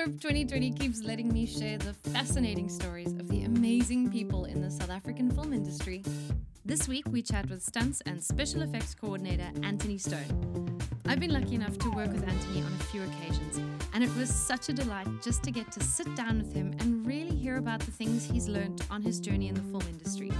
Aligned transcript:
Let's 0.00 0.12
hope 0.12 0.20
2020 0.22 0.72
keeps 0.72 1.02
letting 1.02 1.30
me 1.30 1.44
share 1.44 1.76
the 1.76 1.92
fascinating 1.92 2.70
stories 2.70 3.12
of 3.12 3.28
the 3.28 3.42
amazing 3.42 4.10
people 4.10 4.46
in 4.46 4.62
the 4.62 4.70
South 4.70 4.88
African 4.88 5.30
film 5.30 5.52
industry. 5.52 6.02
This 6.64 6.88
week, 6.88 7.04
we 7.10 7.20
chat 7.20 7.50
with 7.50 7.62
stunts 7.62 8.00
and 8.06 8.24
special 8.24 8.62
effects 8.62 8.94
coordinator 8.94 9.50
Antony 9.62 9.98
Stone. 9.98 10.78
I've 11.04 11.20
been 11.20 11.34
lucky 11.34 11.54
enough 11.54 11.76
to 11.80 11.90
work 11.90 12.10
with 12.12 12.26
Antony 12.26 12.62
on 12.62 12.72
a 12.72 12.84
few 12.84 13.02
occasions, 13.02 13.58
and 14.00 14.08
it 14.08 14.16
was 14.16 14.30
such 14.30 14.70
a 14.70 14.72
delight 14.72 15.06
just 15.22 15.42
to 15.42 15.50
get 15.50 15.70
to 15.70 15.78
sit 15.82 16.14
down 16.14 16.38
with 16.38 16.54
him 16.54 16.74
and 16.78 17.06
really 17.06 17.36
hear 17.36 17.58
about 17.58 17.80
the 17.80 17.90
things 17.90 18.24
he's 18.24 18.48
learned 18.48 18.80
on 18.90 19.02
his 19.02 19.20
journey 19.20 19.48
in 19.48 19.54
the 19.54 19.60
film 19.60 19.82
industry. 19.90 20.32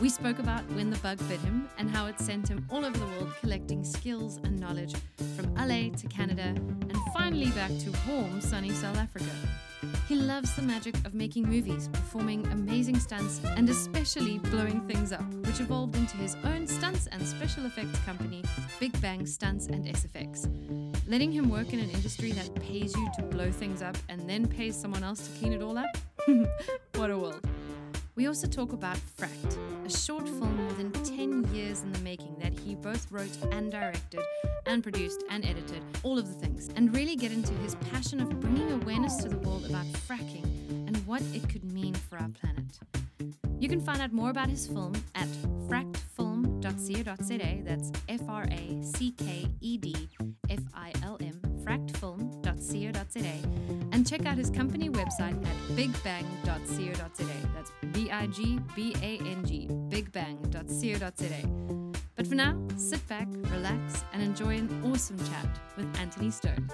We 0.00 0.08
spoke 0.08 0.40
about 0.40 0.68
when 0.72 0.90
the 0.90 0.98
bug 0.98 1.18
bit 1.28 1.38
him 1.38 1.68
and 1.78 1.88
how 1.88 2.06
it 2.06 2.18
sent 2.18 2.48
him 2.48 2.66
all 2.68 2.84
over 2.84 2.98
the 2.98 3.06
world 3.06 3.32
collecting 3.40 3.84
skills 3.84 4.38
and 4.42 4.58
knowledge 4.58 4.96
from 5.36 5.54
LA 5.54 5.94
to 5.96 6.08
Canada 6.08 6.56
and 6.56 6.96
finally 7.12 7.50
back 7.50 7.70
to 7.78 7.92
warm, 8.08 8.40
sunny 8.40 8.70
South 8.70 8.96
Africa. 8.96 9.30
He 10.08 10.16
loves 10.16 10.52
the 10.56 10.62
magic 10.62 10.96
of 11.06 11.14
making 11.14 11.48
movies, 11.48 11.86
performing 11.92 12.44
amazing 12.48 12.98
stunts, 12.98 13.40
and 13.56 13.68
especially 13.68 14.38
blowing 14.38 14.80
things 14.88 15.12
up, 15.12 15.22
which 15.46 15.60
evolved 15.60 15.94
into 15.94 16.16
his 16.16 16.36
own 16.42 16.66
stunts 16.66 17.06
and 17.12 17.24
special 17.24 17.64
effects 17.64 17.96
company, 18.00 18.42
Big 18.80 19.00
Bang 19.00 19.24
Stunts 19.24 19.66
and 19.68 19.86
SFX. 19.86 20.93
Letting 21.06 21.32
him 21.32 21.50
work 21.50 21.74
in 21.74 21.80
an 21.80 21.90
industry 21.90 22.32
that 22.32 22.54
pays 22.62 22.96
you 22.96 23.06
to 23.16 23.22
blow 23.24 23.50
things 23.50 23.82
up 23.82 23.96
and 24.08 24.28
then 24.28 24.46
pays 24.46 24.74
someone 24.74 25.04
else 25.04 25.28
to 25.28 25.38
clean 25.38 25.52
it 25.52 25.60
all 25.60 25.76
up? 25.76 25.98
what 26.94 27.10
a 27.10 27.18
world. 27.18 27.46
We 28.16 28.26
also 28.26 28.46
talk 28.46 28.72
about 28.72 28.96
Fracked, 28.96 29.58
a 29.84 29.90
short 29.90 30.26
film 30.26 30.56
more 30.56 30.72
than 30.72 30.92
10 30.92 31.52
years 31.52 31.82
in 31.82 31.92
the 31.92 31.98
making 31.98 32.36
that 32.40 32.58
he 32.58 32.74
both 32.74 33.12
wrote 33.12 33.36
and 33.52 33.70
directed 33.70 34.20
and 34.64 34.82
produced 34.82 35.24
and 35.28 35.44
edited, 35.44 35.82
all 36.04 36.18
of 36.18 36.26
the 36.26 36.34
things, 36.34 36.70
and 36.74 36.94
really 36.94 37.16
get 37.16 37.32
into 37.32 37.52
his 37.54 37.74
passion 37.92 38.20
of 38.20 38.40
bringing 38.40 38.72
awareness 38.72 39.16
to 39.16 39.28
the 39.28 39.38
world 39.38 39.66
about 39.66 39.84
fracking 39.84 40.44
and 40.86 40.96
what 41.06 41.20
it 41.34 41.46
could 41.50 41.64
mean 41.70 41.92
for 41.92 42.16
our 42.16 42.28
planet. 42.28 42.78
You 43.58 43.68
can 43.68 43.80
find 43.80 44.00
out 44.02 44.12
more 44.12 44.30
about 44.30 44.48
his 44.48 44.66
film 44.66 44.92
at 45.14 45.28
frackedfilm.co.za. 45.68 47.62
That's 47.64 47.92
F 48.08 48.20
R 48.28 48.46
A 48.50 48.82
C 48.82 49.12
K 49.12 49.48
E 49.60 49.78
D 49.78 50.08
F 50.50 50.60
I 50.74 50.92
L 51.02 51.16
M, 51.20 51.40
frackedfilm.co.za. 51.64 53.48
And 53.92 54.06
check 54.06 54.26
out 54.26 54.36
his 54.36 54.50
company 54.50 54.90
website 54.90 55.42
at 55.46 55.56
bigbang.co.za. 55.76 57.48
That's 57.54 57.72
B 57.92 58.10
I 58.10 58.26
G 58.26 58.58
B 58.74 58.94
A 59.02 59.18
N 59.18 59.44
G, 59.44 59.68
bigbang.co.za. 59.88 61.48
But 62.16 62.26
for 62.28 62.34
now, 62.36 62.56
sit 62.76 63.06
back, 63.08 63.26
relax, 63.50 64.04
and 64.12 64.22
enjoy 64.22 64.56
an 64.56 64.82
awesome 64.84 65.18
chat 65.18 65.48
with 65.76 65.98
Antony 65.98 66.30
Stone. 66.30 66.68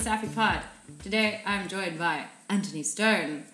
The 0.00 0.08
SAFI 0.08 0.34
Pod. 0.34 0.62
Today 1.02 1.42
I'm 1.44 1.68
joined 1.68 1.98
by 1.98 2.24
Antony 2.48 2.82
Stone. 2.82 3.44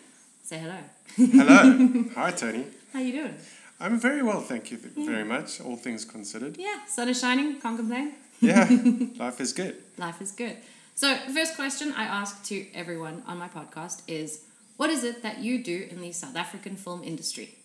Say 0.45 0.59
hello. 0.59 0.79
Hello. 1.17 2.05
Hi, 2.15 2.31
Tony. 2.31 2.67
How 2.93 3.01
are 3.01 3.03
you 3.03 3.11
doing? 3.11 3.35
I'm 3.81 3.99
very 3.99 4.23
well, 4.23 4.41
thank 4.41 4.71
you 4.71 4.79
very 4.79 5.25
much, 5.25 5.61
all 5.61 5.75
things 5.75 6.05
considered. 6.05 6.57
Yeah, 6.57 6.87
sun 6.87 7.09
is 7.09 7.19
shining, 7.19 7.61
can't 7.61 7.77
complain. 7.77 8.13
Yeah, 8.41 8.69
life 9.19 9.41
is 9.41 9.53
good. 9.53 9.75
Life 9.99 10.23
is 10.23 10.31
good. 10.31 10.57
So, 10.95 11.17
first 11.35 11.57
question 11.57 11.93
I 11.97 12.05
ask 12.05 12.45
to 12.45 12.65
everyone 12.73 13.25
on 13.27 13.39
my 13.39 13.49
podcast 13.49 14.03
is 14.07 14.45
what 14.77 14.89
is 14.89 15.03
it 15.03 15.25
that 15.25 15.39
you 15.39 15.65
do 15.65 15.89
in 15.91 16.01
the 16.01 16.13
South 16.13 16.37
African 16.37 16.77
film 16.77 17.03
industry? 17.03 17.57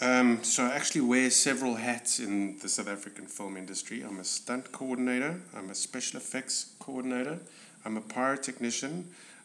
Um, 0.00 0.42
so, 0.42 0.64
I 0.64 0.70
actually 0.70 1.02
wear 1.02 1.28
several 1.28 1.74
hats 1.74 2.18
in 2.18 2.56
the 2.60 2.68
South 2.70 2.88
African 2.88 3.26
film 3.26 3.58
industry. 3.58 4.00
I'm 4.00 4.20
a 4.20 4.24
stunt 4.24 4.72
coordinator, 4.72 5.42
I'm 5.54 5.68
a 5.68 5.74
special 5.74 6.16
effects 6.16 6.72
coordinator, 6.78 7.40
I'm 7.84 7.96
a 7.96 8.00
pyrotechnician, 8.00 9.04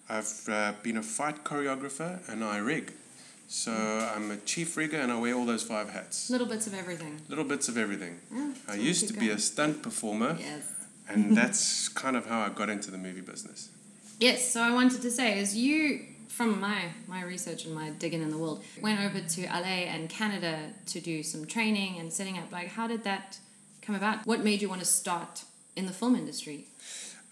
I've 0.10 0.50
uh, 0.50 0.74
been 0.82 0.98
a 0.98 1.04
fight 1.04 1.44
choreographer, 1.44 2.28
and 2.30 2.44
I 2.44 2.58
rig. 2.58 2.94
So, 3.48 3.72
I'm 3.72 4.30
a 4.30 4.38
chief 4.38 4.78
rigger 4.78 4.98
and 4.98 5.12
I 5.12 5.20
wear 5.20 5.34
all 5.34 5.46
those 5.46 5.64
five 5.64 5.90
hats. 5.90 6.30
Little 6.30 6.46
bits 6.46 6.68
of 6.68 6.76
everything. 6.76 7.20
Little 7.30 7.44
bits 7.44 7.68
of 7.68 7.80
everything. 7.80 8.20
Yeah, 8.32 8.52
I 8.68 8.76
used 8.76 9.08
to 9.08 9.14
be 9.14 9.26
going. 9.26 9.38
a 9.38 9.40
stunt 9.40 9.82
performer, 9.82 10.38
Yes. 10.40 10.72
and 11.08 11.36
that's 11.40 11.90
kind 11.90 12.16
of 12.16 12.28
how 12.28 12.42
I 12.42 12.50
got 12.50 12.70
into 12.70 12.92
the 12.92 12.98
movie 13.00 13.22
business. 13.22 13.70
Yes, 14.20 14.52
so 14.52 14.62
I 14.62 14.72
wanted 14.72 15.02
to 15.02 15.10
say 15.10 15.40
is 15.40 15.58
you 15.58 16.06
from 16.28 16.60
my 16.62 16.90
my 17.08 17.24
research 17.24 17.66
and 17.66 17.74
my 17.74 17.90
digging 17.90 18.22
in 18.22 18.30
the 18.30 18.38
world 18.38 18.64
went 18.84 19.00
over 19.00 19.20
to 19.20 19.42
LA 19.48 19.88
and 19.96 20.10
Canada 20.10 20.70
to 20.86 21.00
do 21.02 21.24
some 21.24 21.46
training 21.48 21.98
and 21.98 22.14
setting 22.14 22.38
up 22.38 22.52
like 22.52 22.68
how 22.68 22.86
did 22.88 23.04
that 23.04 23.40
come 23.82 23.96
about? 23.96 24.28
What 24.28 24.44
made 24.44 24.62
you 24.62 24.70
want 24.70 24.82
to 24.82 24.88
start 24.88 25.44
in 25.76 25.88
the 25.88 25.92
film 25.94 26.16
industry? 26.16 26.68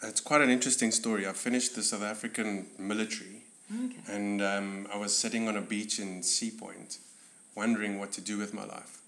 It's 0.03 0.21
quite 0.21 0.41
an 0.41 0.49
interesting 0.49 0.91
story. 0.91 1.27
I 1.27 1.33
finished 1.33 1.75
the 1.75 1.83
South 1.83 2.03
African 2.03 2.67
military, 2.77 3.43
Okay. 3.73 3.97
and 4.07 4.41
um, 4.41 4.87
I 4.93 4.97
was 4.97 5.17
sitting 5.17 5.47
on 5.47 5.57
a 5.57 5.61
beach 5.61 5.99
in 5.99 6.23
Sea 6.23 6.51
Point, 6.51 6.99
wondering 7.55 7.99
what 7.99 8.11
to 8.13 8.21
do 8.21 8.37
with 8.37 8.53
my 8.53 8.63
life. 8.65 9.01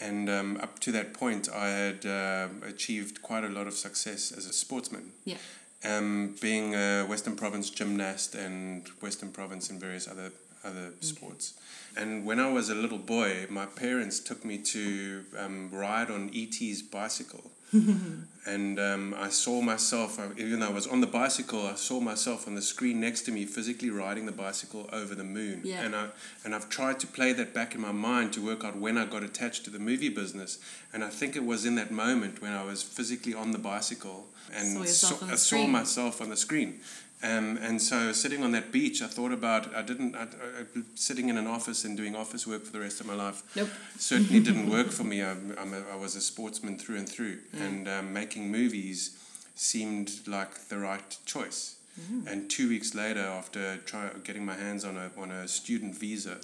And 0.00 0.30
um, 0.30 0.56
up 0.62 0.78
to 0.80 0.92
that 0.92 1.12
point, 1.12 1.48
I 1.54 1.68
had 1.68 2.06
um 2.06 2.62
achieved 2.66 3.20
quite 3.22 3.44
a 3.44 3.48
lot 3.48 3.66
of 3.66 3.74
success 3.74 4.32
as 4.32 4.46
a 4.46 4.52
sportsman, 4.52 5.12
Yeah. 5.26 5.36
um, 5.84 6.34
being 6.40 6.74
a 6.74 7.04
Western 7.04 7.36
Province 7.36 7.68
gymnast 7.70 8.34
and 8.34 8.88
Western 9.02 9.30
Province 9.30 9.68
in 9.70 9.78
various 9.78 10.08
other 10.08 10.32
other 10.64 10.92
sports. 11.00 11.54
And 11.96 12.24
when 12.26 12.38
I 12.40 12.50
was 12.52 12.70
a 12.70 12.74
little 12.74 12.98
boy, 12.98 13.46
my 13.50 13.66
parents 13.66 14.20
took 14.20 14.44
me 14.44 14.56
to 14.74 15.24
um, 15.38 15.70
ride 15.72 16.10
on 16.10 16.30
ET's 16.34 16.82
bicycle. 16.82 17.50
and 18.46 18.80
um, 18.80 19.14
I 19.16 19.28
saw 19.28 19.60
myself, 19.60 20.18
even 20.36 20.60
though 20.60 20.68
I 20.68 20.72
was 20.72 20.86
on 20.86 21.00
the 21.00 21.06
bicycle, 21.06 21.66
I 21.66 21.74
saw 21.74 22.00
myself 22.00 22.46
on 22.48 22.54
the 22.54 22.62
screen 22.62 23.00
next 23.00 23.22
to 23.22 23.32
me 23.32 23.44
physically 23.44 23.90
riding 23.90 24.26
the 24.26 24.32
bicycle 24.32 24.88
over 24.92 25.14
the 25.14 25.24
moon. 25.24 25.60
Yeah. 25.62 25.82
And, 25.82 25.94
I, 25.94 26.08
and 26.44 26.54
I've 26.54 26.68
tried 26.68 26.98
to 27.00 27.06
play 27.06 27.32
that 27.34 27.54
back 27.54 27.74
in 27.74 27.80
my 27.80 27.92
mind 27.92 28.32
to 28.34 28.44
work 28.44 28.64
out 28.64 28.76
when 28.76 28.98
I 28.98 29.04
got 29.04 29.22
attached 29.22 29.64
to 29.64 29.70
the 29.70 29.78
movie 29.78 30.08
business. 30.08 30.58
And 30.92 31.04
I 31.04 31.08
think 31.08 31.36
it 31.36 31.44
was 31.44 31.64
in 31.64 31.76
that 31.76 31.90
moment 31.90 32.42
when 32.42 32.52
I 32.52 32.64
was 32.64 32.82
physically 32.82 33.34
on 33.34 33.52
the 33.52 33.58
bicycle 33.58 34.26
and 34.54 34.88
Saw 34.88 35.14
saw, 35.14 35.26
I 35.26 35.36
saw 35.36 35.66
myself 35.66 36.20
on 36.20 36.30
the 36.30 36.36
screen. 36.36 36.80
Um, 37.22 37.58
and 37.58 37.82
so 37.82 38.12
sitting 38.12 38.42
on 38.42 38.52
that 38.52 38.72
beach, 38.72 39.02
I 39.02 39.06
thought 39.06 39.30
about, 39.32 39.74
I 39.74 39.82
didn't, 39.82 40.14
I, 40.16 40.22
I, 40.22 40.64
sitting 40.94 41.28
in 41.28 41.36
an 41.36 41.46
office 41.46 41.84
and 41.84 41.94
doing 41.96 42.16
office 42.16 42.46
work 42.46 42.64
for 42.64 42.72
the 42.72 42.80
rest 42.80 43.00
of 43.00 43.06
my 43.06 43.14
life 43.14 43.42
Nope. 43.54 43.68
certainly 43.98 44.40
didn't 44.48 44.70
work 44.70 44.88
for 44.90 45.04
me. 45.04 45.22
I'm, 45.22 45.54
I'm 45.58 45.74
a, 45.74 45.82
I 45.92 45.96
was 45.96 46.16
a 46.16 46.20
sportsman 46.22 46.78
through 46.78 46.96
and 46.96 47.08
through, 47.08 47.38
Yeah. 47.52 47.64
and 47.64 47.88
um, 47.88 48.12
making 48.14 48.50
movies 48.50 49.18
seemed 49.54 50.26
like 50.26 50.68
the 50.68 50.78
right 50.78 51.18
choice. 51.26 51.76
Mm-hmm. 52.00 52.28
And 52.28 52.50
two 52.50 52.68
weeks 52.70 52.94
later, 52.94 53.20
after 53.20 53.76
try, 53.78 54.08
getting 54.24 54.46
my 54.46 54.54
hands 54.54 54.84
on 54.86 54.96
a, 54.96 55.10
on 55.20 55.30
a 55.30 55.46
student 55.46 55.94
visa, 55.96 56.38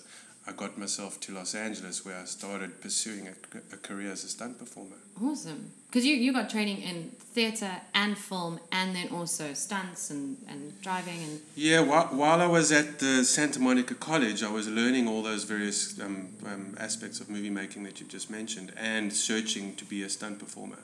I 0.46 0.52
got 0.52 0.76
myself 0.76 1.18
to 1.20 1.32
Los 1.32 1.54
Angeles 1.54 2.04
where 2.04 2.18
I 2.18 2.24
started 2.24 2.80
pursuing 2.82 3.28
a, 3.28 3.32
a 3.72 3.76
career 3.78 4.12
as 4.12 4.24
a 4.24 4.28
stunt 4.28 4.58
performer. 4.58 4.96
Awesome. 5.22 5.72
Because 5.88 6.04
you, 6.04 6.14
you 6.14 6.32
got 6.32 6.50
training 6.50 6.82
in 6.82 7.10
theatre 7.36 7.76
and 7.94 8.16
film 8.16 8.58
and 8.72 8.96
then 8.96 9.08
also 9.10 9.52
stunts 9.52 10.10
and, 10.10 10.38
and 10.48 10.80
driving 10.80 11.22
and 11.22 11.40
Yeah, 11.54 11.80
while, 11.80 12.06
while 12.06 12.40
I 12.40 12.46
was 12.46 12.72
at 12.72 12.98
the 12.98 13.24
Santa 13.24 13.60
Monica 13.60 13.94
College, 13.94 14.42
I 14.42 14.50
was 14.50 14.68
learning 14.68 15.06
all 15.06 15.22
those 15.22 15.44
various 15.44 16.00
um, 16.00 16.28
um, 16.46 16.74
aspects 16.80 17.20
of 17.20 17.28
movie 17.28 17.50
making 17.50 17.84
that 17.84 18.00
you 18.00 18.06
just 18.06 18.30
mentioned, 18.30 18.72
and 18.76 19.12
searching 19.12 19.74
to 19.76 19.84
be 19.84 20.02
a 20.02 20.08
stunt 20.08 20.38
performer, 20.38 20.78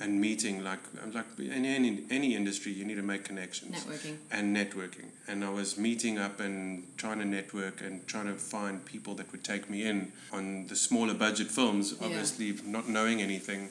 and 0.00 0.20
meeting 0.20 0.64
like 0.64 0.80
like 1.14 1.26
in 1.38 1.64
any 1.64 2.02
any 2.10 2.34
industry, 2.34 2.72
you 2.72 2.84
need 2.84 2.96
to 2.96 3.02
make 3.02 3.22
connections 3.24 3.84
networking. 3.84 4.16
and 4.32 4.56
networking. 4.56 5.08
And 5.28 5.44
I 5.44 5.50
was 5.50 5.78
meeting 5.78 6.18
up 6.18 6.40
and 6.40 6.84
trying 6.96 7.20
to 7.20 7.24
network 7.24 7.80
and 7.80 8.04
trying 8.08 8.26
to 8.26 8.34
find 8.34 8.84
people 8.84 9.14
that 9.14 9.30
would 9.30 9.44
take 9.44 9.70
me 9.70 9.86
in 9.86 10.10
on 10.32 10.66
the 10.66 10.74
smaller 10.74 11.14
budget 11.14 11.48
films. 11.48 11.94
Yeah. 12.00 12.06
Obviously, 12.06 12.56
not 12.64 12.88
knowing 12.88 13.22
anything. 13.22 13.68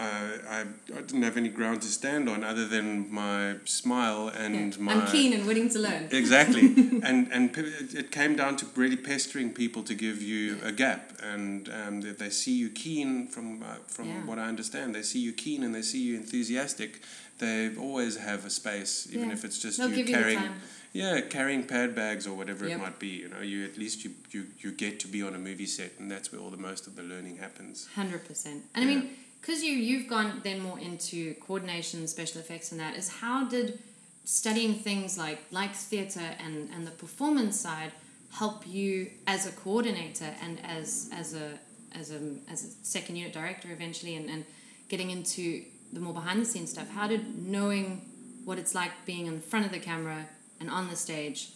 Uh, 0.00 0.04
I, 0.48 0.60
I 0.96 1.00
didn't 1.02 1.22
have 1.22 1.36
any 1.36 1.48
ground 1.48 1.82
to 1.82 1.88
stand 1.88 2.28
on 2.28 2.42
other 2.42 2.66
than 2.66 3.12
my 3.12 3.54
smile 3.64 4.28
and 4.28 4.74
Yeah. 4.74 4.82
my 4.82 4.92
I'm 4.94 5.06
keen 5.06 5.32
and 5.32 5.46
willing 5.46 5.68
to 5.70 5.78
learn. 5.78 6.08
exactly 6.10 6.64
and 7.08 7.30
and 7.32 7.56
it- 7.56 8.10
came 8.10 8.34
down 8.34 8.56
to 8.56 8.66
really 8.74 8.96
pestering 8.96 9.52
people 9.52 9.82
to 9.84 9.94
give 9.94 10.20
you 10.20 10.56
a 10.64 10.72
gap 10.72 11.12
and 11.22 11.68
um, 11.68 12.00
they 12.00 12.30
see 12.30 12.54
you 12.62 12.70
keen 12.70 13.28
from 13.28 13.62
uh, 13.62 13.76
from 13.86 14.08
Yeah. 14.08 14.26
what 14.28 14.38
I 14.38 14.46
understand 14.48 14.94
they 14.94 15.02
see 15.02 15.20
you 15.20 15.32
keen 15.32 15.62
and 15.62 15.72
they 15.72 15.82
see 15.82 16.02
you 16.08 16.16
enthusiastic 16.16 16.90
they 17.38 17.56
always 17.76 18.16
have 18.16 18.44
a 18.44 18.50
space 18.50 19.06
even 19.12 19.28
Yeah. 19.28 19.34
if 19.36 19.44
it's 19.44 19.58
just 19.64 19.78
They'll 19.78 19.90
you 19.90 20.04
you 20.04 20.14
carrying 20.16 20.40
time. 20.40 20.60
yeah 20.92 21.20
carrying 21.36 21.62
pad 21.74 21.94
bags 21.94 22.26
or 22.26 22.34
whatever 22.40 22.66
Yep. 22.66 22.76
it 22.78 22.80
might 22.86 22.98
be 22.98 23.12
you 23.22 23.28
know 23.28 23.42
you 23.52 23.64
at 23.70 23.76
least 23.78 23.96
you, 24.04 24.10
you 24.34 24.40
you 24.62 24.70
get 24.72 24.98
to 25.04 25.08
be 25.16 25.20
on 25.28 25.34
a 25.34 25.38
movie 25.48 25.66
set 25.78 25.92
and 26.00 26.10
that's 26.10 26.28
where 26.32 26.40
all 26.42 26.50
the 26.58 26.62
most 26.70 26.82
of 26.88 26.92
the 26.98 27.02
learning 27.12 27.36
happens 27.46 27.86
Hundred 27.94 28.22
percent. 28.28 28.60
And 28.74 28.84
I 28.84 28.86
mean, 28.92 29.02
because 29.44 29.62
you 29.62 29.72
you've 29.72 30.08
gone 30.08 30.40
then 30.42 30.60
more 30.60 30.78
into 30.78 31.34
coordination, 31.34 32.06
special 32.06 32.40
effects, 32.40 32.72
and 32.72 32.80
that 32.80 32.96
is 32.96 33.08
how 33.08 33.44
did 33.44 33.78
studying 34.24 34.74
things 34.74 35.18
like 35.18 35.38
like 35.50 35.74
theatre 35.74 36.30
and 36.42 36.70
and 36.74 36.86
the 36.86 36.90
performance 36.92 37.60
side 37.60 37.92
help 38.32 38.66
you 38.66 39.10
as 39.26 39.46
a 39.46 39.52
coordinator 39.52 40.30
and 40.42 40.58
as 40.64 41.10
as 41.12 41.34
a 41.34 41.58
as 41.94 42.10
a 42.10 42.20
as 42.50 42.64
a 42.64 42.86
second 42.86 43.16
unit 43.16 43.34
director 43.34 43.70
eventually 43.70 44.16
and, 44.16 44.30
and 44.30 44.44
getting 44.88 45.10
into 45.10 45.62
the 45.92 46.00
more 46.00 46.14
behind 46.14 46.40
the 46.40 46.46
scenes 46.46 46.70
stuff? 46.70 46.88
How 46.90 47.06
did 47.06 47.46
knowing 47.46 48.00
what 48.46 48.58
it's 48.58 48.74
like 48.74 48.92
being 49.04 49.26
in 49.26 49.40
front 49.40 49.66
of 49.66 49.72
the 49.72 49.78
camera 49.78 50.26
and 50.58 50.70
on 50.70 50.88
the 50.88 50.96
stage 50.96 51.50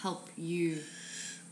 help 0.00 0.30
you 0.36 0.78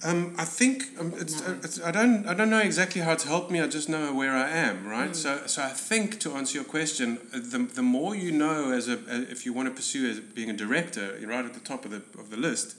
um, 0.04 0.34
I 0.38 0.44
think 0.44 0.84
um, 1.00 1.14
it's, 1.16 1.40
uh, 1.40 1.56
it's, 1.62 1.82
I 1.82 1.90
don't 1.90 2.26
I 2.26 2.34
don't 2.34 2.50
know 2.50 2.60
exactly 2.60 3.00
how 3.00 3.12
it's 3.12 3.24
helped 3.24 3.50
me. 3.50 3.60
I 3.60 3.66
just 3.66 3.88
know 3.88 4.12
where 4.12 4.32
I 4.32 4.48
am, 4.50 4.86
right? 4.86 5.10
Mm. 5.10 5.16
So 5.16 5.46
so 5.46 5.62
I 5.62 5.70
think 5.70 6.20
to 6.20 6.36
answer 6.36 6.58
your 6.58 6.64
question, 6.64 7.18
uh, 7.32 7.38
the, 7.38 7.58
the 7.58 7.82
more 7.82 8.14
you 8.14 8.30
know 8.30 8.72
as 8.72 8.88
a 8.88 8.94
uh, 8.94 9.24
if 9.30 9.46
you 9.46 9.54
want 9.54 9.68
to 9.68 9.74
pursue 9.74 10.10
as 10.10 10.20
being 10.20 10.50
a 10.50 10.56
director, 10.56 11.16
you're 11.18 11.30
right 11.30 11.44
at 11.44 11.54
the 11.54 11.60
top 11.60 11.86
of 11.86 11.90
the 11.92 12.02
of 12.18 12.30
the 12.30 12.36
list. 12.36 12.76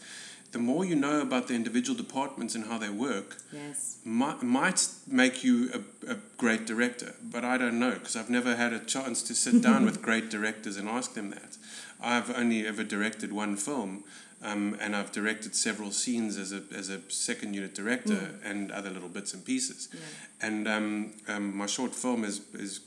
The 0.52 0.60
more 0.60 0.86
you 0.86 0.96
know 0.96 1.20
about 1.22 1.50
the 1.50 1.56
individual 1.56 1.98
departments 1.98 2.56
and 2.56 2.68
how 2.68 2.78
they 2.78 2.90
work, 2.90 3.36
yes, 3.52 4.00
might, 4.06 4.42
might 4.42 4.88
make 5.06 5.44
you 5.44 5.70
a, 5.74 6.12
a 6.14 6.18
great 6.38 6.66
director. 6.66 7.16
But 7.22 7.44
I 7.44 7.58
don't 7.58 7.80
know 7.80 7.92
because 7.92 8.16
I've 8.16 8.30
never 8.30 8.56
had 8.56 8.72
a 8.72 8.80
chance 8.80 9.22
to 9.24 9.36
sit 9.36 9.62
down 9.62 9.86
with 9.90 10.02
great 10.02 10.30
directors 10.30 10.78
and 10.78 10.88
ask 10.88 11.16
them 11.16 11.32
that. 11.32 11.58
I've 12.02 12.30
only 12.36 12.66
ever 12.66 12.84
directed 12.84 13.34
one 13.34 13.56
film, 13.58 14.04
um, 14.44 14.78
and 14.80 14.96
I've 14.96 15.12
directed 15.12 15.56
several 15.56 15.92
scenes 15.92 16.38
as 16.38 16.52
a, 16.52 16.62
as 16.76 16.90
a 16.90 17.02
second 17.10 17.56
unit 17.56 17.74
director 17.74 18.14
mm. 18.14 18.46
and 18.46 18.72
other 18.72 18.90
little 18.90 19.10
bits 19.10 19.34
and 19.34 19.44
pieces. 19.44 19.90
Yeah. 19.92 20.00
And 20.42 20.68
um, 20.68 21.14
um, 21.28 21.58
my 21.58 21.66
short 21.66 21.96
film 21.96 22.24
is, 22.24 22.42
is 22.54 22.82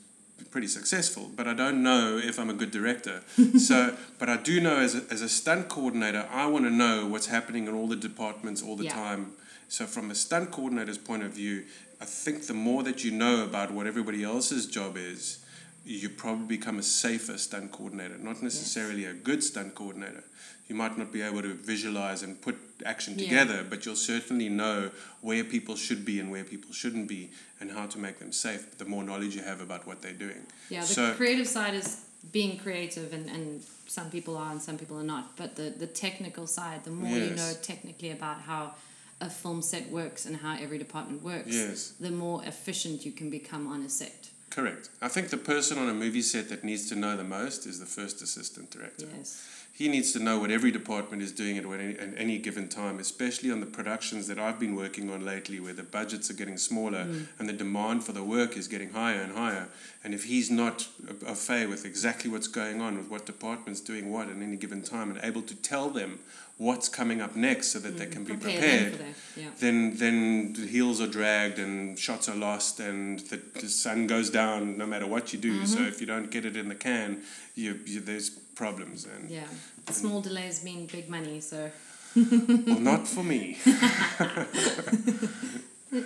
pretty 0.50 0.69
successful, 0.69 1.31
but 1.35 1.49
I 1.49 1.55
don't 1.55 1.82
know 1.82 2.20
if 2.23 2.38
I'm 2.38 2.50
a 2.50 2.55
good 2.55 2.70
director. 2.70 3.23
so, 3.58 3.97
but 4.19 4.29
I 4.29 4.37
do 4.37 4.61
know 4.61 4.79
as 4.79 4.94
a, 4.94 5.02
as 5.11 5.23
a 5.23 5.29
stunt 5.29 5.69
coordinator, 5.69 6.26
I 6.31 6.47
want 6.47 6.67
to 6.67 6.70
know 6.70 7.06
what's 7.06 7.26
happening 7.26 7.67
in 7.67 7.75
all 7.75 7.88
the 7.88 7.97
departments 7.97 8.62
all 8.62 8.76
the 8.76 8.85
yeah. 8.85 8.94
time. 8.94 9.32
So, 9.69 9.87
from 9.87 10.11
a 10.11 10.14
stunt 10.14 10.50
coordinator's 10.50 10.99
point 10.99 11.23
of 11.23 11.32
view, 11.32 11.64
I 12.00 12.05
think 12.05 12.47
the 12.47 12.55
more 12.55 12.82
that 12.85 13.05
you 13.05 13.11
know 13.11 13.44
about 13.44 13.70
what 13.70 13.87
everybody 13.87 14.25
else's 14.25 14.67
job 14.67 14.97
is, 14.97 15.44
you 15.85 16.08
probably 16.08 16.56
become 16.56 16.79
a 16.79 16.82
safer 16.82 17.38
stunt 17.38 17.73
coordinator, 17.73 18.19
not 18.19 18.43
necessarily 18.43 19.02
yes. 19.02 19.12
a 19.12 19.14
good 19.14 19.43
stunt 19.43 19.75
coordinator 19.75 20.25
you 20.71 20.77
might 20.77 20.97
not 20.97 21.13
be 21.13 21.21
able 21.21 21.43
to 21.43 21.53
visualize 21.53 22.23
and 22.23 22.41
put 22.41 22.57
action 22.87 23.19
yeah. 23.19 23.25
together, 23.25 23.67
but 23.69 23.85
you'll 23.85 23.97
certainly 23.97 24.49
know 24.49 24.91
where 25.21 25.43
people 25.43 25.75
should 25.75 26.05
be 26.05 26.21
and 26.21 26.31
where 26.31 26.45
people 26.45 26.73
shouldn't 26.73 27.09
be 27.09 27.31
and 27.59 27.73
how 27.73 27.87
to 27.87 27.99
make 27.99 28.21
them 28.21 28.31
safe 28.31 28.79
the 28.79 28.85
more 28.85 29.03
knowledge 29.03 29.35
you 29.35 29.43
have 29.43 29.61
about 29.61 29.85
what 29.85 30.01
they're 30.01 30.13
doing. 30.13 30.47
Yeah, 30.71 30.83
the 30.83 30.87
so, 30.87 31.15
creative 31.15 31.49
side 31.49 31.75
is 31.75 32.05
being 32.31 32.57
creative 32.57 33.13
and, 33.13 33.29
and 33.29 33.63
some 33.89 34.11
people 34.11 34.37
are 34.37 34.53
and 34.53 34.63
some 34.63 34.79
people 34.79 34.97
are 34.97 35.03
not. 35.03 35.37
But 35.37 35.57
the, 35.57 35.71
the 35.71 35.89
technical 35.89 36.47
side, 36.47 36.85
the 36.85 36.91
more 36.91 37.17
yes. 37.17 37.29
you 37.29 37.35
know 37.35 37.53
technically 37.63 38.13
about 38.13 38.41
how 38.43 38.75
a 39.21 39.29
film 39.29 39.63
set 39.63 39.91
works 39.91 40.25
and 40.25 40.37
how 40.37 40.57
every 40.57 40.79
department 40.79 41.25
works, 41.25 41.49
yes. 41.49 41.95
the 41.99 42.13
more 42.13 42.45
efficient 42.45 43.05
you 43.05 43.11
can 43.11 43.29
become 43.29 43.67
on 43.67 43.83
a 43.83 43.89
set. 43.89 44.31
Correct. 44.51 44.89
I 45.03 45.09
think 45.09 45.31
the 45.31 45.37
person 45.37 45.79
on 45.79 45.89
a 45.89 45.95
movie 45.95 46.23
set 46.23 46.49
that 46.49 46.65
needs 46.65 46.89
to 46.89 46.97
know 46.97 47.17
the 47.17 47.25
most 47.25 47.67
is 47.67 47.79
the 47.79 47.87
first 47.87 48.23
assistant 48.23 48.71
director. 48.71 49.07
Yes 49.17 49.60
he 49.81 49.88
needs 49.88 50.12
to 50.12 50.19
know 50.19 50.38
what 50.38 50.50
every 50.50 50.71
department 50.71 51.23
is 51.23 51.32
doing 51.32 51.56
at 51.56 51.65
any, 51.65 51.99
at 51.99 52.11
any 52.19 52.37
given 52.37 52.69
time, 52.69 52.99
especially 52.99 53.50
on 53.50 53.61
the 53.61 53.67
productions 53.67 54.27
that 54.27 54.38
I've 54.38 54.61
been 54.61 54.77
working 54.77 55.09
on 55.09 55.25
lately, 55.25 55.59
where 55.59 55.73
the 55.73 55.82
budgets 55.82 56.29
are 56.29 56.35
getting 56.35 56.59
smaller 56.59 57.06
mm. 57.06 57.27
and 57.38 57.49
the 57.49 57.55
demand 57.55 58.05
for 58.05 58.12
the 58.12 58.23
work 58.23 58.59
is 58.59 58.69
getting 58.69 58.91
higher 58.91 59.23
and 59.23 59.32
higher. 59.32 59.69
And 60.05 60.12
if 60.12 60.25
he's 60.25 60.50
not 60.50 60.87
au 61.27 61.32
fait 61.32 61.67
with 61.67 61.87
exactly 61.87 62.31
what's 62.31 62.47
going 62.47 62.82
on, 62.82 62.99
with 62.99 63.11
what 63.11 63.25
department's 63.25 63.81
doing 63.81 64.12
what 64.12 64.29
at 64.29 64.37
any 64.37 64.59
given 64.59 64.82
time, 64.82 65.11
and 65.11 65.19
able 65.23 65.41
to 65.41 65.55
tell 65.55 65.88
them 65.88 66.19
what's 66.59 66.91
coming 66.91 67.23
up 67.23 67.35
next 67.35 67.69
so 67.69 67.79
that 67.79 67.94
mm. 67.94 67.99
they 68.00 68.06
can 68.06 68.23
be 68.23 68.37
prepared, 68.37 69.00
yeah. 69.35 69.44
then 69.61 69.97
then 69.97 70.53
the 70.53 70.67
heels 70.67 71.00
are 71.00 71.06
dragged 71.06 71.59
and 71.59 71.99
shots 71.99 72.29
are 72.29 72.37
lost 72.37 72.81
and 72.81 73.21
the, 73.31 73.41
the 73.55 73.69
sun 73.71 74.06
goes 74.06 74.29
down 74.29 74.76
no 74.76 74.85
matter 74.85 75.06
what 75.06 75.33
you 75.33 75.38
do. 75.38 75.55
Mm-hmm. 75.55 75.65
So 75.65 75.81
if 75.85 76.03
you 76.03 76.06
don't 76.06 76.31
get 76.31 76.44
it 76.44 76.55
in 76.55 76.69
the 76.69 76.75
can, 76.75 77.23
you, 77.55 77.81
you 77.87 78.00
there's 78.00 78.40
problems 78.62 79.07
and 79.12 79.31
yeah 79.31 79.51
small 79.93 80.21
delays 80.21 80.62
mean 80.65 80.87
big 80.87 81.09
money, 81.09 81.41
so. 81.41 81.71
well, 82.17 82.81
not 82.81 83.07
for 83.07 83.23
me. 83.23 83.57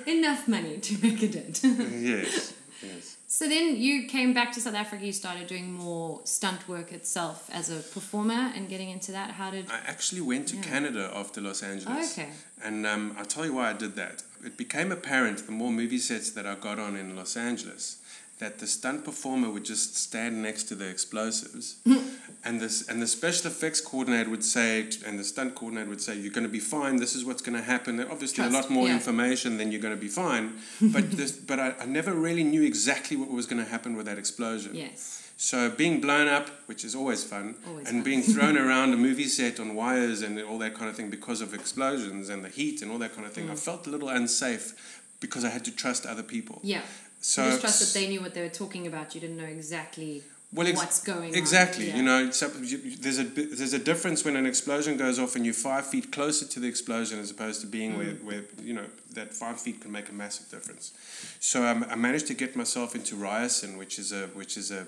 Enough 0.06 0.48
money 0.48 0.78
to 0.78 0.98
make 1.02 1.22
a 1.22 1.28
dent. 1.28 1.60
yes, 1.64 2.54
yes. 2.82 3.16
So 3.26 3.48
then 3.48 3.76
you 3.76 4.06
came 4.06 4.32
back 4.32 4.52
to 4.52 4.60
South 4.60 4.74
Africa. 4.74 5.04
You 5.04 5.12
started 5.12 5.46
doing 5.46 5.72
more 5.72 6.20
stunt 6.24 6.68
work 6.68 6.92
itself 6.92 7.50
as 7.52 7.68
a 7.68 7.76
performer 7.76 8.52
and 8.54 8.68
getting 8.68 8.90
into 8.90 9.12
that. 9.12 9.32
How 9.32 9.50
did 9.50 9.70
I 9.70 9.80
actually 9.86 10.20
went 10.20 10.48
to 10.48 10.56
yeah. 10.56 10.62
Canada 10.62 11.10
after 11.14 11.40
Los 11.40 11.62
Angeles? 11.62 12.18
Oh, 12.18 12.22
okay. 12.22 12.30
And 12.62 12.86
um, 12.86 13.14
I'll 13.18 13.26
tell 13.26 13.44
you 13.44 13.54
why 13.54 13.70
I 13.70 13.72
did 13.72 13.96
that. 13.96 14.22
It 14.44 14.56
became 14.56 14.92
apparent 14.92 15.46
the 15.46 15.52
more 15.52 15.72
movie 15.72 15.98
sets 15.98 16.30
that 16.30 16.46
I 16.46 16.54
got 16.54 16.78
on 16.78 16.96
in 16.96 17.16
Los 17.16 17.36
Angeles 17.36 17.98
that 18.44 18.58
the 18.58 18.66
stunt 18.66 19.06
performer 19.06 19.48
would 19.48 19.64
just 19.64 19.96
stand 19.96 20.42
next 20.42 20.64
to 20.64 20.74
the 20.74 20.86
explosives 20.86 21.76
and 22.44 22.60
this 22.60 22.86
and 22.90 23.00
the 23.00 23.06
special 23.06 23.46
effects 23.50 23.80
coordinator 23.80 24.28
would 24.28 24.44
say 24.44 24.86
and 25.06 25.18
the 25.18 25.24
stunt 25.24 25.54
coordinator 25.54 25.88
would 25.88 26.02
say 26.06 26.14
you're 26.14 26.36
going 26.38 26.50
to 26.50 26.56
be 26.60 26.64
fine 26.76 26.96
this 26.96 27.14
is 27.16 27.24
what's 27.24 27.40
going 27.40 27.56
to 27.56 27.66
happen 27.74 27.96
There 27.96 28.10
obviously 28.12 28.42
Trust, 28.44 28.54
a 28.54 28.58
lot 28.60 28.70
more 28.70 28.86
yeah. 28.86 28.98
information 28.98 29.56
than 29.56 29.72
you're 29.72 29.80
going 29.80 29.96
to 30.00 30.00
be 30.08 30.12
fine 30.24 30.46
but 30.94 31.10
this 31.12 31.32
but 31.32 31.58
I, 31.58 31.74
I 31.80 31.86
never 31.86 32.12
really 32.12 32.44
knew 32.44 32.62
exactly 32.62 33.16
what 33.16 33.30
was 33.30 33.46
going 33.46 33.64
to 33.64 33.70
happen 33.70 33.96
with 33.96 34.04
that 34.04 34.18
explosion 34.18 34.74
yes 34.74 35.22
so 35.36 35.68
being 35.68 36.00
blown 36.00 36.28
up, 36.28 36.48
which 36.66 36.84
is 36.84 36.94
always 36.94 37.24
fun, 37.24 37.56
always 37.66 37.88
and 37.88 37.96
fun. 37.96 38.02
being 38.04 38.22
thrown 38.22 38.56
around 38.64 38.92
a 38.92 38.96
movie 38.96 39.26
set 39.26 39.58
on 39.58 39.74
wires 39.74 40.22
and 40.22 40.40
all 40.40 40.58
that 40.58 40.74
kind 40.74 40.88
of 40.88 40.96
thing 40.96 41.10
because 41.10 41.40
of 41.40 41.52
explosions 41.52 42.28
and 42.28 42.44
the 42.44 42.48
heat 42.48 42.82
and 42.82 42.90
all 42.92 42.98
that 42.98 43.14
kind 43.14 43.26
of 43.26 43.32
thing, 43.32 43.48
mm. 43.48 43.50
I 43.50 43.56
felt 43.56 43.88
a 43.88 43.90
little 43.90 44.08
unsafe 44.08 45.02
because 45.20 45.44
I 45.44 45.48
had 45.48 45.64
to 45.64 45.70
trust 45.70 46.06
other 46.06 46.22
people. 46.22 46.60
Yeah. 46.62 46.82
So 47.24 47.42
you 47.42 47.48
just 47.52 47.60
trust 47.62 47.80
that 47.80 47.98
they 47.98 48.06
knew 48.06 48.20
what 48.20 48.34
they 48.34 48.42
were 48.42 48.50
talking 48.50 48.86
about. 48.86 49.14
You 49.14 49.20
didn't 49.22 49.38
know 49.38 49.44
exactly 49.44 50.22
well, 50.52 50.66
ex- 50.66 50.78
what's 50.78 51.02
going 51.02 51.34
exactly. 51.34 51.90
on. 51.90 51.96
Exactly. 51.96 51.96
You 51.96 52.02
know, 52.02 52.98
there's 53.00 53.18
a 53.18 53.24
there's 53.24 53.72
a 53.72 53.78
difference 53.78 54.26
when 54.26 54.36
an 54.36 54.44
explosion 54.44 54.98
goes 54.98 55.18
off 55.18 55.34
and 55.34 55.42
you're 55.42 55.54
five 55.54 55.86
feet 55.86 56.12
closer 56.12 56.44
to 56.44 56.60
the 56.60 56.68
explosion 56.68 57.18
as 57.18 57.30
opposed 57.30 57.62
to 57.62 57.66
being 57.66 57.94
mm. 57.94 57.96
where, 57.96 58.14
where 58.26 58.42
you 58.62 58.74
know 58.74 58.84
that 59.14 59.32
five 59.32 59.58
feet 59.58 59.80
can 59.80 59.90
make 59.90 60.10
a 60.10 60.12
massive 60.12 60.50
difference. 60.50 60.92
So 61.40 61.66
um, 61.66 61.86
I 61.88 61.94
managed 61.94 62.26
to 62.26 62.34
get 62.34 62.56
myself 62.56 62.94
into 62.94 63.16
Ryerson, 63.16 63.78
which 63.78 63.98
is 63.98 64.12
a 64.12 64.26
which 64.28 64.58
is 64.58 64.70
a, 64.70 64.86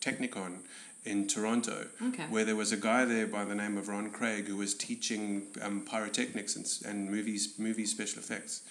technikon 0.00 0.56
in 1.04 1.28
Toronto, 1.28 1.86
okay. 2.08 2.24
where 2.28 2.44
there 2.44 2.56
was 2.56 2.72
a 2.72 2.76
guy 2.76 3.04
there 3.04 3.28
by 3.28 3.44
the 3.44 3.54
name 3.54 3.78
of 3.78 3.88
Ron 3.88 4.10
Craig 4.10 4.48
who 4.48 4.56
was 4.56 4.74
teaching 4.74 5.46
um, 5.62 5.82
pyrotechnics 5.88 6.56
and, 6.56 6.66
and 6.84 7.08
movies 7.08 7.54
movie 7.56 7.86
special 7.86 8.18
effects, 8.18 8.62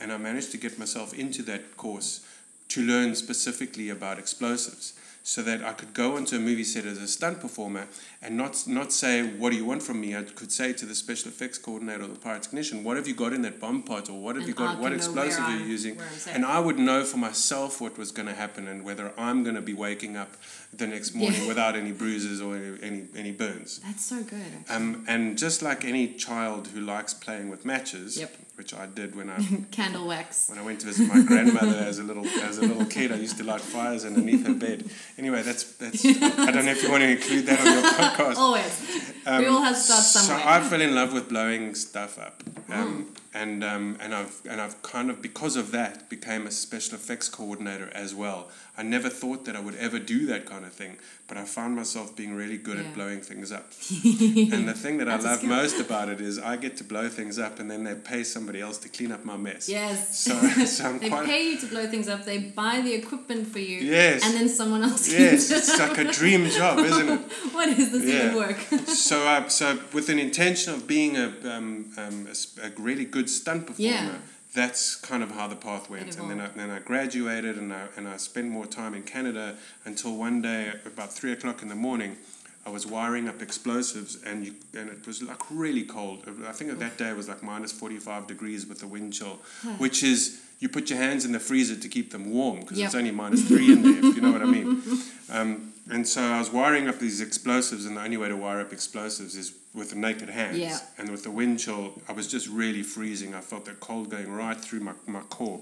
and 0.00 0.10
I 0.10 0.16
managed 0.16 0.50
to 0.52 0.56
get 0.56 0.78
myself 0.78 1.12
into 1.12 1.42
that 1.42 1.76
course 1.76 2.26
to 2.74 2.82
learn 2.82 3.14
specifically 3.14 3.88
about 3.88 4.18
explosives 4.18 4.94
so 5.22 5.40
that 5.42 5.62
I 5.62 5.72
could 5.72 5.94
go 5.94 6.16
onto 6.16 6.36
a 6.36 6.38
movie 6.38 6.64
set 6.64 6.84
as 6.84 6.98
a 6.98 7.06
stunt 7.08 7.40
performer 7.40 7.86
and 8.20 8.36
not 8.36 8.64
not 8.66 8.92
say 8.92 9.22
what 9.22 9.52
do 9.52 9.56
you 9.56 9.64
want 9.64 9.82
from 9.82 10.00
me. 10.00 10.14
I 10.14 10.22
could 10.22 10.52
say 10.52 10.72
to 10.74 10.84
the 10.84 10.94
special 10.94 11.28
effects 11.28 11.56
coordinator 11.56 12.02
or 12.02 12.08
the 12.08 12.18
pyrotechnician, 12.18 12.82
what 12.82 12.96
have 12.96 13.08
you 13.08 13.14
got 13.14 13.32
in 13.32 13.40
that 13.42 13.58
bomb 13.58 13.84
pot 13.84 14.10
or 14.10 14.20
what 14.20 14.34
have 14.34 14.42
and 14.42 14.48
you 14.48 14.54
got? 14.54 14.78
What 14.78 14.92
explosive 14.92 15.44
are 15.44 15.56
you 15.56 15.64
using? 15.64 15.98
And 16.28 16.44
I 16.44 16.58
would 16.58 16.78
know 16.78 17.04
for 17.04 17.16
myself 17.16 17.80
what 17.80 17.96
was 17.96 18.10
going 18.10 18.28
to 18.28 18.34
happen 18.34 18.68
and 18.68 18.84
whether 18.84 19.12
I'm 19.16 19.44
going 19.44 19.56
to 19.56 19.62
be 19.62 19.72
waking 19.72 20.16
up 20.16 20.32
the 20.76 20.86
next 20.86 21.14
morning 21.14 21.42
yeah. 21.42 21.48
without 21.48 21.76
any 21.76 21.92
bruises 21.92 22.40
or 22.40 22.56
any, 22.56 22.78
any, 22.82 23.06
any 23.16 23.32
burns. 23.32 23.80
That's 23.80 24.04
so 24.04 24.22
good. 24.22 24.64
Um, 24.68 25.04
and 25.08 25.36
just 25.38 25.62
like 25.62 25.84
any 25.84 26.08
child 26.14 26.68
who 26.68 26.80
likes 26.80 27.14
playing 27.14 27.50
with 27.50 27.64
matches, 27.64 28.18
yep 28.18 28.34
which 28.56 28.72
I 28.72 28.86
did 28.86 29.16
when 29.16 29.30
I 29.30 29.38
candle 29.70 30.06
wax. 30.06 30.48
When 30.48 30.58
I 30.58 30.62
went 30.62 30.80
to 30.80 30.86
visit 30.86 31.08
my 31.12 31.22
grandmother 31.22 31.76
as 31.76 31.98
a 31.98 32.04
little 32.04 32.26
as 32.26 32.58
a 32.58 32.62
little 32.62 32.84
kid, 32.86 33.10
I 33.10 33.16
used 33.16 33.36
to 33.38 33.44
light 33.44 33.60
fires 33.60 34.04
underneath 34.04 34.46
her 34.46 34.54
bed. 34.54 34.88
Anyway, 35.18 35.42
that's 35.42 35.64
that's. 35.76 36.04
I 36.04 36.50
don't 36.52 36.64
know 36.64 36.72
if 36.72 36.82
you 36.82 36.90
want 36.90 37.02
to 37.02 37.10
include 37.10 37.46
that 37.46 37.60
on 37.60 37.66
your 37.66 37.92
podcast. 37.92 38.36
Always, 38.36 39.13
um, 39.26 39.38
we 39.42 39.46
all 39.46 39.62
have 39.62 39.76
started 39.76 40.04
somewhere. 40.04 40.42
So 40.42 40.48
I 40.48 40.60
fell 40.60 40.80
in 40.80 40.94
love 40.94 41.12
with 41.12 41.28
blowing 41.28 41.74
stuff 41.74 42.18
up. 42.18 42.42
Um, 42.68 43.04
mm 43.04 43.20
and 43.34 43.64
um, 43.64 43.96
and 44.00 44.14
I've 44.14 44.40
and 44.48 44.60
I've 44.60 44.80
kind 44.82 45.10
of 45.10 45.20
because 45.20 45.56
of 45.56 45.72
that 45.72 46.08
became 46.08 46.46
a 46.46 46.52
special 46.52 46.94
effects 46.94 47.28
coordinator 47.28 47.90
as 47.92 48.14
well. 48.14 48.48
I 48.78 48.84
never 48.84 49.08
thought 49.08 49.44
that 49.46 49.56
I 49.56 49.60
would 49.60 49.74
ever 49.74 49.98
do 49.98 50.24
that 50.26 50.46
kind 50.46 50.64
of 50.64 50.72
thing, 50.72 50.96
but 51.26 51.36
I 51.36 51.44
found 51.44 51.74
myself 51.74 52.14
being 52.14 52.34
really 52.34 52.58
good 52.58 52.78
yeah. 52.78 52.84
at 52.84 52.94
blowing 52.94 53.20
things 53.20 53.50
up. 53.50 53.72
and 54.04 54.68
the 54.68 54.74
thing 54.74 54.98
that 54.98 55.08
I 55.08 55.16
love 55.16 55.42
most 55.42 55.80
about 55.80 56.08
it 56.08 56.20
is 56.20 56.38
I 56.38 56.56
get 56.56 56.76
to 56.78 56.84
blow 56.84 57.08
things 57.08 57.38
up, 57.38 57.58
and 57.58 57.70
then 57.70 57.82
they 57.84 57.94
pay 57.94 58.22
somebody 58.22 58.60
else 58.60 58.78
to 58.78 58.88
clean 58.88 59.10
up 59.10 59.24
my 59.24 59.36
mess. 59.36 59.68
Yes. 59.68 60.16
So, 60.16 60.38
so 60.66 60.84
I'm 60.84 60.98
they 61.00 61.08
quite 61.08 61.26
pay 61.26 61.50
you 61.50 61.58
to 61.58 61.66
blow 61.66 61.86
things 61.88 62.08
up. 62.08 62.24
They 62.24 62.38
buy 62.38 62.80
the 62.80 62.94
equipment 62.94 63.48
for 63.48 63.58
you. 63.58 63.78
Yes. 63.78 64.24
And 64.24 64.34
then 64.34 64.48
someone 64.48 64.84
else. 64.84 65.10
Yes, 65.12 65.50
it's 65.50 65.78
like 65.78 65.98
a 65.98 66.12
dream 66.12 66.48
job, 66.50 66.78
isn't 66.78 67.08
it? 67.08 67.20
what 67.52 67.68
is 67.68 67.90
this 67.90 68.04
yeah. 68.04 68.26
even 68.26 68.36
work? 68.36 68.58
so, 68.86 69.26
uh, 69.26 69.48
so 69.48 69.80
with 69.92 70.08
an 70.08 70.18
intention 70.18 70.72
of 70.72 70.86
being 70.86 71.16
a 71.16 71.32
um, 71.44 71.90
um, 71.96 72.28
a, 72.28 72.66
a 72.66 72.70
really 72.78 73.04
good 73.04 73.24
good 73.24 73.30
stunt 73.30 73.66
performer. 73.66 73.90
Yeah. 73.90 74.14
That's 74.54 74.94
kind 74.94 75.22
of 75.24 75.32
how 75.32 75.48
the 75.48 75.56
path 75.56 75.90
went, 75.90 76.16
and 76.16 76.30
then 76.30 76.40
I, 76.40 76.46
then 76.48 76.70
I 76.70 76.78
graduated, 76.78 77.58
and 77.58 77.72
I 77.72 77.86
and 77.96 78.06
I 78.06 78.16
spent 78.18 78.48
more 78.48 78.66
time 78.66 78.94
in 78.94 79.02
Canada 79.02 79.56
until 79.84 80.16
one 80.16 80.40
day, 80.42 80.72
about 80.86 81.12
three 81.12 81.32
o'clock 81.32 81.60
in 81.62 81.68
the 81.68 81.74
morning, 81.74 82.16
I 82.64 82.70
was 82.70 82.86
wiring 82.86 83.28
up 83.28 83.42
explosives, 83.42 84.22
and 84.22 84.46
you, 84.46 84.54
and 84.78 84.88
it 84.88 85.06
was 85.08 85.22
like 85.22 85.40
really 85.50 85.82
cold. 85.82 86.28
I 86.46 86.52
think 86.52 86.78
that 86.78 86.96
day 86.98 87.10
it 87.10 87.16
was 87.16 87.28
like 87.28 87.42
minus 87.42 87.72
forty 87.72 87.96
five 87.98 88.28
degrees 88.28 88.64
with 88.64 88.78
the 88.78 88.86
wind 88.86 89.12
chill, 89.12 89.40
which 89.78 90.04
is 90.04 90.40
you 90.60 90.68
put 90.68 90.88
your 90.88 91.00
hands 91.00 91.24
in 91.24 91.32
the 91.32 91.40
freezer 91.40 91.74
to 91.76 91.88
keep 91.88 92.12
them 92.12 92.30
warm 92.30 92.60
because 92.60 92.78
Yep. 92.78 92.86
it's 92.86 92.94
only 92.94 93.10
minus 93.10 93.42
three 93.48 93.72
in 93.72 93.82
there. 93.82 93.98
if 94.10 94.14
you 94.16 94.22
know 94.22 94.30
what 94.32 94.42
I 94.42 94.46
mean. 94.46 94.82
Um, 95.32 95.72
and 95.90 96.06
so 96.06 96.22
I 96.22 96.38
was 96.38 96.50
wiring 96.50 96.88
up 96.88 96.98
these 96.98 97.20
explosives, 97.20 97.84
and 97.86 97.96
the 97.96 98.02
only 98.02 98.16
way 98.16 98.28
to 98.28 98.36
wire 98.36 98.60
up 98.60 98.72
explosives 98.72 99.36
is 99.36 99.52
with 99.74 99.90
the 99.90 99.96
naked 99.96 100.28
hands. 100.30 100.58
Yeah. 100.58 100.78
And 100.98 101.10
with 101.10 101.24
the 101.24 101.30
wind 101.30 101.58
chill, 101.58 102.00
I 102.08 102.12
was 102.12 102.26
just 102.28 102.48
really 102.48 102.82
freezing. 102.82 103.34
I 103.34 103.40
felt 103.40 103.64
the 103.64 103.72
cold 103.72 104.08
going 104.10 104.30
right 104.32 104.56
through 104.58 104.80
my, 104.80 104.92
my 105.06 105.20
core. 105.22 105.60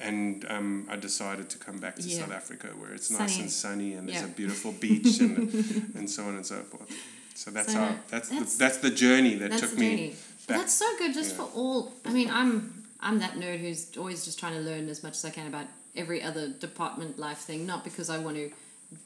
And 0.00 0.44
um, 0.48 0.88
I 0.90 0.96
decided 0.96 1.48
to 1.50 1.58
come 1.58 1.78
back 1.78 1.94
to 1.96 2.02
Yeah. 2.02 2.20
South 2.22 2.32
Africa 2.32 2.68
where 2.78 2.92
it's 2.92 3.08
nice 3.10 3.38
and 3.38 3.48
sunny 3.48 3.92
and 3.94 4.08
there's 4.08 4.20
Yeah. 4.20 4.26
a 4.26 4.30
beautiful 4.30 4.72
beach 4.72 5.20
and, 5.20 5.38
and 5.94 6.10
so 6.10 6.24
on 6.24 6.34
and 6.34 6.44
so 6.44 6.56
forth. 6.62 6.90
So 7.34 7.52
that's 7.52 7.72
So 7.72 7.78
how 7.78 7.94
that's, 8.10 8.28
that's- 8.30 8.52
the, 8.54 8.58
that's 8.58 8.78
the 8.78 8.90
journey 8.90 9.36
that 9.36 9.52
took 9.58 9.78
me 9.78 10.16
back. 10.48 10.58
that's 10.58 10.74
so 10.74 10.86
good 10.98 11.14
just 11.14 11.36
for 11.36 11.48
all. 11.54 11.92
I 12.04 12.12
mean, 12.12 12.28
I'm 12.30 12.82
I'm 13.00 13.20
that 13.20 13.34
nerd 13.34 13.58
who's 13.60 13.96
always 13.96 14.24
just 14.24 14.40
trying 14.40 14.54
to 14.54 14.60
learn 14.60 14.88
as 14.88 15.04
much 15.04 15.12
as 15.12 15.24
I 15.24 15.30
can 15.30 15.46
about 15.46 15.66
every 15.94 16.20
other 16.20 16.48
department 16.48 17.18
life 17.18 17.38
thing. 17.38 17.64
Not 17.64 17.84
because 17.84 18.10
I 18.10 18.18
want 18.18 18.36
to 18.38 18.50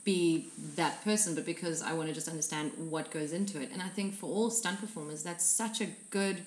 be 0.05 0.49
that 0.77 1.03
person, 1.05 1.35
but 1.35 1.45
because 1.45 1.83
I 1.83 1.93
want 1.93 2.09
to 2.09 2.15
just 2.15 2.29
understand 2.29 2.73
what 2.91 3.11
goes 3.11 3.33
into 3.33 3.61
it. 3.61 3.71
And 3.73 3.83
I 3.83 3.89
think 3.89 4.15
for 4.15 4.27
all 4.27 4.51
stunt 4.51 4.81
performers, 4.81 5.23
that's 5.23 5.45
such 5.45 5.81
a 5.81 5.89
good 6.11 6.43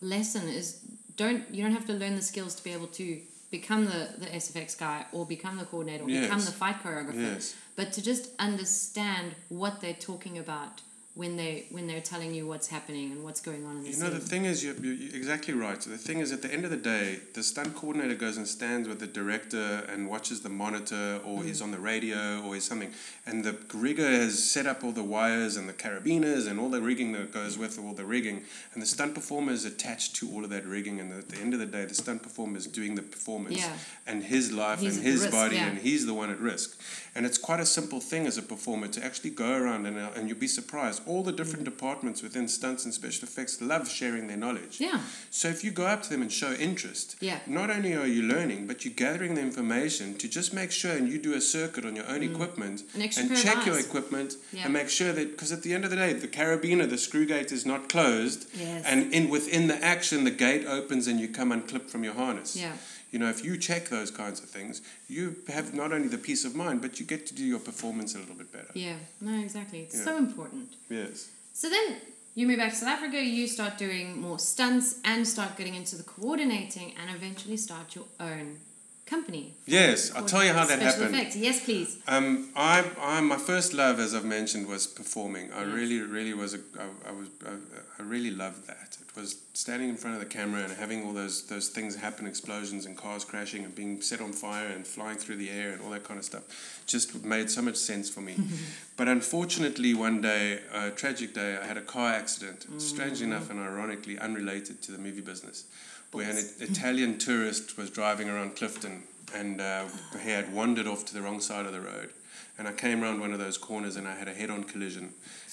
lesson. 0.00 0.48
Is 0.48 0.80
don't 1.16 1.44
you 1.54 1.62
don't 1.62 1.72
have 1.72 1.86
to 1.86 1.92
learn 1.92 2.16
the 2.16 2.22
skills 2.22 2.54
to 2.56 2.64
be 2.64 2.72
able 2.72 2.88
to 2.88 3.20
become 3.50 3.84
the, 3.86 4.08
the 4.18 4.26
SFX 4.26 4.76
guy 4.78 5.06
or 5.12 5.24
become 5.24 5.56
the 5.56 5.64
coordinator 5.64 6.04
or 6.04 6.08
become 6.08 6.40
the 6.40 6.50
fight 6.50 6.82
choreographer 6.82 7.14
Yes. 7.34 7.54
but 7.76 7.92
to 7.92 8.02
just 8.02 8.30
understand 8.40 9.36
what 9.48 9.80
they're 9.80 9.94
talking 9.94 10.36
about 10.36 10.80
when 11.16 11.36
they 11.36 11.64
when 11.70 11.86
they're 11.86 12.02
telling 12.02 12.34
you 12.34 12.46
what's 12.46 12.68
happening 12.68 13.10
and 13.10 13.24
what's 13.24 13.40
going 13.40 13.64
on 13.64 13.78
in 13.78 13.82
the 13.84 13.90
You 13.90 13.96
know, 13.98 14.10
the 14.10 14.20
thing 14.20 14.44
is, 14.44 14.62
you're, 14.62 14.74
you're 14.74 15.16
exactly 15.16 15.54
right. 15.54 15.80
The 15.80 15.96
thing 15.96 16.18
is, 16.20 16.30
at 16.30 16.42
the 16.42 16.52
end 16.52 16.64
of 16.66 16.70
the 16.70 16.76
day, 16.76 17.20
the 17.32 17.42
stunt 17.42 17.74
coordinator 17.74 18.14
goes 18.14 18.36
and 18.36 18.46
stands 18.46 18.86
with 18.86 19.00
the 19.00 19.06
director 19.06 19.82
and 19.88 20.10
watches 20.10 20.42
the 20.42 20.50
monitor, 20.50 21.20
or 21.24 21.40
Mm. 21.40 21.46
he's 21.46 21.62
on 21.62 21.70
the 21.70 21.78
radio, 21.78 22.42
or 22.44 22.54
he's 22.54 22.64
something. 22.64 22.92
And 23.24 23.44
the 23.44 23.56
rigger 23.72 24.06
has 24.08 24.34
set 24.54 24.66
up 24.66 24.84
all 24.84 24.92
the 24.92 25.02
wires 25.02 25.56
and 25.56 25.66
the 25.68 25.72
carabiners 25.72 26.46
and 26.46 26.60
all 26.60 26.68
the 26.68 26.82
rigging 26.82 27.12
that 27.12 27.32
goes 27.32 27.56
with 27.56 27.78
all 27.78 27.94
the 27.94 28.04
rigging. 28.04 28.42
And 28.74 28.82
the 28.82 28.86
stunt 28.86 29.14
performer 29.14 29.52
is 29.52 29.64
attached 29.64 30.16
to 30.16 30.30
all 30.32 30.44
of 30.44 30.50
that 30.50 30.66
rigging. 30.66 31.00
And 31.00 31.12
at 31.12 31.28
the 31.30 31.38
end 31.40 31.54
of 31.54 31.60
the 31.60 31.66
day, 31.66 31.86
the 31.86 31.94
stunt 31.94 32.22
performer 32.22 32.58
is 32.58 32.66
doing 32.66 32.94
the 32.94 33.02
performance 33.02 33.56
Yeah. 33.56 33.72
and 34.06 34.22
his 34.22 34.52
life 34.52 34.80
He's 34.80 34.96
and 34.98 35.06
his 35.06 35.20
risk, 35.22 35.32
body, 35.32 35.56
yeah. 35.56 35.68
and 35.68 35.78
he's 35.78 36.04
the 36.04 36.14
one 36.14 36.28
at 36.30 36.40
risk. 36.40 36.78
And 37.16 37.24
it's 37.24 37.38
quite 37.38 37.60
a 37.60 37.64
simple 37.64 37.98
thing 37.98 38.26
as 38.26 38.36
a 38.36 38.42
performer 38.42 38.88
to 38.88 39.02
actually 39.02 39.30
go 39.30 39.50
around 39.56 39.86
and, 39.86 39.96
uh, 39.98 40.10
and 40.14 40.28
you'll 40.28 40.38
be 40.38 40.46
surprised. 40.46 41.00
All 41.06 41.22
the 41.22 41.32
different 41.32 41.64
departments 41.64 42.22
within 42.22 42.46
stunts 42.46 42.84
and 42.84 42.92
special 42.92 43.24
effects 43.26 43.62
love 43.62 43.88
sharing 43.90 44.26
their 44.26 44.36
knowledge. 44.36 44.78
Yeah. 44.80 45.00
So 45.30 45.48
if 45.48 45.64
you 45.64 45.70
go 45.70 45.86
up 45.86 46.02
to 46.02 46.10
them 46.10 46.20
and 46.20 46.30
show 46.30 46.52
interest, 46.52 47.16
Yeah. 47.20 47.38
not 47.46 47.70
only 47.70 47.94
are 47.94 48.06
you 48.06 48.22
learning, 48.22 48.66
but 48.66 48.84
you're 48.84 48.92
gathering 48.92 49.34
the 49.34 49.40
information 49.40 50.14
to 50.18 50.28
just 50.28 50.52
make 50.52 50.70
sure 50.70 50.92
and 50.92 51.08
you 51.08 51.18
do 51.18 51.32
a 51.32 51.40
circuit 51.40 51.86
on 51.86 51.96
your 51.96 52.06
own 52.06 52.22
equipment 52.22 52.82
Mm. 52.94 53.16
An 53.16 53.30
and 53.30 53.36
check 53.42 53.64
your 53.64 53.78
equipment 53.78 54.34
Yeah. 54.52 54.64
and 54.64 54.74
make 54.74 54.90
sure 54.90 55.12
that 55.14 55.30
because 55.32 55.52
at 55.52 55.62
the 55.62 55.72
end 55.72 55.84
of 55.84 55.90
the 55.90 55.96
day, 55.96 56.12
the 56.12 56.28
carabiner, 56.28 56.86
the 56.86 56.98
screw 56.98 57.24
gate 57.24 57.50
is 57.50 57.64
not 57.64 57.88
closed, 57.88 58.44
Yes. 58.54 58.82
and 58.84 59.10
in 59.14 59.30
within 59.30 59.68
the 59.68 59.82
action, 59.82 60.24
the 60.24 60.30
gate 60.30 60.66
opens 60.66 61.06
and 61.06 61.18
you 61.18 61.28
come 61.28 61.50
unclipped 61.50 61.88
from 61.88 62.04
your 62.04 62.12
harness. 62.12 62.56
Yeah. 62.56 62.72
You 63.12 63.18
know, 63.20 63.28
if 63.28 63.44
you 63.44 63.56
check 63.56 63.88
those 63.88 64.10
kinds 64.10 64.40
of 64.42 64.48
things, 64.50 64.82
you 65.08 65.36
have 65.48 65.74
not 65.74 65.92
only 65.92 66.08
the 66.08 66.18
peace 66.18 66.44
of 66.44 66.54
mind, 66.54 66.82
but 66.82 66.98
you 67.00 67.06
get 67.06 67.26
to 67.28 67.34
do 67.34 67.44
your 67.44 67.60
performance 67.60 68.14
a 68.14 68.18
little 68.18 68.34
bit 68.34 68.52
better. 68.52 68.70
Yeah. 68.74 68.96
No, 69.20 69.40
exactly. 69.40 69.80
It's 69.82 69.96
Yeah. 69.96 70.04
so 70.04 70.16
important. 70.18 70.72
Yes. 70.90 71.28
So 71.54 71.70
then 71.70 71.96
you 72.34 72.46
move 72.46 72.58
back 72.58 72.72
to 72.72 72.76
South 72.78 72.88
Africa, 72.88 73.22
you 73.22 73.46
start 73.46 73.78
doing 73.78 74.20
more 74.20 74.38
stunts 74.38 74.96
and 75.04 75.26
start 75.26 75.56
getting 75.56 75.74
into 75.74 75.96
the 75.96 76.02
coordinating 76.02 76.92
and 77.00 77.14
eventually 77.16 77.56
start 77.56 77.94
your 77.94 78.06
own 78.20 78.58
company. 79.06 79.54
Yes, 79.66 80.12
I'll 80.14 80.24
tell 80.26 80.44
you 80.44 80.52
how 80.52 80.64
that 80.66 80.80
happened. 80.80 81.14
Effects. 81.14 81.36
Yes, 81.36 81.64
please. 81.64 81.98
Um, 82.08 82.50
I, 82.56 82.84
I, 83.00 83.20
my 83.20 83.36
first 83.38 83.72
love, 83.72 84.00
as 84.00 84.14
I've 84.16 84.24
mentioned, 84.24 84.66
was 84.66 84.86
performing. 84.88 85.52
I 85.52 85.62
Yes. 85.64 85.72
really, 85.74 86.00
really 86.00 86.34
was 86.34 86.54
a, 86.54 86.58
I, 86.78 87.10
I 87.10 87.12
was, 87.12 87.28
I, 87.46 87.52
I 87.98 88.02
really 88.02 88.32
loved 88.32 88.66
that. 88.66 88.98
Was 89.16 89.38
standing 89.54 89.88
in 89.88 89.96
front 89.96 90.14
of 90.14 90.20
the 90.20 90.26
camera 90.26 90.62
and 90.62 90.72
having 90.72 91.06
all 91.06 91.14
those, 91.14 91.46
those 91.46 91.68
things 91.68 91.96
happen, 91.96 92.26
explosions 92.26 92.84
and 92.84 92.96
cars 92.96 93.24
crashing 93.24 93.64
and 93.64 93.74
being 93.74 94.02
set 94.02 94.20
on 94.20 94.32
fire 94.32 94.66
and 94.66 94.86
flying 94.86 95.16
through 95.16 95.36
the 95.36 95.48
air 95.48 95.72
and 95.72 95.80
all 95.80 95.88
that 95.90 96.04
kind 96.04 96.18
of 96.18 96.24
stuff. 96.24 96.82
Just 96.86 97.24
made 97.24 97.50
so 97.50 97.62
much 97.62 97.76
sense 97.76 98.10
for 98.10 98.20
me. 98.20 98.36
but 98.96 99.08
unfortunately, 99.08 99.94
one 99.94 100.20
day, 100.20 100.60
a 100.72 100.90
tragic 100.90 101.32
day, 101.32 101.56
I 101.56 101.64
had 101.64 101.78
a 101.78 101.82
car 101.82 102.12
accident. 102.12 102.66
Strangely 102.78 103.26
enough 103.26 103.48
and 103.50 103.58
ironically, 103.58 104.18
unrelated 104.18 104.82
to 104.82 104.92
the 104.92 104.98
movie 104.98 105.22
business, 105.22 105.64
where 106.12 106.30
an 106.30 106.36
Italian 106.60 107.18
tourist 107.18 107.78
was 107.78 107.88
driving 107.88 108.28
around 108.28 108.56
Clifton 108.56 109.02
and 109.34 109.60
uh, 109.60 109.84
he 110.22 110.30
had 110.30 110.52
wandered 110.52 110.86
off 110.86 111.04
to 111.06 111.14
the 111.14 111.22
wrong 111.22 111.40
side 111.40 111.66
of 111.66 111.72
the 111.72 111.80
road. 111.80 112.10
And 112.58 112.66
I 112.66 112.72
came 112.72 113.02
around 113.02 113.20
one 113.20 113.32
of 113.34 113.38
those 113.38 113.58
corners 113.58 113.96
and 113.96 114.08
I 114.08 114.14
had 114.14 114.28
a 114.28 114.32
head-on 114.32 114.64
collision, 114.64 115.12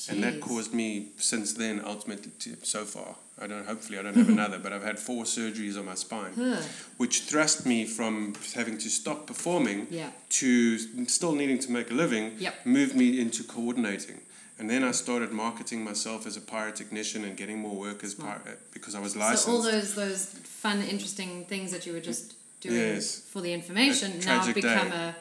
and 0.10 0.24
that 0.24 0.40
caused 0.40 0.74
me 0.74 1.10
since 1.18 1.52
then 1.54 1.82
ultimately 1.84 2.32
to, 2.40 2.56
so 2.64 2.86
far. 2.86 3.16
I 3.42 3.48
don't. 3.48 3.66
Hopefully, 3.66 4.00
I 4.00 4.04
don't 4.04 4.16
have 4.16 4.30
another, 4.40 4.58
but 4.58 4.72
I've 4.72 4.84
had 4.84 4.98
four 5.00 5.24
surgeries 5.26 5.78
on 5.78 5.86
my 5.86 5.96
spine, 5.96 6.32
Huh. 6.38 6.62
which 6.98 7.22
thrust 7.24 7.66
me 7.66 7.84
from 7.86 8.36
having 8.56 8.78
to 8.78 8.90
stop 8.90 9.28
performing 9.28 9.88
Yeah. 9.90 10.12
to 10.40 10.78
still 11.08 11.34
needing 11.36 11.60
to 11.60 11.72
make 11.72 11.92
a 11.92 11.94
living. 11.94 12.36
Yep. 12.40 12.66
Moved 12.66 12.96
me 12.96 13.20
into 13.20 13.44
coordinating. 13.44 14.22
And 14.60 14.70
then 14.70 14.84
I 14.84 14.92
started 14.92 15.32
marketing 15.32 15.84
myself 15.84 16.26
as 16.26 16.38
a 16.38 16.42
pyrotechnician 16.42 17.24
and 17.26 17.36
getting 17.36 17.58
more 17.60 17.76
work 17.76 18.04
as 18.04 18.14
pyro, 18.14 18.56
because 18.72 18.96
I 18.96 19.00
was 19.00 19.16
licensed. 19.16 19.46
So 19.46 19.52
all 19.52 19.62
those 19.62 19.94
those 19.96 20.26
fun, 20.26 20.82
interesting 20.84 21.44
things 21.46 21.72
that 21.72 21.86
you 21.86 21.92
were 21.92 22.00
just 22.00 22.36
doing 22.62 22.76
Yes. 22.78 23.20
for 23.20 23.42
the 23.42 23.52
information 23.52 24.20
now 24.22 24.46
become 24.54 24.90
day. 24.90 24.96
a, 24.96 25.16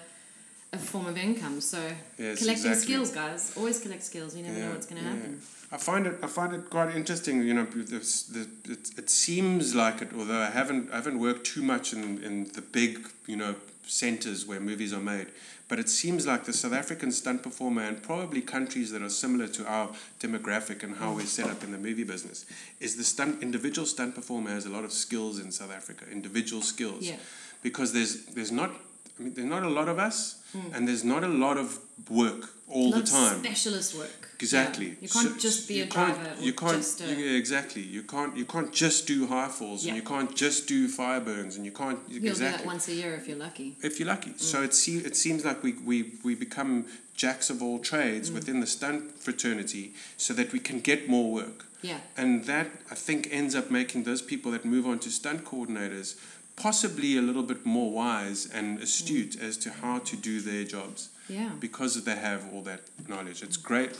a 0.73 0.79
form 0.79 1.07
of 1.07 1.17
income. 1.17 1.61
So 1.61 1.79
Yes, 2.19 2.39
collecting 2.39 2.73
exactly. 2.73 2.83
skills, 2.83 3.11
guys. 3.11 3.53
Always 3.57 3.81
collect 3.81 4.03
skills. 4.03 4.35
You 4.37 4.43
never 4.45 4.59
know 4.59 4.71
what's 4.71 4.87
going 4.87 5.03
to 5.03 5.09
happen. 5.09 5.41
I 5.71 5.79
find 5.79 6.07
it. 6.07 6.19
I 6.23 6.27
find 6.27 6.55
it 6.55 6.69
quite 6.71 6.95
interesting. 6.95 7.43
You 7.43 7.55
know, 7.55 7.65
this, 7.65 8.25
the, 8.25 8.47
it, 8.71 8.99
it 8.99 9.11
seems 9.11 9.75
like 9.75 10.03
it. 10.03 10.11
Although 10.17 10.41
I 10.41 10.51
haven't, 10.51 10.91
I 10.93 10.97
haven't 10.97 11.19
worked 11.19 11.45
too 11.47 11.63
much 11.63 11.93
in, 11.93 12.23
in 12.23 12.45
the 12.53 12.63
big, 12.63 13.09
you 13.27 13.37
know, 13.37 13.55
centers 13.87 14.47
where 14.47 14.61
movies 14.61 14.93
are 14.93 15.01
made. 15.01 15.29
But 15.69 15.79
it 15.79 15.89
seems 15.89 16.27
like 16.27 16.45
the 16.45 16.53
South 16.53 16.75
African 16.75 17.11
stunt 17.13 17.43
performer 17.43 17.83
and 17.83 18.03
probably 18.03 18.43
countries 18.43 18.91
that 18.93 19.01
are 19.01 19.09
similar 19.09 19.49
to 19.49 19.67
our 19.67 19.89
demographic 20.21 20.83
and 20.83 20.97
how 20.97 21.15
we're 21.15 21.25
set 21.25 21.49
up 21.49 21.65
in 21.65 21.73
the 21.73 21.79
movie 21.79 22.05
business 22.05 22.45
is 22.79 22.97
the 22.97 23.05
stunt 23.05 23.43
individual 23.43 23.87
stunt 23.87 24.15
performer 24.15 24.51
has 24.51 24.67
a 24.67 24.71
lot 24.71 24.85
of 24.85 24.93
skills 24.93 25.39
in 25.39 25.51
South 25.51 25.73
Africa. 25.73 26.05
Individual 26.13 26.61
skills. 26.61 27.09
Yeah. 27.09 27.17
Because 27.63 27.93
there's 27.95 28.27
there's 28.27 28.53
not. 28.53 28.71
I 29.19 29.23
mean, 29.23 29.33
there's 29.35 29.49
not 29.49 29.63
a 29.63 29.69
lot 29.69 29.89
of 29.89 29.99
us, 29.99 30.42
and 30.75 30.87
there's 30.89 31.05
not 31.05 31.23
a 31.25 31.29
lot 31.29 31.57
of 31.57 31.79
work 32.11 32.51
all 32.69 32.91
Lot 32.91 33.05
the 33.05 33.11
time. 33.11 33.39
specialist 33.45 33.95
work. 33.97 34.29
Exactly. 34.41 34.87
Yeah. 34.87 34.95
You 35.03 35.09
can't 35.09 35.29
So- 35.35 35.39
just 35.39 35.69
be 35.69 35.81
a 35.83 35.87
driver. 35.87 36.35
or 36.39 36.43
You 36.43 36.53
can't. 36.53 36.77
Just 36.79 37.01
a, 37.01 37.07
you- 37.07 37.17
yeah, 37.25 37.39
exactly. 37.39 37.83
You 37.83 38.03
can't. 38.03 38.37
You 38.37 38.45
can't 38.45 38.73
just 38.73 39.07
do 39.07 39.27
high 39.27 39.49
falls, 39.49 39.85
Yeah. 39.85 39.91
and 39.93 39.97
you 40.03 40.03
can't 40.13 40.35
just 40.35 40.67
do 40.67 40.89
fire 40.89 41.21
burns, 41.21 41.57
and 41.57 41.65
you 41.65 41.71
can't. 41.73 41.99
You'll 42.09 42.23
do 42.35 42.41
that 42.41 42.65
once 42.67 42.89
a 42.89 42.95
year 42.95 43.15
if 43.15 43.29
you're 43.29 43.37
lucky. 43.39 43.77
If 43.83 43.99
you're 44.01 44.09
lucky. 44.09 44.33
So 44.39 44.63
it 44.63 44.75
se- 44.75 45.05
it 45.11 45.17
seems 45.17 45.45
like 45.45 45.63
we, 45.63 45.73
we, 45.91 46.13
we 46.25 46.35
become 46.35 46.87
jacks 47.15 47.51
of 47.51 47.63
all 47.63 47.79
trades 47.79 48.31
Mm. 48.31 48.35
within 48.35 48.61
the 48.61 48.67
stunt 48.67 49.01
fraternity, 49.21 49.95
so 50.17 50.33
that 50.35 50.53
we 50.53 50.59
can 50.59 50.81
get 50.81 51.09
more 51.09 51.31
work. 51.33 51.67
Yeah. 51.83 51.99
And 52.17 52.45
that 52.47 52.69
I 52.91 52.95
think 52.95 53.29
ends 53.31 53.55
up 53.55 53.71
making 53.71 54.05
those 54.05 54.23
people 54.23 54.51
that 54.53 54.65
move 54.65 54.87
on 54.87 54.99
to 55.01 55.11
stunt 55.11 55.45
coordinators 55.45 56.15
possibly 56.57 57.17
a 57.17 57.23
little 57.23 57.43
bit 57.43 57.65
more 57.65 57.91
wise 57.91 58.47
and 58.53 58.79
astute 58.81 59.41
as 59.41 59.57
to 59.59 59.71
how 59.71 59.99
to 60.01 60.17
do 60.17 60.41
their 60.41 60.65
jobs 60.65 61.09
Yeah. 61.29 61.51
because 61.61 62.05
they 62.05 62.15
have 62.17 62.53
all 62.53 62.63
that 62.63 62.81
knowledge. 63.09 63.43
It's 63.43 63.57
great. 63.57 63.91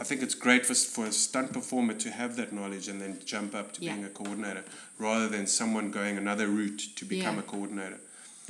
I 0.00 0.04
think 0.04 0.22
it's 0.22 0.34
great 0.34 0.66
for, 0.66 0.74
for 0.74 1.06
a 1.06 1.12
stunt 1.12 1.52
performer 1.52 1.94
to 1.94 2.10
have 2.10 2.36
that 2.36 2.52
knowledge 2.52 2.88
and 2.88 3.00
then 3.00 3.18
jump 3.24 3.54
up 3.54 3.72
to 3.74 3.80
Yeah. 3.82 3.94
being 3.94 4.04
a 4.04 4.10
coordinator 4.10 4.64
rather 4.98 5.28
than 5.28 5.46
someone 5.46 5.90
going 5.90 6.16
another 6.18 6.48
route 6.48 6.82
to 6.96 7.04
become 7.04 7.36
Yeah. 7.36 7.40
a 7.40 7.44
coordinator. 7.44 7.98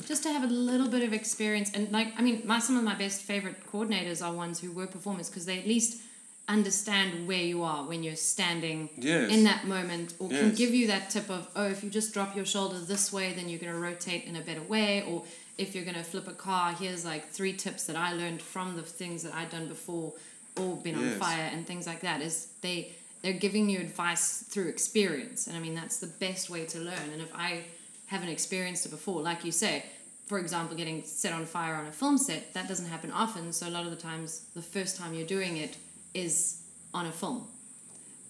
just 0.06 0.22
to 0.24 0.32
have 0.32 0.42
a 0.42 0.52
little 0.70 0.88
bit 0.88 1.02
of 1.02 1.12
experience 1.12 1.70
and 1.74 1.92
like 1.92 2.08
i 2.18 2.22
mean 2.22 2.42
my 2.46 2.58
some 2.58 2.76
of 2.78 2.82
my 2.82 2.94
best 2.94 3.20
favorite 3.22 3.56
coordinators 3.70 4.24
are 4.26 4.32
ones 4.32 4.58
who 4.58 4.72
were 4.72 4.86
performers 4.86 5.28
because 5.28 5.44
they 5.44 5.58
at 5.58 5.66
least 5.66 6.00
understand 6.48 7.26
where 7.28 7.38
you 7.42 7.62
are 7.62 7.84
when 7.84 8.02
you're 8.02 8.16
standing 8.16 8.88
Yes. 8.96 9.30
in 9.30 9.44
that 9.44 9.64
moment 9.66 10.14
or 10.18 10.28
can 10.28 10.54
give 10.54 10.74
you 10.74 10.88
that 10.88 11.08
tip 11.10 11.30
of 11.30 11.48
oh 11.54 11.64
if 11.68 11.82
you 11.84 11.90
just 11.90 12.12
drop 12.12 12.34
your 12.34 12.44
shoulder 12.44 12.78
this 12.80 13.12
way 13.12 13.32
then 13.32 13.48
you're 13.48 13.60
going 13.60 13.72
to 13.72 13.78
rotate 13.78 14.24
in 14.24 14.36
a 14.36 14.40
better 14.40 14.62
way. 14.62 15.02
Or 15.02 15.22
if 15.58 15.74
you're 15.74 15.84
going 15.84 15.96
to 15.96 16.02
flip 16.02 16.26
a 16.28 16.32
car 16.32 16.72
here's 16.72 17.04
like 17.04 17.28
three 17.28 17.52
tips 17.52 17.84
that 17.86 17.94
i 17.94 18.12
learned 18.12 18.40
from 18.40 18.74
the 18.74 18.82
things 18.82 19.22
that 19.22 19.34
i'd 19.34 19.50
done 19.50 19.68
before 19.68 20.12
or 20.58 20.76
been 20.76 20.94
on 20.96 21.10
fire 21.10 21.48
and 21.52 21.66
things 21.66 21.86
like 21.86 22.00
that 22.00 22.20
is 22.20 22.48
they 22.60 22.92
they're 23.22 23.32
giving 23.34 23.70
you 23.70 23.78
advice 23.78 24.42
through 24.50 24.68
experience. 24.68 25.46
And 25.46 25.56
i 25.56 25.60
mean 25.60 25.74
that's 25.74 25.98
the 25.98 26.08
best 26.08 26.50
way 26.50 26.64
to 26.66 26.78
learn. 26.78 27.08
And 27.12 27.22
if 27.22 27.32
i 27.34 27.60
haven't 28.06 28.28
experienced 28.30 28.84
it 28.84 28.90
before 28.90 29.22
like 29.22 29.44
you 29.44 29.52
say 29.52 29.84
for 30.26 30.38
example 30.38 30.76
getting 30.76 31.04
set 31.04 31.32
on 31.32 31.44
fire 31.46 31.74
on 31.74 31.86
a 31.86 31.92
film 31.92 32.18
set 32.18 32.52
that 32.54 32.66
doesn't 32.68 32.86
happen 32.86 33.10
often. 33.12 33.52
So 33.52 33.68
a 33.68 33.70
lot 33.76 33.84
of 33.84 33.90
the 33.90 33.96
times 34.10 34.46
the 34.54 34.62
first 34.62 34.96
time 34.96 35.14
you're 35.14 35.26
doing 35.26 35.56
it 35.58 35.76
is 36.14 36.62
on 36.94 37.06
a 37.06 37.12
film. 37.12 37.46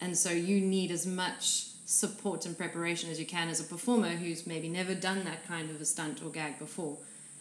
And 0.01 0.17
so 0.17 0.31
you 0.31 0.61
need 0.61 0.91
as 0.91 1.07
much 1.07 1.67
support 1.85 2.47
and 2.47 2.57
preparation 2.57 3.11
as 3.11 3.21
you 3.21 3.27
can 3.27 3.49
as 3.49 3.61
a 3.61 3.65
performer 3.65 4.11
who's 4.11 4.47
maybe 4.47 4.69
never 4.69 4.95
done 4.95 5.25
that 5.25 5.47
kind 5.47 5.71
of 5.71 5.81
a 5.81 5.85
stunt 5.85 6.23
or 6.25 6.31
gag 6.31 6.59
before. 6.59 6.97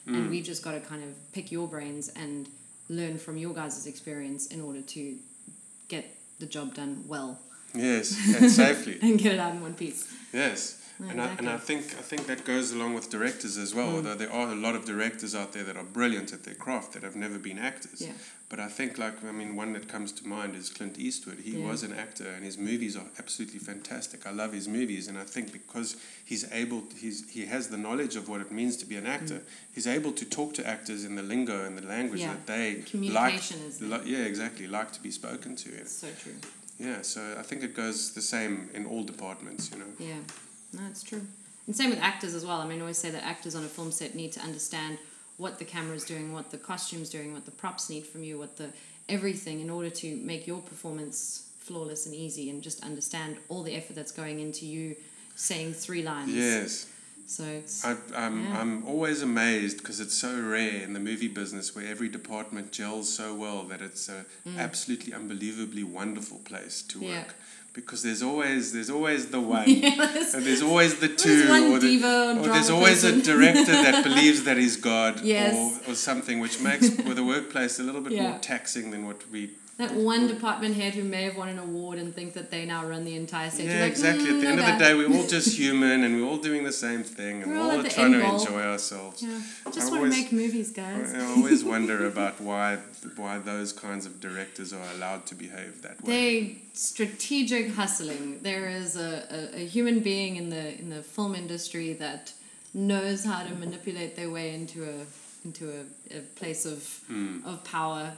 And 0.07 0.15
hmm. 0.15 0.29
we've 0.29 0.43
just 0.43 0.63
got 0.63 0.71
to 0.71 0.79
kind 0.79 1.03
of 1.03 1.09
pick 1.31 1.51
your 1.51 1.67
brains 1.67 2.09
and 2.09 2.49
learn 2.89 3.17
from 3.17 3.37
your 3.37 3.53
guys' 3.53 3.85
experience 3.85 4.47
in 4.47 4.61
order 4.61 4.81
to 4.81 5.15
get 5.87 6.17
the 6.39 6.45
job 6.45 6.73
done 6.73 7.03
well 7.07 7.39
Yes, 7.73 8.17
and 8.41 8.51
safely. 8.51 8.99
and 9.01 9.17
get 9.17 9.33
it 9.33 9.39
out 9.39 9.53
in 9.53 9.61
one 9.61 9.73
piece. 9.73 10.11
Yes. 10.33 10.80
No, 11.01 11.07
And 11.09 11.19
I, 11.21 11.27
and 11.39 11.49
I 11.49 11.57
think 11.57 11.81
I 11.97 12.03
think 12.03 12.27
that 12.27 12.45
goes 12.45 12.71
along 12.71 12.93
with 12.93 13.09
directors 13.09 13.57
as 13.57 13.73
well. 13.73 13.89
Although 13.95 14.13
there 14.15 14.31
are 14.31 14.49
a 14.51 14.55
lot 14.55 14.75
of 14.75 14.85
directors 14.85 15.33
out 15.33 15.51
there 15.51 15.63
that 15.63 15.75
are 15.75 15.83
brilliant 15.83 16.31
at 16.31 16.43
their 16.43 16.53
craft 16.53 16.93
that 16.93 17.01
have 17.01 17.15
never 17.15 17.39
been 17.39 17.57
actors. 17.57 18.01
Yeah. 18.01 18.11
But 18.49 18.59
I 18.59 18.67
think 18.67 18.97
like 18.99 19.15
I 19.25 19.31
mean 19.31 19.55
one 19.55 19.73
that 19.73 19.87
comes 19.87 20.11
to 20.19 20.27
mind 20.27 20.55
is 20.55 20.69
Clint 20.69 20.99
Eastwood. 20.99 21.39
He 21.39 21.53
Yeah. 21.57 21.67
was 21.67 21.81
an 21.81 21.93
actor 21.93 22.27
and 22.35 22.43
his 22.45 22.57
movies 22.57 22.95
are 22.95 23.07
absolutely 23.17 23.57
fantastic. 23.59 24.27
I 24.27 24.31
love 24.31 24.53
his 24.53 24.67
movies 24.67 25.07
and 25.07 25.17
I 25.17 25.23
think 25.23 25.51
because 25.51 25.95
he's 26.23 26.45
able 26.51 26.83
he's 26.95 27.27
he 27.31 27.45
has 27.47 27.69
the 27.69 27.77
knowledge 27.77 28.15
of 28.15 28.29
what 28.29 28.39
it 28.41 28.51
means 28.51 28.77
to 28.77 28.85
be 28.85 28.95
an 28.97 29.07
actor, 29.07 29.41
he's 29.73 29.87
able 29.87 30.11
to 30.11 30.25
talk 30.37 30.53
to 30.59 30.67
actors 30.67 31.03
in 31.03 31.15
the 31.15 31.23
lingo 31.23 31.65
and 31.65 31.75
the 31.77 31.87
language 31.87 32.21
Mm. 32.21 32.25
Yeah. 32.27 32.33
that 32.33 32.45
they 32.45 32.75
like 32.75 32.85
Communication 32.91 33.59
is 33.67 33.79
there. 33.79 33.89
li- 33.89 34.11
yeah, 34.13 34.25
exactly, 34.31 34.67
like 34.67 34.91
to 34.97 35.01
be 35.01 35.11
spoken 35.11 35.55
to. 35.55 35.69
So 35.87 36.07
true. 36.23 36.35
Yeah, 36.77 37.01
so 37.03 37.21
I 37.39 37.43
think 37.43 37.63
it 37.63 37.73
goes 37.75 38.11
the 38.13 38.21
same 38.35 38.69
in 38.73 38.85
all 38.85 39.03
departments, 39.03 39.69
you 39.71 39.77
know. 39.79 39.91
Yeah, 39.99 40.15
no, 40.73 40.81
it's 40.89 41.03
true. 41.03 41.21
And 41.67 41.75
same 41.75 41.89
with 41.89 41.99
actors 41.99 42.33
as 42.33 42.45
well. 42.45 42.59
I 42.59 42.67
mean, 42.67 42.79
I 42.79 42.81
always 42.81 42.97
say 42.97 43.11
that 43.11 43.23
actors 43.23 43.55
on 43.55 43.63
a 43.63 43.67
film 43.67 43.91
set 43.91 44.15
need 44.15 44.31
to 44.33 44.39
understand 44.41 44.97
what 45.37 45.59
the 45.59 45.65
camera's 45.65 46.03
doing, 46.03 46.33
what 46.33 46.51
the 46.51 46.57
costume's 46.57 47.09
doing, 47.09 47.33
what 47.33 47.45
the 47.45 47.51
props 47.51 47.89
need 47.89 48.05
from 48.05 48.23
you, 48.23 48.37
what 48.37 48.57
the 48.57 48.69
everything 49.09 49.59
in 49.59 49.69
order 49.69 49.89
to 49.89 50.15
make 50.17 50.47
your 50.47 50.59
performance 50.59 51.49
flawless 51.59 52.05
and 52.05 52.15
easy, 52.15 52.49
and 52.49 52.61
just 52.61 52.83
understand 52.83 53.37
all 53.49 53.63
the 53.63 53.75
effort 53.75 53.95
that's 53.95 54.11
going 54.11 54.39
into 54.39 54.65
you 54.65 54.95
saying 55.35 55.73
three 55.73 56.03
lines. 56.03 56.33
Yes. 56.33 56.87
So 57.27 57.43
it's 57.45 57.85
I, 57.85 57.95
I'm, 58.15 58.43
Yeah. 58.43 58.59
I'm 58.59 58.85
always 58.85 59.21
amazed 59.21 59.77
because 59.77 59.99
it's 59.99 60.17
so 60.17 60.39
rare 60.39 60.81
in 60.83 60.93
the 60.93 60.99
movie 60.99 61.29
business 61.29 61.73
where 61.73 61.87
every 61.87 62.09
department 62.09 62.71
gels 62.71 63.11
so 63.11 63.33
well 63.33 63.63
that 63.63 63.81
it's 63.81 64.09
a 64.09 64.25
mm. 64.45 64.57
absolutely 64.57 65.13
unbelievably 65.13 65.83
wonderful 65.83 66.39
place 66.39 66.81
to 66.89 66.99
work. 66.99 67.09
Yeah. 67.09 67.23
Because 67.73 68.03
there's 68.03 68.21
always 68.21 68.73
there's 68.73 68.89
always 68.89 69.27
the 69.27 69.39
one, 69.57 69.65
there's- 69.79 70.33
and 70.33 70.45
there's 70.45 70.61
always 70.61 70.99
the 70.99 71.07
two, 71.07 71.47
or, 71.73 71.79
the, 71.79 72.37
or 72.39 72.47
there's 72.49 72.69
always 72.69 73.01
person. 73.03 73.21
a 73.21 73.23
director 73.23 73.71
that 73.71 74.03
believes 74.09 74.43
that 74.43 74.57
he's 74.57 74.75
God, 74.75 75.21
Yes. 75.21 75.55
or, 75.87 75.91
or 75.91 75.95
something, 75.95 76.41
which 76.41 76.59
makes 76.59 76.89
the 76.89 77.23
workplace 77.23 77.79
a 77.79 77.83
little 77.83 78.01
bit 78.01 78.11
Yeah. 78.13 78.31
more 78.31 78.39
taxing 78.39 78.91
than 78.91 79.05
what 79.07 79.21
we. 79.31 79.51
That 79.77 79.93
one 79.95 80.27
department 80.27 80.75
head 80.75 80.93
who 80.93 81.03
may 81.03 81.23
have 81.23 81.35
won 81.37 81.49
an 81.49 81.57
award 81.57 81.97
and 81.97 82.13
think 82.13 82.33
that 82.33 82.51
they 82.51 82.65
now 82.65 82.85
run 82.85 83.03
the 83.03 83.15
entire 83.15 83.49
set. 83.49 83.65
Yeah, 83.65 83.81
like, 83.81 83.91
exactly. 83.91 84.25
"Mm, 84.25 84.35
At 84.35 84.35
the 84.35 84.43
no 84.43 84.49
end 84.51 84.59
of 84.59 84.65
the 84.77 84.83
day, 84.85 84.93
we're 84.93 85.11
all 85.17 85.27
just 85.37 85.57
human, 85.57 86.03
and 86.03 86.21
we're 86.21 86.27
all 86.27 86.37
doing 86.37 86.63
the 86.63 86.71
same 86.71 87.03
thing, 87.03 87.41
and 87.41 87.51
We're 87.51 87.59
all 87.59 87.71
all 87.77 87.83
trying 87.83 88.11
to 88.13 88.23
enjoy 88.23 88.61
ourselves. 88.61 89.23
Yeah, 89.23 89.39
I 89.65 89.71
just 89.71 89.87
I 89.91 89.99
want 89.99 90.11
to 90.13 90.19
make 90.19 90.31
movies, 90.31 90.71
guys. 90.71 91.13
I 91.13 91.25
always 91.25 91.63
wonder 91.73 92.05
about 92.05 92.39
why 92.41 92.77
why 93.15 93.39
those 93.39 93.73
kinds 93.73 94.05
of 94.05 94.21
directors 94.21 94.71
are 94.73 94.87
allowed 94.95 95.25
to 95.27 95.35
behave 95.35 95.81
that 95.81 96.03
way. 96.03 96.13
They 96.13 96.55
strategic 96.73 97.73
hustling. 97.73 98.39
There 98.43 98.67
is 98.69 98.95
a, 98.97 99.23
a, 99.55 99.61
a 99.61 99.65
human 99.65 100.01
being 100.01 100.35
in 100.35 100.49
the 100.49 100.77
in 100.79 100.89
the 100.89 101.01
film 101.01 101.33
industry 101.33 101.93
that 101.93 102.33
knows 102.73 103.23
how 103.25 103.43
to 103.43 103.53
manipulate 103.55 104.15
their 104.15 104.29
way 104.29 104.53
into 104.53 104.83
a 104.83 105.05
into 105.43 105.71
a, 105.71 106.17
a 106.17 106.21
place 106.39 106.65
of 106.65 106.79
Hmm. 107.07 107.37
of 107.45 107.63
power. 107.63 108.13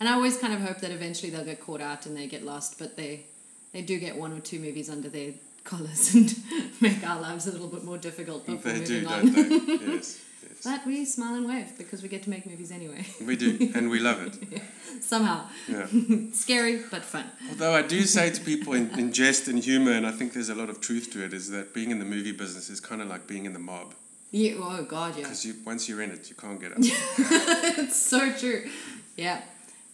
And 0.00 0.08
I 0.08 0.12
always 0.12 0.38
kind 0.38 0.54
of 0.54 0.60
hope 0.60 0.78
that 0.78 0.90
eventually 0.90 1.30
they'll 1.30 1.44
get 1.44 1.60
caught 1.60 1.80
out 1.80 2.06
and 2.06 2.16
they 2.16 2.26
get 2.26 2.44
lost, 2.44 2.78
but 2.78 2.96
they 2.96 3.24
they 3.72 3.82
do 3.82 3.98
get 3.98 4.16
one 4.16 4.32
or 4.32 4.40
two 4.40 4.58
movies 4.58 4.88
under 4.88 5.08
their 5.08 5.32
collars 5.64 6.14
and 6.14 6.34
make 6.80 7.06
our 7.06 7.20
lives 7.20 7.46
a 7.46 7.52
little 7.52 7.68
bit 7.68 7.84
more 7.84 7.98
difficult 7.98 8.46
before 8.46 8.72
they 8.72 8.80
moving 8.80 9.00
do, 9.02 9.08
on. 9.08 9.32
don't 9.32 9.66
they? 9.66 9.86
yes, 9.94 10.20
yes. 10.42 10.64
But 10.64 10.86
we 10.86 11.04
smile 11.04 11.34
and 11.34 11.46
wave 11.46 11.76
because 11.76 12.02
we 12.02 12.08
get 12.08 12.22
to 12.22 12.30
make 12.30 12.46
movies 12.46 12.72
anyway. 12.72 13.04
We 13.24 13.36
do, 13.36 13.70
and 13.74 13.90
we 13.90 13.98
love 13.98 14.22
it. 14.22 14.62
Somehow. 15.02 15.46
Yeah. 15.68 15.86
Scary 16.32 16.82
but 16.90 17.02
fun. 17.02 17.26
Although 17.50 17.74
I 17.74 17.82
do 17.82 18.02
say 18.02 18.30
to 18.30 18.40
people 18.40 18.72
in, 18.72 18.90
in 18.98 19.12
jest 19.12 19.48
and 19.48 19.62
humor, 19.62 19.92
and 19.92 20.06
I 20.06 20.12
think 20.12 20.32
there's 20.32 20.48
a 20.48 20.54
lot 20.54 20.70
of 20.70 20.80
truth 20.80 21.12
to 21.12 21.24
it, 21.24 21.32
is 21.32 21.50
that 21.50 21.74
being 21.74 21.90
in 21.90 21.98
the 21.98 22.04
movie 22.04 22.32
business 22.32 22.70
is 22.70 22.80
kind 22.80 23.02
of 23.02 23.08
like 23.08 23.26
being 23.26 23.44
in 23.44 23.52
the 23.52 23.58
mob. 23.58 23.94
Yeah, 24.30 24.54
oh 24.58 24.84
god, 24.84 25.16
yeah. 25.16 25.22
Because 25.22 25.44
you, 25.44 25.54
once 25.64 25.88
you're 25.88 26.02
in 26.02 26.10
it, 26.10 26.28
you 26.28 26.36
can't 26.36 26.60
get 26.60 26.72
out. 26.72 26.78
it's 26.80 27.96
so 27.96 28.32
true. 28.32 28.68
Yeah. 29.16 29.40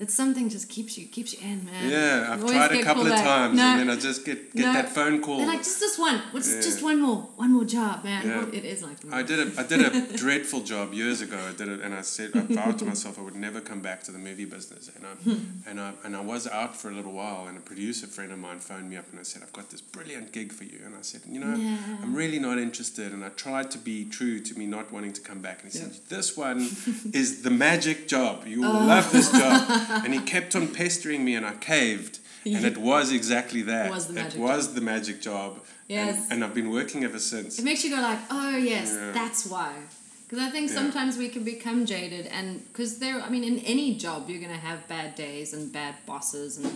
It's 0.00 0.12
something 0.12 0.48
just 0.48 0.68
keeps 0.68 0.98
you 0.98 1.06
keeps 1.06 1.34
you 1.34 1.38
in, 1.48 1.64
man. 1.66 1.88
Yeah, 1.88 2.32
I've 2.32 2.44
tried 2.44 2.72
a 2.72 2.82
couple 2.82 3.04
of 3.04 3.10
back. 3.10 3.24
times, 3.24 3.56
No. 3.56 3.62
and 3.62 3.80
then 3.80 3.90
I 3.90 4.00
just 4.00 4.24
get 4.24 4.52
get 4.52 4.66
No. 4.66 4.72
that 4.72 4.92
phone 4.92 5.22
call. 5.22 5.38
They're 5.38 5.46
like, 5.46 5.62
just 5.62 5.78
this 5.78 5.96
one. 5.96 6.20
What's 6.32 6.52
Yeah. 6.52 6.60
just 6.62 6.82
one 6.82 7.00
more? 7.00 7.28
One 7.36 7.52
more 7.52 7.64
job, 7.64 8.02
man. 8.02 8.26
Yeah. 8.26 8.44
It 8.58 8.64
is 8.64 8.82
like 8.82 8.96
I 9.12 9.22
did 9.22 9.38
a 9.38 9.60
I 9.60 9.62
did 9.62 9.80
a 9.82 10.16
dreadful 10.22 10.62
job 10.62 10.92
years 10.94 11.20
ago. 11.20 11.38
I 11.48 11.52
did 11.52 11.68
it, 11.68 11.80
and 11.80 11.94
I 11.94 12.02
said 12.02 12.32
I 12.34 12.40
vowed 12.40 12.76
to 12.80 12.84
myself 12.86 13.20
I 13.20 13.22
would 13.22 13.36
never 13.36 13.60
come 13.60 13.80
back 13.82 14.02
to 14.04 14.10
the 14.10 14.18
movie 14.18 14.46
business. 14.46 14.90
And 14.96 15.06
I 15.06 15.12
and 15.70 15.80
I 15.80 15.92
and 16.04 16.16
I 16.16 16.20
was 16.22 16.48
out 16.48 16.76
for 16.76 16.90
a 16.90 16.94
little 16.94 17.12
while, 17.12 17.46
and 17.46 17.56
a 17.56 17.60
producer 17.60 18.08
friend 18.08 18.32
of 18.32 18.40
mine 18.40 18.58
phoned 18.58 18.90
me 18.90 18.96
up 18.96 19.06
and 19.12 19.20
I 19.20 19.22
said 19.22 19.42
I've 19.44 19.52
got 19.52 19.70
this 19.70 19.80
brilliant 19.80 20.32
gig 20.32 20.52
for 20.52 20.64
you. 20.64 20.80
And 20.84 20.96
I 20.96 21.02
said, 21.02 21.20
you 21.30 21.38
know, 21.38 21.54
Yeah. 21.54 21.76
I'm 22.02 22.14
really 22.16 22.40
not 22.40 22.58
interested. 22.58 23.12
And 23.12 23.24
I 23.24 23.28
tried 23.28 23.70
to 23.70 23.78
be 23.78 24.04
true 24.06 24.40
to 24.40 24.58
me 24.58 24.66
not 24.66 24.90
wanting 24.90 25.12
to 25.12 25.20
come 25.20 25.38
back. 25.38 25.62
And 25.62 25.70
he 25.72 25.78
said, 25.78 25.92
this 26.08 26.36
one 26.36 26.58
is 27.12 27.42
the 27.42 27.50
magic 27.50 28.08
job. 28.08 28.44
You 28.44 28.62
will 28.62 28.76
Oh. 28.82 28.86
love 28.94 29.12
this 29.12 29.30
job. 29.30 29.82
And 29.90 30.12
he 30.14 30.20
kept 30.20 30.54
on 30.56 30.68
pestering 30.68 31.24
me, 31.24 31.34
and 31.34 31.44
I 31.46 31.54
caved. 31.54 32.18
And 32.46 32.64
it 32.64 32.76
was 32.76 33.10
exactly 33.12 33.62
that. 33.62 33.90
was 33.90 34.06
the 34.08 34.12
magic 34.14 34.38
it 34.38 34.42
was 34.42 34.74
the 34.74 34.80
magic 34.80 35.20
job. 35.22 35.60
Yes. 35.88 36.24
And, 36.24 36.32
and 36.32 36.44
I've 36.44 36.54
been 36.54 36.70
working 36.70 37.04
ever 37.04 37.18
since. 37.18 37.58
It 37.58 37.64
makes 37.64 37.84
you 37.84 37.90
go 37.90 38.00
like, 38.00 38.18
oh 38.30 38.56
yes, 38.56 38.92
Yeah. 38.92 39.12
that's 39.12 39.46
why. 39.46 39.72
Because 40.28 40.46
I 40.46 40.50
think 40.50 40.68
Yeah. 40.70 40.76
sometimes 40.76 41.16
we 41.16 41.28
can 41.28 41.44
become 41.44 41.84
jaded, 41.86 42.26
and 42.26 42.60
because 42.72 42.98
there, 42.98 43.20
I 43.20 43.28
mean, 43.30 43.44
in 43.44 43.58
any 43.60 43.94
job, 43.94 44.28
you're 44.28 44.40
going 44.40 44.52
to 44.60 44.66
have 44.70 44.86
bad 44.88 45.14
days 45.14 45.52
and 45.54 45.72
bad 45.72 45.94
bosses, 46.06 46.56
and 46.58 46.66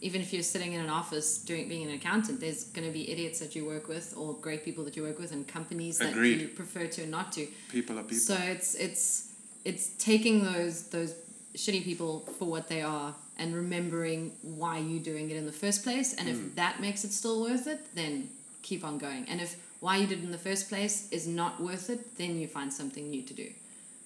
even 0.00 0.20
if 0.20 0.32
you're 0.32 0.42
sitting 0.42 0.72
in 0.74 0.80
an 0.80 0.90
office 0.90 1.38
doing 1.38 1.68
being 1.68 1.88
an 1.88 1.94
accountant, 1.94 2.38
there's 2.40 2.64
going 2.64 2.86
to 2.86 2.92
be 2.92 3.10
idiots 3.10 3.38
that 3.40 3.54
you 3.56 3.64
work 3.64 3.88
with, 3.88 4.12
or 4.16 4.34
great 4.34 4.64
people 4.64 4.84
that 4.84 4.96
you 4.96 5.02
work 5.02 5.18
with, 5.18 5.32
and 5.32 5.46
companies 5.48 5.98
that 5.98 6.14
you 6.14 6.48
prefer 6.48 6.86
to 6.86 7.02
and 7.02 7.10
not 7.10 7.32
to. 7.32 7.46
People 7.70 7.98
are 7.98 8.02
people. 8.02 8.18
So 8.18 8.36
it's 8.54 8.74
it's 8.74 9.28
it's 9.64 9.88
taking 9.98 10.44
those 10.44 10.88
those 10.88 11.12
shitty 11.56 11.82
people 11.84 12.20
for 12.38 12.44
what 12.44 12.68
they 12.68 12.82
are 12.82 13.14
and 13.38 13.54
remembering 13.54 14.32
why 14.42 14.78
you're 14.78 15.02
doing 15.02 15.30
it 15.30 15.36
in 15.36 15.46
the 15.46 15.52
first 15.52 15.82
place. 15.82 16.14
And 16.14 16.28
Hmm. 16.28 16.34
if 16.34 16.54
that 16.56 16.80
makes 16.80 17.04
it 17.04 17.12
still 17.12 17.40
worth 17.42 17.66
it, 17.66 17.80
then 17.94 18.28
keep 18.62 18.84
on 18.84 18.98
going. 18.98 19.24
And 19.28 19.40
if 19.40 19.56
why 19.80 19.96
you 19.98 20.06
did 20.06 20.18
it 20.20 20.24
in 20.24 20.30
the 20.32 20.38
first 20.38 20.68
place 20.68 21.08
is 21.10 21.26
not 21.26 21.60
worth 21.62 21.90
it, 21.90 22.16
then 22.16 22.38
you 22.40 22.46
find 22.48 22.72
something 22.72 23.10
new 23.10 23.22
to 23.22 23.34
do. 23.34 23.48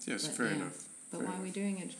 Yes, 0.06 0.26
But, 0.26 0.36
fair 0.36 0.46
yeah. 0.46 0.54
enough. 0.56 0.78
But 1.10 1.18
Fair 1.20 1.28
why 1.28 1.36
are 1.38 1.42
we 1.42 1.50
doing 1.50 1.78
it? 1.78 1.92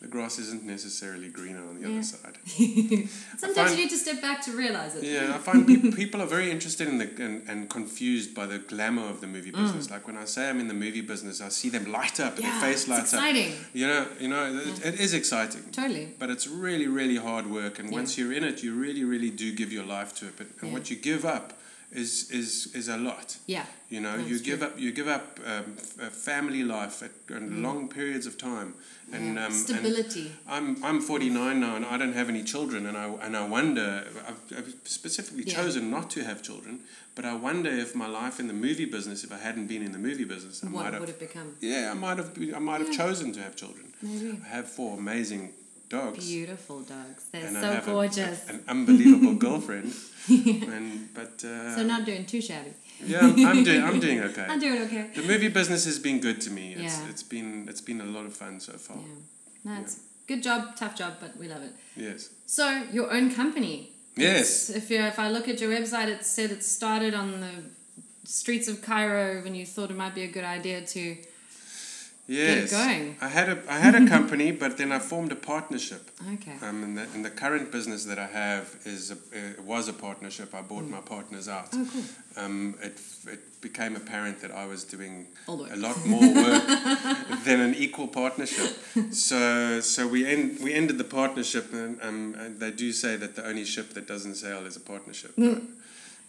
The 0.00 0.06
grass 0.06 0.38
isn't 0.38 0.62
necessarily 0.64 1.28
greener 1.28 1.64
on 1.68 1.74
the 1.80 1.88
Yeah. 1.88 1.94
other 1.94 2.02
side. 2.04 2.38
Sometimes 3.36 3.56
find- 3.56 3.70
you 3.70 3.76
need 3.84 3.90
to 3.90 3.96
step 3.96 4.20
back 4.22 4.40
to 4.42 4.52
realize 4.52 4.94
it. 4.94 5.02
Yeah, 5.04 5.34
I 5.34 5.38
find 5.38 5.66
pe- 5.68 5.90
people 5.90 6.22
are 6.22 6.26
very 6.26 6.50
interested 6.52 6.86
in 6.88 6.98
the 6.98 7.08
and, 7.26 7.42
and 7.48 7.68
confused 7.68 8.34
by 8.34 8.46
the 8.46 8.58
glamour 8.58 9.08
of 9.08 9.20
the 9.20 9.26
movie 9.26 9.50
business. 9.50 9.90
Like 9.90 10.06
when 10.06 10.16
I 10.16 10.24
say 10.24 10.48
I'm 10.48 10.60
in 10.60 10.68
the 10.68 10.74
movie 10.74 11.00
business, 11.00 11.40
I 11.40 11.48
see 11.48 11.68
them 11.68 11.90
light 11.90 12.20
up 12.20 12.36
and 12.36 12.44
Mm. 12.44 12.48
Yeah, 12.48 12.60
their 12.60 12.68
face 12.70 12.80
it's 12.82 12.88
lights 12.88 13.12
up. 13.14 13.20
exciting. 13.20 13.52
You 13.74 13.86
know, 13.88 14.06
you 14.20 14.28
know, 14.28 14.44
it, 14.68 14.86
it 14.86 15.00
is 15.00 15.14
exciting. 15.14 15.64
Totally. 15.72 16.08
But 16.18 16.30
it's 16.30 16.46
really, 16.46 16.86
really 16.86 17.16
hard 17.16 17.46
work, 17.50 17.78
and 17.80 17.90
once 17.90 18.16
you're 18.16 18.32
in 18.32 18.44
it, 18.44 18.62
you 18.62 18.74
really, 18.74 19.02
really 19.04 19.30
do 19.30 19.52
give 19.54 19.72
your 19.72 19.84
life 19.84 20.14
to 20.18 20.26
it. 20.28 20.34
But 20.36 20.46
and 20.62 20.72
what 20.72 20.90
you 20.90 20.96
give 20.96 21.24
up 21.24 21.54
is 21.90 22.30
is 22.30 22.68
is 22.74 22.88
a 22.88 22.96
lot. 22.96 23.36
Yeah. 23.46 23.64
You 23.90 24.00
know, 24.00 24.16
you 24.16 24.38
give 24.38 24.58
true. 24.60 24.68
up 24.68 24.78
you 24.78 24.92
give 24.92 25.08
up 25.08 25.40
um, 25.46 25.64
f- 25.78 25.98
a 26.08 26.10
family 26.10 26.62
life 26.62 27.02
at, 27.02 27.10
and 27.36 27.62
long 27.62 27.88
periods 27.88 28.26
of 28.26 28.36
time, 28.36 28.74
and 29.12 29.34
yeah. 29.36 29.46
um, 29.46 29.52
and 29.74 30.30
I'm 30.48 30.84
I'm 30.84 31.00
49 31.00 31.60
now 31.60 31.76
and 31.76 31.84
I 31.86 31.96
don't 31.96 32.12
have 32.12 32.28
any 32.28 32.42
children 32.44 32.86
and 32.86 32.96
I 32.96 33.06
and 33.26 33.36
I 33.36 33.46
wonder 33.46 34.04
I've, 34.28 34.58
I've 34.58 34.74
specifically 34.84 35.44
Yeah. 35.44 35.54
chosen 35.62 35.90
not 35.90 36.10
to 36.10 36.24
have 36.24 36.42
children 36.42 36.80
but 37.14 37.24
I 37.24 37.34
wonder 37.34 37.70
if 37.70 37.94
my 37.94 38.06
life 38.06 38.38
in 38.40 38.46
the 38.48 38.54
movie 38.66 38.84
business 38.84 39.24
if 39.24 39.32
I 39.32 39.38
hadn't 39.38 39.66
been 39.66 39.82
in 39.82 39.92
the 39.92 39.98
movie 40.08 40.24
business 40.24 40.62
I 40.62 40.68
might 40.68 40.74
what 40.84 40.92
have 40.92 41.00
would 41.00 41.08
it 41.10 41.20
become? 41.20 41.54
yeah 41.60 41.90
I 41.90 41.94
might 41.94 42.18
have 42.18 42.30
I 42.54 42.58
might 42.58 42.80
have 42.84 42.92
chosen 42.92 43.32
to 43.32 43.40
have 43.46 43.54
children 43.56 43.86
Maybe. 44.02 44.38
I 44.44 44.48
have 44.56 44.68
four 44.68 44.98
amazing 44.98 45.52
dogs 45.88 46.26
Beautiful 46.28 46.80
dogs. 46.80 47.24
They're 47.32 47.46
and 47.46 47.56
I 47.58 47.60
so 47.62 47.70
have 47.72 47.88
a- 47.88 47.92
gorgeous. 47.92 48.48
an 48.48 48.62
unbelievable 48.68 49.34
girlfriend 49.46 49.94
and 50.28 51.08
but 51.14 51.34
uh, 51.44 51.76
so 51.76 51.82
not 51.82 52.04
doing 52.04 52.24
too 52.26 52.42
shabby. 52.42 52.72
Yeah 53.06 53.20
I'm, 53.20 53.46
I'm 53.46 53.62
doing 53.64 53.82
I'm 53.82 54.00
doing 54.00 54.20
okay 54.22 54.46
I'm 54.52 54.60
doing 54.60 54.82
okay. 54.82 55.10
the 55.14 55.22
movie 55.22 55.48
business 55.48 55.84
has 55.84 55.98
been 55.98 56.20
good 56.20 56.40
to 56.42 56.50
me 56.50 56.72
it's 56.74 56.98
Yeah. 56.98 57.08
it's 57.10 57.22
been 57.22 57.66
it's 57.68 57.80
been 57.80 58.00
a 58.00 58.04
lot 58.16 58.26
of 58.26 58.34
fun 58.34 58.60
so 58.60 58.72
far 58.72 58.96
Yeah. 58.98 59.74
No, 59.74 59.80
it's 59.82 60.00
good 60.26 60.42
job, 60.42 60.76
tough 60.76 60.94
job, 60.94 61.14
but 61.20 61.36
we 61.36 61.48
love 61.48 61.62
it. 61.62 61.72
yes 61.96 62.28
So 62.46 62.64
your 62.92 63.10
own 63.16 63.34
company. 63.34 63.92
Yes. 64.16 64.68
It's- 64.70 64.82
If 64.82 64.90
you 64.90 65.00
if 65.12 65.18
I 65.18 65.28
look 65.30 65.46
at 65.48 65.60
your 65.60 65.70
website, 65.78 66.08
it 66.08 66.24
said 66.24 66.50
it 66.50 66.62
started 66.64 67.14
on 67.14 67.28
the 67.40 67.54
streets 68.24 68.68
of 68.68 68.82
Cairo 68.82 69.42
when 69.44 69.54
you 69.54 69.64
thought 69.66 69.90
it 69.90 69.96
might 69.96 70.14
be 70.14 70.22
a 70.30 70.32
good 70.36 70.44
idea 70.58 70.78
to 70.94 71.16
Yes. 72.28 72.70
get 72.70 72.76
going. 72.84 73.16
I 73.22 73.28
had 73.28 73.48
a 73.48 73.58
I 73.70 73.78
had 73.78 73.94
a 73.94 74.06
company, 74.16 74.52
but 74.52 74.76
then 74.76 74.92
I 74.92 74.98
formed 74.98 75.32
a 75.32 75.36
partnership. 75.36 76.10
Okay. 76.34 76.56
Um, 76.62 76.82
and, 76.84 76.98
the, 76.98 77.02
and 77.14 77.24
the 77.24 77.30
current 77.30 77.72
business 77.72 78.04
that 78.04 78.18
I 78.18 78.26
have 78.26 78.76
is 78.84 79.10
a, 79.10 79.14
uh, 79.14 79.62
was 79.62 79.88
a 79.88 79.94
partnership. 79.94 80.54
I 80.54 80.60
bought 80.60 80.84
my 80.84 81.00
partners 81.00 81.48
out. 81.48 81.68
Oh, 81.72 81.88
cool. 81.90 82.04
Um, 82.36 82.74
it, 82.82 83.00
it 83.26 83.60
became 83.62 83.96
apparent 83.96 84.40
that 84.42 84.50
I 84.50 84.66
was 84.66 84.84
doing 84.84 85.26
All 85.46 85.56
the 85.56 85.62
work. 85.64 85.72
a 85.72 85.76
lot 85.76 86.06
more 86.06 86.20
work 86.20 86.66
than 87.46 87.60
an 87.60 87.74
equal 87.74 88.08
partnership. 88.08 88.76
So 89.10 89.80
so 89.80 90.06
we 90.06 90.26
end, 90.26 90.58
we 90.62 90.74
ended 90.74 90.98
the 90.98 91.04
partnership, 91.04 91.72
and, 91.72 91.98
um, 92.02 92.34
and 92.38 92.60
they 92.60 92.70
do 92.72 92.92
say 92.92 93.16
that 93.16 93.36
the 93.36 93.46
only 93.46 93.64
ship 93.64 93.94
that 93.94 94.06
doesn't 94.06 94.34
sail 94.34 94.66
is 94.66 94.76
a 94.76 94.80
partnership. 94.80 95.34
Mm. 95.36 95.66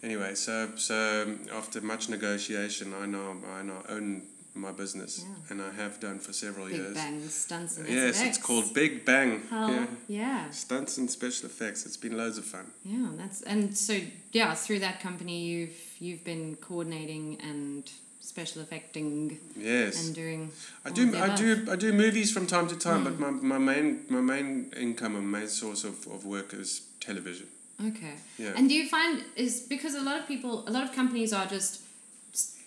Anyway, 0.02 0.34
so 0.34 0.70
so 0.76 1.36
after 1.52 1.82
much 1.82 2.08
negotiation, 2.08 2.94
I 2.94 3.04
now 3.04 3.36
I 3.58 3.62
now 3.62 3.82
own 3.90 4.22
my 4.60 4.72
business, 4.72 5.12
Yeah. 5.24 5.34
and 5.50 5.62
I 5.62 5.70
have 5.82 5.98
done 6.00 6.18
for 6.18 6.32
several 6.32 6.66
Big 6.66 6.76
years. 6.76 6.88
Big 6.94 6.96
Bang 6.96 7.28
stunts 7.28 7.76
and 7.78 7.86
effects. 7.86 8.18
Yes, 8.18 8.20
SFX. 8.22 8.28
it's 8.28 8.38
called 8.38 8.74
Big 8.74 9.04
Bang. 9.04 9.42
Hell, 9.50 9.70
Yeah. 9.70 9.86
yeah. 10.08 10.50
Stunts 10.50 10.98
and 10.98 11.10
special 11.10 11.46
effects. 11.46 11.86
It's 11.86 11.96
been 11.96 12.16
loads 12.16 12.38
of 12.38 12.44
fun. 12.44 12.66
Yeah, 12.84 13.08
that's 13.16 13.42
and 13.42 13.76
so 13.76 13.94
yeah, 14.32 14.54
through 14.54 14.80
that 14.80 15.00
company 15.00 15.36
you've 15.50 15.78
you've 15.98 16.24
been 16.24 16.56
coordinating 16.56 17.38
and 17.40 17.90
special 18.20 18.62
effecting 18.62 19.38
Yes. 19.56 20.06
and 20.06 20.14
doing 20.14 20.50
I 20.84 20.90
do, 20.90 21.16
I 21.16 21.34
do, 21.34 21.66
I 21.70 21.76
do 21.76 21.92
movies 21.92 22.30
from 22.30 22.46
time 22.46 22.68
to 22.68 22.76
time, 22.76 23.02
but 23.04 23.14
Mm. 23.14 23.40
my, 23.42 23.58
my 23.58 23.58
main, 23.58 24.04
my 24.08 24.20
main 24.20 24.72
income 24.76 25.16
and 25.16 25.26
main 25.32 25.48
source 25.48 25.82
of, 25.84 26.06
of 26.06 26.24
work 26.24 26.54
is 26.54 26.82
television. 27.00 27.48
Okay. 27.84 28.14
Yeah. 28.38 28.52
And 28.56 28.68
do 28.68 28.74
you 28.74 28.86
find 28.88 29.24
is 29.36 29.60
because 29.62 29.94
a 29.94 30.02
lot 30.02 30.16
of 30.20 30.28
people, 30.28 30.64
a 30.68 30.70
lot 30.70 30.84
of 30.84 30.92
companies 30.94 31.32
are 31.32 31.46
just 31.46 31.80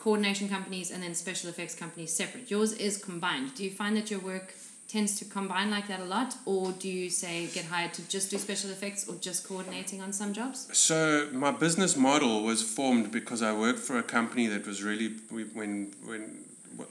coordination 0.04 0.50
companies 0.50 0.92
and 0.92 1.02
then 1.02 1.16
special 1.16 1.50
effects 1.50 1.76
companies 1.76 2.12
separate. 2.12 2.52
Yours 2.52 2.74
is 2.74 2.98
combined. 2.98 3.56
Do 3.56 3.63
you 3.63 3.72
find 3.72 3.96
that 3.96 4.12
your 4.12 4.20
work 4.20 4.54
tends 4.89 5.18
to 5.20 5.26
combine 5.26 5.72
like 5.72 5.88
that 5.88 6.02
a 6.02 6.04
lot, 6.04 6.36
or 6.46 6.72
do 6.74 6.89
you 6.89 7.10
say 7.10 7.48
get 7.48 7.66
hired 7.66 7.94
to 7.94 8.02
just 8.10 8.30
do 8.30 8.38
special 8.38 8.70
effects 8.70 9.08
or 9.08 9.16
just 9.16 9.48
coordinating 9.48 10.02
on 10.02 10.12
some 10.12 10.34
jobs? 10.34 10.68
So 10.78 11.30
my 11.32 11.52
business 11.52 11.96
model 11.96 12.44
was 12.44 12.62
formed 12.62 13.12
because 13.12 13.42
I 13.42 13.54
worked 13.54 13.80
for 13.80 13.98
a 13.98 14.04
company 14.04 14.46
that 14.48 14.68
was 14.68 14.84
really 14.84 15.10
when 15.54 15.94
when 16.06 16.22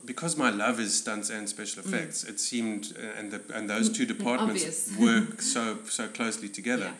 because 0.04 0.36
my 0.36 0.50
love 0.50 0.80
is 0.80 0.96
stunts 0.96 1.28
and 1.30 1.48
special 1.48 1.82
effects. 1.84 2.24
It 2.24 2.40
seemed 2.40 2.96
uh, 2.96 3.18
and 3.18 3.30
the 3.30 3.40
and 3.54 3.68
those 3.68 3.90
two 3.90 4.06
departments 4.14 4.90
work 4.98 5.42
so 5.42 5.78
so 5.84 6.08
closely 6.08 6.48
together. 6.48 6.92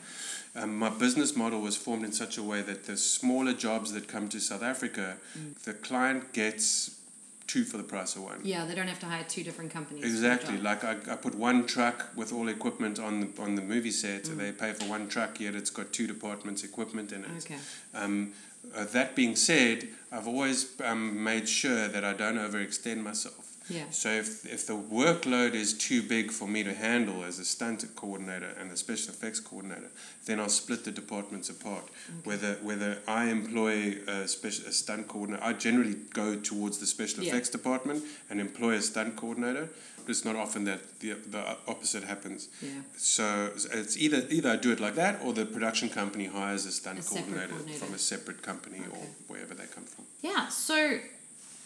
Um, 0.54 0.78
my 0.78 0.90
business 0.90 1.34
model 1.34 1.60
was 1.60 1.76
formed 1.76 2.04
in 2.04 2.12
such 2.12 2.36
a 2.36 2.42
way 2.42 2.60
that 2.62 2.84
the 2.84 2.96
smaller 2.96 3.54
jobs 3.54 3.92
that 3.92 4.06
come 4.06 4.28
to 4.28 4.40
South 4.40 4.62
Africa, 4.62 5.16
the 5.64 5.72
client 5.72 6.32
gets 6.34 6.98
two 7.46 7.64
for 7.64 7.76
the 7.76 7.82
price 7.82 8.16
of 8.16 8.22
one. 8.22 8.40
Yeah, 8.42 8.64
they 8.64 8.74
don't 8.74 8.88
have 8.88 9.00
to 9.00 9.06
hire 9.06 9.24
two 9.24 9.42
different 9.42 9.70
companies. 9.70 10.04
Exactly. 10.04 10.58
Like 10.58 10.84
I, 10.84 10.92
I 11.10 11.16
put 11.16 11.34
one 11.34 11.66
truck 11.66 12.08
with 12.16 12.32
all 12.32 12.48
equipment 12.48 12.98
on 12.98 13.20
the 13.20 13.42
on 13.42 13.54
the 13.54 13.62
movie 13.62 13.90
set. 13.90 14.24
Mm. 14.24 14.36
They 14.38 14.52
pay 14.52 14.72
for 14.72 14.86
one 14.86 15.08
truck, 15.08 15.40
yet 15.40 15.54
it's 15.54 15.70
got 15.70 15.92
two 15.92 16.06
departments' 16.06 16.64
equipment 16.64 17.12
in 17.12 17.24
it. 17.24 17.30
Okay. 17.38 17.58
Um, 17.94 18.32
uh, 18.74 18.84
that 18.92 19.16
being 19.16 19.36
said, 19.36 19.88
I've 20.10 20.28
always 20.28 20.80
um, 20.84 21.22
made 21.22 21.48
sure 21.48 21.88
that 21.88 22.04
I 22.04 22.12
don't 22.12 22.36
overextend 22.36 23.02
myself. 23.02 23.51
Yeah. 23.68 23.84
So 23.90 24.08
if, 24.10 24.44
if 24.44 24.66
the 24.66 24.74
workload 24.76 25.54
is 25.54 25.72
too 25.74 26.02
big 26.02 26.30
for 26.30 26.48
me 26.48 26.62
to 26.64 26.74
handle 26.74 27.24
as 27.24 27.38
a 27.38 27.44
stunt 27.44 27.84
coordinator 27.96 28.50
and 28.60 28.70
a 28.72 28.76
special 28.76 29.10
effects 29.14 29.40
coordinator, 29.40 29.90
then 30.26 30.40
I'll 30.40 30.48
split 30.48 30.84
the 30.84 30.90
departments 30.90 31.48
apart. 31.48 31.84
Whether 32.24 32.54
whether 32.62 32.98
I 33.06 33.26
employ 33.30 33.98
a 34.08 34.26
special 34.28 34.66
a 34.66 34.72
stunt 34.72 35.08
coordinator, 35.08 35.44
I 35.44 35.52
generally 35.52 35.96
go 36.12 36.36
towards 36.36 36.78
the 36.78 36.86
special 36.86 37.22
Yeah. 37.22 37.30
effects 37.32 37.50
department 37.50 38.04
and 38.30 38.40
employ 38.40 38.72
a 38.74 38.82
stunt 38.82 39.16
coordinator. 39.16 39.68
But 40.04 40.10
it's 40.10 40.24
not 40.24 40.34
often 40.34 40.64
that 40.64 40.80
the 41.00 41.14
the 41.30 41.56
opposite 41.68 42.02
happens. 42.04 42.48
Yeah. 42.60 42.70
So 42.96 43.50
it's 43.80 43.96
either 43.96 44.26
either 44.30 44.50
I 44.50 44.56
do 44.56 44.72
it 44.72 44.80
like 44.80 44.96
that, 44.96 45.20
or 45.22 45.32
the 45.32 45.46
production 45.46 45.88
company 45.88 46.26
hires 46.26 46.66
a 46.66 46.72
stunt 46.72 46.98
A 46.98 47.02
coordinator, 47.02 47.48
coordinator. 47.48 47.78
from 47.78 47.94
a 47.94 47.98
separate 47.98 48.42
company 48.42 48.80
or 48.90 48.98
wherever 49.28 49.54
they 49.54 49.66
come 49.74 49.84
from. 49.84 50.04
Yeah. 50.20 50.48
So, 50.48 50.98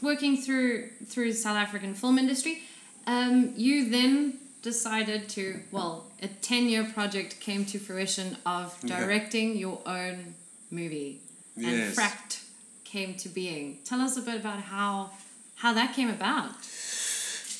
working 0.02 0.36
through 0.36 0.88
through 1.06 1.32
the 1.32 1.38
South 1.38 1.56
African 1.56 1.94
film 1.94 2.18
industry, 2.18 2.62
um, 3.06 3.52
you 3.56 3.88
then 3.90 4.38
decided 4.62 5.28
to 5.30 5.60
well, 5.70 6.06
a 6.22 6.28
ten 6.28 6.68
year 6.68 6.84
project 6.84 7.40
came 7.40 7.64
to 7.66 7.78
fruition 7.78 8.36
of 8.44 8.76
Yeah. 8.82 9.00
directing 9.00 9.56
your 9.56 9.80
own 9.86 10.34
movie, 10.70 11.20
and 11.56 11.94
Fracked 11.94 12.40
came 12.84 13.14
to 13.14 13.28
being. 13.28 13.78
Tell 13.84 14.00
us 14.00 14.16
a 14.16 14.22
bit 14.22 14.36
about 14.36 14.60
how 14.60 15.10
how 15.56 15.72
that 15.72 15.94
came 15.94 16.10
about. 16.10 16.52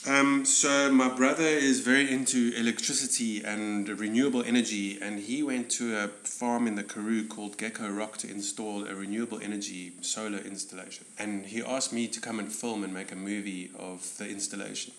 Um, 0.09 0.45
so 0.45 0.93
my 0.93 1.09
brother 1.09 1.43
is 1.43 1.81
very 1.81 2.09
into 2.09 2.53
electricity 2.57 3.43
and 3.43 3.89
renewable 3.89 4.45
energy, 4.45 5.01
and 5.03 5.19
he 5.19 5.43
went 5.43 5.69
to 5.73 5.97
a 5.99 6.09
farm 6.09 6.69
in 6.69 6.77
the 6.77 6.85
Karoo 6.85 7.27
called 7.27 7.59
Gecko 7.59 7.91
Rock 7.91 8.17
to 8.19 8.31
install 8.31 8.87
a 8.87 8.95
renewable 8.95 9.41
energy 9.43 9.95
solar 10.03 10.39
installation. 10.39 11.07
And 11.19 11.47
he 11.47 11.61
asked 11.61 11.93
me 11.93 12.07
to 12.07 12.21
come 12.21 12.39
and 12.39 12.53
film 12.53 12.85
and 12.85 12.95
make 12.95 13.11
a 13.11 13.17
movie 13.17 13.73
of 13.77 14.17
the 14.19 14.29
installation. 14.29 14.93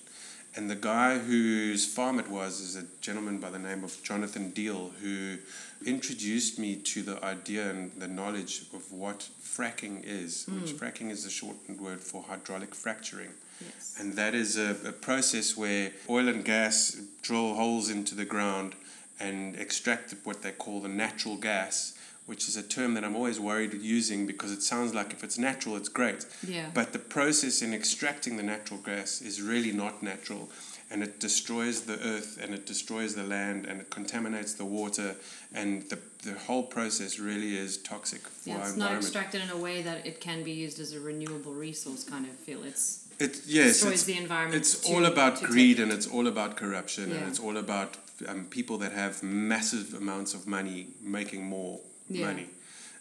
And 0.58 0.70
the 0.70 0.76
guy 0.76 1.20
whose 1.20 1.86
farm 1.86 2.20
it 2.20 2.28
was 2.28 2.60
is 2.60 2.76
a 2.76 2.84
gentleman 3.00 3.38
by 3.38 3.50
the 3.50 3.60
name 3.60 3.86
of 3.86 4.04
Jonathan 4.04 4.50
Deal, 4.50 4.92
who 5.02 5.38
introduced 5.86 6.60
me 6.60 6.76
to 6.76 7.02
the 7.02 7.24
idea 7.24 7.70
and 7.70 7.94
the 7.98 8.08
knowledge 8.10 8.64
of 8.74 8.92
what 8.92 9.30
fracking 9.42 10.04
is, 10.04 10.48
which 10.50 10.74
fracking 10.74 11.12
is 11.12 11.26
a 11.26 11.30
shortened 11.30 11.80
word 11.80 12.02
for 12.02 12.24
hydraulic 12.24 12.76
fracturing. 12.76 13.30
Yes. 13.62 13.96
And 14.00 14.14
that 14.14 14.36
is 14.36 14.58
a, 14.58 14.76
a 14.86 14.92
process 14.92 15.58
where 15.58 15.92
oil 16.10 16.28
and 16.28 16.44
gas 16.46 17.00
drill 17.22 17.56
holes 17.56 17.90
into 17.90 18.16
the 18.16 18.26
ground 18.26 18.76
and 19.20 19.56
extract 19.56 20.14
what 20.24 20.42
they 20.44 20.52
call 20.52 20.80
the 20.82 20.90
natural 20.90 21.38
gas, 21.38 21.98
which 22.28 22.48
is 22.48 22.56
a 22.56 22.64
term 22.64 22.94
that 22.94 23.04
I'm 23.04 23.16
always 23.16 23.40
worried 23.40 23.74
using 23.74 24.28
because 24.28 24.52
it 24.52 24.62
sounds 24.62 24.94
like 24.94 25.12
if 25.14 25.24
it's 25.24 25.38
natural, 25.38 25.76
it's 25.76 25.90
great. 25.90 26.26
Yeah. 26.48 26.70
But 26.74 26.94
the 26.94 27.00
process 27.00 27.62
in 27.62 27.74
extracting 27.74 28.38
the 28.38 28.44
natural 28.44 28.80
gas 28.80 29.22
is 29.22 29.42
really 29.42 29.72
not 29.72 30.04
natural. 30.04 30.50
And 30.90 31.04
it 31.04 31.20
destroys 31.20 31.82
the 31.82 32.00
earth 32.00 32.40
and 32.42 32.54
it 32.54 32.66
destroys 32.66 33.14
the 33.16 33.24
land 33.24 33.66
and 33.66 33.82
it 33.82 33.90
contaminates 33.90 34.54
the 34.54 34.64
water. 34.64 35.16
And 35.54 35.82
the, 35.90 36.00
the 36.24 36.38
whole 36.40 36.64
process 36.64 37.20
really 37.20 37.58
is 37.58 37.78
toxic 37.78 38.22
for 38.22 38.50
Yeah, 38.50 38.58
our 38.58 38.68
it's 38.70 38.78
not 38.78 38.94
extracted 38.94 39.42
in 39.42 39.50
a 39.50 39.58
way 39.58 39.82
that 39.82 40.06
it 40.06 40.22
can 40.22 40.44
be 40.44 40.52
used 40.52 40.80
as 40.80 40.94
a 40.94 41.00
renewable 41.00 41.54
resource 41.54 42.06
kind 42.06 42.26
of 42.26 42.32
feel. 42.32 42.64
It's 42.64 43.07
It, 43.20 43.42
yes, 43.48 43.68
destroys 43.68 43.94
it's, 43.94 44.04
the 44.04 44.18
environment. 44.18 44.56
It's 44.62 44.80
to- 44.80 44.94
all 44.94 45.06
about 45.06 45.42
greed 45.42 45.80
and 45.80 45.92
it's 45.92 46.08
all 46.08 46.28
about 46.28 46.56
corruption 46.56 47.10
Yeah. 47.10 47.18
and 47.18 47.28
it's 47.30 47.40
all 47.40 47.58
about 47.58 47.98
um, 48.28 48.46
people 48.50 48.78
that 48.80 48.92
have 48.92 49.24
massive 49.24 49.94
amounts 49.94 50.34
of 50.34 50.46
money 50.48 50.88
making 51.02 51.44
more 51.46 51.80
Yeah. 52.10 52.28
money. 52.28 52.48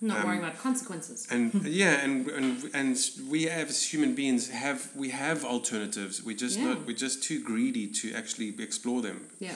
not 0.00 0.18
um, 0.20 0.24
worrying 0.26 0.42
about 0.44 0.58
consequences. 0.58 1.26
And 1.30 1.52
yeah, 1.82 2.04
and, 2.04 2.28
and 2.28 2.70
and 2.74 2.96
we 3.30 3.48
as 3.48 3.92
human 3.92 4.14
beings 4.14 4.48
have 4.50 4.80
we 4.94 5.08
have 5.10 5.44
alternatives. 5.44 6.22
We 6.22 6.34
just 6.34 6.58
Yeah. 6.58 6.68
not 6.68 6.86
we're 6.86 7.02
just 7.06 7.22
too 7.22 7.38
greedy 7.42 7.86
to 8.00 8.06
actually 8.14 8.48
explore 8.58 9.00
them 9.02 9.18
Yeah. 9.40 9.54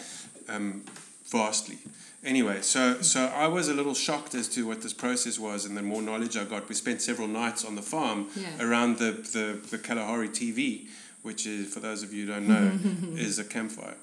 um, 0.49 0.83
vastly. 1.31 1.79
Anyway, 2.22 2.61
so 2.61 3.00
so 3.00 3.26
I 3.35 3.46
was 3.48 3.68
a 3.68 3.74
little 3.74 3.94
shocked 3.94 4.35
as 4.35 4.46
to 4.48 4.66
what 4.66 4.83
this 4.83 4.92
process 4.92 5.38
was, 5.38 5.64
and 5.64 5.74
the 5.76 5.83
more 5.83 6.02
knowledge 6.02 6.37
I 6.37 6.44
got, 6.44 6.68
we 6.68 6.74
spent 6.74 7.00
several 7.00 7.28
nights 7.28 7.64
on 7.64 7.76
the 7.76 7.83
farm 7.83 8.26
Yeah. 8.37 8.48
around 8.61 8.98
the, 8.98 9.12
the, 9.12 9.59
the 9.70 9.78
Kalahari 9.78 10.28
TV, 10.28 10.87
which 11.22 11.46
is, 11.46 11.72
for 11.72 11.80
those 11.80 12.02
of 12.02 12.12
you 12.12 12.26
who 12.26 12.33
don't 12.33 12.46
know, 12.48 12.72
is 13.18 13.38
a 13.38 13.44
campfire. 13.44 13.96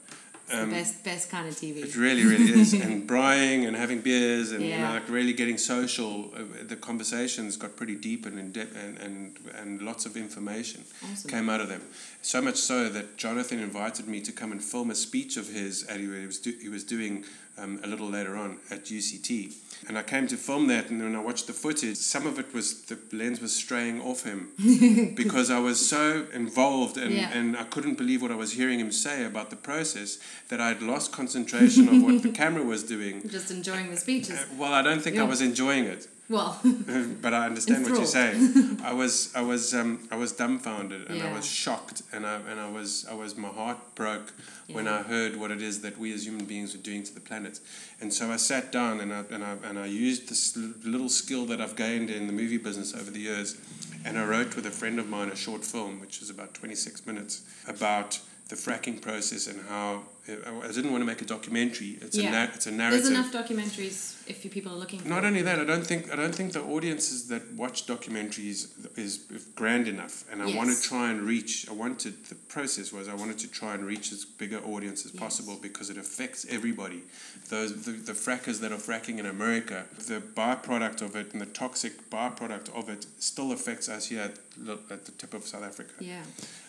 It's 0.49 0.59
the 0.59 0.65
best 0.67 1.03
best 1.03 1.29
kind 1.29 1.47
of 1.47 1.53
TV. 1.55 1.83
It 1.83 1.95
really, 1.97 2.23
really 2.23 2.51
is. 2.61 2.73
and 2.73 3.07
braaiing 3.07 3.67
and 3.67 3.75
having 3.75 3.99
beers 4.01 4.51
and 4.51 4.63
you 4.63 4.77
know, 4.77 4.93
like 4.93 5.09
really 5.09 5.33
getting 5.33 5.57
social. 5.57 6.31
Uh, 6.35 6.43
the 6.65 6.75
conversations 6.77 7.57
got 7.57 7.75
pretty 7.75 7.95
deep 7.95 8.25
and 8.25 8.39
in 8.39 8.51
depth, 8.51 8.75
and, 8.75 8.97
and, 8.97 9.37
and 9.55 9.81
lots 9.81 10.05
of 10.05 10.15
information 10.15 10.83
Awesome. 11.11 11.29
came 11.29 11.49
out 11.49 11.59
of 11.61 11.67
them. 11.69 11.81
So 12.21 12.41
much 12.41 12.55
so 12.57 12.87
that 12.89 13.17
Jonathan 13.17 13.59
invited 13.59 14.07
me 14.07 14.21
to 14.21 14.31
come 14.31 14.51
and 14.51 14.63
film 14.63 14.89
a 14.91 14.95
speech 14.95 15.37
of 15.37 15.49
his. 15.49 15.83
And 15.83 15.99
he 15.99 16.07
was 16.25 16.39
do, 16.39 16.53
he 16.61 16.69
was 16.69 16.83
doing 16.83 17.25
um, 17.57 17.79
a 17.83 17.87
little 17.87 18.07
later 18.07 18.37
on 18.37 18.59
at 18.71 18.85
UCT, 18.85 19.53
and 19.87 19.97
I 19.97 20.03
came 20.03 20.27
to 20.27 20.37
film 20.37 20.67
that. 20.67 20.89
And 20.89 21.01
when 21.01 21.15
I 21.15 21.19
watched 21.21 21.47
the 21.47 21.53
footage, 21.53 21.97
some 21.97 22.25
of 22.25 22.39
it 22.39 22.53
was 22.53 22.81
the 22.83 22.97
lens 23.11 23.39
was 23.41 23.53
straying 23.55 24.01
off 24.01 24.23
him 24.23 24.49
because 25.15 25.49
I 25.51 25.59
was 25.59 25.77
so 25.87 26.25
involved 26.33 26.97
and, 26.97 27.13
Yeah. 27.13 27.31
and 27.37 27.55
I 27.57 27.63
couldn't 27.63 27.95
believe 27.97 28.21
what 28.21 28.31
I 28.31 28.35
was 28.35 28.53
hearing 28.53 28.79
him 28.79 28.91
say 28.91 29.25
about 29.25 29.49
the 29.49 29.55
process 29.55 30.19
that 30.49 30.59
I 30.59 30.69
had 30.69 30.81
lost 30.81 31.11
concentration 31.11 31.87
of 31.89 32.01
what 32.03 32.23
the 32.23 32.29
camera 32.43 32.63
was 32.63 32.83
doing. 32.83 33.27
Just 33.29 33.51
enjoying 33.51 33.91
the 33.91 33.97
speeches. 33.97 34.31
Uh, 34.39 34.45
well, 34.57 34.73
I 34.73 34.81
don't 34.81 35.01
think 35.01 35.17
I 35.17 35.23
was 35.23 35.41
enjoying 35.41 35.85
it, 35.85 36.07
Well, 36.29 36.59
but 37.21 37.33
I 37.33 37.45
understand 37.45 37.83
what 37.85 37.93
you're 37.93 38.05
saying. 38.05 38.81
I 38.83 38.93
was, 38.93 39.33
I 39.33 39.41
was, 39.41 39.73
um, 39.73 40.07
I 40.11 40.17
was 40.17 40.33
dumbfounded 40.33 41.09
and 41.09 41.23
I 41.23 41.31
was 41.31 41.45
shocked, 41.45 42.01
and 42.11 42.25
I 42.25 42.35
and 42.49 42.59
I 42.59 42.69
was, 42.69 43.05
I 43.09 43.13
was, 43.13 43.37
my 43.37 43.47
heart 43.47 43.77
broke 43.95 44.33
when 44.69 44.89
I 44.89 45.03
heard 45.03 45.37
what 45.37 45.51
it 45.51 45.61
is 45.61 45.81
that 45.81 45.97
we 45.97 46.13
as 46.13 46.25
human 46.25 46.45
beings 46.45 46.75
are 46.75 46.79
doing 46.79 47.03
to 47.03 47.13
the 47.13 47.21
planet. 47.21 47.61
And 48.01 48.13
so 48.13 48.29
I 48.29 48.35
sat 48.35 48.73
down 48.73 48.99
and 48.99 49.13
I 49.13 49.23
and 49.31 49.43
I 49.43 49.55
and 49.63 49.79
I 49.79 49.85
used 49.85 50.27
this 50.27 50.57
little 50.83 51.09
skill 51.09 51.45
that 51.45 51.61
I've 51.61 51.77
gained 51.77 52.09
in 52.09 52.27
the 52.27 52.33
movie 52.33 52.57
business 52.57 52.93
over 52.93 53.09
the 53.09 53.19
years, 53.19 53.55
and 54.03 54.19
I 54.19 54.25
wrote 54.25 54.55
with 54.57 54.65
a 54.65 54.71
friend 54.71 54.99
of 54.99 55.07
mine 55.07 55.29
a 55.29 55.35
short 55.35 55.63
film, 55.63 56.01
which 56.01 56.21
is 56.21 56.29
about 56.29 56.53
26 56.53 57.05
minutes, 57.05 57.43
about 57.67 58.19
the 58.49 58.55
fracking 58.55 59.01
process 59.01 59.47
and 59.47 59.59
how 59.67 60.03
I 60.29 60.67
didn't 60.67 60.91
want 60.91 61.01
to 61.01 61.05
make 61.05 61.21
a 61.21 61.25
documentary. 61.25 61.97
It's 62.01 62.17
Yeah. 62.17 62.29
a 62.29 62.31
na- 62.31 62.53
it's 62.53 62.67
a 62.67 62.71
narrative. 62.71 63.03
There's 63.03 63.13
enough 63.13 63.31
documentaries 63.31 64.13
if 64.27 64.43
you 64.43 64.49
people 64.51 64.73
are 64.73 64.77
looking 64.77 64.99
for 64.99 65.07
Not 65.07 65.23
only 65.23 65.41
that, 65.41 65.57
I 65.59 65.63
don't 65.63 65.85
think 65.87 66.11
I 66.11 66.15
don't 66.17 66.35
think 66.35 66.51
the 66.53 66.61
audiences 66.63 67.27
that 67.27 67.53
watch 67.53 67.85
documentaries 67.87 68.67
is 68.97 69.19
grand 69.55 69.87
enough, 69.87 70.25
and 70.31 70.41
I 70.41 70.53
want 70.55 70.69
to 70.75 70.81
try 70.81 71.11
and 71.11 71.21
reach. 71.21 71.67
I 71.69 71.73
wanted 71.73 72.25
the 72.25 72.35
process 72.35 72.91
was 72.91 73.07
I 73.07 73.13
wanted 73.15 73.39
to 73.39 73.47
try 73.47 73.73
and 73.73 73.85
reach 73.85 74.11
as 74.11 74.25
bigger 74.25 74.59
audience 74.59 75.05
as 75.05 75.11
Yes. 75.13 75.19
possible 75.19 75.57
because 75.61 75.89
it 75.89 75.97
affects 75.97 76.45
everybody. 76.49 77.03
Those 77.49 77.83
the, 77.85 77.91
the 77.91 78.13
frackers 78.13 78.59
that 78.61 78.71
are 78.73 78.77
fracking 78.89 79.17
in 79.19 79.25
America, 79.25 79.85
the 80.07 80.19
byproduct 80.21 81.01
of 81.01 81.15
it 81.15 81.31
and 81.33 81.41
the 81.41 81.45
toxic 81.63 82.09
byproduct 82.09 82.69
of 82.73 82.89
it 82.89 83.05
still 83.19 83.51
affects 83.53 83.87
us 83.89 84.07
here 84.07 84.21
at, 84.21 84.35
the- 84.57 84.79
at 84.89 85.05
the 85.05 85.11
tip 85.13 85.33
of 85.33 85.47
South 85.47 85.63
Africa, 85.63 85.93
Yeah. 85.99 86.23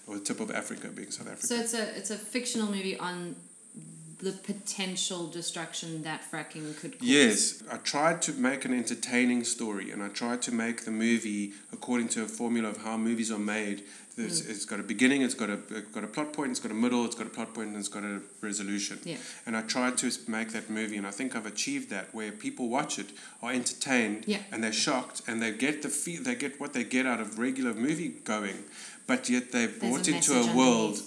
Or 0.09 0.15
the 0.15 0.25
tip 0.25 0.41
of 0.41 0.51
Africa, 0.51 0.89
being 0.89 1.11
South 1.11 1.27
Africa. 1.29 1.47
So 1.47 1.57
it's 1.57 1.75
a 1.75 1.97
it's 1.97 2.11
a 2.11 2.17
fictional 2.19 2.67
movie 2.69 2.99
on 2.99 3.37
the 4.21 4.33
potential 4.33 5.29
destruction 5.29 6.03
that 6.03 6.29
fracking 6.29 6.77
could 6.81 6.99
cause. 6.99 7.09
Yes, 7.09 7.63
I 7.71 7.77
tried 7.77 8.21
to 8.23 8.33
make 8.33 8.65
an 8.65 8.75
entertaining 8.75 9.45
story, 9.45 9.93
and 9.93 10.03
I 10.03 10.09
tried 10.09 10.43
to 10.43 10.53
make 10.53 10.85
the 10.85 10.91
movie 10.91 11.53
according 11.73 12.09
to 12.11 12.23
a 12.25 12.27
formula 12.27 12.69
of 12.71 12.79
how 12.79 12.97
movies 12.97 13.31
are 13.31 13.39
made. 13.39 13.85
There's, 14.17 14.43
Mm. 14.43 14.51
It's 14.51 14.65
got 14.65 14.81
a 14.81 14.83
beginning, 14.83 15.23
it's 15.23 15.35
got 15.37 15.49
a 15.49 15.61
it's 15.71 15.93
got 15.93 16.03
a 16.03 16.09
plot 16.09 16.33
point, 16.33 16.51
it's 16.51 16.59
got 16.59 16.73
a 16.73 16.75
middle, 16.75 17.05
it's 17.05 17.15
got 17.15 17.29
a 17.29 17.31
plot 17.31 17.55
point, 17.55 17.69
and 17.69 17.77
it's 17.77 17.87
got 17.87 18.03
a 18.03 18.21
resolution. 18.41 18.99
Yeah. 19.05 19.19
And 19.47 19.57
I 19.57 19.61
tried 19.63 19.97
to 19.99 20.11
make 20.27 20.51
that 20.51 20.69
movie, 20.69 20.97
and 20.97 21.07
I 21.07 21.13
think 21.13 21.37
I've 21.37 21.47
achieved 21.47 21.89
that, 21.91 22.13
where 22.13 22.33
people 22.33 22.69
watch 22.69 22.99
it, 22.99 23.11
are 23.45 23.53
entertained, 23.53 24.25
Yeah. 24.27 24.39
and 24.51 24.65
they're 24.65 24.73
shocked, 24.73 25.23
and 25.29 25.41
they 25.41 25.53
get 25.53 25.83
the 25.83 25.89
fee- 25.89 26.17
they 26.17 26.35
get 26.35 26.59
what 26.59 26.73
they 26.73 26.83
get 26.83 27.07
out 27.07 27.21
of 27.21 27.39
regular 27.39 27.73
movie 27.75 28.09
going, 28.09 28.65
but 29.09 29.29
yet 29.29 29.51
they're 29.51 29.67
There's 29.67 29.81
brought 29.81 30.07
a 30.07 30.15
into 30.15 30.35
a 30.35 30.55
world. 30.55 31.01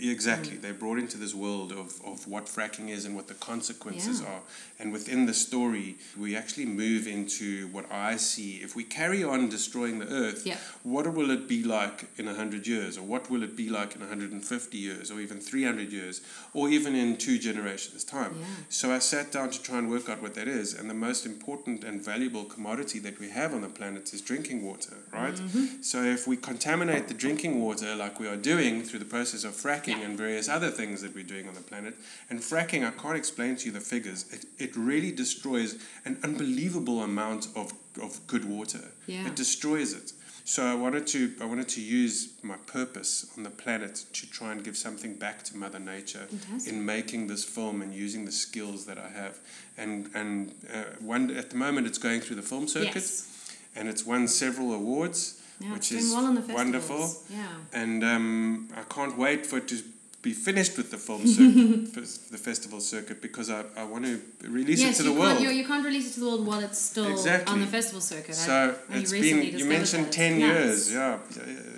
Exactly, 0.00 0.56
they're 0.56 0.74
brought 0.74 0.98
into 0.98 1.16
this 1.18 1.34
world 1.34 1.72
of, 1.72 2.00
of 2.04 2.26
what 2.26 2.46
fracking 2.46 2.88
is 2.88 3.04
and 3.04 3.14
what 3.16 3.28
the 3.28 3.34
consequences 3.34 4.20
Yeah. 4.20 4.28
are. 4.28 4.40
And 4.78 4.92
within 4.92 5.26
the 5.26 5.34
story, 5.34 5.96
we 6.16 6.36
actually 6.36 6.66
move 6.66 7.06
into 7.06 7.66
what 7.68 7.90
I 7.90 8.16
see. 8.16 8.56
If 8.62 8.76
we 8.76 8.84
carry 8.84 9.24
on 9.24 9.48
destroying 9.48 9.98
the 9.98 10.06
earth, 10.08 10.46
Yeah. 10.46 10.58
what 10.82 11.12
will 11.14 11.30
it 11.30 11.48
be 11.48 11.62
like 11.64 12.04
in 12.16 12.26
100 12.26 12.66
years? 12.66 12.96
Or 12.96 13.02
what 13.02 13.28
will 13.30 13.42
it 13.42 13.56
be 13.56 13.68
like 13.68 13.94
in 13.96 14.00
150 14.02 14.78
years? 14.78 15.10
Or 15.10 15.20
even 15.20 15.40
300 15.40 15.92
years? 15.92 16.20
Or 16.54 16.68
even 16.68 16.94
in 16.94 17.16
two 17.16 17.38
generations' 17.38 18.04
time? 18.04 18.36
Yeah. 18.38 18.46
So 18.68 18.92
I 18.92 19.00
sat 19.00 19.32
down 19.32 19.50
to 19.50 19.60
try 19.62 19.78
and 19.78 19.90
work 19.90 20.08
out 20.08 20.22
what 20.22 20.34
that 20.34 20.46
is. 20.48 20.74
And 20.74 20.88
the 20.88 20.94
most 20.94 21.26
important 21.26 21.82
and 21.84 22.00
valuable 22.00 22.44
commodity 22.44 22.98
that 23.00 23.18
we 23.18 23.30
have 23.30 23.52
on 23.54 23.62
the 23.62 23.68
planet 23.68 24.12
is 24.14 24.20
drinking 24.20 24.64
water, 24.64 24.96
right? 25.12 25.34
Mm-hmm. 25.34 25.82
So 25.82 26.02
if 26.02 26.26
we 26.26 26.36
contaminate 26.36 27.08
the 27.08 27.14
drinking 27.14 27.60
water 27.60 27.94
like 27.96 28.20
we 28.20 28.28
are 28.28 28.36
doing 28.36 28.82
through 28.82 28.98
the 29.00 29.04
process 29.04 29.44
of 29.44 29.52
fracking 29.54 29.87
Yeah. 29.90 30.00
and 30.06 30.16
various 30.18 30.48
other 30.48 30.70
things 30.70 31.02
that 31.02 31.14
we're 31.14 31.24
doing 31.24 31.48
on 31.48 31.54
the 31.54 31.60
planet, 31.60 31.94
and 32.30 32.40
fracking, 32.40 32.86
I 32.86 32.90
can't 32.90 33.16
explain 33.16 33.56
to 33.56 33.66
you 33.66 33.72
the 33.72 33.80
figures. 33.80 34.24
It, 34.32 34.44
it 34.58 34.76
really 34.76 35.12
destroys 35.12 35.78
an 36.04 36.18
unbelievable 36.22 37.02
amount 37.02 37.48
of, 37.56 37.72
of 38.02 38.26
good 38.26 38.44
water. 38.44 38.90
Yeah. 39.06 39.26
It 39.26 39.34
destroys 39.36 39.92
it. 39.92 40.12
So 40.44 40.64
I 40.64 40.74
wanted 40.74 41.06
to 41.08 41.34
I 41.42 41.44
wanted 41.44 41.68
to 41.68 41.82
use 41.82 42.30
my 42.42 42.56
purpose 42.66 43.26
on 43.36 43.42
the 43.42 43.50
planet 43.50 44.06
to 44.14 44.30
try 44.30 44.50
and 44.52 44.64
give 44.64 44.78
something 44.78 45.12
back 45.14 45.42
to 45.44 45.56
Mother 45.58 45.78
Nature 45.78 46.20
Fantastic. 46.30 46.72
in 46.72 46.86
making 46.86 47.26
this 47.26 47.44
film 47.44 47.82
and 47.82 47.92
using 47.92 48.24
the 48.24 48.32
skills 48.32 48.86
that 48.86 48.96
I 48.96 49.10
have. 49.10 49.38
And 49.76 50.08
and 50.14 50.54
uh, 50.72 50.84
one 51.00 51.30
at 51.36 51.50
the 51.50 51.56
moment 51.56 51.86
it's 51.86 51.98
going 51.98 52.22
through 52.22 52.36
the 52.36 52.48
film 52.48 52.66
circuit, 52.66 52.94
Yes. 52.94 53.54
and 53.76 53.88
it's 53.90 54.06
won 54.06 54.26
several 54.26 54.72
awards, 54.72 55.37
Yeah, 55.60 55.72
which 55.72 55.90
is 55.92 56.12
well 56.14 56.26
on 56.26 56.34
the 56.36 56.54
wonderful. 56.54 57.10
Yeah. 57.30 57.46
And 57.72 58.04
um, 58.04 58.68
I 58.76 58.82
can't 58.82 59.16
wait 59.18 59.44
for 59.46 59.58
it 59.58 59.68
to 59.68 59.82
be 60.22 60.32
finished 60.32 60.76
with 60.76 60.90
the 60.90 60.98
film 60.98 61.26
circuit, 61.38 61.94
the 62.30 62.38
festival 62.38 62.80
circuit, 62.80 63.20
because 63.22 63.50
I, 63.50 63.64
I 63.76 63.84
want 63.84 64.04
to 64.04 64.20
release 64.48 64.80
yes, 64.80 64.98
it 65.00 65.02
to 65.04 65.10
the 65.10 65.18
world. 65.18 65.40
You, 65.40 65.50
you 65.50 65.64
can't 65.66 65.84
release 65.84 66.10
it 66.10 66.14
to 66.14 66.20
the 66.20 66.26
world 66.26 66.46
while 66.46 66.60
it's 66.60 66.78
still 66.78 67.10
Exactly. 67.10 67.52
on 67.52 67.60
the 67.60 67.66
festival 67.66 68.00
circuit. 68.00 68.34
So 68.34 68.76
only 68.88 69.02
it's 69.02 69.12
been 69.12 69.42
you 69.58 69.64
mentioned 69.64 70.06
that. 70.06 70.12
ten 70.12 70.32
It's 70.34 70.40
years, 70.40 70.92
yeah. 70.92 71.18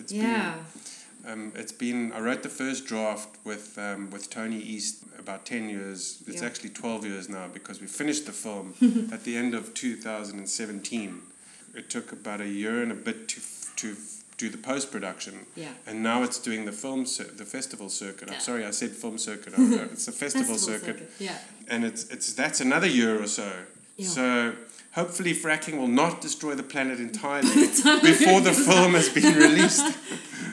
It's 0.01 0.13
Yeah. 0.13 0.55
been 0.55 0.65
um, 1.33 1.53
it's 1.55 1.73
been 1.73 2.13
I 2.13 2.21
wrote 2.21 2.43
the 2.43 2.49
first 2.49 2.87
draft 2.87 3.29
with 3.45 3.79
um, 3.79 4.11
with 4.11 4.31
Tony 4.31 4.59
East 4.59 5.05
about 5.19 5.45
ten 5.45 5.69
years. 5.69 6.23
It's 6.27 6.43
actually 6.43 6.71
twelve 6.71 7.05
years 7.07 7.29
now 7.29 7.47
because 7.53 7.81
we 7.81 7.87
finished 7.87 8.25
the 8.25 8.33
film 8.33 8.75
at 9.13 9.25
the 9.25 9.37
end 9.37 9.55
of 9.55 9.75
two 9.75 9.97
thousand 9.97 10.39
and 10.39 10.49
seventeen. 10.49 11.21
It 11.75 11.89
took 11.91 12.11
about 12.11 12.41
a 12.41 12.49
year 12.49 12.83
and 12.83 12.91
a 12.91 12.95
bit 12.97 13.29
to 13.29 13.41
to 13.81 13.89
f- 13.93 14.25
do 14.39 14.49
the 14.49 14.59
post 14.59 14.91
production. 14.91 15.35
Yeah. 15.57 15.69
And 15.87 16.03
now 16.03 16.23
it's 16.27 16.39
doing 16.39 16.65
the 16.65 16.73
film 16.73 17.05
cir- 17.07 17.33
the 17.37 17.45
festival 17.45 17.89
circuit. 17.89 18.29
Yeah. 18.29 18.35
I'm 18.35 18.41
sorry, 18.41 18.65
I 18.65 18.73
said 18.73 18.91
film 18.91 19.19
circuit. 19.19 19.53
Oh, 19.59 19.89
It's 19.93 20.07
the 20.07 20.13
festival, 20.13 20.55
Festival 20.55 20.79
circuit 20.79 21.11
Yeah. 21.19 21.39
and 21.73 21.85
it's 21.85 22.03
it's 22.15 22.33
that's 22.35 22.61
another 22.61 22.87
year 22.89 23.23
or 23.23 23.27
so. 23.27 23.51
Yeah. 23.97 24.09
So 24.09 24.53
hopefully 25.01 25.35
fracking 25.35 25.77
will 25.81 25.95
not 26.03 26.21
destroy 26.23 26.55
the 26.57 26.63
planet 26.75 26.99
entirely 27.01 27.49
before 28.11 28.41
the 28.49 28.53
film 28.71 28.95
has 28.95 29.09
been 29.09 29.35
released. 29.37 29.87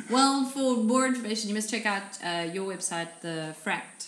Well, 0.10 0.46
for 0.54 0.78
more 0.94 1.06
information, 1.08 1.50
you 1.50 1.56
must 1.56 1.70
check 1.70 1.86
out 1.86 2.10
uh, 2.24 2.54
your 2.56 2.66
website, 2.74 3.10
the 3.22 3.56
Fracked 3.66 4.04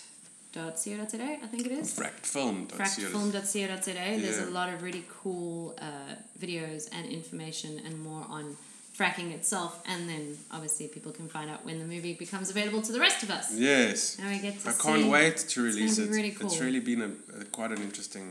fracked.co.za, 0.53 1.23
I 1.43 1.47
think 1.51 1.65
it 1.65 1.71
is. 1.71 1.93
Frackedfilm. 1.99 2.67
Frackedfilm.co.za. 2.67 3.93
There's 3.93 4.39
Yeah. 4.39 4.49
a 4.49 4.59
lot 4.59 4.73
of 4.73 4.81
really 4.81 5.03
cool 5.21 5.75
uh, 5.81 6.15
videos 6.43 6.89
and 6.91 7.05
information 7.07 7.79
and 7.85 8.01
more 8.01 8.25
on 8.29 8.57
fracking 8.99 9.29
itself. 9.37 9.71
And 9.91 10.01
then 10.11 10.37
obviously 10.51 10.85
people 10.95 11.11
can 11.19 11.27
find 11.35 11.49
out 11.49 11.61
when 11.65 11.77
the 11.79 11.85
movie 11.93 12.13
becomes 12.25 12.47
available 12.49 12.81
to 12.87 12.91
the 12.91 12.99
rest 13.07 13.19
of 13.23 13.29
us. 13.37 13.45
Yes. 13.55 14.19
Now 14.19 14.29
we 14.29 14.39
get 14.39 14.59
to 14.61 14.69
I 14.69 14.71
see. 14.73 14.83
can't 14.87 15.07
wait 15.17 15.37
to 15.37 15.57
release 15.63 15.97
be 15.97 16.03
it. 16.03 16.09
really 16.09 16.27
It's 16.29 16.37
cool. 16.39 16.49
Mm. 16.49 16.61
really 16.65 16.79
been 16.91 17.01
a, 17.09 17.11
a 17.41 17.45
quite 17.45 17.71
an 17.71 17.81
interesting 17.87 18.25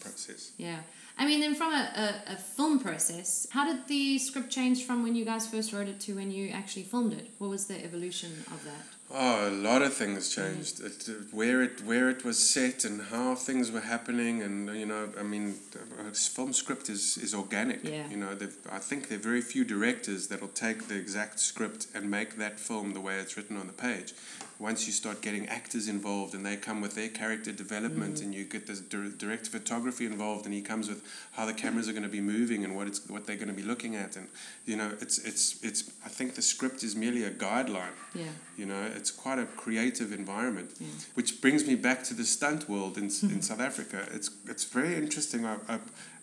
process. 0.00 0.52
Yeah. 0.56 0.78
I 1.18 1.26
mean, 1.26 1.40
then 1.40 1.54
from 1.54 1.72
a, 1.74 1.84
a, 2.28 2.32
a 2.34 2.36
film 2.36 2.78
process, 2.78 3.46
how 3.50 3.64
did 3.70 3.86
the 3.86 4.18
script 4.18 4.50
change 4.50 4.84
from 4.86 5.02
when 5.02 5.14
you 5.14 5.24
guys 5.26 5.46
first 5.46 5.72
wrote 5.72 5.88
it 5.88 6.00
to 6.00 6.14
when 6.14 6.30
you 6.30 6.44
actually 6.50 6.84
filmed 6.84 7.12
it? 7.12 7.26
What 7.38 7.50
was 7.50 7.66
the 7.66 7.78
evolution 7.84 8.30
of 8.54 8.64
that? 8.64 8.84
Oh, 9.14 9.48
a 9.48 9.50
lot 9.50 9.82
of 9.82 9.92
things 9.92 10.34
changed. 10.34 10.80
It, 10.80 11.06
where 11.32 11.62
it 11.62 11.82
where 11.84 12.08
it 12.08 12.24
was 12.24 12.38
set 12.38 12.84
and 12.84 13.02
how 13.02 13.34
things 13.34 13.70
were 13.70 13.80
happening, 13.80 14.42
and 14.42 14.74
you 14.74 14.86
know, 14.86 15.10
I 15.20 15.22
mean, 15.22 15.56
uh, 16.00 16.10
film 16.12 16.54
script 16.54 16.88
is 16.88 17.18
is 17.18 17.34
organic. 17.34 17.84
Yeah. 17.84 18.08
You 18.08 18.16
know, 18.16 18.30
I 18.70 18.78
think 18.78 19.08
there 19.08 19.18
are 19.18 19.28
very 19.32 19.42
few 19.42 19.64
directors 19.64 20.28
that'll 20.28 20.48
take 20.66 20.88
the 20.88 20.96
exact 20.96 21.40
script 21.40 21.88
and 21.94 22.10
make 22.10 22.36
that 22.36 22.58
film 22.58 22.94
the 22.94 23.00
way 23.00 23.16
it's 23.18 23.36
written 23.36 23.58
on 23.58 23.66
the 23.66 23.74
page. 23.74 24.14
Once 24.62 24.86
you 24.86 24.92
start 24.92 25.20
getting 25.20 25.48
actors 25.48 25.88
involved 25.88 26.34
and 26.34 26.46
they 26.46 26.54
come 26.54 26.80
with 26.80 26.94
their 26.94 27.08
character 27.08 27.50
development, 27.50 28.18
mm. 28.18 28.22
and 28.22 28.32
you 28.32 28.44
get 28.44 28.64
the 28.68 28.74
dir- 28.74 29.08
director 29.08 29.48
of 29.48 29.60
photography 29.60 30.06
involved, 30.06 30.44
and 30.44 30.54
he 30.54 30.62
comes 30.62 30.88
with 30.88 31.02
how 31.32 31.44
the 31.44 31.52
cameras 31.52 31.88
are 31.88 31.92
going 31.92 32.04
to 32.04 32.08
be 32.08 32.20
moving 32.20 32.62
and 32.64 32.76
what 32.76 32.86
it's 32.86 33.00
what 33.10 33.26
they're 33.26 33.42
going 33.44 33.48
to 33.48 33.60
be 33.62 33.68
looking 33.72 33.96
at, 33.96 34.14
and 34.14 34.28
you 34.64 34.76
know, 34.76 34.92
it's 35.00 35.18
it's 35.18 35.60
it's. 35.64 35.90
I 36.06 36.08
think 36.08 36.36
the 36.36 36.42
script 36.42 36.84
is 36.84 36.94
merely 36.94 37.24
a 37.24 37.30
guideline. 37.32 37.96
Yeah. 38.14 38.32
You 38.56 38.66
know, 38.66 38.82
it's 38.94 39.10
quite 39.10 39.40
a 39.40 39.46
creative 39.46 40.12
environment, 40.12 40.70
Yeah. 40.78 40.86
which 41.14 41.40
brings 41.40 41.66
me 41.66 41.74
back 41.74 42.04
to 42.04 42.14
the 42.14 42.24
stunt 42.24 42.68
world 42.68 42.96
in, 42.96 43.04
in 43.34 43.42
South 43.42 43.60
Africa. 43.60 44.06
It's 44.14 44.30
it's 44.46 44.64
very 44.64 44.94
interesting. 44.94 45.44
I, 45.44 45.56
I, 45.68 45.78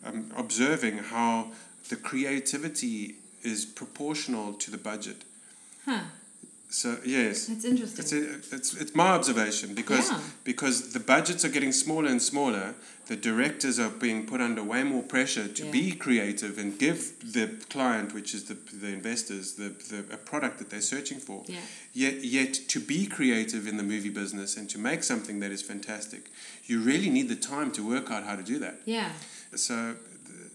I'm 0.05 0.31
observing 0.37 0.99
how 0.99 1.51
the 1.89 1.97
creativity 1.97 3.15
is 3.43 3.65
proportional 3.65 4.53
to 4.53 4.71
the 4.71 4.77
budget. 4.77 5.25
Huh. 5.83 6.03
So 6.71 6.97
yes, 7.03 7.47
That's 7.47 7.65
interesting. 7.65 7.99
it's 8.03 8.13
a, 8.13 8.55
it's 8.55 8.73
it's 8.75 8.93
my 8.95 9.07
observation 9.09 9.73
because 9.73 10.09
Yeah. 10.11 10.19
because 10.43 10.93
the 10.93 10.99
budgets 10.99 11.43
are 11.43 11.49
getting 11.49 11.71
smaller 11.71 12.09
and 12.09 12.21
smaller. 12.21 12.75
The 13.07 13.15
directors 13.15 13.79
are 13.79 13.89
being 13.89 14.27
put 14.27 14.39
under 14.39 14.61
way 14.63 14.83
more 14.83 15.01
pressure 15.01 15.47
to 15.47 15.65
Yeah. 15.65 15.71
be 15.71 15.91
creative 15.95 16.59
and 16.59 16.77
give 16.77 16.99
the 17.33 17.47
client, 17.69 18.13
which 18.13 18.35
is 18.35 18.43
the 18.43 18.53
the 18.83 18.87
investors, 18.99 19.53
the, 19.53 19.69
the 19.89 19.99
a 20.13 20.17
product 20.17 20.59
that 20.59 20.69
they're 20.69 20.89
searching 20.95 21.19
for. 21.19 21.43
Yeah. 21.47 21.57
Yet 21.93 22.23
yet 22.23 22.53
to 22.73 22.79
be 22.79 23.07
creative 23.07 23.67
in 23.67 23.77
the 23.77 23.83
movie 23.93 24.11
business 24.21 24.55
and 24.57 24.69
to 24.69 24.77
make 24.77 25.01
something 25.03 25.39
that 25.41 25.51
is 25.51 25.63
fantastic, 25.63 26.29
you 26.67 26.81
really 26.91 27.09
need 27.09 27.29
the 27.29 27.41
time 27.55 27.71
to 27.71 27.81
work 27.93 28.11
out 28.11 28.23
how 28.25 28.35
to 28.35 28.43
do 28.43 28.59
that. 28.59 28.75
Yeah. 28.85 29.11
So 29.55 29.95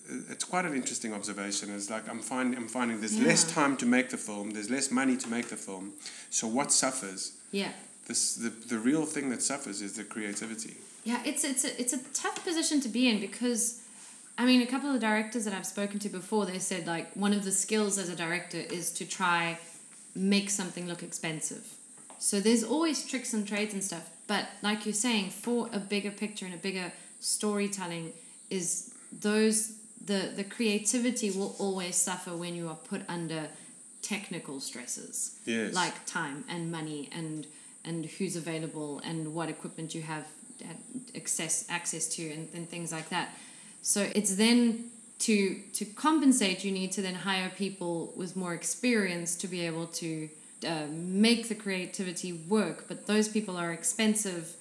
it's 0.09 0.45
quite 0.45 0.65
an 0.65 0.75
interesting 0.75 1.15
observation. 1.15 1.75
It's 1.75 1.91
like 1.91 2.09
I'm 2.09 2.21
finding 2.21 2.59
I'm 2.59 2.69
finding 2.69 3.01
there's 3.01 3.19
less 3.21 3.45
time 3.45 3.77
to 3.79 3.87
make 3.87 4.11
the 4.11 4.17
film. 4.17 4.51
There's 4.51 4.71
less 4.71 4.91
money 4.91 5.17
to 5.17 5.29
make 5.29 5.49
the 5.49 5.57
film. 5.57 5.93
So 6.31 6.47
what 6.47 6.73
suffers? 6.73 7.33
Yeah. 7.53 7.73
This 8.07 8.35
the, 8.37 8.51
the 8.51 8.79
real 8.79 9.07
thing 9.07 9.31
that 9.31 9.43
suffers 9.43 9.81
is 9.81 9.95
the 9.95 10.05
creativity. 10.05 10.77
Yeah, 11.05 11.21
it's 11.25 11.45
it's 11.45 11.65
a, 11.65 11.81
it's 11.81 11.93
a 11.93 11.99
tough 12.13 12.45
position 12.45 12.81
to 12.81 12.89
be 12.89 13.09
in 13.09 13.21
because 13.21 13.81
I 14.37 14.47
mean, 14.47 14.63
a 14.63 14.67
couple 14.67 14.93
of 14.93 15.01
directors 15.01 15.45
that 15.45 15.55
I've 15.55 15.67
spoken 15.67 16.01
to 16.01 16.09
before, 16.09 16.45
they 16.45 16.59
said 16.59 16.87
like 16.87 17.13
one 17.15 17.33
of 17.33 17.45
the 17.45 17.53
skills 17.53 17.99
as 17.99 18.09
a 18.09 18.17
director 18.17 18.59
is 18.59 18.91
to 18.93 19.07
try 19.07 19.59
make 20.15 20.51
something 20.51 20.87
look 20.87 21.03
expensive. 21.03 21.75
So 22.19 22.41
there's 22.41 22.65
always 22.65 23.05
tricks 23.07 23.33
and 23.35 23.47
trades 23.47 23.75
and 23.75 23.85
stuff, 23.85 24.11
but 24.27 24.47
like 24.63 24.87
you're 24.87 24.95
saying, 24.95 25.31
for 25.31 25.69
a 25.73 25.79
bigger 25.79 26.11
picture 26.11 26.47
and 26.47 26.55
a 26.55 26.59
bigger 26.59 26.93
storytelling 27.21 28.13
is 28.51 28.95
those 29.13 29.77
the 30.07 30.33
the 30.37 30.45
creativity 30.45 31.31
will 31.31 31.55
always 31.59 31.97
suffer 31.97 32.37
when 32.37 32.55
you 32.55 32.69
are 32.69 32.77
put 32.93 33.03
under 33.09 33.49
technical 34.03 34.61
stresses 34.61 35.39
Yes. 35.47 35.73
like 35.75 36.05
time 36.07 36.45
and 36.49 36.71
money 36.71 37.09
and 37.13 37.47
and 37.85 38.07
who's 38.07 38.37
available 38.37 39.01
and 39.05 39.35
what 39.35 39.49
equipment 39.49 39.95
you 39.95 40.03
have 40.03 40.27
access 41.17 41.65
access 41.69 42.07
to 42.17 42.23
and, 42.33 42.49
and 42.55 42.69
things 42.69 42.93
like 42.93 43.09
that. 43.11 43.29
So 43.83 44.09
it's 44.15 44.37
then 44.37 44.91
to 45.21 45.57
to 45.75 45.85
compensate, 45.85 46.65
you 46.65 46.73
need 46.73 46.93
to 46.93 47.03
then 47.03 47.15
hire 47.15 47.51
people 47.57 48.13
with 48.17 48.37
more 48.37 48.55
experience 48.55 49.35
to 49.37 49.49
be 49.49 49.67
able 49.67 49.87
to 49.87 50.29
uh, 50.67 50.87
make 50.91 51.49
the 51.49 51.55
creativity 51.55 52.33
work. 52.33 52.87
But 52.89 53.07
those 53.07 53.29
people 53.29 53.57
are 53.57 53.73
expensive, 53.73 54.55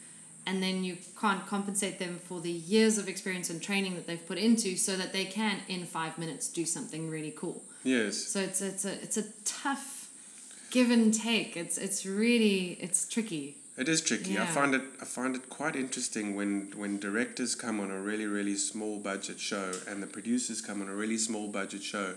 and 0.45 0.61
then 0.61 0.83
you 0.83 0.97
can't 1.19 1.45
compensate 1.45 1.99
them 1.99 2.19
for 2.23 2.41
the 2.41 2.51
years 2.51 2.97
of 2.97 3.07
experience 3.07 3.49
and 3.49 3.61
training 3.61 3.95
that 3.95 4.07
they've 4.07 4.25
put 4.25 4.37
into, 4.37 4.75
so 4.75 4.95
that 4.97 5.13
they 5.13 5.25
can 5.25 5.59
in 5.67 5.85
five 5.85 6.17
minutes 6.17 6.47
do 6.49 6.65
something 6.65 7.09
really 7.09 7.33
cool. 7.35 7.63
Yes. 7.83 8.17
So 8.17 8.39
it's 8.39 8.61
it's 8.61 8.85
a 8.85 8.93
it's 9.01 9.17
a 9.17 9.23
tough 9.45 10.09
give 10.71 10.89
and 10.89 11.13
take. 11.13 11.55
It's 11.55 11.77
it's 11.77 12.05
really 12.05 12.77
it's 12.81 13.07
tricky. 13.07 13.57
It 13.77 13.89
is 13.89 14.01
tricky. 14.01 14.37
I 14.37 14.45
find 14.45 14.75
it 14.75 14.83
I 15.01 15.05
find 15.05 15.35
it 15.35 15.49
quite 15.49 15.75
interesting 15.75 16.35
when 16.35 16.73
when 16.75 16.99
directors 16.99 17.55
come 17.55 17.79
on 17.79 17.91
a 17.91 17.99
really 17.99 18.25
really 18.25 18.55
small 18.55 18.99
budget 18.99 19.39
show 19.39 19.71
and 19.87 20.01
the 20.01 20.07
producers 20.07 20.61
come 20.61 20.81
on 20.81 20.89
a 20.89 20.95
really 20.95 21.17
small 21.17 21.47
budget 21.47 21.83
show 21.83 22.15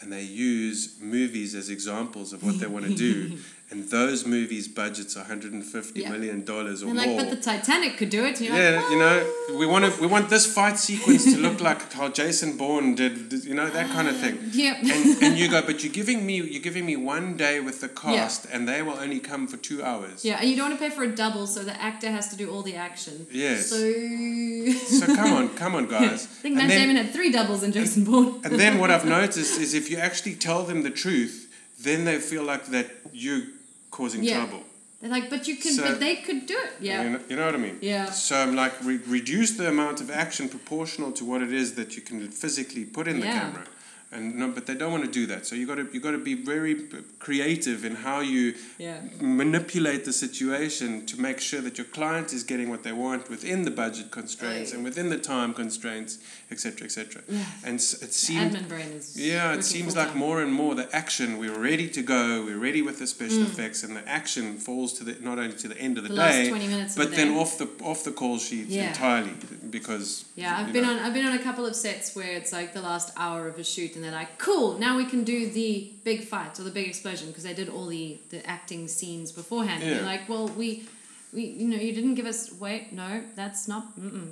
and 0.00 0.12
they 0.12 0.22
use 0.22 0.96
movies 1.00 1.54
as 1.54 1.70
examples 1.70 2.32
of 2.32 2.42
what 2.42 2.58
they 2.58 2.66
want 2.66 2.84
to 2.84 2.94
do 2.94 3.38
and 3.70 3.88
those 3.90 4.26
movies 4.26 4.68
budgets 4.68 5.16
150 5.16 6.00
Yeah. 6.00 6.10
million 6.10 6.44
dollars 6.44 6.82
or 6.82 6.88
And 6.88 6.96
like, 6.98 7.08
more. 7.08 7.20
but 7.20 7.30
the 7.30 7.36
Titanic 7.36 7.96
could 7.96 8.10
do 8.10 8.24
it. 8.24 8.40
Yeah, 8.40 8.80
like, 8.80 8.90
you 8.92 8.98
know, 8.98 9.32
we 9.58 9.66
want 9.66 9.84
to 9.86 10.00
we 10.00 10.06
want 10.06 10.28
this 10.30 10.46
fight 10.52 10.78
sequence 10.78 11.24
to 11.24 11.38
look 11.38 11.60
like 11.60 11.92
how 11.92 12.08
Jason 12.08 12.56
Bourne 12.56 12.94
did, 12.94 13.32
you 13.44 13.54
know, 13.54 13.68
that 13.70 13.88
kind 13.90 14.08
of 14.08 14.16
ah, 14.16 14.22
thing. 14.24 14.38
Yep. 14.52 14.76
And 14.82 15.22
and 15.22 15.38
you 15.38 15.48
go, 15.48 15.62
but 15.62 15.82
you're 15.82 15.92
giving 15.92 16.24
me 16.26 16.36
you're 16.42 16.62
giving 16.62 16.84
me 16.86 16.96
one 16.96 17.36
day 17.36 17.60
with 17.60 17.80
the 17.80 17.88
cast 17.88 18.46
and 18.52 18.68
they 18.68 18.82
will 18.82 18.98
only 18.98 19.20
come 19.20 19.46
for 19.46 19.56
2 19.56 19.82
hours. 19.82 20.24
Yeah, 20.24 20.38
and 20.40 20.48
you 20.48 20.56
don't 20.56 20.68
want 20.70 20.78
to 20.78 20.84
pay 20.88 20.94
for 20.94 21.04
a 21.04 21.14
double, 21.14 21.46
so 21.46 21.64
the 21.64 21.76
actor 21.80 22.10
has 22.10 22.28
to 22.28 22.36
do 22.36 22.50
all 22.50 22.62
the 22.62 22.76
action. 22.76 23.26
Yes. 23.30 23.70
So. 23.70 23.78
So 25.00 25.06
come 25.06 25.32
on, 25.32 25.48
come 25.50 25.74
on, 25.74 25.86
guys. 25.86 26.24
I 26.38 26.42
think 26.42 26.56
Matt 26.56 26.68
Damon 26.68 26.96
had 26.96 27.10
three 27.10 27.30
doubles 27.30 27.62
in 27.62 27.72
Jason 27.72 28.04
Bourne. 28.04 28.40
and 28.44 28.58
then 28.58 28.78
what 28.78 28.90
I've 28.90 29.04
noticed 29.20 29.60
is 29.60 29.74
if 29.74 29.90
you 29.90 29.98
actually 29.98 30.34
tell 30.34 30.62
them 30.64 30.82
the 30.82 30.90
truth, 30.90 31.43
then 31.84 32.04
they 32.04 32.18
feel 32.18 32.44
like 32.52 32.64
that 32.76 32.86
you're 33.12 33.42
causing 33.90 34.22
Yeah. 34.24 34.36
trouble. 34.38 34.62
They're 35.00 35.10
like, 35.18 35.28
but 35.30 35.46
you 35.48 35.56
can, 35.56 35.72
So- 35.74 35.82
but 35.82 36.00
they 36.00 36.16
could 36.26 36.46
do 36.46 36.56
it. 36.66 36.72
Yeah. 36.80 37.02
You 37.04 37.10
know, 37.10 37.20
you 37.28 37.36
know 37.36 37.46
what 37.46 37.54
I 37.54 37.58
mean? 37.58 37.78
Yeah. 37.82 38.10
So 38.10 38.34
I'm 38.36 38.54
like, 38.56 38.72
re- 38.82 39.00
reduce 39.06 39.50
the 39.60 39.68
amount 39.68 40.00
of 40.00 40.10
action 40.10 40.48
proportional 40.48 41.12
to 41.12 41.24
what 41.30 41.40
it 41.42 41.52
is 41.52 41.74
that 41.74 41.94
you 41.96 42.02
can 42.02 42.18
physically 42.30 42.84
put 42.84 43.06
in 43.06 43.16
the 43.20 43.26
camera. 43.26 43.64
And 44.12 44.36
no, 44.36 44.48
but 44.48 44.66
they 44.66 44.74
don't 44.74 44.92
want 44.92 45.04
to 45.04 45.10
do 45.10 45.26
that. 45.26 45.44
So 45.44 45.56
you 45.56 45.66
got 45.66 45.74
to 45.76 45.88
you 45.92 45.98
got 46.00 46.12
to 46.12 46.18
be 46.18 46.34
very 46.34 46.74
creative 47.18 47.84
in 47.84 47.96
how 47.96 48.20
you 48.20 48.54
Yeah. 48.78 49.00
manipulate 49.20 50.04
the 50.04 50.12
situation 50.12 51.04
to 51.06 51.20
make 51.20 51.40
sure 51.40 51.60
that 51.62 51.78
your 51.78 51.86
client 51.86 52.32
is 52.32 52.42
getting 52.44 52.68
what 52.70 52.82
they 52.84 52.92
want 52.92 53.28
within 53.28 53.62
the 53.64 53.70
budget 53.70 54.10
constraints 54.12 54.70
Right. 54.70 54.74
and 54.76 54.84
within 54.84 55.08
the 55.10 55.18
time 55.18 55.52
constraints, 55.54 56.18
etc., 56.50 56.84
etc. 56.84 57.22
Yeah. 57.28 57.44
And 57.64 57.76
it 58.06 58.12
seems 58.14 58.54
Admin 58.54 58.68
brain 58.68 58.88
is. 58.98 59.16
yeah, 59.16 59.54
it 59.54 59.64
seems 59.64 59.96
like 59.96 60.08
time. 60.10 60.18
more 60.18 60.40
and 60.42 60.52
more 60.52 60.74
the 60.76 60.88
action. 60.94 61.38
We're 61.38 61.58
ready 61.70 61.88
to 61.88 62.02
go. 62.02 62.44
We're 62.44 62.58
ready 62.68 62.82
with 62.82 62.98
the 63.00 63.06
special 63.06 63.38
Mm. 63.44 63.52
effects, 63.52 63.82
and 63.82 63.96
the 63.96 64.06
action 64.08 64.58
falls 64.58 64.92
to 64.98 65.04
the 65.04 65.16
not 65.20 65.38
only 65.38 65.56
to 65.64 65.68
the 65.68 65.78
end 65.86 65.98
of 65.98 66.04
the, 66.04 66.10
The 66.10 66.16
day, 66.16 66.48
20 66.48 66.68
minutes 66.68 66.92
of 66.94 66.98
but 67.02 67.10
the 67.10 67.16
then 67.16 67.28
day. 67.34 67.40
off 67.40 67.58
the 67.58 67.68
off 67.82 68.04
the 68.04 68.12
call 68.12 68.38
sheet 68.38 68.68
Yeah. 68.68 68.88
entirely 68.88 69.32
because 69.70 70.24
Yeah, 70.36 70.58
I've 70.58 70.72
been 70.72 70.82
know, 70.84 70.90
on 70.92 70.98
I've 71.00 71.14
been 71.14 71.26
on 71.26 71.36
a 71.36 71.42
couple 71.42 71.66
of 71.66 71.74
sets 71.74 72.14
where 72.14 72.32
it's 72.40 72.52
like 72.52 72.74
the 72.74 72.82
last 72.82 73.08
hour 73.16 73.48
of 73.48 73.58
a 73.58 73.64
shoot, 73.64 73.96
and 73.96 74.03
they're 74.04 74.12
like, 74.12 74.38
"Cool, 74.38 74.78
now 74.78 74.96
we 74.96 75.04
can 75.06 75.24
do 75.24 75.48
the 75.50 75.90
big 76.04 76.24
fight 76.24 76.60
or 76.60 76.64
the 76.64 76.70
big 76.70 76.86
explosion," 76.88 77.28
because 77.28 77.44
they 77.44 77.54
did 77.54 77.68
all 77.68 77.86
the 77.86 78.18
the 78.30 78.44
acting 78.48 78.86
scenes 78.88 79.32
beforehand. 79.32 79.82
Yeah. 79.82 79.88
And 79.88 79.96
you're 79.96 80.06
like, 80.06 80.28
"Well, 80.28 80.48
we, 80.48 80.84
we, 81.32 81.44
you 81.46 81.68
know, 81.68 81.76
you 81.76 81.92
didn't 81.92 82.14
give 82.14 82.26
us. 82.26 82.52
Wait, 82.60 82.92
no, 82.92 83.22
that's 83.34 83.66
not. 83.68 83.98
Mm-mm. 83.98 84.30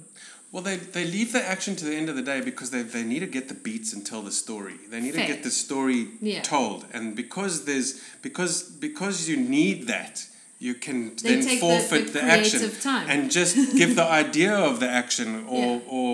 Well, 0.52 0.62
they, 0.62 0.76
they 0.76 1.06
leave 1.06 1.32
the 1.32 1.42
action 1.42 1.76
to 1.76 1.84
the 1.86 1.96
end 1.96 2.10
of 2.10 2.14
the 2.16 2.20
day 2.22 2.42
because 2.42 2.70
they, 2.70 2.82
they 2.82 3.02
need 3.04 3.20
to 3.20 3.26
get 3.26 3.48
the 3.48 3.54
beats 3.54 3.94
and 3.94 4.04
tell 4.04 4.20
the 4.20 4.30
story. 4.30 4.74
They 4.90 5.00
need 5.00 5.14
Fair. 5.14 5.26
to 5.26 5.32
get 5.32 5.42
the 5.42 5.50
story 5.50 6.08
Yeah. 6.20 6.42
told, 6.42 6.84
and 6.92 7.16
because 7.16 7.64
there's 7.64 8.00
because 8.20 8.62
because 8.64 9.28
you 9.30 9.36
need 9.38 9.86
that, 9.86 10.26
you 10.66 10.74
can 10.86 10.98
They 11.16 11.34
then 11.34 11.44
take 11.44 11.60
the- 11.60 11.66
forfeit 11.66 12.06
the 12.12 12.20
the, 12.20 12.24
action 12.38 12.60
time. 12.90 13.06
and 13.12 13.20
just 13.38 13.54
give 13.80 13.90
the 14.02 14.08
idea 14.22 14.54
of 14.70 14.74
the 14.82 14.88
action, 15.02 15.28
or 15.48 15.66
Yeah. 15.76 15.94
or 15.94 16.06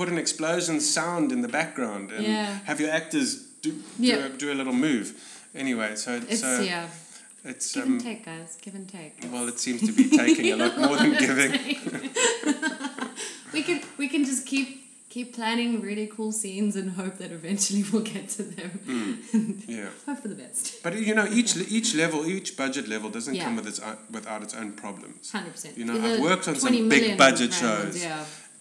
put 0.00 0.08
an 0.08 0.18
explosion 0.24 0.80
sound 0.80 1.32
in 1.32 1.40
the 1.46 1.52
background, 1.58 2.04
and 2.16 2.24
Yeah. 2.26 2.58
have 2.68 2.78
your 2.82 2.90
actors 3.00 3.28
do 3.64 3.70
Yeah. 3.98 4.16
do, 4.16 4.20
a, 4.24 4.28
do 4.44 4.52
a 4.54 4.56
little 4.60 4.78
move. 4.88 5.06
Anyway, 5.54 5.90
so 5.96 6.10
It's 6.28 6.40
so 6.40 6.60
yeah, 6.60 6.86
it's 7.50 7.72
give 7.74 7.84
um, 7.84 7.92
and 7.94 8.00
take, 8.08 8.22
guys, 8.24 8.50
give 8.64 8.74
and 8.80 8.88
take. 8.98 9.12
well, 9.32 9.46
it 9.52 9.58
seems 9.58 9.80
to 9.88 9.92
be 10.00 10.04
taking 10.22 10.46
a 10.52 10.56
lot 10.62 10.72
more 10.86 10.96
than 11.02 11.12
giving. 11.26 11.52
we 13.54 13.60
can 13.68 13.78
we 13.98 14.06
can 14.08 14.24
just 14.24 14.46
keep 14.46 14.68
keep 15.10 15.34
planning 15.34 15.80
really 15.82 16.06
cool 16.06 16.32
scenes 16.32 16.76
and 16.76 16.92
hope 16.92 17.14
that 17.18 17.30
eventually 17.32 17.82
we'll 17.92 18.02
get 18.16 18.28
to 18.38 18.42
them. 18.56 18.70
Yeah. 19.68 19.88
hope 20.06 20.18
for 20.22 20.28
the 20.28 20.40
best. 20.44 20.82
But 20.84 20.92
you 21.08 21.14
know, 21.18 21.26
each 21.38 21.56
each 21.78 21.90
level, 22.02 22.20
each 22.26 22.56
budget 22.56 22.86
level 22.88 23.10
doesn't 23.10 23.34
Yeah. 23.34 23.44
come 23.44 23.56
with 23.56 23.66
its 23.66 23.80
own, 23.80 23.96
without 24.10 24.42
its 24.42 24.54
own 24.54 24.72
problems. 24.72 25.30
Hundred 25.30 25.52
percent. 25.52 25.76
You 25.78 25.84
know, 25.84 25.96
I've 26.06 26.20
worked 26.20 26.46
on 26.48 26.54
some 26.56 26.88
big 26.88 27.18
budget 27.18 27.52
shows, 27.52 27.96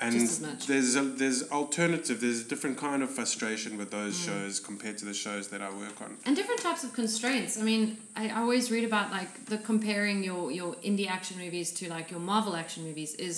and 0.01 0.13
just 0.13 0.41
as 0.41 0.47
much. 0.47 0.65
there's 0.67 0.95
a, 0.95 1.01
there's 1.21 1.39
alternative. 1.51 2.21
There's 2.21 2.41
a 2.45 2.47
different 2.51 2.77
kind 2.77 3.03
of 3.03 3.09
frustration 3.09 3.77
with 3.77 3.89
those 3.91 4.15
Mm. 4.17 4.25
shows 4.27 4.53
compared 4.69 4.97
to 5.01 5.05
the 5.11 5.13
shows 5.25 5.49
that 5.49 5.61
I 5.61 5.69
work 5.83 5.97
on. 6.05 6.17
and 6.25 6.35
different 6.39 6.61
types 6.61 6.83
of 6.85 6.93
constraints. 6.93 7.57
I 7.61 7.63
mean, 7.71 7.97
I 8.15 8.29
always 8.41 8.71
read 8.71 8.85
about 8.91 9.11
like 9.11 9.31
the 9.51 9.57
comparing 9.71 10.23
your 10.23 10.51
your 10.59 10.71
indie 10.89 11.07
action 11.17 11.37
movies 11.37 11.67
to 11.79 11.83
like 11.95 12.07
your 12.13 12.21
Marvel 12.31 12.55
action 12.55 12.81
movies. 12.89 13.11
Is 13.27 13.35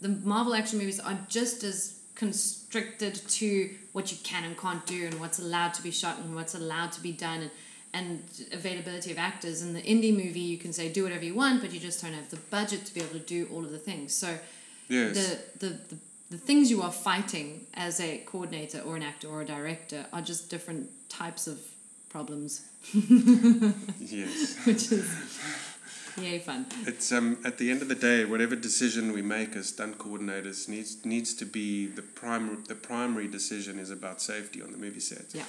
the 0.00 0.08
Marvel 0.34 0.54
action 0.60 0.78
movies 0.78 0.98
are 1.00 1.18
just 1.28 1.62
as 1.70 1.97
constricted 2.18 3.14
to 3.28 3.70
what 3.92 4.10
you 4.12 4.18
can 4.22 4.44
and 4.44 4.58
can't 4.58 4.84
do 4.86 5.06
and 5.06 5.18
what's 5.20 5.38
allowed 5.38 5.72
to 5.72 5.82
be 5.82 5.90
shot 5.90 6.18
and 6.18 6.34
what's 6.34 6.54
allowed 6.54 6.92
to 6.92 7.00
be 7.00 7.12
done 7.12 7.40
and 7.42 7.50
and 7.94 8.22
availability 8.52 9.10
of 9.10 9.18
actors. 9.18 9.62
In 9.62 9.72
the 9.72 9.80
indie 9.80 10.14
movie, 10.14 10.40
you 10.40 10.58
can 10.58 10.74
say 10.74 10.92
do 10.92 11.04
whatever 11.04 11.24
you 11.24 11.34
want, 11.34 11.62
but 11.62 11.72
you 11.72 11.80
just 11.80 12.02
don't 12.02 12.12
have 12.12 12.28
the 12.28 12.36
budget 12.50 12.84
to 12.84 12.92
be 12.92 13.00
able 13.00 13.14
to 13.14 13.18
do 13.20 13.48
all 13.50 13.64
of 13.64 13.70
the 13.70 13.78
things. 13.78 14.12
So 14.12 14.38
Yes. 14.90 15.14
the, 15.16 15.66
the, 15.66 15.72
the, 15.88 15.96
the 16.32 16.36
things 16.36 16.70
you 16.70 16.82
are 16.82 16.92
fighting 16.92 17.66
as 17.72 17.98
a 18.00 18.18
coordinator 18.26 18.80
or 18.80 18.96
an 18.96 19.02
actor 19.02 19.28
or 19.28 19.40
a 19.40 19.44
director 19.46 20.04
are 20.12 20.20
just 20.20 20.50
different 20.50 20.90
types 21.08 21.46
of 21.46 21.58
problems, 22.10 22.66
yes. 23.98 24.58
which 24.66 24.92
is 24.92 25.06
yay 26.16 26.38
fun. 26.38 26.66
It's 26.86 27.12
um 27.12 27.38
at 27.44 27.58
the 27.58 27.70
end 27.70 27.82
of 27.82 27.88
the 27.88 27.94
day, 27.94 28.24
whatever 28.24 28.56
decision 28.56 29.12
we 29.12 29.22
make 29.22 29.56
as 29.56 29.68
stunt 29.68 29.98
coordinators 29.98 30.68
needs 30.68 31.04
needs 31.04 31.34
to 31.34 31.44
be 31.44 31.86
the 31.86 32.02
primary 32.02 32.56
the 32.66 32.74
primary 32.74 33.28
decision 33.28 33.78
is 33.78 33.90
about 33.90 34.20
safety 34.20 34.62
on 34.62 34.72
the 34.72 34.78
movie 34.78 35.00
set. 35.00 35.26
Yeah. 35.34 35.44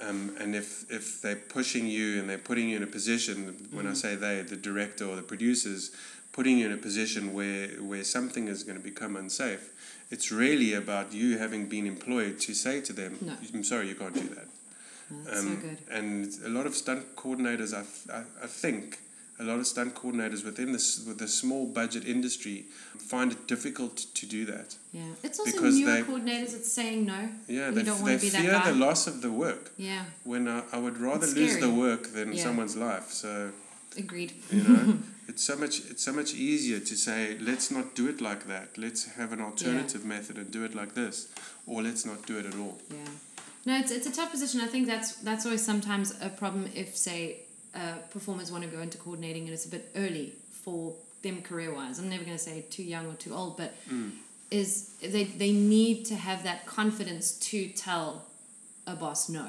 Um, 0.00 0.34
and 0.40 0.56
if, 0.56 0.90
if 0.90 1.20
they're 1.20 1.36
pushing 1.36 1.86
you 1.86 2.18
and 2.18 2.28
they're 2.28 2.38
putting 2.38 2.68
you 2.70 2.76
in 2.78 2.82
a 2.82 2.86
position, 2.86 3.54
when 3.72 3.86
I 3.86 3.92
say 3.92 4.16
they, 4.16 4.40
the 4.40 4.56
director 4.56 5.04
or 5.04 5.16
the 5.16 5.22
producers, 5.22 5.90
putting 6.32 6.58
you 6.58 6.66
in 6.66 6.72
a 6.72 6.78
position 6.78 7.34
where, 7.34 7.68
where 7.80 8.02
something 8.02 8.48
is 8.48 8.64
going 8.64 8.78
to 8.78 8.82
become 8.82 9.16
unsafe, 9.16 9.70
it's 10.10 10.32
really 10.32 10.72
about 10.72 11.12
you 11.12 11.36
having 11.38 11.66
been 11.68 11.86
employed 11.86 12.40
to 12.40 12.54
say 12.54 12.80
to 12.80 12.92
them, 12.94 13.18
No. 13.20 13.36
I'm 13.54 13.62
sorry, 13.62 13.86
you 13.88 13.94
can't 13.94 14.14
do 14.14 14.28
that. 14.34 14.48
That's 15.10 15.40
Um, 15.40 15.56
so 15.56 15.68
good. 15.68 15.78
And 15.90 16.32
a 16.46 16.48
lot 16.48 16.66
of 16.66 16.74
stunt 16.74 17.14
coordinators, 17.14 17.74
I, 17.74 17.84
I, 18.12 18.22
I 18.42 18.46
think, 18.46 18.98
a 19.42 19.44
lot 19.44 19.58
of 19.58 19.66
stunt 19.66 19.94
coordinators 19.94 20.44
within 20.44 20.72
this 20.72 21.04
with 21.06 21.18
the 21.18 21.28
small 21.28 21.66
budget 21.66 22.04
industry 22.06 22.64
find 23.12 23.32
it 23.32 23.46
difficult 23.48 23.96
to 24.14 24.24
do 24.26 24.44
that. 24.46 24.76
Yeah. 24.92 25.02
It's 25.22 25.38
also 25.40 25.52
because 25.52 25.78
newer 25.78 25.92
they- 25.92 26.02
coordinators 26.02 26.52
that's 26.52 26.72
saying 26.72 27.04
no. 27.06 27.20
Yeah, 27.48 27.68
You 27.68 27.74
they, 27.74 27.82
don't 27.82 28.00
wanna 28.02 28.16
they 28.16 28.22
be 28.26 28.28
that 28.30 28.42
fear 28.42 28.52
guy. 28.52 28.70
the 28.72 28.78
loss 28.78 29.06
of 29.06 29.20
the 29.20 29.30
work. 29.30 29.64
Yeah. 29.76 30.04
When 30.24 30.46
I, 30.48 30.62
I 30.72 30.78
would 30.78 30.98
rather 30.98 31.26
lose 31.26 31.58
the 31.58 31.70
work 31.70 32.02
than 32.16 32.32
Yeah. 32.32 32.42
someone's 32.44 32.76
life. 32.76 33.10
So 33.10 33.50
Agreed. 33.98 34.32
you 34.50 34.62
know, 34.62 34.98
it's 35.28 35.42
so 35.44 35.56
much 35.56 35.74
it's 35.90 36.02
so 36.08 36.12
much 36.12 36.30
easier 36.34 36.78
to 36.90 36.94
say 36.96 37.36
let's 37.40 37.70
not 37.70 37.86
do 37.94 38.08
it 38.08 38.20
like 38.20 38.46
that. 38.48 38.68
Let's 38.78 39.00
have 39.18 39.32
an 39.32 39.40
alternative 39.40 40.04
method 40.04 40.36
and 40.38 40.50
do 40.50 40.64
it 40.64 40.74
like 40.74 40.94
this, 40.94 41.16
or 41.66 41.82
let's 41.82 42.04
not 42.06 42.24
do 42.26 42.38
it 42.38 42.46
at 42.46 42.54
all. 42.54 42.78
Yeah. 42.90 42.96
No, 43.64 43.78
it's, 43.78 43.92
it's 43.92 44.08
a 44.08 44.12
tough 44.12 44.30
position. 44.32 44.60
I 44.60 44.66
think 44.66 44.86
that's 44.88 45.10
that's 45.28 45.44
always 45.46 45.64
sometimes 45.64 46.14
a 46.20 46.28
problem 46.30 46.68
if, 46.74 46.96
say, 46.96 47.20
uh, 47.74 47.94
performers 48.10 48.50
want 48.52 48.64
to 48.64 48.70
go 48.70 48.80
into 48.80 48.98
coordinating 48.98 49.44
and 49.44 49.52
it's 49.52 49.66
a 49.66 49.70
bit 49.70 49.90
early 49.96 50.34
for 50.50 50.94
them 51.22 51.42
career 51.42 51.72
wise. 51.74 51.98
I'm 51.98 52.08
never 52.08 52.24
going 52.24 52.36
to 52.36 52.42
say 52.42 52.64
too 52.70 52.82
young 52.82 53.06
or 53.06 53.14
too 53.14 53.34
old, 53.34 53.56
but 53.56 53.74
is 54.50 54.94
they, 55.00 55.24
they 55.24 55.52
need 55.52 56.04
to 56.06 56.14
have 56.14 56.42
that 56.44 56.66
confidence 56.66 57.32
to 57.38 57.68
tell 57.68 58.26
a 58.86 58.94
boss 58.94 59.28
no 59.28 59.46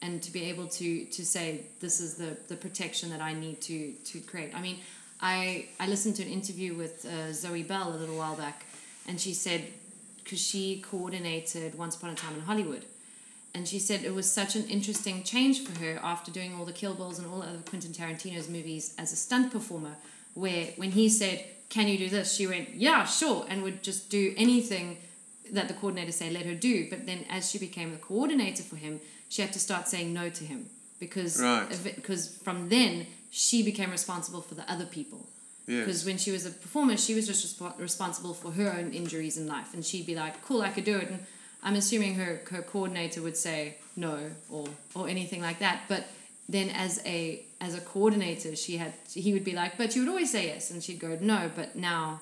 and 0.00 0.22
to 0.22 0.32
be 0.32 0.44
able 0.44 0.66
to 0.66 1.04
to 1.06 1.24
say 1.24 1.62
this 1.80 2.00
is 2.00 2.16
the 2.16 2.36
the 2.48 2.56
protection 2.56 3.10
that 3.10 3.20
I 3.20 3.32
need 3.34 3.60
to 3.62 3.92
to 3.92 4.20
create. 4.20 4.54
I 4.54 4.60
mean, 4.60 4.78
I 5.20 5.66
I 5.78 5.86
listened 5.86 6.16
to 6.16 6.22
an 6.22 6.28
interview 6.28 6.74
with 6.74 7.04
uh, 7.06 7.32
Zoe 7.32 7.62
Bell 7.62 7.90
a 7.94 7.96
little 7.96 8.16
while 8.16 8.36
back, 8.36 8.64
and 9.06 9.20
she 9.20 9.32
said 9.32 9.62
because 10.22 10.40
she 10.40 10.80
coordinated 10.80 11.76
Once 11.76 11.96
Upon 11.96 12.10
a 12.10 12.14
Time 12.14 12.34
in 12.34 12.40
Hollywood, 12.40 12.84
and 13.54 13.68
she 13.68 13.78
said 13.78 14.04
it 14.04 14.14
was 14.14 14.30
such 14.30 14.56
an 14.56 14.64
interesting 14.68 15.22
change 15.22 15.62
for 15.64 15.78
her 15.82 15.98
after 16.02 16.30
doing 16.30 16.54
all 16.54 16.64
the 16.64 16.72
Kill 16.72 16.94
Bills 16.94 17.18
and 17.18 17.26
all 17.28 17.40
the 17.40 17.46
other 17.48 17.58
Quentin 17.68 17.92
Tarantino's 17.92 18.48
movies 18.48 18.94
as 18.98 19.12
a 19.12 19.16
stunt 19.16 19.52
performer, 19.52 19.96
where 20.34 20.66
when 20.76 20.92
he 20.92 21.08
said, 21.08 21.44
"Can 21.68 21.88
you 21.88 21.98
do 21.98 22.08
this?" 22.08 22.34
she 22.34 22.46
went, 22.46 22.74
"Yeah, 22.74 23.04
sure," 23.04 23.44
and 23.48 23.62
would 23.62 23.82
just 23.82 24.08
do 24.08 24.34
anything 24.36 24.98
that 25.50 25.68
the 25.68 25.74
coordinator 25.74 26.12
say 26.12 26.30
let 26.30 26.46
her 26.46 26.54
do. 26.54 26.88
But 26.88 27.06
then 27.06 27.24
as 27.28 27.50
she 27.50 27.58
became 27.58 27.90
the 27.92 27.98
coordinator 27.98 28.62
for 28.62 28.76
him, 28.76 29.00
she 29.28 29.42
had 29.42 29.52
to 29.52 29.60
start 29.60 29.88
saying 29.88 30.12
no 30.14 30.28
to 30.30 30.44
him 30.44 30.70
because 30.98 31.38
Right. 31.40 31.68
because 31.96 32.28
from 32.28 32.68
then 32.68 33.06
she 33.30 33.62
became 33.62 33.90
responsible 33.90 34.40
for 34.42 34.54
the 34.54 34.70
other 34.70 34.86
people. 34.86 35.28
Because 35.66 35.98
Yes. 36.00 36.04
when 36.06 36.18
she 36.18 36.30
was 36.32 36.44
a 36.44 36.50
performer, 36.50 36.96
she 36.96 37.14
was 37.14 37.26
just 37.26 37.58
resp- 37.60 37.78
responsible 37.78 38.34
for 38.34 38.50
her 38.52 38.72
own 38.78 38.92
injuries 38.92 39.36
in 39.36 39.46
life, 39.46 39.74
and 39.74 39.84
she'd 39.86 40.06
be 40.06 40.14
like, 40.14 40.42
"Cool, 40.42 40.60
I 40.62 40.70
could 40.70 40.84
do 40.84 40.96
it." 40.96 41.08
And 41.08 41.20
I'm 41.62 41.76
assuming 41.76 42.14
her 42.16 42.40
her 42.50 42.62
coordinator 42.62 43.22
would 43.22 43.36
say 43.36 43.76
no 43.96 44.18
or 44.50 44.66
or 44.94 45.08
anything 45.08 45.40
like 45.40 45.58
that. 45.60 45.82
But 45.88 46.06
then 46.48 46.70
as 46.70 47.00
a 47.06 47.44
as 47.60 47.74
a 47.74 47.80
coordinator, 47.80 48.56
she 48.56 48.76
had 48.76 48.92
he 49.12 49.32
would 49.32 49.44
be 49.44 49.52
like, 49.52 49.78
"But 49.78 49.94
you 49.94 50.02
would 50.02 50.08
always 50.08 50.32
say 50.32 50.46
yes," 50.46 50.70
and 50.70 50.82
she'd 50.82 50.98
go, 50.98 51.16
"No, 51.20 51.50
but 51.54 51.76
now." 51.76 52.20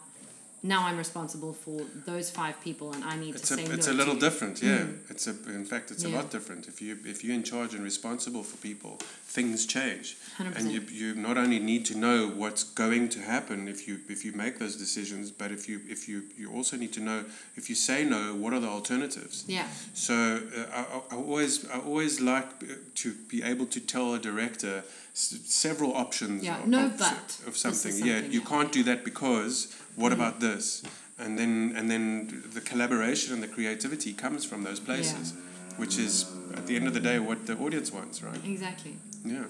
Now 0.63 0.87
I'm 0.87 0.99
responsible 0.99 1.55
for 1.55 1.81
those 2.05 2.31
five 2.31 2.61
people, 2.61 2.93
and 2.93 3.03
I 3.03 3.17
need 3.17 3.35
It's 3.35 3.49
to 3.49 3.55
a, 3.55 3.57
say 3.57 3.65
it's 3.75 3.87
no 3.87 3.93
a 3.95 3.97
little 3.97 4.15
different, 4.15 4.63
yeah. 4.63 4.85
It's 5.09 5.27
a, 5.27 5.31
in 5.55 5.65
fact, 5.65 5.91
it's 5.91 6.05
a 6.05 6.09
lot 6.09 6.31
different. 6.31 6.69
If 6.69 6.83
you 6.83 6.99
if 7.05 7.25
you're 7.25 7.35
in 7.35 7.43
charge 7.43 7.73
and 7.75 7.83
responsible 7.83 8.43
for 8.43 8.59
people, 8.59 8.99
things 9.25 9.65
change, 9.65 10.17
100%. 10.39 10.57
and 10.59 10.71
you 10.71 10.81
you 10.93 11.15
not 11.15 11.39
only 11.39 11.59
need 11.59 11.87
to 11.87 11.95
know 11.97 12.29
what's 12.29 12.63
going 12.65 13.09
to 13.11 13.21
happen 13.21 13.69
if 13.69 13.89
you 13.89 14.01
if 14.11 14.23
you 14.25 14.33
make 14.33 14.59
those 14.59 14.77
decisions, 14.77 15.31
but 15.31 15.51
if 15.51 15.67
you 15.69 15.81
if 15.89 16.09
you 16.09 16.25
you 16.37 16.53
also 16.53 16.77
need 16.77 16.93
to 16.93 17.01
know 17.01 17.25
if 17.57 17.69
you 17.71 17.75
say 17.75 18.05
no, 18.05 18.35
what 18.35 18.53
are 18.53 18.61
the 18.61 18.69
alternatives? 18.69 19.45
Yeah, 19.49 19.67
So 19.95 20.15
uh, 20.15 20.79
I, 20.81 21.15
I- 21.15 21.17
always 21.17 21.65
I 21.71 21.79
always 21.79 22.21
like 22.21 22.49
uh, 22.63 22.75
to 22.97 23.15
be 23.33 23.43
able 23.43 23.67
to 23.67 23.81
tell 23.81 24.15
a 24.15 24.19
director 24.19 24.85
s- 25.15 25.41
several 25.47 25.93
options. 25.97 26.43
Yeah, 26.45 26.61
of, 26.61 26.67
no 26.69 26.87
of, 26.87 26.99
but. 26.99 27.41
of 27.47 27.55
is 27.55 27.61
something. 27.61 27.97
Yeah, 28.05 28.19
you 28.21 28.41
yeah. 28.41 28.47
can't 28.53 28.71
do 28.73 28.83
that 28.85 29.05
because 29.05 29.75
what 29.97 30.13
about 30.13 30.41
this? 30.41 30.83
And 31.19 31.39
then 31.39 31.75
and 31.77 31.91
then 31.91 32.43
the 32.55 32.61
collaboration 32.61 33.35
and 33.35 33.43
the 33.43 33.49
creativity 33.49 34.13
comes 34.15 34.45
from 34.45 34.63
those 34.65 34.81
places, 34.81 35.35
which 35.77 35.99
is 35.99 36.25
at 36.55 36.67
the 36.67 36.77
end 36.77 36.87
of 36.87 36.95
the 36.95 37.01
day 37.01 37.19
what 37.19 37.47
the 37.47 37.57
audience 37.59 37.93
wants, 37.93 38.23
right? 38.23 38.41
exactly. 38.45 38.97
Yeah. 39.25 39.45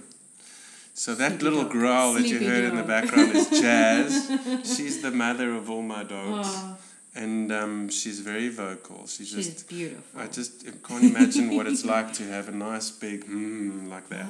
So 0.94 1.14
that 1.14 1.30
Sleepy 1.32 1.44
little 1.44 1.62
dog. 1.62 1.72
growl 1.72 2.12
that 2.14 2.22
you 2.22 2.38
Sleepy 2.38 2.46
heard 2.46 2.64
in 2.64 2.76
the 2.76 2.82
background 2.82 3.32
is 3.36 3.48
Jazz. 3.62 4.30
she's 4.64 5.00
the 5.00 5.10
mother 5.12 5.54
of 5.54 5.70
all 5.70 5.82
my 5.82 6.02
dogs, 6.02 6.48
Oh, 6.50 6.76
and 7.14 7.52
um, 7.52 7.88
she's 7.88 8.18
very 8.20 8.48
vocal. 8.48 9.06
She's 9.06 9.28
she's 9.28 9.46
just 9.46 9.68
beautiful. 9.68 10.20
I 10.20 10.26
just 10.26 10.66
can't 10.82 11.04
imagine 11.04 11.54
what 11.56 11.66
it's 11.68 11.84
like 11.94 12.12
to 12.14 12.24
have 12.24 12.48
a 12.48 12.52
nice 12.52 12.90
big 12.90 13.26
mm 13.26 13.88
like 13.88 14.08
that. 14.08 14.28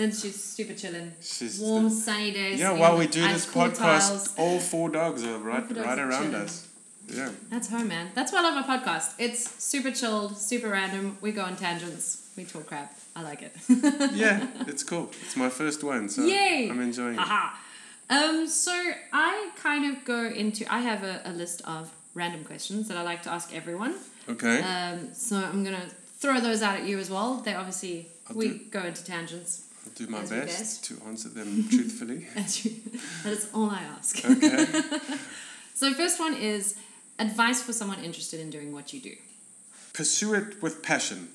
Then 0.00 0.12
she's 0.12 0.42
super 0.42 0.72
chilling. 0.72 1.12
She's 1.20 1.60
Warm 1.60 1.84
the- 1.84 1.90
sunny 1.90 2.30
days. 2.30 2.58
yeah. 2.58 2.72
While 2.72 2.96
we 2.96 3.06
do 3.06 3.20
this 3.20 3.44
cool 3.44 3.64
podcast, 3.64 3.76
tiles. 4.08 4.34
all 4.38 4.58
four 4.58 4.88
dogs 4.88 5.22
are 5.24 5.36
right 5.36 5.68
dogs 5.68 5.78
right 5.78 5.98
are 5.98 6.08
around 6.08 6.30
chilling. 6.30 6.46
us. 6.46 6.68
Yeah, 7.06 7.28
That's 7.50 7.68
home, 7.68 7.88
man. 7.88 8.06
That's 8.14 8.32
why 8.32 8.38
I 8.38 8.42
love 8.42 8.66
my 8.66 8.78
podcast. 8.78 9.12
It's 9.18 9.62
super 9.62 9.90
chilled, 9.90 10.38
super 10.38 10.68
random. 10.70 11.18
We 11.20 11.32
go 11.32 11.42
on 11.42 11.56
tangents. 11.56 12.30
We 12.34 12.44
talk 12.44 12.66
crap. 12.66 12.96
I 13.14 13.22
like 13.22 13.42
it. 13.42 13.52
yeah, 14.14 14.46
it's 14.68 14.84
cool. 14.84 15.10
It's 15.22 15.36
my 15.36 15.50
first 15.50 15.84
one, 15.84 16.08
so 16.08 16.24
Yay! 16.24 16.68
I'm 16.70 16.80
enjoying 16.80 17.14
it. 17.14 17.20
Haha. 17.20 17.56
Um, 18.08 18.46
so 18.48 18.72
I 19.12 19.50
kind 19.56 19.84
of 19.84 20.04
go 20.06 20.24
into. 20.28 20.64
I 20.72 20.78
have 20.80 21.02
a, 21.04 21.20
a 21.26 21.32
list 21.32 21.60
of 21.66 21.90
random 22.14 22.42
questions 22.44 22.88
that 22.88 22.96
I 22.96 23.02
like 23.02 23.22
to 23.24 23.30
ask 23.30 23.54
everyone. 23.54 23.96
Okay. 24.30 24.62
Um, 24.62 25.12
so 25.12 25.36
I'm 25.36 25.62
gonna 25.62 25.88
throw 26.18 26.40
those 26.40 26.62
out 26.62 26.76
at 26.80 26.84
you 26.86 26.98
as 26.98 27.10
well. 27.10 27.34
They 27.44 27.54
obviously 27.54 28.06
I'll 28.30 28.36
we 28.36 28.60
go 28.70 28.80
into 28.82 29.04
tangents. 29.04 29.66
I'll 29.86 29.92
do 29.94 30.06
my 30.06 30.20
best, 30.20 30.32
best. 30.32 30.84
to 30.86 31.00
answer 31.06 31.28
them 31.28 31.66
truthfully. 31.70 32.26
You, 32.36 32.72
that 33.24 33.32
is 33.32 33.48
all 33.54 33.70
I 33.70 33.82
ask. 33.98 34.24
Okay. 34.24 34.66
So 35.74 35.94
first 35.94 36.20
one 36.20 36.34
is 36.34 36.74
advice 37.18 37.62
for 37.62 37.72
someone 37.72 38.04
interested 38.04 38.38
in 38.38 38.50
doing 38.50 38.70
what 38.70 38.92
you 38.92 39.00
do. 39.00 39.14
Pursue 39.94 40.34
it 40.34 40.62
with 40.62 40.82
passion. 40.82 41.28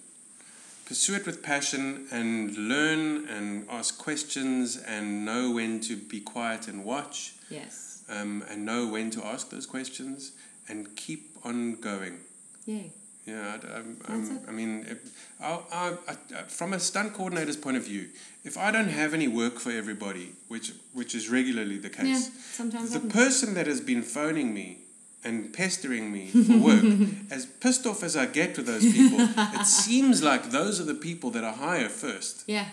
Pursue 0.86 1.16
it 1.16 1.26
with 1.26 1.42
passion 1.42 2.06
and 2.12 2.56
learn 2.56 3.28
and 3.28 3.66
ask 3.72 3.98
questions 3.98 4.78
and 4.78 5.26
know 5.26 5.50
when 5.50 5.80
to 5.82 5.96
be 5.98 6.20
quiet 6.20 6.68
and 6.68 6.86
watch 6.86 7.34
Yes. 7.50 8.04
um, 8.08 8.44
and 8.48 8.66
know 8.68 8.86
when 8.88 9.10
to 9.12 9.26
ask 9.26 9.50
those 9.50 9.66
questions 9.66 10.34
and 10.70 10.96
keep 10.96 11.36
on 11.44 11.76
going. 11.82 12.20
Yay. 12.68 12.92
Yeah, 13.26 13.58
I, 13.74 13.78
I'm, 13.78 13.98
I'm, 14.08 14.38
it. 14.38 14.42
I 14.48 14.52
mean, 14.52 14.86
if, 14.88 15.00
I, 15.42 15.60
I, 15.72 15.94
I, 16.10 16.42
from 16.44 16.74
a 16.74 16.80
stunt 16.80 17.14
coordinator's 17.14 17.58
point 17.58 17.76
of 17.78 17.84
view, 17.86 18.10
if 18.44 18.56
I 18.58 18.70
don't 18.72 18.90
have 18.90 19.14
any 19.16 19.28
work 19.28 19.60
for 19.60 19.72
everybody, 19.72 20.34
which 20.48 20.74
which 20.94 21.16
is 21.16 21.28
regularly 21.30 21.78
the 21.78 21.88
Yeah. 21.90 22.04
case, 22.04 22.30
Sometimes 22.54 22.90
the 22.92 23.00
happens. 23.00 23.14
person 23.14 23.54
that 23.56 23.66
has 23.68 23.82
been 23.82 24.04
phoning 24.04 24.54
me 24.54 24.78
and 25.24 25.52
pestering 25.52 26.12
me 26.12 26.28
for 26.48 26.58
work, 26.58 26.84
as 27.32 27.48
pissed 27.48 27.88
off 27.88 28.04
as 28.04 28.16
I 28.16 28.28
get 28.28 28.58
with 28.58 28.68
those 28.68 28.84
people, 28.94 29.20
it 29.60 29.66
seems 29.86 30.22
like 30.22 30.52
those 30.52 30.80
are 30.80 30.86
the 30.86 30.94
people 31.10 31.32
that 31.32 31.44
I 31.44 31.52
hire 31.54 31.90
first. 31.90 32.44
Yeah. 32.48 32.66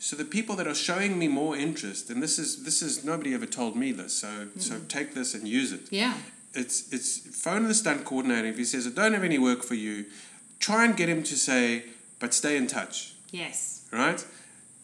So 0.00 0.16
the 0.16 0.24
people 0.24 0.56
that 0.56 0.66
are 0.66 0.74
showing 0.74 1.16
me 1.16 1.28
more 1.28 1.56
interest, 1.56 2.10
and 2.10 2.20
this 2.20 2.38
is 2.40 2.64
this 2.64 2.82
is 2.82 3.04
nobody 3.04 3.34
ever 3.34 3.46
told 3.46 3.76
me 3.76 3.92
this, 3.92 4.12
so 4.14 4.48
so 4.58 4.80
take 4.88 5.14
this 5.14 5.32
and 5.34 5.46
use 5.46 5.72
it 5.72 5.82
Yeah. 5.92 6.14
It's 6.56 6.92
it's 6.92 7.18
phone 7.42 7.68
the 7.68 7.74
stunt 7.74 8.04
coordinator 8.04 8.48
if 8.48 8.56
he 8.58 8.64
says 8.64 8.86
I 8.86 8.90
don't 8.90 9.12
have 9.12 9.24
any 9.24 9.38
work 9.38 9.62
for 9.62 9.74
you, 9.74 10.06
try 10.58 10.84
and 10.84 10.96
get 10.96 11.08
him 11.08 11.22
to 11.24 11.36
say 11.36 11.84
but 12.18 12.32
stay 12.34 12.56
in 12.56 12.66
touch, 12.66 13.14
Yes. 13.30 13.82
right? 13.92 14.24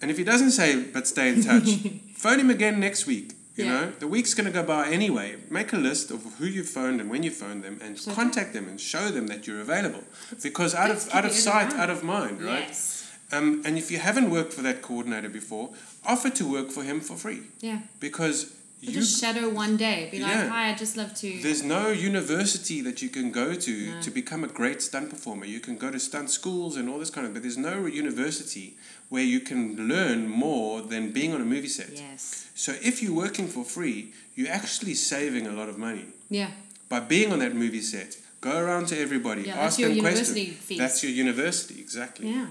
And 0.00 0.10
if 0.10 0.18
he 0.18 0.24
doesn't 0.24 0.50
say 0.52 0.82
but 0.82 1.06
stay 1.06 1.28
in 1.28 1.42
touch, 1.42 1.68
phone 2.16 2.38
him 2.40 2.50
again 2.50 2.78
next 2.80 3.06
week. 3.06 3.32
You 3.56 3.64
Yeah. 3.64 3.72
know, 3.72 3.92
the 3.98 4.08
week's 4.08 4.34
going 4.34 4.46
to 4.46 4.52
go 4.60 4.62
by 4.66 4.88
anyway. 4.88 5.36
Make 5.50 5.72
a 5.74 5.76
list 5.76 6.10
of 6.10 6.20
who 6.38 6.46
you 6.46 6.62
phoned 6.64 7.00
and 7.00 7.10
when 7.10 7.22
you 7.22 7.30
phoned 7.30 7.62
them, 7.62 7.78
and 7.82 7.98
contact 8.14 8.52
them 8.54 8.66
and 8.66 8.80
show 8.80 9.10
them 9.10 9.26
that 9.28 9.46
you're 9.46 9.60
available. 9.60 10.04
Because 10.42 10.74
out 10.74 10.90
of 10.90 10.98
out 11.14 11.24
of 11.26 11.32
sight, 11.32 11.72
out 11.74 11.90
of 11.90 12.02
mind, 12.02 12.40
right? 12.42 12.68
Yes. 12.68 13.10
Um, 13.30 13.62
and 13.66 13.78
if 13.78 13.90
you 13.90 13.98
haven't 13.98 14.30
worked 14.30 14.52
for 14.52 14.62
that 14.62 14.80
coordinator 14.82 15.28
before, 15.30 15.70
offer 16.04 16.30
to 16.30 16.44
work 16.56 16.70
for 16.70 16.82
him 16.82 17.00
for 17.00 17.16
free 17.16 17.42
Yeah. 17.60 17.80
because 18.00 18.46
you 18.82 18.92
just 18.92 19.20
shadow 19.20 19.48
one 19.48 19.76
day. 19.76 20.08
Be 20.10 20.18
like, 20.18 20.32
Yeah. 20.32 20.48
hi, 20.48 20.70
I'd 20.70 20.78
just 20.78 20.96
love 20.96 21.14
to. 21.22 21.38
There's 21.40 21.62
no 21.62 21.90
university 21.92 22.80
that 22.82 23.00
you 23.00 23.08
can 23.08 23.30
go 23.30 23.54
to 23.54 23.74
No. 23.94 24.00
to 24.02 24.10
become 24.10 24.42
a 24.44 24.48
great 24.48 24.82
stunt 24.82 25.08
performer. 25.10 25.46
You 25.46 25.60
can 25.60 25.76
go 25.78 25.88
to 25.90 26.00
stunt 26.00 26.30
schools 26.30 26.76
and 26.76 26.88
all 26.88 26.98
this 26.98 27.10
kind 27.10 27.24
of, 27.26 27.32
but 27.32 27.42
there's 27.42 27.56
no 27.56 27.86
university 27.86 28.76
where 29.08 29.22
you 29.34 29.40
can 29.40 29.88
learn 29.88 30.26
more 30.28 30.82
than 30.82 31.12
being 31.12 31.32
on 31.32 31.40
a 31.40 31.44
movie 31.44 31.68
set. 31.68 31.90
Yes. 31.94 32.46
So 32.54 32.72
if 32.82 33.02
you're 33.02 33.14
working 33.26 33.46
for 33.46 33.64
free, 33.64 34.12
you're 34.34 34.50
actually 34.60 34.94
saving 34.94 35.46
a 35.46 35.52
lot 35.52 35.68
of 35.68 35.78
money 35.78 36.06
Yeah. 36.28 36.50
by 36.88 37.00
being 37.00 37.32
on 37.32 37.38
that 37.38 37.54
movie 37.54 37.82
set. 37.82 38.16
Go 38.40 38.58
around 38.58 38.88
to 38.88 38.98
everybody, 38.98 39.42
Yeah, 39.42 39.60
ask 39.66 39.78
them 39.78 39.96
questions. 40.00 40.30
fees. 40.66 40.78
That's 40.78 41.04
your 41.04 41.12
university, 41.12 41.78
exactly. 41.80 42.28
Yeah. 42.30 42.46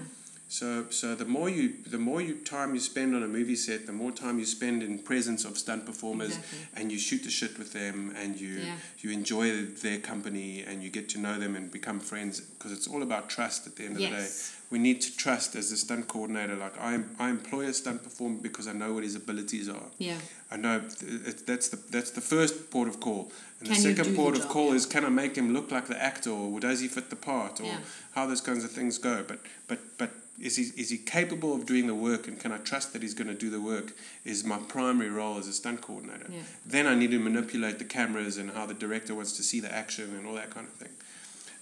So, 0.52 0.84
so 0.90 1.14
the 1.14 1.24
more 1.24 1.48
you, 1.48 1.72
the 1.86 1.96
more 1.96 2.20
you 2.20 2.34
time 2.34 2.74
you 2.74 2.80
spend 2.80 3.16
on 3.16 3.22
a 3.22 3.26
movie 3.26 3.56
set, 3.56 3.86
the 3.86 3.92
more 3.94 4.12
time 4.12 4.38
you 4.38 4.44
spend 4.44 4.82
in 4.82 4.98
presence 4.98 5.46
of 5.46 5.56
stunt 5.56 5.86
performers, 5.86 6.36
Exactly. 6.36 6.58
and 6.76 6.92
you 6.92 6.98
shoot 6.98 7.22
the 7.24 7.30
shit 7.30 7.58
with 7.58 7.72
them, 7.72 8.12
and 8.18 8.38
you 8.38 8.58
Yeah. 8.58 8.76
you 9.00 9.10
enjoy 9.12 9.64
their 9.64 9.98
company, 9.98 10.62
and 10.68 10.82
you 10.82 10.90
get 10.90 11.08
to 11.14 11.18
know 11.18 11.38
them 11.40 11.56
and 11.56 11.70
become 11.72 12.00
friends. 12.00 12.40
Because 12.40 12.70
it's 12.70 12.86
all 12.86 13.02
about 13.02 13.30
trust 13.30 13.66
at 13.66 13.76
the 13.76 13.84
end 13.84 13.92
of 13.96 14.02
the 14.02 14.08
day. 14.10 14.28
We 14.68 14.78
need 14.78 15.00
to 15.02 15.16
trust 15.16 15.56
as 15.56 15.72
a 15.72 15.76
stunt 15.76 16.08
coordinator. 16.08 16.56
Like 16.56 16.78
I, 16.78 17.00
I 17.18 17.30
employ 17.30 17.64
a 17.68 17.72
stunt 17.72 18.02
performer 18.02 18.38
because 18.42 18.66
I 18.68 18.72
know 18.72 18.92
what 18.92 19.04
his 19.04 19.14
abilities 19.14 19.70
are. 19.70 19.88
Yeah. 19.98 20.18
I 20.50 20.56
know 20.58 20.82
it, 21.30 21.46
that's 21.46 21.68
the 21.70 21.78
that's 21.90 22.10
the 22.10 22.20
first 22.20 22.70
port 22.70 22.88
of 22.88 23.00
call, 23.00 23.32
and 23.58 23.68
Can 23.68 23.76
the 23.76 23.82
second 23.88 24.04
do 24.04 24.10
the 24.10 24.16
port 24.16 24.36
of 24.36 24.48
call 24.48 24.68
yeah. 24.68 24.76
is 24.76 24.84
can 24.84 25.04
I 25.06 25.08
make 25.08 25.34
him 25.34 25.54
look 25.54 25.70
like 25.70 25.86
the 25.86 26.00
actor, 26.10 26.30
or 26.30 26.60
does 26.60 26.80
he 26.80 26.88
fit 26.88 27.08
the 27.08 27.16
part, 27.16 27.58
or 27.60 27.64
Yeah. 27.64 27.80
how 28.16 28.26
those 28.26 28.42
kinds 28.42 28.64
of 28.64 28.70
things 28.70 28.98
go. 28.98 29.24
But 29.26 29.38
but 29.66 29.78
but 29.96 30.10
is 30.42 30.56
he 30.56 30.64
is 30.80 30.90
he 30.90 30.98
capable 30.98 31.54
of 31.54 31.64
doing 31.66 31.86
the 31.86 31.94
work, 31.94 32.26
and 32.28 32.38
can 32.38 32.52
I 32.52 32.58
trust 32.58 32.92
that 32.92 33.02
he's 33.02 33.14
going 33.14 33.28
to 33.28 33.34
do 33.34 33.48
the 33.50 33.60
work? 33.60 33.92
Is 34.24 34.44
my 34.44 34.58
primary 34.58 35.10
role 35.10 35.38
as 35.38 35.46
a 35.48 35.52
stunt 35.52 35.80
coordinator. 35.80 36.26
Yeah. 36.28 36.42
Then 36.66 36.86
I 36.86 36.94
need 36.94 37.10
to 37.12 37.18
manipulate 37.18 37.78
the 37.78 37.84
cameras 37.84 38.36
and 38.38 38.50
how 38.50 38.66
the 38.66 38.74
director 38.74 39.14
wants 39.14 39.32
to 39.38 39.42
see 39.42 39.60
the 39.60 39.72
action 39.72 40.14
and 40.16 40.26
all 40.26 40.34
that 40.34 40.50
kind 40.50 40.66
of 40.66 40.72
thing. 40.74 40.88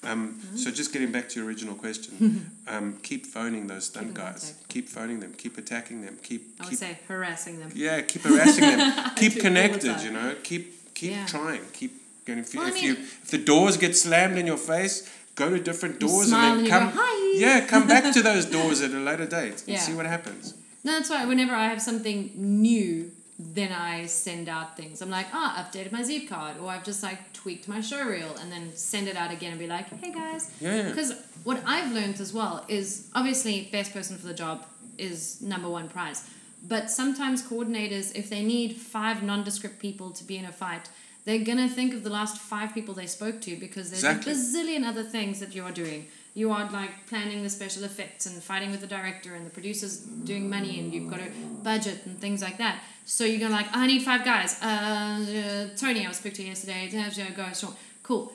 Um, 0.03 0.41
Mm-hmm. 0.41 0.57
So 0.57 0.71
just 0.71 0.93
getting 0.95 1.13
back 1.13 1.29
to 1.29 1.39
your 1.39 1.47
original 1.47 1.75
question, 1.75 2.51
um, 2.69 2.97
keep 3.03 3.27
phoning 3.27 3.67
those 3.67 3.85
stunt 3.87 4.07
Keep 4.09 4.15
guys. 4.15 4.55
Keep 4.69 4.89
phoning 4.89 5.21
them. 5.21 5.35
Keep 5.37 5.59
attacking 5.59 6.01
them. 6.01 6.17
Keep 6.23 6.43
I 6.59 6.63
would 6.65 6.71
keep 6.71 6.79
say 6.79 6.99
harassing 7.07 7.61
them. 7.61 7.71
yeah, 7.75 8.01
keep 8.01 8.23
harassing 8.23 8.65
them. 8.65 9.11
keep 9.17 9.39
connected. 9.41 10.01
You 10.01 10.11
know, 10.13 10.35
keep 10.43 10.95
keep 10.95 11.11
Yeah. 11.13 11.27
trying. 11.27 11.61
Keep 11.75 11.93
getting. 12.25 12.45
If, 12.45 12.55
Well, 12.55 12.65
I 12.65 12.69
if 12.71 12.83
you 12.83 12.93
if 12.95 13.31
the 13.31 13.39
doors 13.39 13.77
get 13.77 13.95
slammed 13.97 14.39
in 14.39 14.47
your 14.47 14.57
face, 14.57 15.07
go 15.35 15.51
to 15.51 15.59
different 15.61 16.01
doors 16.01 16.33
and 16.33 16.35
and 16.35 16.59
then 16.59 16.65
you 16.65 16.71
come. 16.71 16.85
go, 16.91 16.93
"Hi." 16.97 17.39
Yeah, 17.39 17.67
come 17.67 17.87
back 17.87 18.13
to 18.15 18.23
those 18.23 18.45
doors 18.57 18.81
at 18.83 18.91
a 18.91 18.99
later 18.99 19.27
date 19.27 19.61
and 19.67 19.69
Yeah. 19.75 19.79
see 19.81 19.95
what 19.95 20.07
happens. 20.07 20.55
No, 20.85 20.93
that's 20.93 21.11
why 21.11 21.25
whenever 21.27 21.55
I 21.55 21.67
have 21.69 21.81
something 21.83 22.31
new, 22.37 23.11
then 23.39 23.71
I 23.73 24.07
send 24.07 24.49
out 24.49 24.77
things. 24.77 25.01
I'm 25.03 25.11
like, 25.11 25.27
ah, 25.33 25.51
updated 25.63 25.93
my 25.93 26.03
Zeep 26.03 26.29
card, 26.29 26.57
or 26.61 26.69
I've 26.71 26.85
just 26.85 27.03
like 27.03 27.33
tweaked 27.33 27.69
my 27.69 27.81
show 27.81 28.03
reel, 28.05 28.35
and 28.41 28.51
then 28.53 28.73
send 28.75 29.09
it 29.09 29.17
out 29.17 29.31
again 29.31 29.51
and 29.53 29.59
be 29.61 29.67
like, 29.67 29.89
hey 30.03 30.13
guys. 30.13 30.51
Yeah. 30.61 30.89
Because 30.89 31.13
what 31.45 31.63
I've 31.67 31.93
learned 31.93 32.21
as 32.21 32.33
well 32.33 32.65
is 32.69 33.09
obviously 33.15 33.69
best 33.73 33.93
person 33.93 34.17
for 34.19 34.27
the 34.27 34.35
job 34.35 34.67
is 34.99 35.41
number 35.41 35.69
one 35.69 35.89
prize, 35.89 36.25
But 36.69 36.91
sometimes 36.91 37.43
coordinators, 37.43 38.15
if 38.15 38.29
they 38.29 38.43
need 38.43 38.77
five 38.77 39.23
nondescript 39.23 39.79
people 39.81 40.11
to 40.11 40.25
be 40.25 40.37
in 40.37 40.45
a 40.45 40.53
fight, 40.53 40.91
they're 41.25 41.45
gonna 41.45 41.69
think 41.69 41.95
of 41.95 42.03
the 42.03 42.11
last 42.11 42.39
five 42.39 42.73
people 42.75 42.95
they 42.95 43.07
spoke 43.07 43.41
to 43.43 43.57
because 43.57 43.91
there's 43.91 44.05
Exactly. 44.05 44.33
a 44.33 44.35
bazillion 44.35 44.87
other 44.87 45.03
things 45.03 45.41
that 45.41 45.55
you 45.55 45.63
are 45.65 45.73
doing. 45.73 46.07
You 46.35 46.53
are 46.53 46.71
like 46.71 47.07
planning 47.07 47.43
the 47.43 47.51
special 47.51 47.85
effects 47.85 48.25
and 48.27 48.41
fighting 48.43 48.71
with 48.71 48.81
the 48.81 48.87
director 48.87 49.35
and 49.35 49.45
the 49.45 49.51
producers 49.51 49.99
doing 49.99 50.49
money 50.49 50.79
and 50.79 50.95
you've 50.95 51.11
got 51.11 51.21
a 51.21 51.31
budget 51.63 52.07
and 52.07 52.19
things 52.19 52.41
like 52.41 52.59
that. 52.59 52.81
So 53.05 53.25
you're 53.25 53.41
gonna 53.41 53.55
like, 53.55 53.67
I 53.73 53.87
need 53.87 54.03
five 54.03 54.25
guys. 54.25 54.57
Uh, 54.63 54.67
uh, 54.67 55.77
Tony, 55.77 56.05
I 56.05 56.09
was 56.09 56.19
spoke 56.19 56.35
to 56.35 56.43
yesterday. 56.43 56.89
Go, 57.37 57.53
sure, 57.53 57.75
cool. 58.03 58.33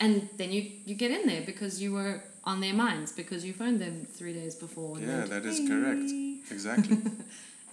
And 0.00 0.28
then 0.36 0.52
you 0.52 0.70
you 0.86 0.94
get 0.94 1.10
in 1.10 1.26
there 1.26 1.42
because 1.42 1.82
you 1.82 1.92
were 1.92 2.22
on 2.44 2.60
their 2.60 2.72
minds 2.74 3.12
because 3.12 3.44
you 3.44 3.52
phoned 3.52 3.80
them 3.80 4.06
three 4.10 4.32
days 4.32 4.54
before. 4.54 4.98
Yeah, 5.00 5.24
that 5.26 5.44
is 5.44 5.58
correct. 5.68 6.10
Exactly. 6.50 6.98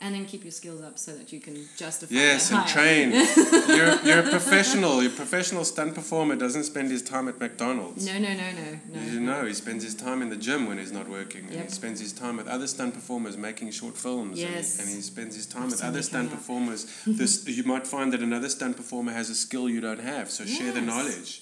And 0.02 0.14
then 0.14 0.26
keep 0.26 0.44
your 0.44 0.52
skills 0.52 0.82
up 0.82 1.00
so 1.00 1.16
that 1.16 1.32
you 1.34 1.40
can 1.40 1.68
justify. 1.78 2.14
Yes, 2.14 2.52
and 2.52 2.60
hire. 2.60 2.68
train. 2.74 3.12
You're, 3.76 4.00
you're 4.04 4.20
a 4.20 4.30
professional. 4.30 5.02
Your 5.02 5.12
professional 5.12 5.64
stunt 5.66 5.96
performer 5.96 6.36
doesn't 6.36 6.66
spend 6.66 6.92
his 6.92 7.02
time 7.02 7.28
at 7.28 7.40
McDonald's. 7.40 8.06
No, 8.06 8.14
no, 8.20 8.34
no, 8.34 8.52
no, 8.52 8.80
no. 8.94 9.02
You 9.02 9.20
know, 9.22 9.46
he 9.46 9.54
spends 9.54 9.84
his 9.84 9.96
time 9.96 10.22
in 10.22 10.30
the 10.30 10.36
gym 10.36 10.68
when 10.68 10.78
he's 10.78 10.92
not 10.92 11.08
working, 11.08 11.46
and 11.50 11.62
he 11.64 11.68
spends 11.70 12.00
his 12.00 12.12
time 12.14 12.38
with 12.38 12.48
other 12.48 12.68
stunt 12.68 12.94
performers 12.94 13.36
making 13.38 13.72
short 13.72 13.96
films. 13.98 14.38
and 14.40 14.50
he- 14.50 14.56
Yes. 14.56 14.80
And 14.80 14.90
he, 14.90 15.02
spends 15.02 15.36
his 15.36 15.46
time 15.48 15.64
I've 15.64 15.72
with 15.72 15.84
other 15.84 16.02
stunt 16.04 16.30
performers. 16.30 16.86
this 17.08 17.48
you 17.48 17.64
might 17.64 17.88
find 17.88 18.12
that 18.14 18.22
another 18.22 18.50
stunt 18.50 18.76
performer 18.78 19.14
has 19.14 19.30
a 19.30 19.36
skill 19.36 19.70
you 19.70 19.82
don't 19.82 20.02
have, 20.02 20.30
so 20.30 20.46
share 20.46 20.72
the 20.74 20.82
knowledge. 20.82 21.42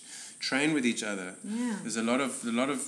Train 0.49 0.73
with 0.73 0.85
each 0.85 1.03
other. 1.11 1.29
Yeah. 1.45 1.75
There's 1.83 1.95
a 1.95 2.03
lot 2.11 2.19
of 2.19 2.31
a 2.45 2.51
lot 2.61 2.69
of 2.69 2.79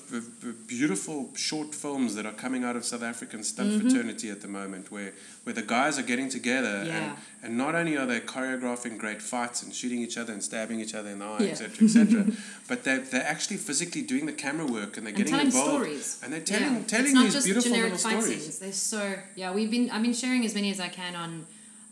beautiful 0.67 1.29
short 1.35 1.73
films 1.73 2.15
that 2.15 2.25
are 2.25 2.33
coming 2.33 2.63
out 2.63 2.75
of 2.75 2.83
South 2.85 3.03
African 3.03 3.43
stunt 3.43 3.65
Mm-hmm. 3.71 3.81
fraternity 3.89 4.29
at 4.29 4.41
the 4.41 4.47
moment, 4.47 4.91
where 4.91 5.11
where 5.45 5.53
the 5.55 5.61
guys 5.61 5.97
are 5.99 6.03
getting 6.11 6.29
together 6.29 6.83
Yeah. 6.85 6.97
and 6.97 7.07
and 7.43 7.57
not 7.57 7.73
only 7.75 7.95
are 7.97 8.05
they 8.05 8.19
choreographing 8.19 8.97
great 8.97 9.21
fights 9.21 9.63
and 9.63 9.73
shooting 9.73 9.99
each 10.01 10.17
other 10.17 10.33
and 10.33 10.43
stabbing 10.43 10.79
each 10.81 10.93
other 10.99 11.09
in 11.15 11.19
the 11.19 11.25
eye, 11.25 11.43
Yeah. 11.43 11.51
etc., 11.51 11.85
etc., 11.87 12.25
but 12.69 12.83
they're 12.83 12.99
they're 13.11 13.29
actually 13.35 13.57
physically 13.69 14.01
doing 14.01 14.25
the 14.31 14.37
camera 14.45 14.65
work 14.79 14.97
and 14.97 15.03
they're 15.05 15.15
And 15.15 15.25
getting 15.25 15.39
involved 15.47 15.69
stories. 15.85 16.19
and 16.21 16.27
they're 16.33 16.41
telling 16.53 16.73
yeah. 16.75 16.95
telling 16.95 17.13
these 17.23 17.43
beautiful 17.49 17.71
generic 17.71 17.91
little 17.93 18.09
fight 18.11 18.21
stories. 18.23 18.41
scenes. 18.43 18.59
They're 18.59 18.71
so 18.95 19.01
yeah. 19.41 19.49
We've 19.57 19.71
been 19.75 19.89
I've 19.93 20.03
been 20.09 20.13
sharing 20.23 20.43
as 20.49 20.53
many 20.59 20.69
as 20.75 20.79
I 20.87 20.89
can 20.89 21.15
on 21.15 21.31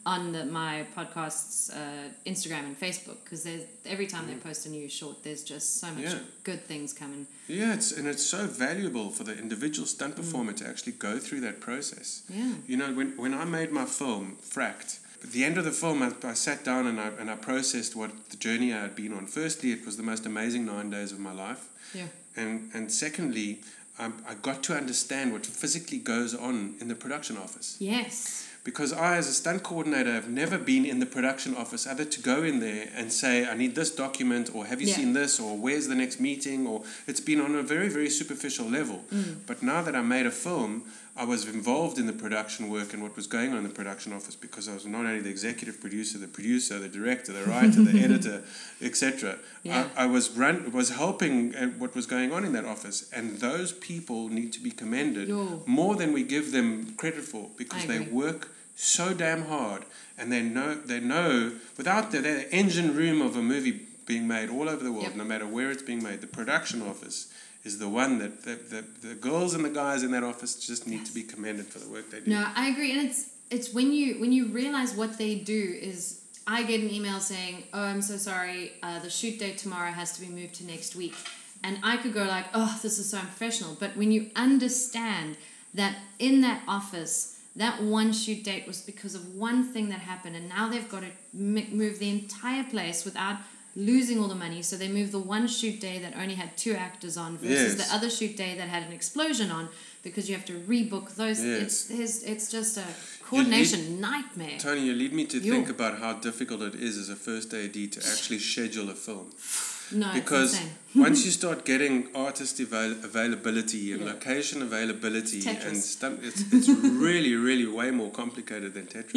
on 0.06 0.34
the, 0.34 0.44
my 0.46 0.86
podcast's 0.98 1.70
uh, 1.70 2.10
Instagram 2.26 2.66
and 2.66 2.80
Facebook 2.80 3.18
because 3.24 3.48
every 3.86 4.06
time 4.08 4.28
they 4.28 4.36
post 4.36 4.66
a 4.66 4.70
new 4.70 4.90
short, 4.90 5.24
there's 5.24 5.44
just 5.44 5.80
so 5.80 5.88
much 5.92 6.04
Yeah. 6.04 6.20
good 6.44 6.64
things 6.66 6.92
coming. 6.94 7.26
Yeah, 7.48 7.74
it's 7.74 7.92
and 7.94 8.08
it's 8.08 8.24
so 8.24 8.46
valuable 8.46 9.10
for 9.12 9.24
the 9.24 9.38
individual 9.38 9.88
stunt 9.88 10.16
performer 10.16 10.54
to 10.54 10.68
actually 10.68 10.94
go 10.94 11.20
through 11.20 11.42
that 11.42 11.62
process. 11.62 12.24
Yeah. 12.30 12.54
You 12.68 12.78
know, 12.78 12.94
when, 12.94 13.16
when 13.18 13.34
I 13.34 13.46
made 13.46 13.72
my 13.72 13.86
film, 13.86 14.38
Fracked, 14.42 15.00
at 15.24 15.32
the 15.32 15.46
end 15.46 15.58
of 15.58 15.64
the 15.64 15.72
film, 15.72 16.04
I, 16.04 16.12
I 16.28 16.34
sat 16.34 16.66
down 16.66 16.86
and 16.88 17.00
I, 17.00 17.08
and 17.20 17.32
I 17.32 17.36
processed 17.36 17.96
what 17.96 18.12
the 18.30 18.36
journey 18.38 18.74
I 18.74 18.82
had 18.82 18.96
been 18.96 19.14
on. 19.14 19.26
Firstly, 19.26 19.72
it 19.72 19.86
was 19.86 19.96
the 19.96 20.04
most 20.04 20.26
amazing 20.26 20.66
nine 20.66 20.90
days 20.90 21.14
of 21.14 21.20
my 21.20 21.32
life. 21.32 21.70
Yeah. 21.94 22.08
And, 22.36 22.70
and 22.74 22.92
secondly, 22.92 23.62
I, 23.98 24.12
I 24.28 24.34
got 24.42 24.64
to 24.64 24.76
understand 24.76 25.32
what 25.32 25.46
physically 25.46 26.00
goes 26.00 26.36
on 26.36 26.76
in 26.82 26.90
the 26.90 26.96
production 26.96 27.38
office. 27.38 27.78
Yes. 27.80 28.50
Because 28.64 28.94
I, 28.94 29.18
as 29.18 29.28
a 29.28 29.34
stunt 29.34 29.62
coordinator, 29.62 30.14
have 30.14 30.30
never 30.30 30.58
been 30.58 30.86
in 30.86 31.00
the 31.00 31.06
production 31.06 31.54
office 31.54 31.86
other 31.86 32.06
to 32.06 32.22
go 32.22 32.44
in 32.44 32.62
there 32.62 32.88
and 32.96 33.12
say, 33.12 33.46
I 33.46 33.56
need 33.56 33.76
this 33.76 33.92
document, 33.94 34.50
or 34.56 34.66
have 34.68 34.82
you 34.82 34.88
Yeah. 34.88 34.96
seen 34.96 35.12
this, 35.14 35.38
or 35.38 35.58
where's 35.58 35.88
the 35.90 35.96
next 35.96 36.22
meeting, 36.22 36.66
or 36.66 36.84
it's 37.06 37.20
been 37.20 37.42
on 37.42 37.56
a 37.56 37.62
very, 37.64 37.90
very 37.90 38.10
superficial 38.10 38.66
level. 38.70 39.04
Mm. 39.14 39.40
But 39.48 39.64
now 39.64 39.82
that 39.82 39.96
I 39.98 40.02
made 40.02 40.26
a 40.26 40.32
film, 40.32 40.84
I 41.16 41.26
was 41.26 41.46
involved 41.48 42.00
in 42.00 42.08
the 42.08 42.14
production 42.14 42.70
work 42.72 42.94
and 42.94 43.04
what 43.04 43.16
was 43.16 43.28
going 43.28 43.52
on 43.52 43.58
in 43.58 43.64
the 43.64 43.70
production 43.70 44.14
office 44.14 44.36
because 44.36 44.68
I 44.68 44.74
was 44.74 44.88
not 44.88 45.06
only 45.06 45.20
the 45.20 45.30
executive 45.30 45.80
producer, 45.80 46.18
the 46.18 46.28
producer, 46.28 46.80
the 46.80 46.88
director, 46.88 47.32
the 47.32 47.44
writer, 47.44 47.84
the 47.84 48.00
editor, 48.04 48.42
etc. 48.82 49.38
Yeah. 49.62 49.90
I, 49.96 50.04
I 50.04 50.06
was 50.08 50.32
run 50.32 50.72
was 50.72 50.90
helping 50.90 51.54
at 51.54 51.78
what 51.78 51.94
was 51.96 52.08
going 52.08 52.34
on 52.34 52.44
in 52.44 52.54
that 52.54 52.66
office, 52.66 53.12
and 53.14 53.38
those 53.38 53.72
people 53.74 54.30
need 54.30 54.54
to 54.54 54.60
be 54.60 54.72
commended 54.72 55.28
Yo. 55.28 55.62
more 55.68 55.96
than 55.96 56.14
we 56.14 56.24
give 56.24 56.52
them 56.52 56.94
credit 56.96 57.24
for 57.24 57.50
because 57.58 57.86
they 57.86 58.00
work 58.00 58.50
so 58.76 59.14
damn 59.14 59.44
hard 59.44 59.84
and 60.18 60.32
they 60.32 60.42
know 60.42 60.74
they 60.74 61.00
know 61.00 61.52
without 61.78 62.12
the, 62.12 62.20
the 62.20 62.52
engine 62.52 62.96
room 62.96 63.22
of 63.22 63.36
a 63.38 63.42
movie 63.42 63.82
being 64.06 64.28
made 64.28 64.50
all 64.50 64.68
over 64.68 64.84
the 64.84 64.92
world 64.92 65.06
Yep. 65.06 65.16
no 65.16 65.24
matter 65.24 65.46
where 65.46 65.70
it's 65.72 65.84
being 65.84 66.04
made 66.04 66.22
the 66.22 66.28
production 66.28 66.82
office 66.82 67.32
is 67.64 67.80
the 67.80 67.88
one 67.88 68.20
that 68.20 68.44
the, 68.44 68.56
the, 68.56 69.08
the 69.08 69.16
girls 69.16 69.54
and 69.54 69.64
the 69.64 69.70
guys 69.70 70.04
in 70.04 70.12
that 70.12 70.24
office 70.24 70.56
just 70.56 70.88
need 70.88 71.06
to 71.06 71.14
be 71.14 71.24
commended 71.24 71.66
for 71.66 71.80
the 71.80 71.90
work 71.90 72.10
they 72.12 72.20
do 72.20 72.30
No, 72.30 72.46
I 72.56 72.68
agree, 72.68 72.92
and 72.92 73.02
it's 73.10 73.30
it's 73.50 73.74
when 73.74 73.92
you 73.94 74.20
when 74.20 74.32
you 74.32 74.48
realize 74.48 74.96
what 74.96 75.18
they 75.18 75.36
do 75.36 75.78
is. 75.82 76.20
I 76.46 76.64
get 76.64 76.82
an 76.82 76.92
email 76.92 77.22
saying, 77.22 77.64
"Oh, 77.74 77.82
I'm 77.82 78.02
so 78.02 78.18
sorry. 78.18 78.74
Uh, 78.84 79.00
the 79.00 79.10
shoot 79.10 79.40
date 79.40 79.58
tomorrow 79.58 79.92
has 79.92 80.12
to 80.16 80.20
be 80.20 80.28
moved 80.28 80.56
to 80.56 80.66
next 80.66 80.94
week," 80.94 81.16
and 81.64 81.80
I 81.84 81.96
could 81.96 82.14
go 82.14 82.26
like, 82.26 82.48
"Oh, 82.54 82.78
this 82.84 83.00
is 83.00 83.10
so 83.10 83.18
unprofessional." 83.18 83.78
But 83.80 83.96
when 83.96 84.12
you 84.12 84.30
understand 84.36 85.38
that 85.74 85.96
in 86.20 86.42
that 86.42 86.62
office, 86.68 87.40
that 87.56 87.82
one 87.82 88.12
shoot 88.12 88.44
date 88.44 88.68
was 88.68 88.82
because 88.82 89.16
of 89.16 89.36
one 89.36 89.64
thing 89.72 89.88
that 89.88 90.00
happened, 90.00 90.36
and 90.36 90.50
now 90.50 90.68
they've 90.68 90.90
got 90.90 91.04
to 91.04 91.12
m- 91.34 91.78
move 91.78 92.00
the 92.00 92.10
entire 92.10 92.66
place 92.66 93.06
without 93.06 93.38
losing 93.76 94.20
all 94.20 94.28
the 94.28 94.36
money. 94.36 94.62
So 94.62 94.76
they 94.76 94.88
moved 94.88 95.12
the 95.12 95.20
one 95.20 95.48
shoot 95.48 95.80
day 95.80 96.00
that 96.00 96.16
only 96.16 96.36
had 96.36 96.56
two 96.58 96.74
actors 96.74 97.18
on 97.18 97.38
versus 97.38 97.76
Yes. 97.78 97.88
the 97.88 97.96
other 97.96 98.10
shoot 98.10 98.36
day 98.38 98.56
that 98.56 98.70
had 98.70 98.84
an 98.84 98.94
explosion 98.94 99.52
on 99.52 99.70
because 100.04 100.30
you 100.30 100.36
have 100.36 100.46
to 100.46 100.54
rebook 100.54 101.16
those. 101.16 101.44
Yes. 101.44 101.62
It's 101.62 101.90
it's 101.90 102.24
it's 102.24 102.52
just 102.52 102.78
a 102.78 102.86
coordination 103.24 104.00
nightmare. 104.00 104.60
Tony, 104.60 104.82
you 104.82 104.94
lead 104.94 105.14
me 105.14 105.26
to 105.26 105.40
Yo. 105.40 105.54
think 105.54 105.70
about 105.70 106.00
how 106.00 106.14
difficult 106.14 106.62
it 106.62 106.76
is 106.76 106.98
as 106.98 107.10
a 107.10 107.16
first 107.16 107.54
AD 107.54 107.74
to 107.74 108.00
actually 108.12 108.40
schedule 108.40 108.90
a 108.90 108.96
film. 108.96 109.32
No, 109.94 110.12
because 110.14 110.60
once 110.96 111.26
you 111.26 111.32
start 111.32 111.66
getting 111.66 112.08
artist 112.16 112.60
avail- 112.60 112.92
availability 113.04 113.94
and 113.94 114.02
Yeah. 114.02 114.08
location 114.14 114.62
availability 114.62 115.42
Tetris. 115.42 115.66
and 115.68 115.78
stuff, 115.78 116.14
it's, 116.24 116.42
it's 116.52 116.70
really, 116.70 117.36
really 117.36 117.68
way 117.68 117.92
more 117.92 118.12
complicated 118.12 118.74
than 118.74 118.86
Tetris. 118.88 119.14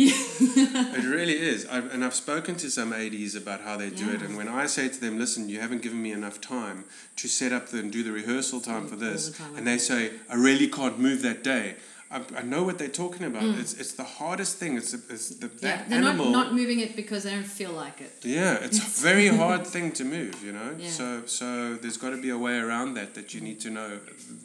it 0.99 1.05
really 1.05 1.39
is. 1.39 1.67
I've, 1.67 1.93
and 1.93 2.05
I've 2.05 2.15
spoken 2.15 2.57
to 2.57 2.71
some 2.71 2.93
ADs 2.93 3.35
about 3.35 3.61
how 3.63 3.77
they 3.77 3.91
do 3.91 4.11
it. 4.11 4.23
And 4.23 4.37
when 4.37 4.49
I 4.49 4.67
say 4.67 4.89
to 4.89 5.01
them, 5.01 5.19
listen, 5.19 5.49
you 5.49 5.61
haven't 5.61 5.83
given 5.83 6.01
me 6.03 6.13
enough 6.13 6.41
time 6.41 6.85
to 7.17 7.29
set 7.29 7.53
up 7.53 7.69
the, 7.69 7.79
and 7.81 7.93
do 7.93 8.03
the 8.03 8.13
rehearsal 8.13 8.61
time 8.61 8.87
mm, 8.87 8.91
for 8.91 8.97
this, 8.97 9.31
the 9.31 9.39
time, 9.43 9.55
I 9.55 9.59
and 9.59 9.67
they 9.67 9.79
say, 9.79 10.11
I 10.31 10.35
really 10.35 10.69
can't 10.69 10.99
move 10.99 11.23
that 11.23 11.43
day. 11.45 11.77
I, 12.11 12.21
I 12.37 12.43
know 12.43 12.63
what 12.63 12.79
they're 12.79 12.89
talking 13.05 13.27
about. 13.27 13.43
It's, 13.63 13.75
it's 13.75 13.95
the 13.95 14.05
hardest 14.05 14.59
thing. 14.59 14.77
It's, 14.77 14.95
it's 14.95 15.31
the, 15.31 15.49
Mm. 15.49 15.63
yeah, 15.63 15.77
that 15.77 15.89
they're 15.89 15.99
animal. 16.03 16.27
not 16.31 16.47
not 16.47 16.55
moving 16.55 16.79
it 16.81 16.95
because 16.95 17.25
they 17.25 17.31
don't 17.31 17.43
feel 17.61 17.73
like 17.73 18.01
it. 18.01 18.13
Yeah, 18.23 18.55
it's 18.67 18.79
a 18.79 19.03
very 19.11 19.29
hard 19.29 19.67
thing 19.67 19.91
to 19.93 20.05
move, 20.05 20.35
you 20.45 20.53
know. 20.53 20.71
Yeah. 20.79 20.89
So 20.91 21.07
so 21.27 21.75
there's 21.75 21.97
got 21.97 22.11
to 22.11 22.21
be 22.23 22.31
a 22.31 22.39
way 22.39 22.59
around 22.59 22.95
that 22.95 23.15
that 23.15 23.35
you 23.35 23.41
need 23.41 23.59
to 23.61 23.71
know 23.71 23.99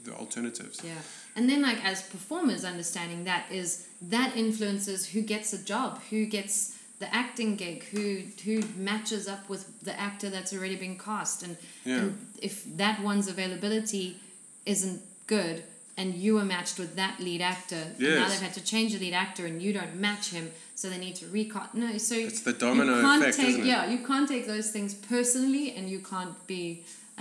the 0.05 0.13
alternatives. 0.13 0.81
Yeah. 0.83 1.01
And 1.35 1.47
then 1.49 1.61
like 1.61 1.79
as 1.85 2.01
performers 2.01 2.65
understanding 2.65 3.25
that 3.25 3.43
is 3.51 3.87
that 4.09 4.35
influences 4.35 5.05
who 5.13 5.21
gets 5.21 5.53
a 5.53 5.63
job, 5.63 6.01
who 6.09 6.25
gets 6.25 6.77
the 6.99 7.13
acting 7.13 7.55
gig, 7.57 7.83
who 7.93 8.23
who 8.45 8.63
matches 8.75 9.27
up 9.27 9.47
with 9.49 9.63
the 9.83 9.93
actor 9.99 10.29
that's 10.29 10.51
already 10.53 10.75
been 10.75 10.97
cast 10.97 11.43
and, 11.43 11.57
Yeah. 11.85 11.97
and 11.99 12.07
if 12.41 12.63
that 12.77 13.01
one's 13.01 13.27
availability 13.27 14.17
isn't 14.65 15.01
good 15.27 15.63
and 16.01 16.07
you 16.23 16.31
were 16.37 16.47
matched 16.55 16.77
with 16.83 16.91
that 17.01 17.15
lead 17.27 17.41
actor 17.53 17.83
and 17.97 17.99
now 18.19 18.27
they've 18.29 18.45
had 18.47 18.55
to 18.61 18.63
change 18.73 18.89
the 18.95 18.99
lead 19.05 19.13
actor 19.25 19.43
and 19.49 19.55
you 19.65 19.71
don't 19.79 19.95
match 20.07 20.25
him 20.37 20.45
so 20.79 20.83
they 20.91 21.01
need 21.07 21.15
to 21.23 21.27
recast 21.39 21.69
no 21.83 21.89
so 22.09 22.15
It's 22.29 22.41
the 22.49 22.53
domino 22.65 22.93
you 22.95 23.01
can't 23.09 23.21
effect, 23.23 23.37
take, 23.37 23.47
isn't 23.49 23.61
it? 23.61 23.73
yeah 23.73 23.83
you 23.93 23.99
can't 24.11 24.27
take 24.33 24.45
those 24.53 24.67
things 24.75 24.91
personally 25.13 25.65
and 25.75 25.83
you 25.93 25.99
can't 26.13 26.35
be 26.53 26.63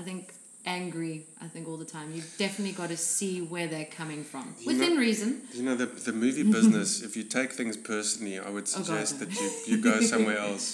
i 0.00 0.02
think 0.08 0.22
angry 0.66 1.14
i 1.44 1.48
think 1.52 1.64
all 1.68 1.78
the 1.84 1.90
time 1.96 2.06
you've 2.14 2.32
definitely 2.44 2.74
got 2.80 2.88
to 2.94 2.96
see 3.16 3.34
where 3.52 3.66
they're 3.72 3.92
coming 4.00 4.22
from 4.32 4.44
You 4.60 4.66
within 4.72 4.92
know- 4.94 5.00
reason 5.08 5.28
You 5.58 5.62
know 5.68 5.76
the 5.82 5.86
the 6.08 6.12
movie 6.24 6.46
business. 6.58 6.88
if 7.08 7.12
you 7.18 7.24
take 7.38 7.50
things 7.60 7.76
personally, 7.94 8.36
I 8.38 8.50
would 8.54 8.66
Oh, 8.68 8.76
God, 8.78 8.84
suggest 8.86 9.10
no. 9.12 9.18
that 9.20 9.30
you, 9.40 9.48
you 9.70 9.76
go 9.90 9.94
somewhere 10.14 10.38
else. 10.48 10.64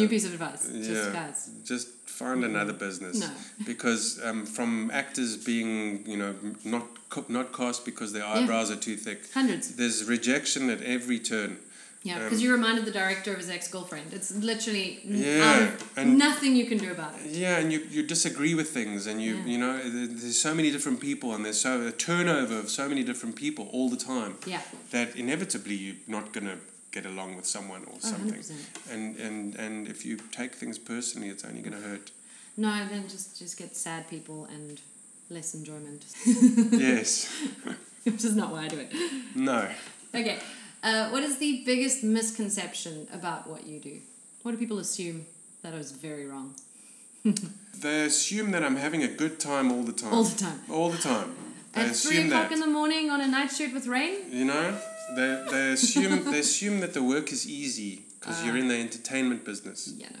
New 0.00 0.06
uh, 0.06 0.12
piece 0.14 0.26
of 0.28 0.32
advice 0.36 0.62
just 0.90 0.90
yeah. 0.90 1.20
guys 1.20 1.38
Just 1.72 1.86
find 2.20 2.40
another 2.50 2.74
business. 2.86 3.16
No. 3.24 3.30
Because 3.70 4.04
um, 4.28 4.40
from 4.56 4.70
actors 5.02 5.30
being 5.50 6.04
you 6.12 6.18
know 6.22 6.32
not 6.74 6.84
co- 7.14 7.24
not 7.38 7.46
cast 7.60 7.80
because 7.90 8.10
their 8.16 8.26
eyebrows 8.34 8.68
are 8.74 8.80
too 8.88 8.96
thick. 9.06 9.20
hundreds 9.40 9.64
There's 9.80 9.98
rejection 10.14 10.62
at 10.74 10.80
every 10.96 11.18
turn. 11.32 11.50
yeah 12.08 12.16
Um, 12.16 12.22
because 12.24 12.40
you 12.44 12.50
reminded 12.58 12.82
the 12.90 12.96
director 13.02 13.30
of 13.34 13.38
his 13.44 13.50
ex-girlfriend 13.56 14.06
it's 14.18 14.30
literally 14.50 14.88
Yeah, 15.04 15.70
and- 15.98 16.10
nothing 16.28 16.50
you 16.60 16.66
can 16.72 16.78
do 16.86 16.90
about 16.98 17.12
it 17.20 17.22
Yeah, 17.44 17.60
and 17.60 17.66
you, 17.74 17.80
you 17.94 18.00
disagree 18.16 18.54
with 18.60 18.68
things, 18.78 19.00
and 19.10 19.16
you 19.26 19.32
Yeah. 19.36 19.50
you 19.52 19.58
know 19.64 19.74
there's 20.20 20.40
so 20.48 20.52
many 20.58 20.70
different 20.76 20.98
people, 21.08 21.28
and 21.34 21.40
there's 21.44 21.60
so 21.68 21.72
a 21.92 21.94
turnover 22.08 22.56
of 22.64 22.68
so 22.80 22.84
many 22.92 23.02
different 23.10 23.34
people 23.44 23.64
all 23.74 23.88
the 23.96 24.02
time 24.14 24.32
yeah 24.54 24.62
that 24.96 25.08
inevitably 25.24 25.76
you're 25.84 26.02
not 26.18 26.26
gonna 26.36 26.58
get 26.96 27.04
along 27.12 27.30
with 27.38 27.46
someone 27.56 27.82
or 27.90 27.96
Oh, 28.04 28.10
something. 28.14 28.40
100%. 28.42 28.92
And 28.94 29.04
and 29.26 29.40
and 29.64 29.74
if 29.94 29.98
you 30.08 30.14
take 30.40 30.52
things 30.62 30.76
personally, 30.94 31.28
it's 31.34 31.44
only 31.50 31.62
gonna 31.66 31.84
hurt. 31.90 32.06
no 32.66 32.72
then 32.92 33.02
just 33.16 33.28
just 33.42 33.54
get 33.62 33.70
sad 33.86 34.02
people 34.14 34.38
and 34.56 34.74
less 35.32 35.54
enjoyment 35.54 36.04
yes. 36.72 37.10
which 38.04 38.24
is 38.24 38.34
not 38.36 38.52
why 38.52 38.64
i 38.64 38.68
do 38.68 38.78
it 38.78 38.90
No. 39.34 39.68
Okay. 40.14 40.38
Uh, 40.84 41.08
what 41.10 41.22
is 41.22 41.38
the 41.38 41.62
biggest 41.64 42.02
misconception 42.04 43.06
about 43.18 43.46
what 43.48 43.66
you 43.66 43.78
do? 43.78 43.96
What 44.42 44.50
do 44.52 44.58
people 44.58 44.78
assume 44.78 45.24
that 45.62 45.72
is 45.74 45.92
very 45.92 46.26
wrong? 46.26 46.54
They 47.80 48.02
assume 48.04 48.50
that 48.50 48.62
I'm 48.64 48.76
having 48.76 49.02
a 49.04 49.08
good 49.08 49.38
time 49.38 49.70
all 49.72 49.84
the 49.84 49.92
time. 49.92 50.12
All 50.12 50.24
the 50.24 50.36
time. 50.46 50.60
All 50.70 50.90
the 50.90 50.98
time. 50.98 51.34
They 51.72 51.82
At 51.82 51.96
three 51.96 52.18
o'clock 52.26 52.48
that. 52.48 52.52
in 52.52 52.60
the 52.60 52.66
morning 52.66 53.10
on 53.10 53.20
a 53.20 53.28
night 53.28 53.50
shirt 53.52 53.72
with 53.72 53.86
rain? 53.86 54.14
You 54.30 54.44
know, 54.44 54.76
they, 55.16 55.30
they 55.50 55.72
assume 55.72 56.24
they 56.32 56.40
assume 56.40 56.80
that 56.80 56.92
the 56.94 57.02
work 57.14 57.32
is 57.32 57.46
easy 57.48 58.02
because 58.20 58.44
you're 58.44 58.56
Ah. 58.56 58.64
in 58.64 58.68
the 58.68 58.78
entertainment 58.86 59.44
business. 59.44 59.80
Yeah, 59.96 60.08
no. 60.12 60.20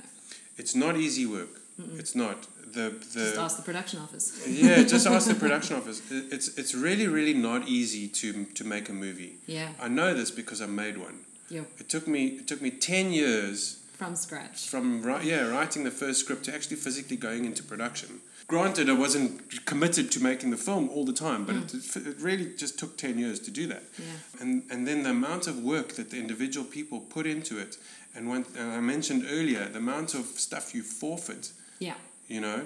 It's 0.56 0.74
not 0.74 0.96
easy 0.96 1.26
work. 1.26 1.52
It's 1.98 2.14
not 2.14 2.46
the 2.72 2.90
the 3.14 3.24
Just 3.24 3.36
ask 3.38 3.56
the 3.56 3.62
production 3.62 3.98
office. 4.00 4.26
yeah, 4.46 4.82
just 4.94 5.06
ask 5.06 5.28
the 5.28 5.34
production 5.46 5.76
office. 5.76 6.02
It's 6.10 6.48
it's 6.60 6.74
really 6.74 7.06
really 7.08 7.34
not 7.34 7.68
easy 7.68 8.08
to 8.20 8.44
to 8.58 8.64
make 8.64 8.88
a 8.88 8.92
movie. 8.92 9.34
Yeah. 9.46 9.68
I 9.80 9.88
know 9.88 10.14
this 10.14 10.30
because 10.30 10.60
I 10.60 10.66
made 10.66 10.96
one. 10.98 11.16
Yo, 11.48 11.60
It 11.78 11.88
took 11.88 12.06
me 12.06 12.22
it 12.40 12.46
took 12.48 12.60
me 12.62 12.70
ten 12.70 13.12
years 13.12 13.78
from 13.98 14.16
scratch. 14.16 14.68
from 14.68 15.02
ri- 15.02 15.24
yeah 15.32 15.42
writing 15.54 15.84
the 15.84 15.90
first 16.02 16.18
script 16.20 16.44
to 16.44 16.54
actually 16.54 16.76
physically 16.76 17.16
going 17.16 17.44
into 17.44 17.62
production. 17.62 18.20
Granted, 18.48 18.88
I 18.90 18.92
wasn't 18.92 19.64
committed 19.64 20.10
to 20.12 20.20
making 20.20 20.50
the 20.50 20.56
film 20.56 20.88
all 20.90 21.04
the 21.06 21.12
time, 21.28 21.44
but 21.46 21.54
it, 21.54 21.66
mm. 21.68 22.06
it 22.10 22.20
really 22.20 22.46
just 22.62 22.78
took 22.78 22.96
ten 22.96 23.18
years 23.18 23.38
to 23.40 23.50
do 23.50 23.66
that. 23.68 23.82
Yeah. 23.98 24.40
And 24.42 24.62
and 24.72 24.86
then 24.86 25.02
the 25.04 25.10
amount 25.10 25.46
of 25.46 25.54
work 25.62 25.88
that 25.94 26.08
the 26.10 26.18
individual 26.18 26.66
people 26.66 26.98
put 27.00 27.26
into 27.26 27.58
it, 27.58 27.78
and 28.14 28.28
when 28.28 28.44
and 28.58 28.72
I 28.72 28.80
mentioned 28.80 29.22
earlier 29.30 29.68
the 29.68 29.78
amount 29.78 30.14
of 30.14 30.24
stuff 30.48 30.74
you 30.74 30.82
forfeit, 30.82 31.52
Yeah. 31.78 31.94
You 32.34 32.40
know, 32.40 32.60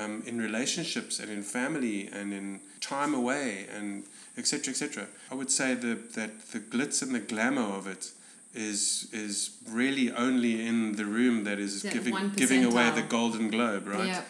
um, 0.00 0.22
in 0.26 0.40
relationships 0.48 1.20
and 1.20 1.28
in 1.36 1.42
family 1.42 1.98
and 2.18 2.32
in 2.32 2.60
time 2.80 3.12
away 3.14 3.66
and 3.76 4.04
etc. 4.38 4.70
etc. 4.72 5.06
I 5.30 5.34
would 5.34 5.50
say 5.50 5.74
that 5.74 5.98
that 6.18 6.32
the 6.52 6.60
glitz 6.72 7.02
and 7.02 7.14
the 7.14 7.24
glamour 7.32 7.68
of 7.80 7.86
it 7.86 8.04
is 8.54 9.08
is 9.12 9.34
really 9.80 10.06
only 10.26 10.66
in 10.66 10.96
the 11.00 11.04
room 11.04 11.44
that 11.44 11.58
is 11.58 11.82
That 11.82 11.92
giving 11.92 12.14
giving 12.42 12.64
away 12.64 12.90
the. 12.90 13.02
Golden 13.02 13.50
Globe, 13.50 13.86
right? 13.86 14.06
Yeah. 14.06 14.22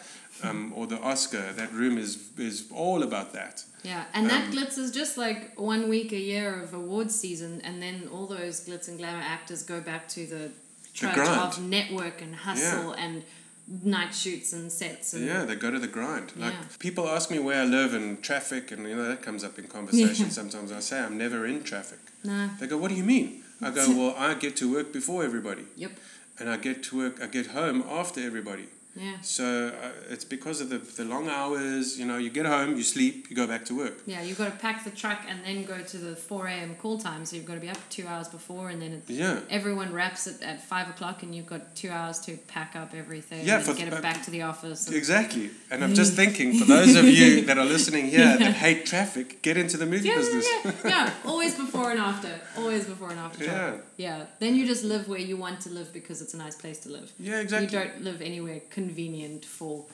Um, 0.49 0.73
or 0.75 0.87
the 0.87 0.99
Oscar. 1.11 1.45
That 1.61 1.71
room 1.71 1.97
is 1.97 2.11
is 2.37 2.55
all 2.83 3.03
about 3.03 3.29
that. 3.33 3.55
Yeah, 3.83 4.03
and 4.13 4.29
that 4.29 4.43
Um, 4.47 4.53
glitz 4.53 4.77
is 4.77 4.91
just 4.91 5.17
like 5.17 5.41
one 5.59 5.83
week 5.89 6.11
a 6.11 6.23
year 6.33 6.49
of 6.63 6.73
awards 6.73 7.15
season, 7.25 7.61
and 7.67 7.81
then 7.81 8.09
all 8.13 8.27
those 8.27 8.55
glitz 8.65 8.87
and 8.89 8.97
glamour 8.97 9.25
actors 9.37 9.63
go 9.63 9.79
back 9.91 10.03
to 10.15 10.21
the 10.25 10.51
grind. 10.99 11.53
of 11.53 11.61
network 11.77 12.21
and 12.21 12.35
hustle 12.35 12.91
and 12.93 13.23
night 13.67 14.13
shoots 14.13 14.53
and 14.53 14.71
sets. 14.71 15.13
And 15.13 15.25
Yeah, 15.25 15.45
they 15.45 15.55
go 15.55 15.71
to 15.71 15.79
the 15.79 15.87
grind. 15.87 16.31
Like 16.35 16.53
Yeah. 16.53 16.65
people 16.79 17.07
ask 17.07 17.31
me 17.31 17.39
where 17.39 17.61
I 17.61 17.65
live 17.65 17.93
and 17.93 18.21
traffic, 18.21 18.71
and 18.71 18.87
you 18.87 18.95
know 18.95 19.07
that 19.07 19.21
comes 19.21 19.43
up 19.43 19.57
in 19.57 19.67
conversation 19.67 20.25
Yeah. 20.25 20.31
sometimes. 20.31 20.71
I 20.71 20.79
say 20.79 20.99
I'm 20.99 21.17
never 21.17 21.45
in 21.45 21.63
traffic. 21.63 21.99
No. 22.23 22.49
They 22.59 22.67
go, 22.67 22.77
"What 22.77 22.89
do 22.89 22.95
you 22.95 23.03
mean?" 23.03 23.43
I 23.61 23.69
go, 23.71 23.85
"Well, 23.99 24.15
I 24.17 24.33
get 24.33 24.55
to 24.57 24.71
work 24.71 24.91
before 24.91 25.23
everybody, 25.23 25.65
Yep. 25.77 25.91
and 26.39 26.49
I 26.49 26.57
get 26.57 26.83
to 26.83 26.97
work. 26.97 27.21
I 27.21 27.27
get 27.27 27.47
home 27.47 27.83
after 27.87 28.19
everybody. 28.21 28.67
Yeah. 28.95 29.17
So 29.21 29.73
uh, 29.81 29.89
it's 30.13 30.23
because 30.25 30.61
of 30.61 30.69
the 30.69 30.77
the 30.77 31.03
long 31.05 31.27
hours. 31.27 31.97
You 31.99 32.05
know, 32.05 32.17
you 32.17 32.29
get 32.29 32.45
home, 32.45 32.75
you 32.77 32.83
sleep, 32.83 33.27
you 33.29 33.35
go 33.35 33.47
back 33.47 33.65
to 33.65 33.75
work. 33.75 33.95
Yeah, 34.05 34.21
you've 34.21 34.37
got 34.37 34.51
to 34.51 34.57
pack 34.59 34.83
the 34.83 34.91
truck 34.91 35.21
and 35.27 35.43
then 35.45 35.63
go 35.65 35.81
to 35.81 35.97
the 35.97 36.15
4 36.15 36.47
a.m. 36.47 36.75
call 36.75 36.99
time. 36.99 37.25
So 37.25 37.35
you've 37.35 37.45
got 37.45 37.55
to 37.55 37.59
be 37.59 37.69
up 37.69 37.77
two 37.89 38.05
hours 38.07 38.27
before, 38.27 38.69
and 38.69 38.79
then 38.81 38.91
it, 38.93 39.03
Yeah, 39.07 39.39
everyone 39.49 39.91
wraps 39.93 40.27
it 40.27 40.41
at 40.43 40.61
5 40.61 40.89
o'clock, 40.89 41.23
and 41.23 41.33
you've 41.35 41.47
got 41.47 41.75
two 41.75 41.89
hours 41.89 42.19
to 42.21 42.37
pack 42.47 42.75
up 42.75 42.93
everything 42.93 43.45
Yeah, 43.45 43.55
and 43.57 43.65
for- 43.65 43.73
get 43.73 43.91
it 43.91 44.01
back 44.01 44.21
to 44.25 44.31
the 44.31 44.43
office. 44.43 44.87
And, 44.87 44.95
exactly. 44.95 45.49
And 45.71 45.83
I'm 45.83 45.95
just 45.95 46.13
thinking, 46.13 46.53
for 46.59 46.65
those 46.65 46.95
of 46.95 47.05
you 47.05 47.41
that 47.45 47.57
are 47.57 47.65
listening 47.65 48.05
here 48.07 48.37
that 48.43 48.53
hate 48.53 48.85
traffic, 48.85 49.41
get 49.41 49.57
into 49.57 49.77
the 49.77 49.85
movie 49.87 50.09
yeah, 50.09 50.17
business. 50.17 50.45
yeah, 50.51 50.71
yeah, 50.85 50.89
yeah. 51.07 51.13
Always 51.25 51.55
before 51.55 51.89
and 51.91 51.99
after. 51.99 52.39
Always 52.57 52.85
before 52.85 53.09
and 53.09 53.19
after. 53.19 53.43
Yeah. 53.43 53.51
traffic. 53.53 53.85
Yeah. 53.97 54.25
Then 54.39 54.55
you 54.55 54.65
just 54.67 54.83
live 54.83 55.07
where 55.07 55.19
you 55.19 55.35
want 55.37 55.61
to 55.61 55.69
live 55.69 55.91
because 55.93 56.21
it's 56.21 56.33
a 56.33 56.37
nice 56.37 56.55
place 56.55 56.79
to 56.81 56.89
live. 56.89 57.11
Yeah, 57.19 57.39
exactly. 57.39 57.65
You 57.79 57.85
don't 57.85 58.03
live 58.03 58.21
anywhere 58.21 58.61
convenient 58.85 59.45
for 59.45 59.85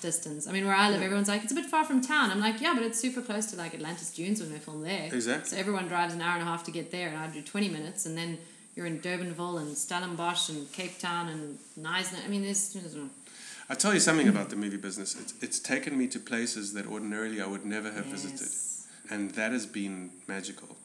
distance. 0.00 0.46
I 0.46 0.52
mean, 0.52 0.66
where 0.66 0.74
I 0.74 0.90
live, 0.90 1.02
everyone's 1.02 1.28
like, 1.28 1.42
it's 1.42 1.52
a 1.52 1.54
bit 1.54 1.66
far 1.66 1.84
from 1.84 2.00
town. 2.00 2.30
I'm 2.30 2.40
like, 2.40 2.60
yeah, 2.60 2.74
but 2.74 2.82
it's 2.82 3.00
super 3.00 3.22
close 3.22 3.46
to 3.46 3.56
like 3.56 3.74
Atlantis 3.74 4.10
Dunes 4.14 4.40
when 4.40 4.52
we 4.52 4.58
film 4.58 4.82
there. 4.82 5.08
Exactly. 5.12 5.50
So 5.50 5.56
everyone 5.56 5.88
drives 5.88 6.14
an 6.14 6.20
hour 6.20 6.34
and 6.34 6.42
a 6.42 6.44
half 6.44 6.64
to 6.64 6.70
get 6.70 6.90
there, 6.90 7.08
and 7.08 7.16
I 7.16 7.26
do 7.28 7.42
20 7.42 7.68
minutes, 7.68 8.06
and 8.06 8.16
then 8.16 8.38
you're 8.74 8.86
in 8.86 9.00
Durbanville 9.00 9.60
and 9.60 9.76
Stellenbosch 9.76 10.48
and 10.50 10.70
Cape 10.72 10.98
Town 10.98 11.28
and 11.28 11.58
Knysna. 11.78 12.24
I 12.24 12.28
mean, 12.28 12.42
there's. 12.42 12.72
there's 12.72 12.96
I'll 13.70 13.76
tell 13.76 13.94
you 13.94 14.00
something 14.00 14.28
about 14.28 14.50
the 14.50 14.56
movie 14.56 14.76
business. 14.76 15.18
It's, 15.18 15.34
it's 15.40 15.58
taken 15.58 15.96
me 15.96 16.06
to 16.08 16.18
places 16.18 16.74
that 16.74 16.86
ordinarily 16.86 17.40
I 17.40 17.46
would 17.46 17.64
never 17.64 17.90
have 17.90 18.06
visited. 18.06 18.50
And 19.10 19.30
that 19.32 19.52
has 19.52 19.64
been 19.64 20.10
magical. 20.26 20.76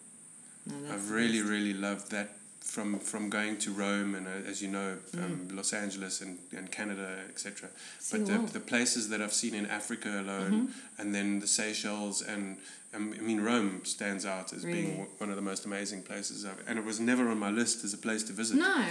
No, 0.66 0.94
I've 0.94 1.12
really, 1.12 1.40
best. 1.40 1.52
really 1.52 1.74
loved 1.74 2.12
that 2.12 2.30
from, 2.62 3.00
from 3.00 3.30
going 3.30 3.58
to 3.58 3.72
Rome 3.72 4.16
and, 4.16 4.28
uh, 4.28 4.50
as 4.50 4.62
you 4.62 4.68
know, 4.70 4.98
um, 5.16 5.48
Mm. 5.50 5.56
Los 5.56 5.74
Angeles 5.74 6.22
and, 6.22 6.38
and 6.56 6.72
Canada, 6.72 7.20
etc. 7.30 7.70
But 8.12 8.26
the 8.28 8.38
the, 8.54 8.60
places 8.60 9.10
that 9.10 9.22
I've 9.22 9.34
seen 9.34 9.54
in 9.56 9.66
Africa 9.66 10.10
alone 10.22 10.52
Mm-hmm. 10.52 11.02
and 11.02 11.16
then 11.16 11.40
the 11.40 11.48
Seychelles 11.48 12.22
and 12.22 12.58
um, 12.96 13.14
I 13.18 13.22
mean, 13.22 13.40
Rome 13.42 13.82
stands 13.84 14.26
out 14.26 14.52
as 14.52 14.64
being 14.66 14.76
Really? 14.76 14.90
w- 14.92 15.10
one 15.20 15.30
of 15.30 15.36
the 15.36 15.44
most 15.44 15.66
amazing 15.66 16.02
places. 16.02 16.44
I've, 16.44 16.60
and 16.68 16.80
it 16.80 16.86
was 16.86 17.00
never 17.00 17.30
on 17.30 17.38
my 17.38 17.52
list 17.52 17.84
as 17.84 17.94
a 17.94 17.98
place 18.00 18.24
to 18.24 18.34
visit. 18.34 18.58
No. 18.58 18.84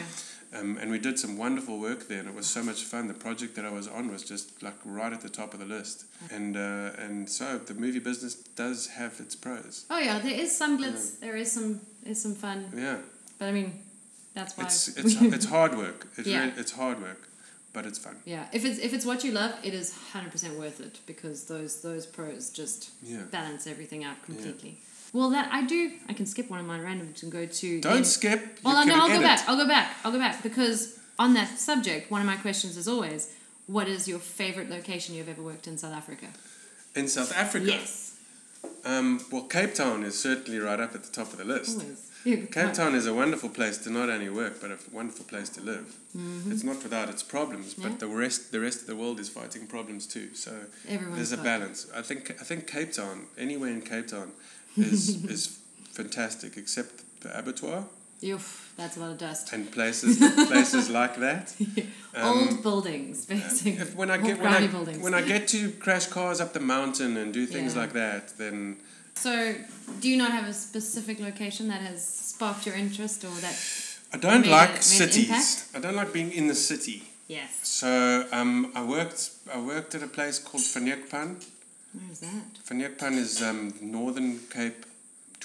Um, 0.54 0.78
and 0.80 0.88
we 0.90 1.00
did 1.00 1.18
some 1.18 1.36
wonderful 1.36 1.78
work 1.80 2.06
there, 2.08 2.20
and 2.20 2.28
it 2.28 2.34
was 2.34 2.46
so 2.46 2.62
much 2.62 2.84
fun. 2.84 3.08
The 3.08 3.12
project 3.14 3.54
that 3.56 3.64
I 3.64 3.70
was 3.70 3.88
on 3.88 4.10
was 4.12 4.22
just 4.22 4.62
like 4.62 4.76
right 4.84 5.12
at 5.12 5.20
the 5.20 5.28
top 5.28 5.52
of 5.52 5.58
the 5.60 5.66
list, 5.66 6.04
and 6.30 6.56
uh, 6.56 7.04
and 7.04 7.28
so 7.28 7.58
the 7.58 7.74
movie 7.74 7.98
business 7.98 8.34
does 8.56 8.86
have 8.86 9.18
its 9.20 9.34
pros. 9.34 9.84
Oh 9.90 9.98
yeah, 9.98 10.20
there 10.20 10.32
is 10.44 10.56
some 10.56 10.78
glitz. 10.78 11.18
There 11.20 11.36
is 11.36 11.50
some. 11.52 11.80
There's 12.04 12.22
some 12.22 12.34
fun. 12.36 12.70
Yeah, 12.74 12.98
But 13.38 13.48
I 13.48 13.52
mean, 13.52 13.72
that's 14.34 14.56
why. 14.56 14.64
it's 14.64 14.88
it's 14.88 15.20
it's 15.36 15.46
hard 15.46 15.76
work. 15.76 16.08
It 16.16 16.26
Yeah. 16.26 16.40
really, 16.40 16.52
it's 16.56 16.72
hard 16.72 17.00
work, 17.00 17.28
but 17.72 17.86
it's 17.86 17.98
fun. 17.98 18.16
yeah, 18.24 18.46
if 18.52 18.64
it's 18.64 18.78
if 18.78 18.92
it's 18.92 19.04
what 19.06 19.24
you 19.24 19.32
love, 19.32 19.52
it 19.62 19.74
is 19.74 19.94
hundred 20.12 20.32
percent 20.32 20.58
worth 20.58 20.80
it 20.80 20.98
because 21.06 21.44
those 21.44 21.80
those 21.82 22.06
pros 22.06 22.50
just 22.50 22.90
Yeah. 23.02 23.22
balance 23.30 23.66
everything 23.66 24.04
out 24.04 24.22
completely. 24.24 24.78
Well, 25.12 25.30
that 25.30 25.48
I 25.50 25.62
do. 25.64 25.92
I 26.08 26.12
can 26.12 26.26
skip 26.26 26.50
one 26.50 26.60
of 26.60 26.66
my 26.66 26.78
randoms 26.78 27.22
and 27.22 27.32
go 27.32 27.46
to. 27.46 27.80
Don't 27.80 27.98
the- 27.98 28.04
skip. 28.04 28.40
You 28.40 28.48
Well, 28.64 28.86
no, 28.86 28.94
I'll 28.94 29.08
edit. 29.08 29.16
go 29.16 29.22
back. 29.22 29.48
I'll 29.48 29.56
go 29.56 29.66
back. 29.66 29.96
I'll 30.04 30.12
go 30.12 30.18
back 30.18 30.42
because 30.42 30.98
on 31.18 31.32
that 31.34 31.58
subject, 31.58 32.10
one 32.10 32.20
of 32.20 32.26
my 32.26 32.36
questions 32.36 32.76
is 32.76 32.86
always, 32.86 33.32
what 33.66 33.88
is 33.88 34.06
your 34.06 34.18
favorite 34.18 34.68
location 34.70 35.14
you've 35.14 35.28
ever 35.28 35.42
worked 35.42 35.66
in 35.66 35.78
South 35.78 35.94
Africa? 35.94 36.26
In 36.94 37.08
South 37.08 37.32
Africa, 37.34 37.66
Yes, 37.66 38.17
um, 38.84 39.20
well, 39.30 39.42
Cape 39.42 39.74
Town 39.74 40.04
is 40.04 40.18
certainly 40.18 40.58
right 40.58 40.80
up 40.80 40.94
at 40.94 41.02
the 41.04 41.12
top 41.12 41.32
of 41.32 41.38
the 41.38 41.44
list. 41.44 41.84
Yeah, 42.24 42.36
Cape. 42.46 42.72
Town 42.72 42.94
is 42.94 43.06
a 43.06 43.14
wonderful 43.14 43.48
place 43.48 43.78
to 43.78 43.90
not 43.90 44.10
only 44.10 44.28
work, 44.28 44.60
but 44.60 44.70
a 44.70 44.78
wonderful 44.92 45.24
place 45.24 45.48
to 45.50 45.60
live. 45.60 45.96
It's 46.50 46.64
not 46.64 46.82
without 46.82 47.08
its 47.08 47.22
problems, 47.22 47.74
but 47.74 47.92
Mm-hmm. 47.92 47.98
The 47.98 48.06
rest 48.08 48.52
the 48.52 48.60
rest 48.60 48.80
of 48.82 48.86
the 48.86 48.96
world 48.96 49.20
is 49.20 49.28
fighting 49.28 49.66
problems 49.66 50.06
too. 50.06 50.34
So 50.34 50.52
Everyone's 50.88 51.16
there's 51.16 51.32
a 51.32 51.42
balance. 51.42 51.86
I 51.94 52.02
think 52.02 52.30
I 52.40 52.44
think 52.44 52.66
Cape 52.66 52.92
Town, 52.92 53.26
anywhere 53.36 53.70
in 53.70 53.82
Cape 53.82 54.08
Town, 54.08 54.32
is 54.76 55.24
is 55.34 55.58
fantastic, 55.92 56.56
except 56.56 57.02
the 57.20 57.36
abattoir 57.38 57.84
Oof, 58.24 58.72
that's 58.76 58.96
a 58.96 59.00
lot 59.00 59.10
of 59.12 59.18
dust. 59.18 59.52
and 59.52 59.70
places 59.70 60.18
places 60.48 60.88
like 61.00 61.16
that. 61.20 61.54
Old 62.16 62.62
buildings, 62.62 63.24
basically. 63.26 63.72
If, 63.82 63.94
when 63.94 64.10
I 64.10 64.16
Old 64.16 64.26
get 64.26 64.38
when 64.40 64.52
I, 64.52 64.66
buildings. 64.66 64.98
when 65.02 65.14
I 65.14 65.22
get 65.22 65.46
to 65.54 65.70
crash 65.72 66.06
cars 66.06 66.40
up 66.40 66.52
the 66.52 66.60
mountain 66.60 67.16
and 67.16 67.32
do 67.32 67.46
things 67.46 67.74
Yeah. 67.74 67.80
like 67.82 67.92
that, 67.92 68.36
then 68.38 68.76
So, 69.14 69.54
do 70.00 70.08
you 70.08 70.16
not 70.16 70.32
have 70.32 70.46
a 70.48 70.52
specific 70.52 71.20
location 71.20 71.68
that 71.68 71.80
has 71.80 72.04
sparked 72.04 72.66
your 72.66 72.74
interest 72.76 73.24
or 73.24 73.30
that? 73.40 73.56
I 74.12 74.16
don't 74.16 74.46
like 74.46 74.82
cities. 74.82 75.70
I 75.76 75.80
don't 75.80 75.96
like 75.96 76.12
being 76.12 76.32
in 76.32 76.46
the 76.48 76.54
city. 76.54 77.02
Yes. 77.28 77.50
So 77.62 78.26
um, 78.32 78.72
I 78.74 78.82
worked 78.82 79.30
I 79.54 79.60
worked 79.60 79.94
at 79.94 80.02
a 80.02 80.06
place 80.08 80.38
called 80.38 80.64
Verneukpan. 80.64 81.28
Where 81.92 82.10
is 82.10 82.20
that? 82.20 82.50
Verneukpan 82.66 83.12
is 83.18 83.42
um, 83.42 83.74
northern 83.80 84.38
Cape 84.50 84.86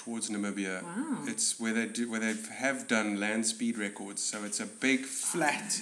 towards 0.04 0.28
Namibia. 0.30 0.82
Wow. 0.82 1.18
It's 1.26 1.58
where 1.58 1.72
they 1.72 1.86
do 1.86 2.10
where 2.10 2.20
they 2.20 2.34
have 2.54 2.86
done 2.86 3.18
land 3.18 3.46
speed 3.46 3.78
records. 3.78 4.22
So 4.22 4.44
it's 4.44 4.60
a 4.60 4.66
big 4.66 5.00
flat, 5.04 5.80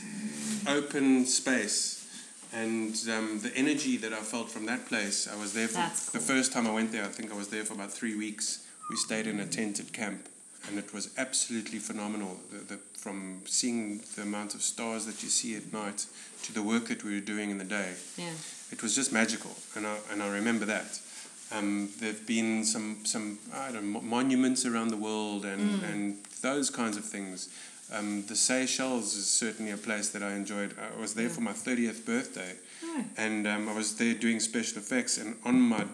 open 0.68 1.26
space. 1.26 1.98
And 2.54 2.94
um, 3.10 3.40
the 3.40 3.50
energy 3.56 3.96
that 3.96 4.12
I 4.12 4.20
felt 4.20 4.50
from 4.50 4.66
that 4.66 4.86
place, 4.86 5.26
I 5.26 5.36
was 5.40 5.54
there 5.54 5.68
for 5.68 5.78
That's 5.78 6.10
the 6.12 6.18
first 6.20 6.52
time 6.52 6.66
I 6.66 6.72
went 6.72 6.92
there. 6.92 7.02
I 7.04 7.08
think 7.08 7.32
I 7.32 7.36
was 7.36 7.48
there 7.48 7.64
for 7.64 7.72
about 7.72 7.90
three 7.90 8.14
weeks. 8.14 8.66
We 8.90 8.96
stayed 8.96 9.26
in 9.26 9.40
a 9.40 9.46
tented 9.46 9.92
camp, 9.94 10.28
and 10.68 10.78
it 10.78 10.92
was 10.92 11.08
absolutely 11.16 11.78
phenomenal. 11.78 12.36
The, 12.52 12.74
the, 12.74 12.76
from 12.98 13.40
seeing 13.46 14.02
the 14.16 14.22
amount 14.22 14.54
of 14.54 14.60
stars 14.60 15.06
that 15.06 15.22
you 15.22 15.30
see 15.30 15.56
at 15.56 15.72
night 15.72 16.04
to 16.42 16.52
the 16.52 16.62
work 16.62 16.88
that 16.88 17.02
we 17.04 17.14
were 17.14 17.24
doing 17.24 17.48
in 17.50 17.56
the 17.56 17.64
day, 17.64 17.94
Yeah. 18.18 18.34
it 18.70 18.82
was 18.82 18.94
just 18.94 19.12
magical, 19.12 19.52
and 19.74 19.86
I 19.86 19.96
and 20.12 20.22
I 20.22 20.28
remember 20.28 20.66
that. 20.66 21.00
Um, 21.55 21.90
there've 22.00 22.26
been 22.26 22.64
some 22.64 22.96
some 23.05 23.38
I 23.53 23.70
don't 23.72 23.92
know, 23.92 24.00
monuments 24.00 24.64
around 24.66 24.88
the 24.88 24.96
world 24.96 25.44
and 25.44 25.82
and 25.84 26.16
those 26.40 26.70
kinds 26.70 26.96
of 26.96 27.05
things. 27.05 27.48
Um, 27.92 28.24
the 28.26 28.34
Seychelles 28.36 29.14
is 29.16 29.26
certainly 29.26 29.70
a 29.72 29.76
place 29.76 30.09
that 30.11 30.22
I 30.22 30.32
enjoyed. 30.34 30.74
I 30.78 30.98
was 31.00 31.12
there 31.14 31.28
for 31.28 31.42
my 31.42 31.53
thirtieth 31.53 32.07
birthday, 32.07 32.55
Oh. 32.84 33.05
and 33.16 33.46
um, 33.46 33.68
I 33.68 33.74
was 33.74 33.96
there 33.96 34.14
doing 34.14 34.40
special 34.40 34.78
effects. 34.78 35.18
And 35.18 35.36
on 35.44 35.61
my, 35.61 35.84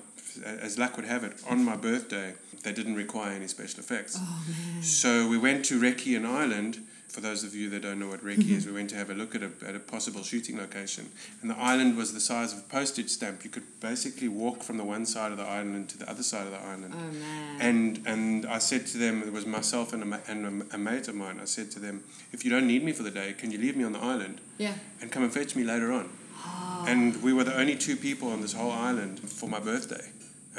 as 0.44 0.78
luck 0.78 0.96
would 0.96 1.06
have 1.06 1.24
it, 1.24 1.32
on 1.48 1.64
my 1.64 1.76
birthday, 1.76 2.34
they 2.62 2.72
didn't 2.72 2.94
require 2.94 3.32
any 3.32 3.48
special 3.48 3.80
effects. 3.80 4.16
Oh. 4.20 4.44
So 4.80 5.28
we 5.28 5.38
went 5.38 5.64
to 5.66 5.80
Recce 5.80 6.16
in 6.16 6.24
Ireland. 6.24 6.78
For 7.08 7.22
those 7.22 7.42
of 7.42 7.54
you 7.54 7.70
that 7.70 7.82
don't 7.82 7.98
know 7.98 8.08
what 8.08 8.22
Recce 8.22 8.50
is, 8.50 8.66
we 8.66 8.72
went 8.72 8.90
to 8.90 8.96
have 8.96 9.08
a 9.08 9.14
look 9.14 9.34
at 9.34 9.42
a, 9.42 9.50
at 9.66 9.74
a 9.74 9.80
possible 9.80 10.22
shooting 10.22 10.58
location. 10.58 11.10
And 11.40 11.50
the 11.50 11.56
island 11.56 11.96
was 11.96 12.12
the 12.12 12.20
size 12.20 12.52
of 12.52 12.58
a 12.58 12.62
postage 12.62 13.08
stamp. 13.08 13.44
You 13.44 13.50
could 13.50 13.64
basically 13.80 14.28
walk 14.28 14.62
from 14.62 14.76
the 14.76 14.84
one 14.84 15.06
side 15.06 15.32
of 15.32 15.38
the 15.38 15.44
island 15.44 15.88
to 15.88 15.98
the 15.98 16.08
other 16.08 16.22
side 16.22 16.44
of 16.46 16.52
the 16.52 16.60
island. 16.60 16.94
Oh 16.94 17.12
man. 17.12 17.60
And 17.60 18.02
and 18.06 18.46
I 18.46 18.58
said 18.58 18.86
to 18.88 18.98
them, 18.98 19.22
it 19.22 19.32
was 19.32 19.46
myself 19.46 19.92
and 19.94 20.14
a, 20.14 20.20
and 20.28 20.62
a, 20.70 20.74
a 20.74 20.78
mate 20.78 21.08
of 21.08 21.14
mine. 21.14 21.40
I 21.40 21.46
said 21.46 21.70
to 21.72 21.80
them, 21.80 22.04
if 22.32 22.44
you 22.44 22.50
don't 22.50 22.66
need 22.66 22.84
me 22.84 22.92
for 22.92 23.02
the 23.02 23.10
day, 23.10 23.32
can 23.32 23.50
you 23.50 23.58
leave 23.58 23.76
me 23.76 23.84
on 23.84 23.92
the 23.92 24.00
island 24.00 24.40
yeah. 24.58 24.74
and 25.00 25.10
come 25.10 25.22
and 25.22 25.32
fetch 25.32 25.56
me 25.56 25.64
later 25.64 25.90
on? 25.92 26.10
Oh, 26.40 26.84
And 26.86 27.22
we 27.22 27.32
were 27.32 27.44
the 27.44 27.58
only 27.58 27.76
two 27.76 27.96
people 27.96 28.30
on 28.30 28.42
this 28.42 28.52
whole 28.52 28.70
island 28.70 29.18
for 29.20 29.48
my 29.48 29.60
birthday, 29.60 30.10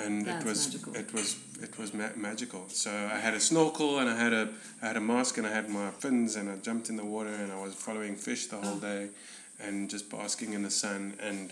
and 0.06 0.26
That's 0.26 0.44
it 0.46 0.50
was 0.50 0.60
magical. 0.68 0.96
it 1.02 1.10
was 1.18 1.28
it 1.68 1.74
was 1.80 1.90
ma- 1.94 2.16
magical. 2.30 2.64
So 2.70 2.92
I 2.92 3.20
had 3.26 3.34
a 3.34 3.40
snorkel 3.50 4.00
and 4.00 4.08
I 4.10 4.18
had 4.26 4.34
a 4.34 4.46
I 4.82 4.86
had 4.90 4.98
a 4.98 5.06
mask 5.14 5.38
and 5.40 5.46
I 5.48 5.52
had 5.60 5.68
my 5.70 5.90
fins 6.04 6.36
and 6.38 6.46
I 6.54 6.56
jumped 6.68 6.90
in 6.92 6.96
the 7.02 7.06
water 7.16 7.34
and 7.42 7.52
I 7.52 7.60
was 7.66 7.74
following 7.76 8.16
fish 8.16 8.48
the 8.48 8.58
whole 8.64 8.78
Oh. 8.78 8.92
day, 8.92 9.10
and 9.66 9.90
just 9.90 10.06
basking 10.10 10.54
in 10.54 10.62
the 10.64 10.72
sun 10.84 11.02
and 11.28 11.52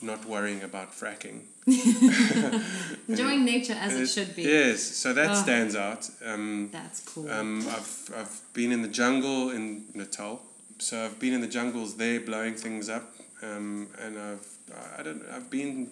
not 0.00 0.20
worrying 0.34 0.62
about 0.62 0.88
fracking. 1.00 1.38
enjoying 3.08 3.44
nature 3.44 3.74
as 3.74 3.94
it 3.94 4.02
Uh, 4.02 4.06
should 4.06 4.36
be. 4.36 4.42
Yes, 4.42 4.80
so 4.82 5.12
that 5.12 5.30
Oh. 5.30 5.42
stands 5.42 5.74
out. 5.74 6.08
Um, 6.24 6.68
That's 6.72 7.00
cool. 7.00 7.28
um, 7.30 7.66
I've, 7.76 8.10
I've 8.16 8.40
been 8.52 8.70
in 8.72 8.82
the 8.82 8.88
jungle 9.02 9.50
in 9.50 9.84
Natal, 9.94 10.40
so 10.78 11.04
I've 11.04 11.18
been 11.18 11.32
in 11.34 11.40
the 11.40 11.48
jungles 11.58 11.96
there 11.96 12.20
blowing 12.20 12.54
things 12.54 12.88
up, 12.88 13.06
um, 13.42 13.88
and 14.04 14.18
I've 14.18 14.46
I 14.98 15.02
don't 15.02 15.22
I've 15.34 15.48
been 15.50 15.90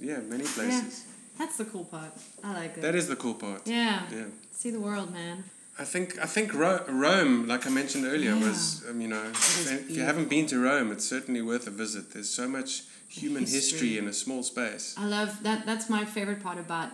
yeah 0.00 0.18
many 0.28 0.44
places. 0.44 1.04
That's 1.38 1.56
the 1.56 1.64
cool 1.64 1.84
part. 1.84 2.12
I 2.44 2.52
like 2.54 2.76
it. 2.76 2.82
That 2.82 2.94
is 2.94 3.08
the 3.08 3.16
cool 3.16 3.34
part. 3.34 3.66
yeah. 3.66 4.02
Yeah. 4.12 4.26
See 4.52 4.70
the 4.70 4.80
world, 4.80 5.12
man. 5.12 5.44
I 5.78 5.84
think 5.84 6.18
I 6.22 6.26
think 6.26 6.54
Ro- 6.54 6.84
Rome, 6.88 7.48
like 7.48 7.66
I 7.66 7.70
mentioned 7.70 8.04
earlier, 8.06 8.34
Yeah. 8.34 8.48
was 8.48 8.84
um, 8.88 9.00
you 9.00 9.08
know 9.08 9.24
if 9.32 9.90
you 9.90 10.02
haven't 10.02 10.28
been 10.28 10.46
to 10.46 10.58
Rome, 10.60 10.92
it's 10.92 11.04
certainly 11.08 11.42
worth 11.42 11.66
a 11.66 11.70
visit. 11.72 12.12
There's 12.12 12.30
so 12.30 12.46
much 12.48 12.84
human 13.08 13.42
history, 13.42 13.60
history. 13.60 13.98
in 13.98 14.06
a 14.08 14.12
small 14.12 14.42
space. 14.42 14.94
I 14.96 15.06
love 15.06 15.42
that. 15.42 15.66
That's 15.66 15.90
my 15.90 16.04
favorite 16.04 16.40
part 16.42 16.58
about 16.58 16.90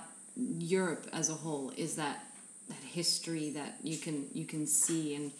Europe 0.59 1.07
as 1.13 1.29
a 1.29 1.35
whole 1.35 1.73
is 1.77 1.97
that 1.97 2.25
that 2.69 2.83
history 3.01 3.51
that 3.51 3.77
you 3.83 3.99
can 3.99 4.27
you 4.33 4.45
can 4.47 4.67
see. 4.67 5.15
And 5.15 5.31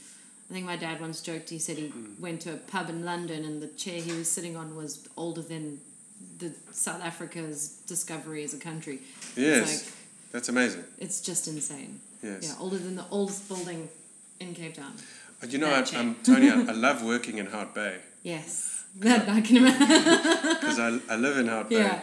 I 0.51 0.53
think 0.53 0.67
my 0.67 0.77
dad 0.77 1.01
once 1.01 1.23
joked. 1.23 1.49
He 1.51 1.59
said 1.59 1.79
he 1.79 1.89
Hmm. 1.89 2.21
went 2.21 2.41
to 2.43 2.53
a 2.53 2.57
pub 2.57 2.91
in 2.91 3.05
London 3.05 3.45
and 3.45 3.63
the 3.63 3.69
chair 3.69 4.01
he 4.03 4.13
was 4.13 4.29
sitting 4.31 4.57
on 4.57 4.77
was 4.77 5.07
older 5.17 5.43
than 5.43 5.81
the 6.39 6.53
South 6.73 7.03
Africa's 7.03 7.81
discovery 7.87 8.43
as 8.45 8.55
a 8.55 8.59
country. 8.59 8.99
Yes, 9.37 9.85
like 9.85 9.93
that's 10.33 10.49
amazing. 10.49 10.85
it's 10.99 11.21
just 11.21 11.49
insane. 11.49 12.01
Yes. 12.23 12.43
Yeah, 12.49 12.55
older 12.61 12.79
than 12.79 12.97
the 12.97 13.05
oldest 13.11 13.49
building 13.49 13.89
in 14.41 14.55
Cape 14.55 14.75
Town. 14.75 14.93
Uh, 15.43 15.47
You 15.47 15.59
know, 15.59 15.71
That 15.71 15.95
I, 15.95 15.99
um, 16.01 16.17
Tony, 16.23 16.51
I, 16.51 16.61
I 16.73 16.73
love 16.73 17.03
working 17.03 17.39
in 17.39 17.47
Hout 17.47 17.75
Bay 17.75 17.97
Yes, 18.23 18.85
that 18.99 19.29
I 19.29 19.41
can 19.41 19.57
imagine. 19.59 19.89
because 20.61 20.79
I, 20.79 20.99
I 21.09 21.17
live 21.17 21.39
in 21.39 21.47
Hout 21.49 21.69
Bay. 21.71 21.77
yeah, 21.79 22.01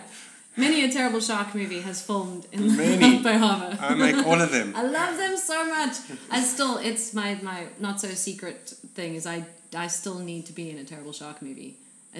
many 0.56 0.84
a 0.84 0.92
terrible 0.92 1.20
shark 1.20 1.54
movie 1.54 1.82
has 1.82 2.02
filmed 2.02 2.48
in 2.52 2.76
Many. 2.84 3.22
Bay 3.22 3.38
Harbour. 3.38 3.78
I 3.80 3.94
make 3.94 4.18
all 4.26 4.42
of 4.42 4.52
them. 4.52 4.74
I 4.82 4.84
love 4.84 5.18
them 5.18 5.38
so 5.38 5.58
much. 5.78 5.96
I 6.32 6.42
still, 6.42 6.78
it's 6.80 7.14
my 7.14 7.36
my 7.44 7.68
not 7.80 8.02
so 8.02 8.08
secret 8.10 8.60
thing 8.96 9.14
is 9.16 9.26
I 9.28 9.46
I 9.76 9.88
still 9.88 10.18
need 10.20 10.46
to 10.48 10.54
be 10.54 10.66
in 10.72 10.78
a 10.80 10.84
terrible 10.84 11.14
shark 11.14 11.42
movie, 11.44 11.76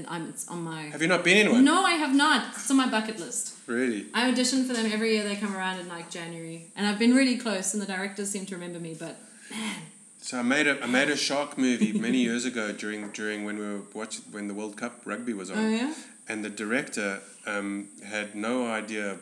I'm 0.08 0.30
it's 0.30 0.48
on 0.48 0.64
my. 0.64 0.84
Have 0.84 1.02
you 1.02 1.08
not 1.08 1.24
been 1.24 1.38
in 1.48 1.52
one? 1.52 1.64
No, 1.66 1.84
I 1.84 1.94
have 1.94 2.14
not. 2.16 2.54
It's 2.56 2.70
on 2.70 2.78
my 2.78 2.90
bucket 2.90 3.20
list. 3.20 3.56
Really? 3.68 4.06
I 4.14 4.30
audition 4.30 4.66
for 4.66 4.74
them 4.74 4.92
every 4.92 5.14
year. 5.14 5.24
They 5.24 5.36
come 5.36 5.56
around 5.56 5.80
in 5.80 5.88
like 5.88 6.10
January, 6.10 6.66
and 6.76 6.86
I've 6.88 7.00
been 7.00 7.14
really 7.16 7.38
close, 7.38 7.74
and 7.74 7.82
the 7.82 7.88
directors 7.88 8.30
seem 8.30 8.46
to 8.48 8.56
remember 8.56 8.80
me. 8.80 8.96
But 9.00 9.16
man, 9.50 9.76
So 10.22 10.38
I 10.40 10.42
made 10.44 10.68
a 10.68 10.82
I 10.84 10.88
made 10.88 11.10
a 11.10 11.16
shark 11.18 11.58
movie 11.58 11.94
many 11.94 12.20
years 12.20 12.46
ago 12.46 12.72
during 12.72 13.10
during 13.12 13.46
when 13.46 13.58
we 13.58 13.66
were 13.66 13.82
watching 13.94 14.24
when 14.32 14.48
the 14.48 14.54
World 14.54 14.76
Cup 14.78 15.02
rugby 15.06 15.34
was 15.34 15.50
on, 15.52 15.58
oh 15.58 15.70
yeah, 15.70 15.94
and 16.30 16.44
the 16.46 16.50
director 16.50 17.22
um, 17.46 17.88
had 18.06 18.36
no 18.36 18.68
idea 18.68 19.18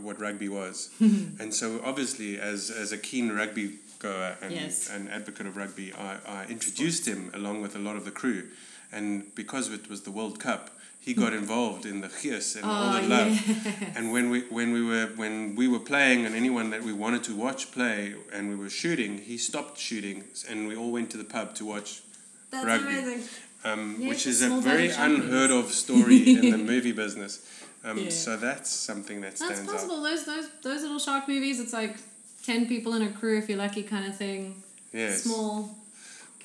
what 0.00 0.20
rugby 0.20 0.48
was, 0.48 0.90
and 1.00 1.54
so 1.54 1.80
obviously 1.84 2.38
as 2.40 2.70
as 2.70 2.92
a 2.92 2.98
keen 2.98 3.30
rugby 3.32 3.78
goer 4.00 4.36
and 4.42 4.52
Yes. 4.52 4.88
an 4.90 5.08
advocate 5.08 5.46
of 5.46 5.56
rugby, 5.56 5.92
I, 5.92 6.16
I 6.26 6.46
introduced 6.48 7.06
him 7.06 7.30
along 7.34 7.60
with 7.62 7.76
a 7.76 7.78
lot 7.78 7.96
of 7.96 8.04
the 8.04 8.10
crew, 8.10 8.44
and 8.92 9.34
because 9.34 9.70
it 9.72 9.88
was 9.88 10.02
the 10.02 10.10
World 10.10 10.38
Cup. 10.40 10.70
He 11.02 11.14
got 11.14 11.32
involved 11.32 11.86
in 11.86 12.02
the 12.02 12.10
chios 12.10 12.56
and 12.56 12.64
all 12.66 12.92
oh 12.96 13.00
the 13.00 13.08
love. 13.08 13.30
yeah, 13.48 13.96
And 13.96 14.12
when 14.12 14.28
we 14.28 14.40
when 14.50 14.72
we 14.74 14.82
were 14.84 15.06
when 15.16 15.56
we 15.56 15.66
were 15.66 15.78
playing 15.78 16.26
and 16.26 16.34
anyone 16.34 16.68
that 16.70 16.82
we 16.82 16.92
wanted 16.92 17.24
to 17.24 17.34
watch 17.34 17.72
play 17.72 18.14
and 18.34 18.50
we 18.50 18.54
were 18.54 18.68
shooting, 18.68 19.16
he 19.16 19.38
stopped 19.38 19.78
shooting 19.78 20.24
and 20.50 20.68
we 20.68 20.76
all 20.76 20.92
went 20.92 21.08
to 21.12 21.16
the 21.16 21.24
pub 21.24 21.54
to 21.54 21.64
watch, 21.64 22.02
that's 22.50 22.66
Rugby. 22.66 22.86
amazing. 22.98 23.22
um, 23.64 23.96
Yeah, 23.98 24.08
which 24.10 24.26
is 24.26 24.42
a 24.42 24.50
very 24.60 24.90
unheard 24.90 25.50
of 25.50 25.72
story 25.72 26.18
in 26.36 26.50
the 26.50 26.58
movie 26.72 26.92
business. 26.92 27.40
Um, 27.82 27.96
Yeah. 27.96 28.10
So 28.10 28.36
that's 28.36 28.68
something 28.68 29.22
that 29.22 29.36
That's 29.36 29.44
stands 29.54 29.70
out. 29.70 29.76
possible. 29.76 30.02
Those 30.02 30.26
those 30.26 30.48
those 30.62 30.82
little 30.82 30.98
shark 30.98 31.28
movies. 31.28 31.60
It's 31.60 31.72
like 31.72 31.96
ten 32.44 32.66
people 32.66 32.92
in 32.92 33.00
a 33.02 33.10
crew 33.10 33.38
if 33.38 33.48
you're 33.48 33.56
lucky, 33.66 33.84
kind 33.84 34.04
of 34.06 34.16
thing. 34.18 34.62
Yes. 34.92 35.22
Small. 35.22 35.79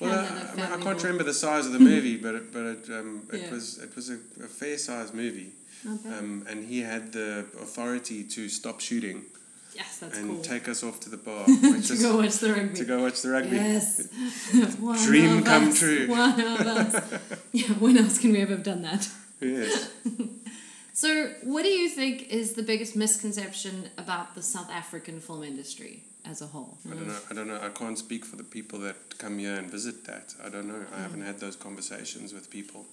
Well, 0.00 0.12
I, 0.12 0.52
I, 0.52 0.54
mean, 0.56 0.66
I 0.80 0.82
can't 0.82 1.02
remember 1.02 1.24
the 1.24 1.34
size 1.34 1.66
of 1.66 1.72
the 1.72 1.78
movie, 1.92 2.16
but 2.16 2.34
it, 2.34 2.52
but 2.52 2.64
it, 2.66 2.88
um, 2.90 3.22
it 3.32 3.42
Yeah. 3.42 3.50
was 3.50 3.78
it 3.78 3.94
was 3.96 4.10
a, 4.10 4.18
a 4.42 4.48
fair 4.48 4.76
sized 4.78 5.14
movie, 5.14 5.50
bad. 5.84 6.18
um, 6.18 6.46
and 6.48 6.64
he 6.66 6.80
had 6.80 7.12
the 7.12 7.46
authority 7.62 8.22
to 8.24 8.48
stop 8.48 8.80
shooting 8.80 9.24
yes, 9.74 9.98
that's 9.98 10.18
and 10.18 10.30
cool. 10.30 10.42
take 10.42 10.68
us 10.68 10.82
off 10.82 11.00
to 11.00 11.08
the 11.10 11.16
bar, 11.16 11.44
to 11.90 11.96
go 12.00 12.16
watch 12.18 12.36
the 12.38 12.52
rugby. 12.52 12.74
to 12.74 12.84
go 12.84 13.02
watch 13.02 13.22
the 13.22 13.30
rugby. 13.30 13.56
Yes. 13.56 14.08
Dream 15.06 15.42
come 15.44 15.68
us. 15.68 15.78
true. 15.78 16.08
One 16.08 16.40
of 16.40 16.60
us. 16.60 17.20
yeah, 17.52 17.68
when 17.78 17.96
else 17.96 18.18
can 18.18 18.32
we 18.32 18.40
ever 18.40 18.52
have 18.52 18.62
done 18.64 18.82
that? 18.82 19.08
Yes. 19.40 19.90
So, 20.92 21.30
what 21.42 21.62
do 21.62 21.68
you 21.68 21.90
think 21.90 22.28
is 22.30 22.54
the 22.54 22.62
biggest 22.62 22.96
misconception 22.96 23.90
about 23.98 24.34
the 24.34 24.42
South 24.42 24.70
African 24.70 25.20
film 25.20 25.42
industry 25.42 26.04
as 26.28 26.42
a 26.42 26.46
whole? 26.46 26.76
I 26.90 26.94
don't 26.94 27.06
know. 27.08 27.18
I 27.30 27.34
don't 27.34 27.48
know. 27.48 27.60
I 27.62 27.68
can't 27.68 27.98
speak 27.98 28.24
for 28.24 28.36
the 28.36 28.44
people 28.44 28.78
that 28.80 29.18
come 29.18 29.38
here 29.38 29.54
and 29.54 29.70
visit 29.70 30.04
that. 30.06 30.34
I 30.44 30.48
don't 30.48 30.68
know. 30.68 30.84
I 30.96 31.00
haven't 31.00 31.22
had 31.22 31.38
those 31.40 31.56
conversations 31.56 32.32
with 32.32 32.50
people. 32.50 32.84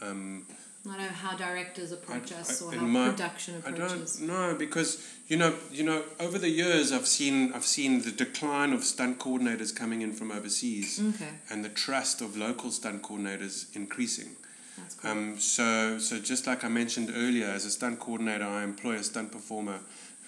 Um, 0.00 0.46
I 0.88 0.96
don't 0.96 0.98
know 1.02 1.08
how 1.08 1.36
directors 1.36 1.92
approach 1.92 2.32
I- 2.32 2.36
us 2.36 2.62
I- 2.62 2.64
or 2.64 2.72
how 2.72 2.86
my- 2.86 3.10
production 3.10 3.62
I 3.66 3.68
approaches. 3.70 4.16
don't 4.16 4.28
know 4.28 4.54
because 4.54 5.06
you 5.28 5.36
know 5.36 5.54
you 5.70 5.82
know 5.84 6.02
over 6.18 6.38
the 6.38 6.48
years 6.48 6.90
I've 6.90 7.06
seen 7.06 7.52
I've 7.52 7.66
seen 7.66 8.00
the 8.00 8.10
decline 8.10 8.72
of 8.72 8.82
stunt 8.82 9.18
coordinators 9.18 9.76
coming 9.76 10.00
in 10.00 10.14
from 10.14 10.30
overseas 10.32 10.98
Okay, 10.98 11.28
and 11.50 11.62
the 11.62 11.68
trust 11.68 12.22
of 12.22 12.34
local 12.38 12.70
stunt 12.70 13.02
coordinators 13.02 13.66
increasing. 13.76 14.36
that's 14.78 14.94
cool. 14.94 15.10
Um, 15.10 15.38
so, 15.38 15.98
so 15.98 16.18
just 16.18 16.46
like 16.46 16.64
I 16.64 16.68
mentioned 16.68 17.12
earlier, 17.14 17.48
as 17.48 17.66
a 17.66 17.70
stunt 17.70 17.98
coordinator, 18.00 18.46
I 18.46 18.62
employ 18.64 18.94
a 18.94 19.04
stunt 19.04 19.32
performer 19.32 19.80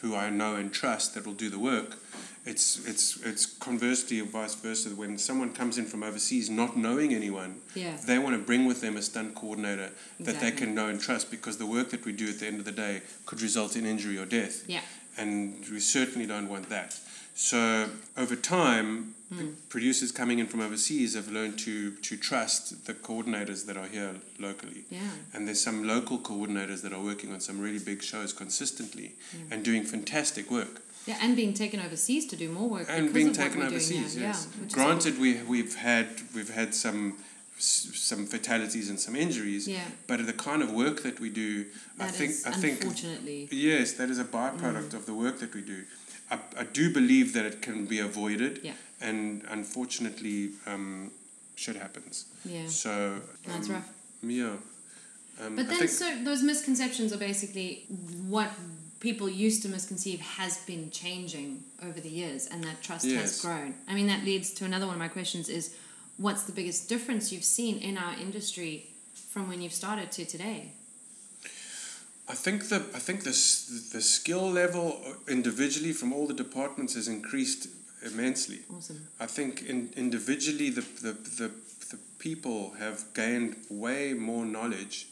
who 0.03 0.15
I 0.15 0.29
know 0.29 0.57
and 0.57 0.71
trust 0.71 1.15
that 1.15 1.25
will 1.25 1.33
do 1.45 1.49
the 1.49 1.59
work. 1.59 1.97
It's 2.45 2.85
it's 2.89 3.19
it's 3.25 3.47
conversely 3.47 4.21
or 4.21 4.25
vice 4.25 4.57
versa. 4.57 4.89
When 4.91 5.17
someone 5.17 5.53
comes 5.53 5.79
in 5.79 5.85
from 5.85 6.03
overseas, 6.03 6.51
not 6.51 6.77
knowing 6.77 7.15
anyone, 7.15 7.61
yeah, 7.75 7.97
they 8.07 8.19
want 8.19 8.35
to 8.35 8.43
bring 8.45 8.65
with 8.67 8.81
them 8.81 8.97
a 8.97 9.03
stunt 9.03 9.35
coordinator 9.37 9.91
that 10.19 10.41
they 10.41 10.51
can 10.51 10.75
know 10.75 10.89
and 10.89 11.01
trust 11.01 11.31
because 11.31 11.59
the 11.59 11.67
work 11.67 11.91
that 11.91 12.05
we 12.05 12.13
do 12.13 12.29
at 12.31 12.41
the 12.41 12.47
end 12.49 12.59
of 12.59 12.65
the 12.65 12.73
day 12.73 13.03
could 13.27 13.41
result 13.43 13.77
in 13.77 13.87
injury 13.87 14.19
or 14.19 14.25
death. 14.27 14.65
Yeah. 14.67 14.81
And 15.17 15.65
we 15.71 15.79
certainly 15.79 16.27
don't 16.27 16.49
want 16.49 16.69
that. 16.69 16.99
So 17.35 17.89
over 18.17 18.35
time, 18.37 19.15
the 19.31 19.45
Hmm. 19.45 19.53
producers 19.71 20.13
coming 20.13 20.39
in 20.41 20.47
from 20.49 20.61
overseas 20.61 21.15
have 21.15 21.31
learned 21.31 21.59
to 21.61 21.93
to 22.09 22.17
trust 22.17 22.85
the 22.87 22.93
coordinators 22.95 23.65
that 23.67 23.77
are 23.77 23.89
here 23.89 24.17
locally. 24.39 24.85
yeah, 24.91 24.99
And 25.33 25.47
there's 25.47 25.61
some 25.63 25.87
local 25.87 26.19
coordinators 26.19 26.83
that 26.83 26.93
are 26.93 27.03
working 27.03 27.33
on 27.33 27.41
some 27.41 27.59
really 27.61 27.79
big 27.79 28.03
shows 28.03 28.33
consistently 28.35 29.15
and 29.51 29.65
doing 29.65 29.85
fantastic 29.85 30.51
work. 30.51 30.83
Yeah, 31.07 31.19
and 31.23 31.37
being 31.37 31.55
taken 31.55 31.81
overseas 31.81 32.27
to 32.27 32.37
do 32.37 32.49
more 32.49 32.69
work 32.69 32.87
And 32.89 33.13
being 33.13 33.33
taken 33.33 33.63
overseas, 33.63 34.17
yes. 34.17 34.49
Yeah, 34.49 34.69
Granted, 34.75 35.19
we 35.19 35.31
we've 35.43 35.75
had 35.77 36.07
we've 36.35 36.55
had 36.55 36.75
some 36.75 37.15
some 37.59 38.27
fatalities 38.27 38.91
and 38.91 38.99
some 38.99 39.15
injuries, 39.15 39.69
yeah, 39.69 39.85
but 40.09 40.27
the 40.27 40.33
kind 40.33 40.63
of 40.63 40.73
work 40.73 41.03
that 41.03 41.21
we 41.21 41.31
do, 41.31 41.67
I 42.01 42.09
think 42.09 42.31
is 42.31 42.47
I 42.47 42.51
think 42.53 42.81
unfortunately, 42.83 43.49
yes, 43.53 43.93
that 43.99 44.11
is 44.11 44.19
a 44.19 44.25
byproduct 44.25 44.95
of 44.95 45.07
the 45.07 45.15
work 45.15 45.39
that 45.41 45.55
we 45.55 45.61
do. 45.63 45.85
I, 46.31 46.39
I 46.59 46.65
do 46.65 46.93
believe 46.93 47.33
that 47.35 47.45
it 47.45 47.63
can 47.63 47.87
be 47.87 47.99
avoided, 48.01 48.61
Yeah. 48.63 48.73
and 49.01 49.43
unfortunately, 49.51 50.51
um, 50.67 51.11
shit 51.57 51.77
happens. 51.77 52.25
yeah, 52.45 52.67
So 52.69 53.21
that's 53.47 53.69
um, 53.69 53.75
rough. 53.75 53.89
Yeah. 54.23 54.57
Um, 55.41 55.57
But 55.57 55.69
then, 55.69 55.89
so 55.89 56.07
those 56.25 56.43
misconceptions 56.43 57.13
are 57.13 57.19
basically 57.31 57.85
what 58.29 58.51
people 59.03 59.29
used 59.29 59.63
to 59.63 59.69
misconceive 59.69 60.21
has 60.21 60.59
been 60.59 60.89
changing 60.91 61.65
over 61.83 62.01
the 62.01 62.09
years, 62.09 62.47
and 62.47 62.63
that 62.65 62.81
trust 62.83 63.05
has 63.11 63.43
grown. 63.43 63.75
I 63.89 63.95
mean, 63.95 64.07
that 64.07 64.25
leads 64.25 64.53
to 64.55 64.65
another 64.65 64.87
one 64.87 64.95
of 64.95 65.01
my 65.01 65.09
questions: 65.09 65.49
is 65.49 65.75
what's 66.17 66.45
the 66.45 66.53
biggest 66.53 66.89
difference 66.89 67.33
you've 67.33 67.45
seen 67.45 67.79
in 67.79 67.99
our 67.99 68.15
industry 68.15 68.87
from 69.31 69.49
when 69.49 69.61
you've 69.61 69.75
started 69.75 70.13
to 70.13 70.25
today? 70.25 70.73
I 72.29 72.35
think 72.35 72.69
the 72.69 72.77
I 72.95 73.01
think 73.07 73.25
the 73.25 73.37
the 73.97 74.01
skill 74.01 74.49
level 74.51 75.03
uh, 75.05 75.13
individually 75.29 75.93
from 75.93 76.13
all 76.13 76.27
the 76.27 76.39
departments 76.45 76.95
has 76.95 77.09
increased 77.09 77.67
immensely. 78.07 78.61
Awesome. 78.75 79.09
I 79.21 79.27
think 79.27 79.63
in, 79.63 79.91
individually 79.97 80.71
the, 80.71 80.85
the, 81.03 81.13
the, 81.13 81.51
the 81.91 81.99
people 82.19 82.71
have 82.79 83.05
gained 83.15 83.57
way 83.69 84.13
more 84.13 84.45
knowledge. 84.45 85.07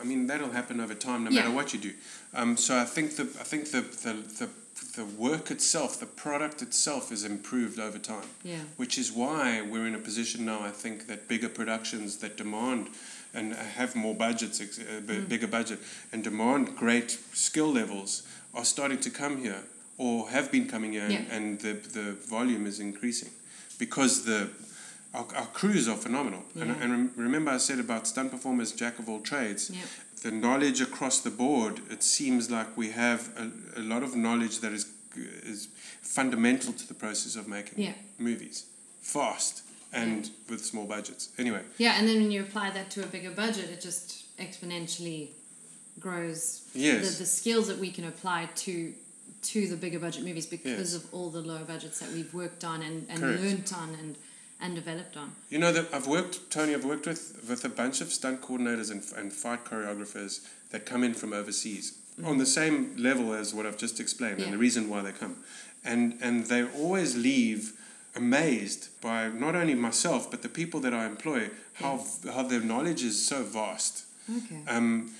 I 0.00 0.04
mean 0.04 0.26
that'll 0.26 0.50
happen 0.52 0.80
over 0.80 0.94
time 0.94 1.24
no 1.24 1.30
Yeah. 1.30 1.42
matter 1.42 1.54
what 1.54 1.72
you 1.74 1.80
do. 1.80 1.92
Um, 2.32 2.56
so 2.56 2.76
I 2.78 2.84
think 2.84 3.16
the 3.16 3.22
I 3.40 3.44
think 3.44 3.70
the, 3.70 3.80
the, 3.80 4.12
the, 4.38 4.48
the 4.96 5.04
work 5.04 5.50
itself, 5.50 5.98
the 5.98 6.06
product 6.06 6.62
itself, 6.62 7.10
is 7.12 7.24
improved 7.24 7.78
over 7.80 7.98
time. 7.98 8.28
Yeah. 8.44 8.60
Which 8.76 8.98
is 8.98 9.10
why 9.12 9.62
we're 9.62 9.86
in 9.86 9.94
a 9.94 9.98
position 9.98 10.44
now. 10.44 10.60
I 10.62 10.70
think 10.70 11.06
that 11.06 11.26
bigger 11.28 11.48
productions 11.48 12.16
that 12.18 12.36
demand 12.36 12.88
and 13.34 13.52
have 13.54 13.96
more 13.96 14.14
budgets, 14.14 14.60
a 14.60 14.64
b- 15.00 15.14
Mm. 15.14 15.28
bigger 15.28 15.48
budget, 15.48 15.80
and 16.12 16.22
demand 16.22 16.76
great 16.76 17.18
skill 17.32 17.72
levels 17.72 18.22
are 18.54 18.64
starting 18.64 19.00
to 19.00 19.10
come 19.10 19.38
here 19.38 19.62
or 19.98 20.28
have 20.30 20.50
been 20.52 20.68
coming 20.68 20.92
here, 20.92 21.08
Yeah. 21.10 21.18
and, 21.30 21.32
and 21.32 21.60
the 21.60 21.72
the 22.00 22.12
volume 22.28 22.66
is 22.68 22.78
increasing 22.78 23.30
because 23.78 24.22
the 24.24 24.48
our, 25.14 25.26
our 25.36 25.46
crews 25.46 25.88
are 25.88 25.96
phenomenal. 25.96 26.42
And, 26.54 26.68
Yeah. 26.70 26.76
and 26.82 26.90
rem- 26.92 27.12
remember, 27.16 27.50
I 27.52 27.58
said 27.58 27.78
about 27.78 28.06
stunt 28.06 28.30
performers, 28.30 28.72
jack 28.72 28.98
of 28.98 29.08
all 29.08 29.20
trades. 29.20 29.70
Yep. 29.70 29.84
The 30.22 30.30
knowledge 30.30 30.80
across 30.80 31.20
the 31.20 31.30
board, 31.30 31.80
it 31.90 32.02
seems 32.02 32.50
like 32.50 32.76
we 32.76 32.90
have 32.90 33.28
a, 33.36 33.80
a 33.80 33.82
lot 33.82 34.02
of 34.02 34.14
knowledge 34.16 34.60
that 34.60 34.72
is 34.72 34.86
is 35.16 35.68
fundamental 36.02 36.72
to 36.72 36.88
the 36.88 36.94
process 36.94 37.36
of 37.36 37.46
making 37.46 37.78
Yeah. 37.84 37.92
movies, 38.18 38.66
fast 39.00 39.62
and 39.92 40.28
with 40.50 40.64
small 40.64 40.86
budgets. 40.86 41.28
Anyway, 41.38 41.62
Yeah, 41.78 41.94
and 41.98 42.08
then 42.08 42.20
when 42.20 42.32
you 42.32 42.40
apply 42.42 42.70
that 42.70 42.90
to 42.90 43.04
a 43.04 43.06
bigger 43.06 43.30
budget, 43.30 43.70
it 43.70 43.80
just 43.80 44.24
exponentially 44.38 45.28
grows. 46.00 46.62
Yes. 46.74 47.12
The, 47.12 47.18
the 47.22 47.26
skills 47.26 47.68
that 47.68 47.78
we 47.78 47.90
can 47.92 48.04
apply 48.06 48.48
to 48.66 48.92
to 49.42 49.68
the 49.68 49.76
bigger 49.76 50.00
budget 50.00 50.24
movies 50.24 50.46
because 50.46 50.94
of 50.94 51.04
all 51.14 51.28
the 51.30 51.40
low 51.42 51.62
budgets 51.64 52.00
that 52.00 52.10
we've 52.10 52.32
worked 52.34 52.64
on 52.64 52.82
and, 52.82 53.06
and 53.10 53.20
Correct. 53.20 53.42
learned 53.42 53.72
on 53.76 53.90
and, 54.00 54.16
and 54.64 54.74
developed 54.74 55.16
on. 55.16 55.30
You 55.50 55.58
know 55.58 55.72
that 55.72 55.92
I've 55.92 56.06
worked, 56.06 56.50
Tony. 56.50 56.74
I've 56.74 56.84
worked 56.86 57.06
with 57.06 57.44
with 57.48 57.64
a 57.64 57.68
bunch 57.68 58.00
of 58.00 58.08
stunt 58.12 58.40
coordinators 58.40 58.90
and, 58.90 59.02
and 59.18 59.32
fight 59.32 59.64
choreographers 59.64 60.40
that 60.70 60.86
come 60.86 61.04
in 61.04 61.14
from 61.14 61.32
overseas 61.32 61.92
on 62.24 62.38
the 62.38 62.46
same 62.46 62.94
level 62.96 63.34
as 63.34 63.52
what 63.54 63.66
I've 63.66 63.76
just 63.76 64.00
explained, 64.00 64.38
Yeah. 64.38 64.44
and 64.46 64.54
the 64.54 64.58
reason 64.58 64.88
why 64.88 65.02
they 65.02 65.12
come, 65.12 65.36
and 65.84 66.16
and 66.22 66.46
they 66.46 66.62
always 66.64 67.14
leave 67.16 67.72
amazed 68.16 68.88
by 69.00 69.28
not 69.28 69.54
only 69.54 69.74
myself 69.74 70.30
but 70.30 70.40
the 70.42 70.48
people 70.48 70.80
that 70.80 70.94
I 70.94 71.04
employ 71.06 71.50
how 71.74 72.04
how 72.34 72.42
their 72.44 72.60
knowledge 72.72 73.02
is 73.04 73.16
so 73.32 73.42
vast. 73.42 74.04
Okay. 74.38 74.60
Um, 74.68 75.10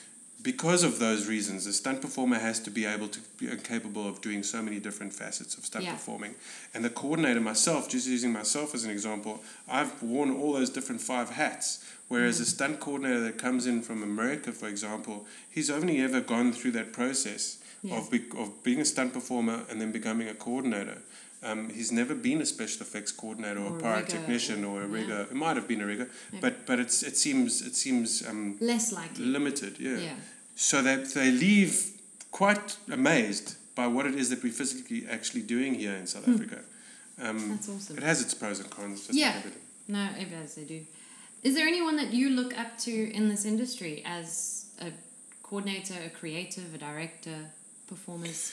because 0.45 0.85
of 0.85 0.99
those 0.99 1.27
reasons, 1.27 1.67
a 1.67 1.73
stunt 1.73 2.01
performer 2.03 2.39
has 2.39 2.61
to 2.61 2.71
be 2.71 2.85
able 2.85 3.09
to 3.09 3.21
be 3.39 3.47
capable 3.73 4.07
of 4.07 4.21
doing 4.21 4.43
so 4.45 4.63
many 4.63 4.79
different 4.79 5.13
facets 5.13 5.57
of 5.57 5.65
stunt 5.65 5.85
Yeah. 5.87 5.93
performing. 5.95 6.35
And 6.75 6.85
the 6.85 6.91
coordinator 6.91 7.41
myself, 7.41 7.89
just 7.89 8.07
using 8.07 8.31
myself 8.33 8.75
as 8.75 8.85
an 8.85 8.91
example, 8.91 9.43
I've 9.67 10.01
worn 10.03 10.31
all 10.31 10.53
those 10.53 10.71
different 10.71 11.01
five 11.01 11.31
hats. 11.31 11.83
Whereas 12.09 12.39
a 12.41 12.45
stunt 12.45 12.79
coordinator 12.81 13.21
that 13.21 13.39
comes 13.39 13.67
in 13.67 13.81
from 13.83 14.03
America, 14.03 14.53
for 14.53 14.69
example, 14.69 15.27
he's 15.51 15.71
only 15.71 16.01
ever 16.03 16.21
gone 16.21 16.53
through 16.53 16.73
that 16.73 16.93
process 16.93 17.57
Yeah. 17.83 17.97
of, 17.97 18.11
be, 18.11 18.21
of 18.37 18.63
being 18.63 18.81
a 18.81 18.85
stunt 18.85 19.13
performer 19.15 19.65
and 19.71 19.81
then 19.81 19.91
becoming 19.93 20.29
a 20.29 20.35
coordinator. 20.35 20.99
Um, 21.43 21.69
he's 21.71 21.93
never 21.93 22.15
been 22.15 22.41
a 22.41 22.47
special 22.47 22.81
effects 22.83 23.13
coordinator 23.13 23.61
or, 23.61 23.73
Or 23.73 23.79
a 23.79 23.83
pyrotechnician 23.83 24.67
or 24.67 24.83
a 24.83 24.87
yeah. 24.87 24.95
rigger. 24.99 25.21
It 25.31 25.35
might 25.35 25.57
have 25.57 25.69
been 25.69 25.83
a 25.83 25.87
rigger, 25.87 26.09
Maybe. 26.33 26.41
but 26.41 26.65
but 26.67 26.79
it's 26.81 27.03
it 27.03 27.17
seems 27.19 27.61
it 27.61 27.77
seems 27.77 28.23
um, 28.27 28.57
Less 28.61 28.93
likely. 28.93 29.27
limited. 29.27 29.77
Yeah. 29.79 29.99
Yeah. 29.99 30.15
So 30.55 30.83
that 30.83 31.13
they 31.15 31.31
leave 31.31 31.91
quite 32.31 32.77
amazed 32.91 33.57
by 33.75 33.87
what 33.89 34.07
it 34.07 34.15
is 34.15 34.31
that 34.31 34.43
we're 34.43 34.53
physically 34.53 35.05
actually 35.11 35.43
doing 35.43 35.75
here 35.75 35.95
in 35.95 36.07
South 36.07 36.29
Africa. 36.29 36.61
Um, 37.21 37.39
Hmm. 37.41 37.51
That's 37.51 37.69
awesome. 37.69 37.97
it 37.99 38.03
has 38.05 38.21
its 38.23 38.35
pros 38.35 38.61
and 38.61 38.71
cons. 38.71 39.07
Just 39.07 39.19
Yeah. 39.19 39.41
like. 39.45 39.55
No, 39.89 40.09
as 40.43 40.55
they 40.55 40.65
do. 40.65 40.87
Is 41.43 41.55
there 41.55 41.67
anyone 41.67 41.97
that 41.97 42.13
you 42.13 42.31
look 42.31 42.59
up 42.59 42.79
to 42.79 43.13
in 43.13 43.29
this 43.29 43.45
industry 43.45 44.03
as 44.07 44.67
a 44.81 44.91
coordinator, 45.43 45.95
a 46.07 46.09
creative, 46.11 46.75
a 46.75 46.79
director, 46.79 47.51
performers? 47.87 48.51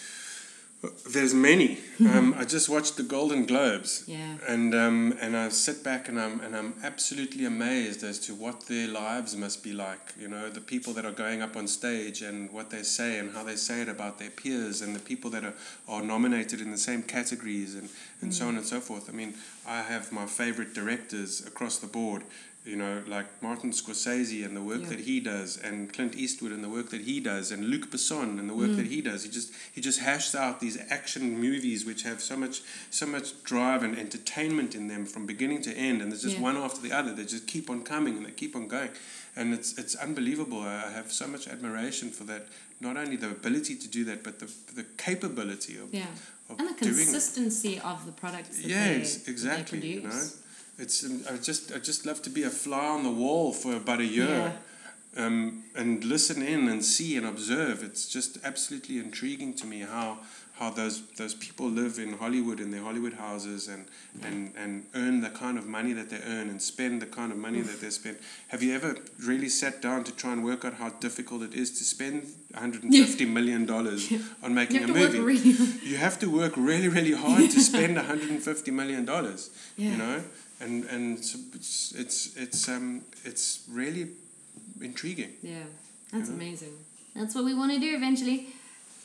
There's 1.08 1.34
many. 1.36 1.78
um, 2.00 2.34
I 2.36 2.44
just 2.44 2.68
watched 2.68 2.98
the 2.98 3.04
Golden 3.04 3.46
Globes. 3.46 4.04
Yeah. 4.08 4.38
And 4.48 4.74
um, 4.74 5.16
and 5.22 5.38
I 5.38 5.50
sit 5.50 5.84
back 5.84 6.10
and 6.10 6.20
I'm 6.20 6.40
and 6.40 6.56
I'm 6.56 6.74
absolutely 6.84 7.46
amazed 7.46 8.04
as 8.04 8.18
to 8.22 8.34
what 8.34 8.66
their 8.66 8.88
lives 8.88 9.36
must 9.36 9.64
be 9.64 9.74
like. 9.74 10.14
You 10.20 10.28
know, 10.28 10.50
the 10.50 10.62
people 10.62 10.94
that 10.94 11.06
are 11.06 11.12
going 11.12 11.44
up 11.44 11.56
on 11.56 11.68
stage 11.68 12.24
and 12.24 12.52
what 12.52 12.72
they 12.72 12.82
say 12.82 13.20
and 13.20 13.32
how 13.32 13.44
they 13.44 13.58
say 13.58 13.82
it 13.82 13.90
about 13.90 14.18
their 14.18 14.32
peers 14.32 14.82
and 14.82 14.96
the 14.96 15.00
people 15.00 15.30
that 15.32 15.44
are, 15.44 15.54
are 15.88 16.02
nominated 16.02 16.62
in 16.62 16.72
the 16.72 16.80
same 16.80 17.04
categories 17.04 17.76
and, 17.76 17.88
and 18.22 18.34
so 18.34 18.48
on 18.48 18.56
and 18.58 18.66
so 18.66 18.80
forth. 18.80 19.08
I 19.08 19.14
mean, 19.14 19.36
I 19.68 19.82
have 19.84 20.12
my 20.12 20.26
favorite 20.26 20.74
directors 20.74 21.46
across 21.46 21.78
the 21.78 21.88
board. 21.88 22.24
You 22.64 22.76
know, 22.76 23.02
like 23.08 23.42
Martin 23.42 23.72
Scorsese 23.72 24.46
and 24.46 24.56
the 24.56 24.62
work 24.62 24.82
Yeah. 24.84 24.90
that 24.90 25.00
he 25.00 25.20
does, 25.20 25.58
and 25.58 25.92
Clint 25.92 26.16
Eastwood 26.16 26.52
and 26.52 26.64
the 26.64 26.70
work 26.70 26.92
that 26.92 27.02
he 27.02 27.20
does, 27.20 27.52
and 27.52 27.66
Luc 27.66 27.90
Besson 27.90 28.38
and 28.40 28.48
the 28.48 28.54
work 28.54 28.70
mm. 28.70 28.76
that 28.76 28.86
he 28.86 29.02
does. 29.02 29.24
He 29.24 29.32
just 29.32 29.52
he 29.74 29.82
just 29.82 30.00
hashed 30.00 30.36
out 30.36 30.60
these 30.60 30.78
action 30.92 31.40
movies 31.40 31.86
which 31.88 32.04
have 32.04 32.22
so 32.22 32.38
much 32.38 32.62
so 32.92 33.08
much 33.08 33.42
drive 33.44 33.82
and 33.82 33.98
entertainment 33.98 34.76
in 34.76 34.88
them 34.88 35.08
from 35.08 35.26
beginning 35.26 35.64
to 35.64 35.72
end, 35.76 36.02
and 36.04 36.12
there's 36.12 36.22
just 36.22 36.36
Yeah. 36.36 36.44
one 36.50 36.56
after 36.56 36.80
the 36.88 36.92
other. 36.92 37.12
They 37.16 37.26
just 37.26 37.48
keep 37.48 37.68
on 37.68 37.82
coming 37.84 38.16
and 38.18 38.26
they 38.28 38.32
keep 38.44 38.56
on 38.56 38.68
going, 38.68 38.92
and 39.36 39.56
it's 39.56 39.76
it's 39.80 39.96
unbelievable. 39.96 40.62
I 40.62 40.92
have 40.92 41.12
so 41.12 41.26
much 41.28 41.48
admiration 41.48 42.12
for 42.12 42.26
that. 42.26 42.46
Not 42.80 42.96
only 42.96 43.16
the 43.16 43.30
ability 43.32 43.76
to 43.78 43.88
do 43.88 44.04
that, 44.06 44.24
but 44.24 44.38
the 44.38 44.50
the 44.76 44.86
capability 44.98 45.78
of 45.78 45.92
Yeah. 45.92 46.06
of 46.48 46.60
And 46.60 46.70
the 46.70 46.76
consistency 46.76 47.80
of 47.80 48.06
the 48.06 48.12
products 48.12 48.58
that 48.58 48.68
Yeah, 48.68 48.88
they, 48.90 49.00
ex- 49.00 49.16
that 49.16 49.26
they 49.26 49.32
exactly. 49.32 49.94
You 49.96 50.02
know, 50.02 50.24
it's 50.82 51.06
um, 51.06 51.22
I 51.30 51.38
just 51.38 51.72
I 51.72 51.80
just 51.80 52.06
love 52.06 52.22
to 52.24 52.30
be 52.30 52.44
a 52.44 52.50
fly 52.50 52.88
on 52.88 53.04
the 53.04 53.12
wall 53.12 53.54
for 53.54 53.76
about 53.76 54.00
a 54.00 54.06
year, 54.06 54.54
um, 55.16 55.64
and 55.76 56.04
listen 56.04 56.42
in 56.42 56.68
and 56.68 56.84
see 56.84 57.16
and 57.18 57.26
observe. 57.26 57.84
It's 57.84 58.08
just 58.08 58.40
absolutely 58.44 58.98
intriguing 58.98 59.54
to 59.56 59.68
me 59.68 59.82
how 59.82 60.18
how 60.62 60.70
those 60.70 61.02
those 61.18 61.34
people 61.34 61.68
live 61.68 61.98
in 61.98 62.14
Hollywood 62.14 62.60
in 62.60 62.72
their 62.72 62.84
Hollywood 62.84 63.14
houses 63.14 63.68
and 63.68 63.86
and 64.24 64.54
and 64.56 64.86
earn 64.94 65.22
the 65.22 65.30
kind 65.30 65.58
of 65.58 65.66
money 65.66 65.94
that 65.94 66.10
they 66.10 66.22
earn 66.26 66.50
and 66.50 66.62
spend 66.62 67.02
the 67.02 67.06
kind 67.06 67.32
of 67.32 67.38
money 67.38 67.62
that 67.62 67.82
they 67.82 67.90
spend. 67.90 68.18
Have 68.50 68.62
you 68.62 68.76
ever 68.76 68.96
really 69.24 69.50
sat 69.50 69.82
down 69.82 70.04
to 70.04 70.12
try 70.12 70.34
and 70.34 70.44
work 70.44 70.66
out 70.66 70.76
how 70.76 70.90
difficult 70.90 71.42
it 71.42 71.54
is 71.54 71.72
to 71.80 71.84
spend 71.84 72.28
150 72.52 73.26
million 73.26 73.66
dollars 73.66 74.12
on 74.44 74.54
making 74.54 74.84
a 74.84 74.88
movie? 74.88 75.20
really 75.20 75.56
you 75.84 75.98
have 75.98 76.20
to 76.20 76.28
work 76.28 76.54
really, 76.58 76.90
really 76.90 77.14
hard 77.14 77.50
to 77.50 77.60
spend 77.72 77.96
150 77.96 78.72
million 78.72 79.06
dollars. 79.06 79.50
Yeah. 79.78 79.92
You 79.92 79.98
know, 79.98 80.24
and 80.62 80.86
and 80.86 81.18
it's 81.18 81.94
it's 81.98 82.36
it's 82.36 82.70
um 82.70 83.02
it's 83.26 83.64
really 83.70 84.08
intriguing. 84.82 85.32
Yeah, 85.42 85.64
that's 86.12 86.30
know? 86.30 86.36
amazing. 86.36 86.74
That's 87.16 87.36
what 87.36 87.44
we 87.46 87.54
want 87.54 87.72
to 87.74 87.80
do 87.80 87.96
eventually. 87.96 88.48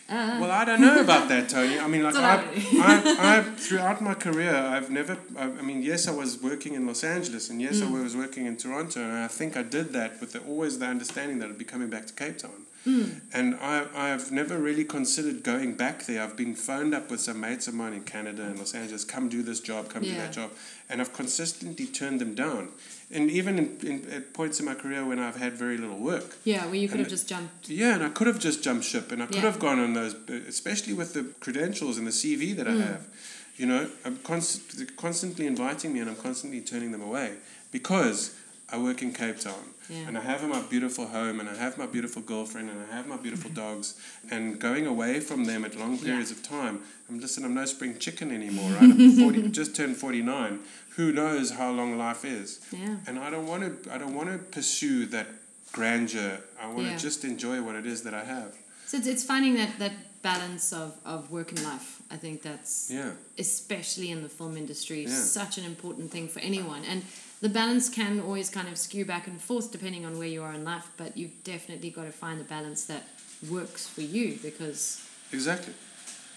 Uh, 0.09 0.39
Well, 0.41 0.53
I 0.53 0.65
don't 0.65 0.81
know 0.81 1.01
about 1.01 1.29
that, 1.29 1.49
Tony. 1.55 1.81
I 1.81 1.89
mean, 1.89 2.03
like 2.05 2.15
It's 2.15 2.23
I, 2.23 2.37
all 2.37 3.21
I, 3.21 3.39
I, 3.39 3.43
throughout 3.43 4.01
my 4.01 4.15
career, 4.15 4.55
I've 4.55 4.89
never. 4.91 5.19
I, 5.37 5.45
I 5.61 5.63
mean, 5.63 5.83
yes, 5.83 6.07
I 6.07 6.13
was 6.13 6.41
working 6.41 6.75
in 6.75 6.87
Los 6.87 7.03
Angeles, 7.03 7.51
and 7.51 7.61
yes, 7.61 7.81
Mm. 7.81 7.89
I 7.99 8.03
was 8.05 8.15
working 8.15 8.47
in 8.47 8.57
Toronto, 8.57 9.01
and 9.01 9.19
I 9.19 9.29
think 9.39 9.57
I 9.57 9.65
did 9.65 9.93
that 9.99 10.21
with 10.21 10.31
the, 10.35 10.41
always 10.51 10.79
the 10.79 10.87
understanding 10.87 11.41
that 11.41 11.49
I'd 11.51 11.59
be 11.59 11.65
coming 11.75 11.91
back 11.91 12.07
to 12.07 12.13
Cape 12.13 12.39
Town. 12.39 12.63
Mm. 12.87 13.21
And 13.35 13.55
I, 13.57 13.85
I've 13.95 14.31
never 14.31 14.57
really 14.59 14.85
considered 14.85 15.43
going 15.43 15.75
back 15.75 16.05
there. 16.07 16.23
I've 16.23 16.37
been 16.37 16.55
phoned 16.55 16.95
up 16.95 17.11
with 17.11 17.21
some 17.21 17.41
mates 17.41 17.67
of 17.67 17.75
mine 17.75 17.93
in 17.95 18.03
Canada 18.05 18.43
and 18.45 18.59
Los 18.59 18.75
Angeles, 18.75 19.05
come 19.05 19.29
do 19.29 19.43
this 19.43 19.59
job, 19.61 19.89
come 19.89 20.03
do 20.05 20.15
that 20.15 20.33
job. 20.33 20.53
And 20.89 21.01
I've 21.01 21.13
consistently 21.13 21.87
turned 21.87 22.21
them 22.21 22.35
down. 22.35 22.69
And 23.11 23.29
even 23.31 23.59
in, 23.59 23.77
in, 23.83 24.13
at 24.13 24.33
points 24.35 24.61
in 24.61 24.67
my 24.67 24.75
career 24.75 25.05
when 25.05 25.19
I've 25.19 25.37
had 25.37 25.55
very 25.55 25.77
little 25.79 25.99
work. 25.99 26.37
yeah, 26.45 26.65
where 26.67 26.77
you 26.77 26.89
could 26.89 27.01
have 27.01 27.09
just 27.09 27.29
jumped. 27.29 27.69
Yeah, 27.69 27.95
and 27.95 28.05
I 28.05 28.09
could 28.09 28.27
have 28.29 28.39
just 28.39 28.63
jumped 28.63 28.85
ship 28.85 29.11
and 29.13 29.21
I 29.23 29.27
could 29.27 29.37
Yeah. 29.37 29.41
have 29.43 29.59
gone 29.59 29.79
on 29.81 29.95
those, 29.95 30.15
especially 30.49 30.93
with 30.93 31.13
the 31.13 31.25
credentials 31.41 31.99
and 31.99 32.07
the 32.07 32.13
CV 32.13 32.55
that 32.57 32.69
I 32.69 32.73
Mm. 32.73 32.87
have. 32.87 33.07
You 33.57 33.67
know, 33.67 33.89
I'm 34.05 34.19
const- 34.19 34.77
they're 34.77 34.87
constantly 34.97 35.47
inviting 35.47 35.93
me 35.93 36.01
and 36.01 36.11
I'm 36.11 36.17
constantly 36.17 36.61
turning 36.61 36.93
them 36.93 37.01
away 37.03 37.35
because 37.73 38.35
I 38.69 38.79
work 38.79 39.01
in 39.01 39.13
Cape 39.13 39.39
Town 39.39 39.75
Yeah. 39.89 40.09
and 40.09 40.19
I 40.19 40.21
have 40.23 40.43
my 40.49 40.61
beautiful 40.63 41.07
home 41.07 41.39
and 41.41 41.49
I 41.49 41.55
have 41.55 41.79
my 41.79 41.87
beautiful 41.87 42.21
girlfriend 42.23 42.69
and 42.69 42.79
I 42.83 42.97
have 42.97 43.07
my 43.07 43.17
beautiful 43.17 43.51
mm-hmm. 43.51 43.75
dogs 43.75 44.01
and 44.31 44.59
going 44.59 44.87
away 44.87 45.21
from 45.21 45.45
them 45.45 45.65
at 45.65 45.79
long 45.79 45.99
periods 45.99 46.33
of 46.33 46.43
time. 46.43 46.81
I'm 47.09 47.21
listen, 47.21 47.45
I'm 47.45 47.55
no 47.55 47.65
spring 47.65 47.99
chicken 47.99 48.33
anymore, 48.33 48.71
right? 48.81 48.83
I'm 48.83 49.13
40, 49.13 49.49
just 49.51 49.77
turned 49.77 49.97
49. 49.97 50.59
Who 50.97 51.13
knows 51.13 51.53
how 51.53 51.71
long 51.71 51.97
life 51.97 52.25
is? 52.25 52.61
Yeah. 52.73 52.97
And 53.07 53.19
I 53.19 53.31
don't 53.31 53.47
want 53.47 53.85
to 53.85 53.95
I 53.95 53.99
don't 53.99 54.15
want 54.15 54.29
to 54.33 54.39
pursue 54.39 55.07
that 55.07 55.29
grandeur. 55.73 56.41
I 56.61 56.67
want 56.67 56.79
to 56.79 56.85
Yeah. 56.85 56.97
just 56.97 57.25
enjoy 57.25 57.63
what 57.63 57.77
it 57.77 57.87
is 57.87 58.03
that 58.03 58.15
I 58.15 58.25
have. 58.25 58.53
So 58.87 58.97
it's, 58.97 59.07
it's 59.07 59.25
finding 59.25 59.55
that, 59.57 59.79
that 59.79 59.93
balance 60.23 60.73
of, 60.73 60.97
of 61.05 61.31
work 61.31 61.51
and 61.53 61.63
life. 61.63 62.03
I 62.11 62.17
think 62.17 62.43
that's, 62.43 62.91
Yeah. 62.91 63.13
especially 63.39 64.11
in 64.11 64.23
the 64.23 64.29
film 64.29 64.57
industry, 64.57 65.03
Yeah. 65.05 65.11
such 65.11 65.59
an 65.59 65.65
important 65.65 66.11
thing 66.11 66.29
for 66.29 66.41
anyone. 66.41 66.83
And 66.85 67.03
the 67.47 67.53
balance 67.55 67.89
can 67.89 68.19
always 68.21 68.51
kind 68.51 68.67
of 68.67 68.77
skew 68.77 69.05
back 69.05 69.29
and 69.29 69.41
forth 69.41 69.71
depending 69.71 70.05
on 70.05 70.19
where 70.19 70.27
you 70.27 70.43
are 70.43 70.53
in 70.53 70.65
life, 70.65 70.91
but 70.97 71.17
you've 71.17 71.45
definitely 71.45 71.91
got 71.91 72.03
to 72.05 72.11
find 72.11 72.41
the 72.41 72.45
balance 72.57 72.87
that 72.87 73.05
works 73.49 73.87
for 73.87 74.01
you 74.01 74.37
because 74.43 75.07
Exactly. 75.33 75.73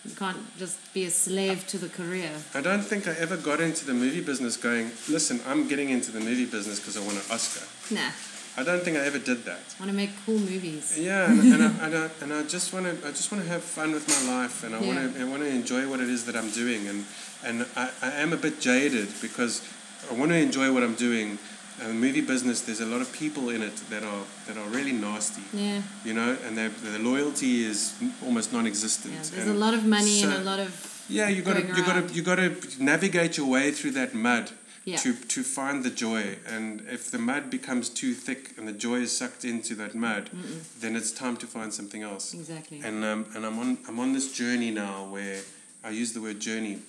you 0.05 0.14
can't 0.16 0.38
just 0.60 0.78
be 0.93 1.05
a 1.05 1.10
slave 1.10 1.66
to 1.66 1.80
the 1.80 1.89
career. 1.89 2.30
I 2.53 2.62
don't 2.62 2.84
think 2.84 3.07
I 3.07 3.14
ever 3.26 3.38
got 3.38 3.60
into 3.60 3.86
the 3.88 3.93
movie 3.95 4.22
business 4.22 4.55
going, 4.55 4.91
listen, 5.10 5.41
I'm 5.47 5.68
getting 5.68 5.89
into 5.89 6.12
the 6.12 6.20
movie 6.20 6.45
business 6.45 6.78
because 6.80 6.95
I 6.95 6.99
want 7.01 7.18
an 7.18 7.24
Oscar. 7.32 7.66
Nah, 7.95 8.12
I 8.55 8.64
don't 8.64 8.84
think 8.84 8.95
I 8.97 9.01
ever 9.12 9.18
did 9.18 9.45
that. 9.45 9.62
I 9.80 9.84
want 9.84 9.89
to 9.91 9.97
make 9.97 10.12
cool 10.28 10.38
movies. 10.38 10.95
Yeah, 10.99 11.32
and, 11.32 11.39
and, 11.53 11.64
I, 11.64 11.86
and, 11.86 11.95
I, 12.03 12.10
and 12.22 12.34
I 12.34 12.43
just 12.43 12.72
want 12.74 12.86
to 12.86 13.07
I 13.07 13.12
just 13.12 13.32
want 13.32 13.43
to 13.43 13.49
have 13.49 13.64
fun 13.64 13.93
with 13.93 14.05
my 14.16 14.22
life, 14.38 14.64
and 14.64 14.76
I 14.76 14.80
Yeah. 14.80 14.88
want 14.93 15.16
to 15.16 15.22
I 15.22 15.24
want 15.24 15.41
to 15.41 15.49
enjoy 15.49 15.89
what 15.89 15.99
it 16.01 16.10
is 16.10 16.26
that 16.26 16.36
I'm 16.36 16.51
doing, 16.51 16.88
and 16.88 17.05
and 17.43 17.66
I, 17.76 17.89
I 18.03 18.12
am 18.24 18.32
a 18.34 18.38
bit 18.38 18.60
jaded 18.60 19.07
because 19.22 19.62
I 20.10 20.14
want 20.14 20.32
to 20.32 20.38
enjoy 20.38 20.74
what 20.74 20.84
I'm 20.84 20.95
doing. 20.95 21.38
And 21.82 21.89
the 21.91 21.93
movie 21.93 22.20
business, 22.22 22.60
there's 22.62 22.82
a 22.82 22.86
lot 22.86 22.99
of 22.99 23.10
people 23.14 23.49
in 23.49 23.62
it 23.62 23.76
that 23.89 24.03
are 24.03 24.24
that 24.47 24.57
are 24.57 24.68
really 24.68 24.91
nasty, 24.91 25.43
Yeah, 25.53 25.82
you 26.03 26.14
know, 26.14 26.36
and 26.45 26.57
their 26.57 26.70
the 26.70 26.99
loyalty 26.99 27.64
is 27.64 27.93
almost 28.26 28.51
non-existent. 28.51 29.14
yeah. 29.14 29.22
There's 29.22 29.47
and 29.47 29.55
a 29.55 29.60
lot 29.66 29.74
of 29.74 29.86
money 29.86 30.22
and 30.24 30.34
a 30.34 30.43
lot 30.43 30.60
of 30.60 31.05
yeah, 31.07 31.30
you 31.30 31.41
got 31.41 31.55
to 31.55 31.66
you 31.66 31.84
got 31.86 32.07
to 32.07 32.14
you 32.14 32.22
got 32.22 32.36
to 32.36 32.84
navigate 32.84 33.38
your 33.38 33.47
way 33.47 33.72
through 33.72 33.91
that 33.91 34.14
mud 34.14 34.51
yeah. 34.84 34.97
to 34.97 35.14
to 35.14 35.41
find 35.41 35.84
the 35.86 35.89
joy. 35.89 36.38
And 36.45 36.82
if 36.91 37.12
the 37.12 37.18
mud 37.18 37.49
becomes 37.49 37.88
too 37.88 38.14
thick 38.14 38.57
and 38.57 38.68
the 38.68 38.74
joy 38.74 38.95
is 38.95 39.16
sucked 39.16 39.45
into 39.45 39.74
that 39.76 39.95
mud, 39.95 40.30
Mm-mm. 40.36 40.80
then 40.82 40.97
it's 40.97 41.12
time 41.12 41.38
to 41.38 41.47
find 41.47 41.74
something 41.74 42.03
else. 42.03 42.34
Exactly. 42.34 42.82
And 42.84 43.05
um, 43.05 43.26
and 43.36 43.45
I'm 43.45 43.57
on 43.57 43.78
I'm 43.88 43.99
on 43.99 44.12
this 44.12 44.34
journey 44.34 44.72
now 44.72 45.05
where 45.05 45.39
I 45.84 45.91
use 45.91 46.12
the 46.12 46.22
word 46.22 46.41
journey 46.41 46.80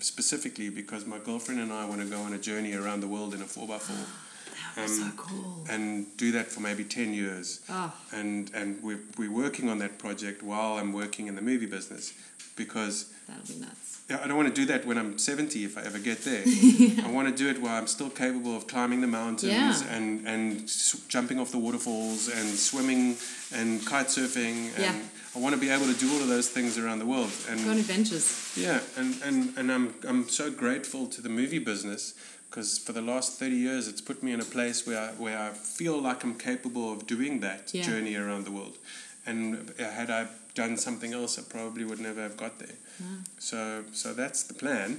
specifically 0.00 0.68
because 0.70 1.06
my 1.06 1.18
girlfriend 1.18 1.60
and 1.60 1.72
I 1.72 1.84
want 1.84 2.00
to 2.00 2.06
go 2.06 2.20
on 2.20 2.32
a 2.32 2.38
journey 2.38 2.74
around 2.74 3.00
the 3.00 3.08
world 3.08 3.34
in 3.34 3.42
a 3.42 3.44
four 3.44 3.72
x 3.74 3.86
four 3.86 3.96
that 4.76 4.82
was 4.82 4.98
um, 5.00 5.10
so 5.10 5.16
cool. 5.16 5.64
and 5.68 6.06
do 6.16 6.32
that 6.32 6.46
for 6.46 6.60
maybe 6.60 6.84
ten 6.84 7.14
years. 7.14 7.60
Oh, 7.68 7.92
And 8.12 8.50
and 8.54 8.82
we're 8.82 9.00
we're 9.18 9.32
working 9.32 9.68
on 9.68 9.78
that 9.78 9.98
project 9.98 10.42
while 10.42 10.78
I'm 10.78 10.92
working 10.92 11.26
in 11.28 11.34
the 11.34 11.42
movie 11.42 11.66
business 11.66 12.12
because 12.56 13.12
that'll 13.28 13.46
be 13.46 13.60
nuts. 13.60 14.00
yeah, 14.10 14.20
I 14.22 14.26
don't 14.26 14.36
want 14.36 14.48
to 14.54 14.60
do 14.60 14.66
that 14.66 14.84
when 14.84 14.98
I'm 14.98 15.16
70 15.18 15.64
if 15.64 15.78
I 15.78 15.82
ever 15.82 15.98
get 15.98 16.18
there. 16.24 16.42
I 17.06 17.10
want 17.10 17.28
to 17.28 17.34
do 17.34 17.48
it 17.48 17.60
while 17.62 17.76
I'm 17.80 17.86
still 17.86 18.10
capable 18.10 18.54
of 18.56 18.66
climbing 18.66 19.00
the 19.00 19.06
mountains 19.06 19.52
Yeah. 19.52 19.94
and, 19.96 20.26
and 20.26 20.62
s- 20.64 21.00
jumping 21.08 21.38
off 21.38 21.50
the 21.52 21.58
waterfalls 21.58 22.28
and 22.28 22.48
swimming 22.58 23.16
and 23.54 23.84
kite 23.86 24.08
surfing. 24.08 24.74
And 24.74 24.82
Yeah. 24.84 25.00
I 25.34 25.38
want 25.38 25.54
to 25.54 25.60
be 25.60 25.70
able 25.70 25.86
to 25.86 25.94
do 25.94 26.12
all 26.12 26.20
of 26.20 26.28
those 26.28 26.48
things 26.48 26.76
around 26.76 26.98
the 26.98 27.06
world. 27.06 27.30
and 27.48 27.62
Go 27.64 27.70
on 27.70 27.78
adventures. 27.78 28.52
yeah, 28.56 28.80
and, 28.96 29.14
and, 29.22 29.56
and 29.56 29.70
I'm, 29.70 29.94
I'm 30.06 30.28
so 30.28 30.50
grateful 30.50 31.06
to 31.06 31.22
the 31.22 31.28
movie 31.28 31.60
business 31.60 32.14
because 32.48 32.78
for 32.78 32.92
the 32.92 33.00
last 33.02 33.38
30 33.38 33.54
years 33.54 33.86
it's 33.86 34.00
put 34.00 34.22
me 34.24 34.32
in 34.32 34.40
a 34.40 34.44
place 34.44 34.84
where 34.86 34.98
I, 35.00 35.08
where 35.12 35.38
I 35.38 35.50
feel 35.50 36.00
like 36.00 36.24
I'm 36.24 36.34
capable 36.34 36.92
of 36.92 37.06
doing 37.06 37.40
that 37.40 37.70
Yeah. 37.72 37.84
journey 37.84 38.16
around 38.16 38.44
the 38.44 38.50
world. 38.50 38.76
And 39.24 39.72
uh, 39.78 39.84
had 39.90 40.10
I 40.10 40.26
done 40.56 40.76
something 40.76 41.12
else, 41.12 41.38
I 41.38 41.42
probably 41.42 41.84
would 41.84 42.00
never 42.00 42.20
have 42.22 42.36
got 42.36 42.58
there. 42.58 42.76
Wow. 43.00 43.06
So, 43.38 43.84
so 43.92 44.12
that's 44.14 44.42
the 44.42 44.54
plan. 44.54 44.98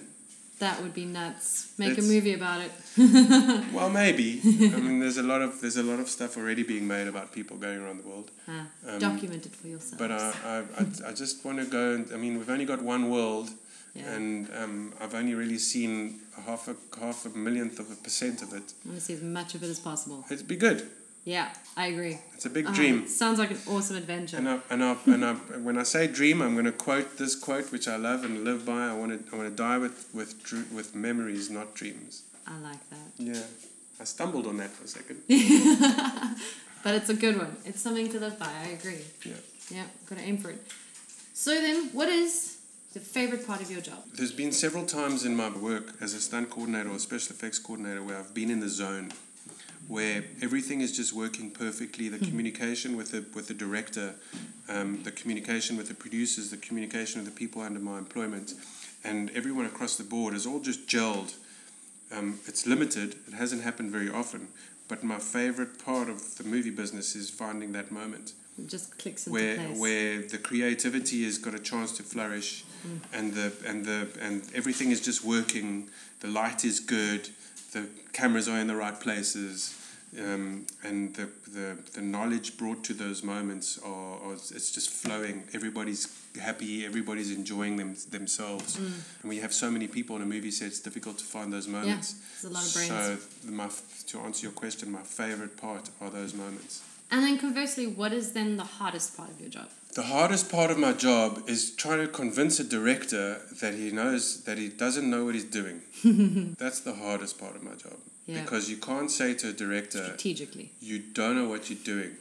That 0.62 0.80
would 0.84 0.94
be 0.94 1.06
nuts. 1.06 1.74
Make 1.80 1.98
a 1.98 2.04
movie 2.04 2.36
about 2.36 2.62
it. 2.62 2.72
Well, 3.74 3.90
maybe. 3.90 4.40
I 4.76 4.80
mean, 4.86 5.00
there's 5.00 5.18
a 5.18 5.24
lot 5.24 5.42
of 5.42 5.60
there's 5.62 5.78
a 5.78 5.88
lot 5.92 6.00
of 6.00 6.08
stuff 6.08 6.38
already 6.38 6.62
being 6.74 6.88
made 6.88 7.08
about 7.08 7.32
people 7.38 7.58
going 7.58 7.80
around 7.84 7.98
the 8.04 8.08
world. 8.08 8.30
Ah, 8.48 8.68
Um, 8.88 9.00
document 9.00 9.46
it 9.48 9.56
for 9.56 9.68
yourself. 9.74 9.98
But 9.98 10.12
I, 10.12 10.28
I, 10.54 10.56
I, 10.82 10.84
I 11.10 11.14
just 11.24 11.44
want 11.46 11.58
to 11.64 11.66
go. 11.66 11.84
And, 11.96 12.06
I 12.14 12.18
mean, 12.24 12.34
we've 12.38 12.54
only 12.56 12.66
got 12.74 12.80
one 12.96 13.10
world, 13.10 13.50
yeah. 13.96 14.14
and 14.14 14.48
um, 14.62 14.94
I've 15.02 15.16
only 15.16 15.34
really 15.34 15.58
seen 15.58 16.20
half 16.46 16.64
a 16.74 16.76
half 17.04 17.26
a 17.26 17.30
millionth 17.30 17.80
of 17.80 17.88
a 17.92 17.96
percent 17.96 18.38
of 18.44 18.50
it. 18.54 18.68
I 18.86 18.90
want 18.90 19.00
to 19.00 19.06
see 19.08 19.14
as 19.20 19.24
much 19.24 19.56
of 19.56 19.64
it 19.64 19.70
as 19.76 19.80
possible. 19.80 20.20
It'd 20.30 20.48
be 20.48 20.58
good. 20.68 20.80
Yeah, 21.24 21.50
I 21.78 21.88
agree. 21.88 22.18
It's 22.34 22.46
a 22.46 22.50
big 22.50 22.66
Ah, 22.68 22.74
dream. 22.74 23.08
Sounds 23.08 23.38
like 23.38 23.52
an 23.52 23.60
awesome 23.68 23.96
adventure. 23.98 24.38
And 24.38 24.50
I, 24.50 24.60
and 24.72 24.84
I, 24.84 24.98
and 25.06 25.24
I, 25.26 25.34
when 25.60 25.78
I 25.78 25.84
say 25.84 26.08
dream, 26.08 26.42
I'm 26.42 26.54
going 26.54 26.66
to 26.66 26.72
quote 26.72 27.18
this 27.18 27.36
quote, 27.36 27.72
which 27.72 27.88
I 27.88 27.96
love 27.96 28.24
and 28.24 28.44
live 28.44 28.66
by. 28.66 28.88
I 28.88 28.94
want 28.96 29.12
to 29.30 29.36
I 29.36 29.38
want 29.38 29.50
to 29.50 29.56
die 29.56 29.78
with 29.78 30.10
with 30.14 30.34
with 30.74 30.96
memories, 30.96 31.50
not 31.52 31.76
dreams. 31.76 32.24
I 32.48 32.58
like 32.60 32.90
that. 32.90 33.08
Yeah, 33.18 33.44
I 34.00 34.04
stumbled 34.06 34.48
on 34.48 34.58
that 34.58 34.72
for 34.72 34.84
a 34.86 34.88
second. 34.88 35.18
But 36.84 36.96
it's 36.96 37.10
a 37.10 37.14
good 37.14 37.38
one. 37.38 37.56
It's 37.64 37.80
something 37.80 38.10
to 38.10 38.20
live 38.20 38.40
by. 38.40 38.48
I 38.48 38.70
agree. 38.70 39.02
Yeah. 39.24 39.34
Yeah, 39.70 39.84
gotta 40.10 40.22
aim 40.24 40.38
for 40.40 40.50
it. 40.50 40.60
So 41.34 41.52
then, 41.52 41.90
what 41.94 42.10
is 42.10 42.58
the 42.94 43.00
favorite 43.00 43.46
part 43.46 43.62
of 43.62 43.70
your 43.70 43.82
job? 43.82 44.00
There's 44.16 44.32
been 44.32 44.52
several 44.52 44.86
times 44.88 45.24
in 45.24 45.36
my 45.36 45.50
work 45.56 45.94
as 46.02 46.16
a 46.16 46.20
stunt 46.20 46.50
coordinator 46.50 46.90
or 46.90 46.98
special 46.98 47.36
effects 47.36 47.60
coordinator 47.60 48.02
where 48.02 48.18
I've 48.18 48.34
been 48.34 48.50
in 48.50 48.62
the 48.62 48.70
zone, 48.70 49.12
where 49.88 50.24
everything 50.42 50.82
is 50.82 50.96
just 50.96 51.14
working 51.14 51.52
perfectly. 51.52 52.10
The 52.10 52.20
communication 52.20 52.96
with 52.98 53.12
the 53.12 53.26
with 53.36 53.48
the 53.48 53.54
director, 53.54 54.16
um, 54.70 55.04
the 55.04 55.12
communication 55.12 55.78
with 55.78 55.88
the 55.88 55.94
producers, 55.96 56.50
the 56.52 56.58
communication 56.58 57.22
with 57.24 57.34
the 57.34 57.38
people 57.38 57.62
under 57.62 57.80
my 57.80 57.98
employment, 57.98 58.54
and 59.04 59.30
everyone 59.32 59.66
across 59.66 59.98
the 59.98 60.04
board 60.04 60.34
is 60.34 60.46
all 60.46 60.60
just 60.60 60.88
gelled. 60.88 61.34
Um, 62.12 62.40
it's 62.48 62.68
limited. 62.68 63.16
It 63.28 63.34
hasn't 63.34 63.64
happened 63.64 63.92
very 63.92 64.10
often. 64.10 64.48
But 64.90 65.04
my 65.04 65.20
favorite 65.20 65.84
part 65.86 66.10
of 66.10 66.36
the 66.38 66.44
movie 66.44 66.70
business 66.70 67.16
is 67.16 67.30
finding 67.30 67.72
that 67.72 67.92
moment 67.92 68.34
It 68.60 68.68
just 68.68 68.98
clicks 68.98 69.26
into 69.26 69.34
where 69.40 69.56
place. 69.56 69.80
where 69.80 70.22
the 70.28 70.38
creativity 70.38 71.24
has 71.24 71.38
got 71.38 71.54
a 71.56 71.60
chance 71.60 71.92
to 71.98 72.04
flourish 72.04 72.66
Mm. 72.86 73.00
and 73.14 73.34
the 73.34 73.52
and 73.70 73.86
the 73.86 74.08
and 74.20 74.42
everything 74.56 74.90
is 74.92 75.00
just 75.00 75.24
working 75.24 75.88
the 76.20 76.28
light 76.28 76.66
is 76.66 76.80
good 76.82 77.30
the 77.72 77.88
cameras 78.14 78.48
are 78.48 78.60
in 78.60 78.68
the 78.68 78.76
right 78.76 79.00
places 79.00 79.78
um, 80.20 80.66
and 80.84 81.16
the, 81.16 81.30
the 81.54 81.78
the 81.94 82.02
knowledge 82.02 82.58
brought 82.58 82.84
to 82.84 82.94
those 82.94 83.24
moments 83.24 83.80
are, 83.84 84.18
are 84.26 84.34
it's 84.34 84.72
just 84.72 84.90
flowing 84.90 85.44
everybody's 85.54 86.08
happy 86.40 86.86
everybody's 86.86 87.32
enjoying 87.32 87.78
them 87.78 87.96
themselves 88.10 88.78
Mm. 88.78 88.86
and 89.22 89.24
when 89.30 89.36
you 89.38 89.42
have 89.42 89.54
so 89.54 89.70
many 89.72 89.88
people 89.88 90.16
on 90.18 90.22
a 90.22 90.26
movie 90.26 90.52
set 90.52 90.68
it's 90.68 90.80
difficult 90.82 91.18
to 91.20 91.24
find 91.24 91.52
those 91.54 91.68
moments. 91.68 92.08
yeah, 92.14 92.26
there's 92.42 92.52
a 92.52 92.56
lot 92.58 92.66
of 92.68 92.74
brains. 92.74 93.20
so 93.46 93.52
my, 93.52 93.70
to 94.08 94.20
answer 94.26 94.44
your 94.48 94.54
question 94.54 94.92
my 94.92 95.04
favorite 95.04 95.56
part 95.58 95.90
are 96.02 96.10
those 96.10 96.34
moments 96.34 96.82
and 97.14 97.24
then 97.26 97.38
conversely, 97.38 97.88
what 97.88 98.14
is 98.14 98.32
then 98.32 98.56
the 98.56 98.64
hardest 98.64 99.18
part 99.18 99.30
of 99.30 99.38
your 99.42 99.50
job? 99.50 99.68
The 99.94 100.04
hardest 100.04 100.50
part 100.50 100.72
of 100.72 100.78
my 100.78 100.94
job 100.94 101.44
is 101.48 101.76
trying 101.76 102.00
to 102.00 102.08
convince 102.08 102.60
a 102.60 102.64
director 102.64 103.42
that 103.60 103.74
he 103.74 103.92
knows 103.92 104.44
that 104.46 104.58
he 104.58 104.70
doesn't 104.70 105.10
know 105.10 105.26
what 105.26 105.36
he's 105.36 105.44
doing. 105.44 105.82
That's 106.58 106.80
the 106.80 106.94
hardest 106.94 107.38
part 107.38 107.56
of 107.58 107.64
my 107.64 107.76
job. 107.76 107.98
Yeah. 108.26 108.42
Because 108.42 108.70
you 108.70 108.78
can't 108.78 109.12
say 109.12 109.34
to 109.34 109.50
a 109.50 109.54
director, 109.54 110.04
Strategically. 110.06 110.72
you 110.80 111.00
don't 111.00 111.36
know 111.36 111.50
what 111.50 111.70
you're 111.70 111.84
doing. 111.84 112.16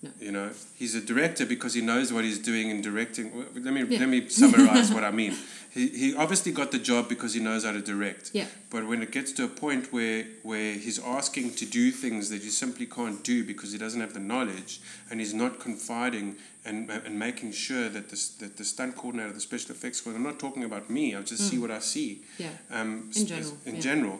No. 0.00 0.10
You 0.20 0.30
know, 0.30 0.50
he's 0.76 0.94
a 0.94 1.00
director 1.00 1.44
because 1.44 1.74
he 1.74 1.80
knows 1.80 2.12
what 2.12 2.22
he's 2.24 2.38
doing 2.38 2.70
in 2.70 2.80
directing. 2.82 3.32
Let 3.54 3.74
me 3.74 3.82
Yeah. 3.82 3.98
let 3.98 4.08
me 4.08 4.28
summarize 4.28 4.92
what 4.92 5.04
I 5.04 5.10
mean. 5.10 5.34
He, 5.70 5.88
he 5.88 6.14
obviously 6.16 6.50
got 6.52 6.70
the 6.72 6.78
job 6.78 7.10
because 7.10 7.34
he 7.34 7.40
knows 7.40 7.62
how 7.62 7.72
to 7.72 7.82
direct. 7.82 8.30
Yeah. 8.32 8.46
But 8.70 8.88
when 8.88 9.02
it 9.02 9.10
gets 9.12 9.32
to 9.32 9.44
a 9.44 9.48
point 9.48 9.92
where 9.92 10.24
where 10.42 10.72
he's 10.72 10.98
asking 10.98 11.54
to 11.56 11.66
do 11.66 11.90
things 11.90 12.30
that 12.30 12.42
you 12.42 12.50
simply 12.50 12.86
can't 12.86 13.22
do 13.22 13.44
because 13.44 13.70
he 13.72 13.78
doesn't 13.78 14.00
have 14.00 14.14
the 14.14 14.18
knowledge 14.32 14.80
and 15.10 15.20
he's 15.20 15.34
not 15.34 15.60
confiding 15.60 16.36
and 16.64 16.90
and 16.90 17.18
making 17.18 17.52
sure 17.52 17.90
that 17.90 18.08
this 18.08 18.28
that 18.40 18.56
the 18.56 18.64
stunt 18.64 18.96
coordinator, 18.96 19.32
the 19.34 19.40
special 19.40 19.72
effects 19.72 20.00
coordinator, 20.00 20.26
I'm 20.28 20.32
not 20.32 20.40
talking 20.40 20.64
about 20.64 20.88
me. 20.88 21.14
I 21.14 21.20
just 21.20 21.42
see 21.50 21.58
what 21.58 21.70
I 21.70 21.80
see. 21.80 22.22
Yeah. 22.38 22.48
Um, 22.70 23.10
In 23.14 23.26
general, 23.26 23.56
In 23.66 23.74
yeah. 23.74 23.80
general, 23.90 24.18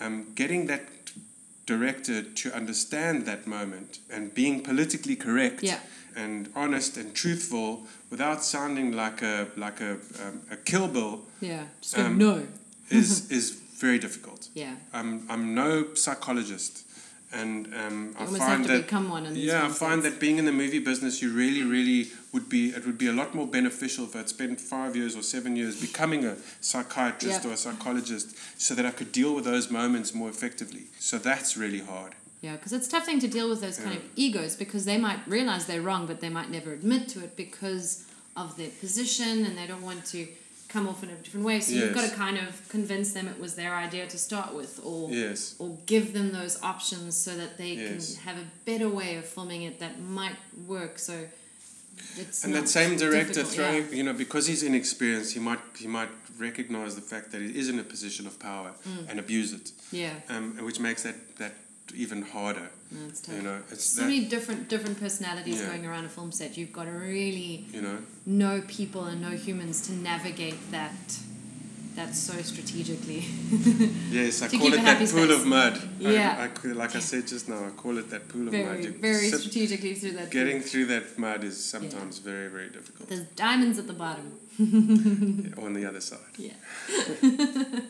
um, 0.00 0.26
getting 0.34 0.66
that 0.66 0.82
director 1.74 2.22
to 2.42 2.46
understand 2.60 3.24
that 3.26 3.46
moment 3.46 4.00
and 4.14 4.34
being 4.34 4.62
politically 4.62 5.16
correct 5.16 5.62
Yeah. 5.62 5.78
and 6.16 6.48
honest 6.54 6.96
and 6.96 7.14
truthful 7.14 7.68
without 8.10 8.42
sounding 8.44 8.88
like 9.04 9.22
a 9.22 9.46
like 9.56 9.80
a 9.84 9.92
um, 10.22 10.40
a 10.50 10.56
kill 10.56 10.88
bill 10.88 11.14
Yeah. 11.40 11.64
Just 11.80 11.94
go, 11.96 12.04
Um, 12.06 12.18
no. 12.18 12.34
is 12.90 13.30
is 13.38 13.50
very 13.82 13.98
difficult. 13.98 14.48
Yeah. 14.54 14.74
I'm 14.92 15.10
I'm 15.32 15.54
no 15.54 15.70
psychologist, 15.94 16.72
and 17.32 17.72
um, 17.74 18.16
I 18.18 18.26
find 18.26 18.64
that 18.64 18.82
become 18.82 19.08
one 19.08 19.24
in 19.26 19.34
these 19.34 19.44
yeah, 19.44 19.66
I 19.66 19.68
find 19.68 20.02
that 20.02 20.18
being 20.18 20.38
in 20.38 20.46
the 20.46 20.52
movie 20.52 20.80
business, 20.80 21.22
you 21.22 21.32
really, 21.32 21.62
really 21.62 22.10
would 22.32 22.48
be. 22.48 22.70
It 22.70 22.84
would 22.86 22.98
be 22.98 23.06
a 23.06 23.12
lot 23.12 23.34
more 23.34 23.46
beneficial 23.46 24.04
if 24.04 24.16
I'd 24.16 24.28
spent 24.28 24.60
five 24.60 24.96
years 24.96 25.14
or 25.16 25.22
seven 25.22 25.54
years 25.54 25.80
becoming 25.80 26.24
a 26.24 26.36
psychiatrist 26.60 27.44
Yeah. 27.44 27.50
or 27.50 27.54
a 27.54 27.56
psychologist, 27.56 28.36
so 28.60 28.74
that 28.74 28.84
I 28.84 28.90
could 28.90 29.12
deal 29.12 29.34
with 29.34 29.44
those 29.44 29.70
moments 29.70 30.12
more 30.14 30.28
effectively. 30.28 30.84
So 30.98 31.18
that's 31.18 31.56
really 31.56 31.80
hard. 31.80 32.14
Yeah, 32.42 32.52
because 32.56 32.72
it's 32.72 32.88
a 32.88 32.90
tough 32.90 33.04
thing 33.04 33.20
to 33.20 33.28
deal 33.28 33.48
with 33.48 33.60
those 33.60 33.78
kind 33.78 33.96
of 33.96 34.02
egos 34.16 34.56
because 34.56 34.84
they 34.86 34.96
might 34.98 35.20
realize 35.26 35.66
they're 35.66 35.82
wrong, 35.82 36.06
but 36.06 36.20
they 36.20 36.30
might 36.30 36.50
never 36.50 36.72
admit 36.72 37.08
to 37.10 37.22
it 37.22 37.36
because 37.36 38.06
of 38.36 38.56
their 38.56 38.70
position 38.80 39.44
and 39.44 39.58
they 39.58 39.66
don't 39.66 39.82
want 39.82 40.04
to 40.06 40.26
come 40.72 40.88
off 40.88 41.02
in 41.02 41.10
a 41.10 41.14
different 41.24 41.44
way. 41.44 41.60
So 41.60 41.72
you've 41.74 41.94
got 41.94 42.08
to 42.08 42.14
kind 42.14 42.38
of 42.38 42.66
convince 42.68 43.12
them 43.12 43.26
it 43.28 43.38
was 43.40 43.54
their 43.56 43.74
idea 43.74 44.06
to 44.06 44.18
start 44.18 44.54
with, 44.54 44.80
or 44.84 45.10
Yes. 45.10 45.54
or 45.58 45.76
give 45.86 46.12
them 46.12 46.32
those 46.32 46.54
options 46.62 47.16
so 47.16 47.36
that 47.36 47.58
they 47.58 47.72
Yes. 47.74 48.14
can 48.14 48.22
have 48.28 48.36
a 48.38 48.46
better 48.64 48.88
way 48.88 49.16
of 49.16 49.24
filming 49.24 49.62
it 49.62 49.80
that 49.80 50.00
might 50.00 50.36
work. 50.66 50.98
So 50.98 51.14
it's 52.16 52.44
And 52.44 52.54
that 52.54 52.68
same 52.68 52.96
director 52.96 53.42
throwing, 53.44 53.84
yeah. 53.88 53.96
you 53.98 54.02
know, 54.04 54.12
because 54.24 54.46
he's 54.46 54.62
inexperienced, 54.62 55.30
he 55.34 55.40
might 55.40 55.60
he 55.78 55.86
might 55.88 56.10
recognize 56.38 56.94
the 56.94 57.02
fact 57.12 57.26
that 57.32 57.40
he 57.42 57.50
is 57.58 57.68
in 57.68 57.78
a 57.78 57.82
position 57.94 58.26
of 58.26 58.38
power 58.38 58.70
Mm. 58.88 59.10
and 59.10 59.18
abuse 59.18 59.52
it. 59.52 59.72
yeah, 59.92 60.14
um, 60.28 60.56
which 60.68 60.78
makes 60.80 61.02
that, 61.02 61.16
that 61.38 61.54
even 61.94 62.22
harder. 62.22 62.68
No, 62.92 63.06
it's 63.08 63.20
tough. 63.20 63.36
You 63.36 63.42
know, 63.42 63.58
it's 63.70 63.84
so 63.84 64.00
that, 64.02 64.08
many 64.08 64.24
different 64.24 64.68
different 64.68 64.98
personalities 65.00 65.60
Yeah. 65.60 65.68
going 65.68 65.86
around 65.86 66.04
a 66.06 66.08
film 66.08 66.32
set. 66.32 66.56
You've 66.58 66.72
got 66.72 66.84
to 66.84 66.90
really 66.92 67.64
you 67.72 67.82
know, 67.82 67.98
know 68.26 68.62
people 68.66 69.04
and 69.04 69.20
know 69.22 69.30
humans 69.48 69.80
to 69.86 69.92
navigate 69.92 70.58
that 70.72 70.92
That's 71.96 72.18
so 72.18 72.34
strategically. 72.42 73.22
yes, 74.18 74.42
I 74.42 74.48
call 74.48 74.72
it 74.72 74.82
that 74.82 74.98
pool 74.98 75.06
space. 75.06 75.30
of 75.36 75.46
mud. 75.46 75.74
Yeah. 75.98 76.36
I, 76.44 76.48
call- 76.48 76.74
like 76.82 76.94
I 76.96 77.00
said 77.00 77.26
just 77.26 77.48
now, 77.48 77.60
I 77.66 77.70
call 77.82 77.98
it 77.98 78.08
that 78.10 78.28
pool 78.28 78.46
of 78.48 78.52
mud. 78.54 78.62
very, 78.64 78.84
You 78.84 78.92
very 78.92 79.28
strategically 79.28 79.94
through 79.94 80.12
that. 80.18 80.30
getting 80.30 80.60
through 80.62 80.86
that 80.94 81.18
mud 81.18 81.42
is 81.44 81.56
sometimes 81.74 82.18
very, 82.18 82.48
very 82.48 82.70
difficult. 82.70 83.08
There's 83.08 83.26
diamonds 83.46 83.76
at 83.82 83.86
the 83.86 83.92
bottom. 84.04 84.28
On 85.64 85.72
the 85.78 85.84
other 85.90 86.00
side. 86.00 86.34
Yeah. 86.38 86.52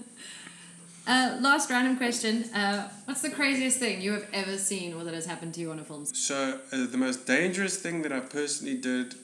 uh, 1.11 1.38
last 1.40 1.70
random 1.70 1.96
question. 1.96 2.44
Uh, 2.54 2.88
what's 3.04 3.22
the 3.22 3.30
craziest 3.30 3.78
thing 3.78 4.00
you 4.00 4.12
have 4.12 4.26
ever 4.32 4.56
seen 4.56 4.94
or 4.94 5.04
that 5.04 5.14
has 5.14 5.26
happened 5.26 5.54
to 5.54 5.61
you 5.61 5.70
on 5.70 5.78
a 5.78 5.84
film 5.84 6.04
set? 6.06 6.16
So 6.16 6.61
uh, 6.72 6.86
the 6.86 6.98
most 6.98 7.26
dangerous 7.26 7.76
thing 7.76 8.02
that 8.02 8.12
I 8.12 8.20
personally 8.20 8.76
did, 8.76 9.14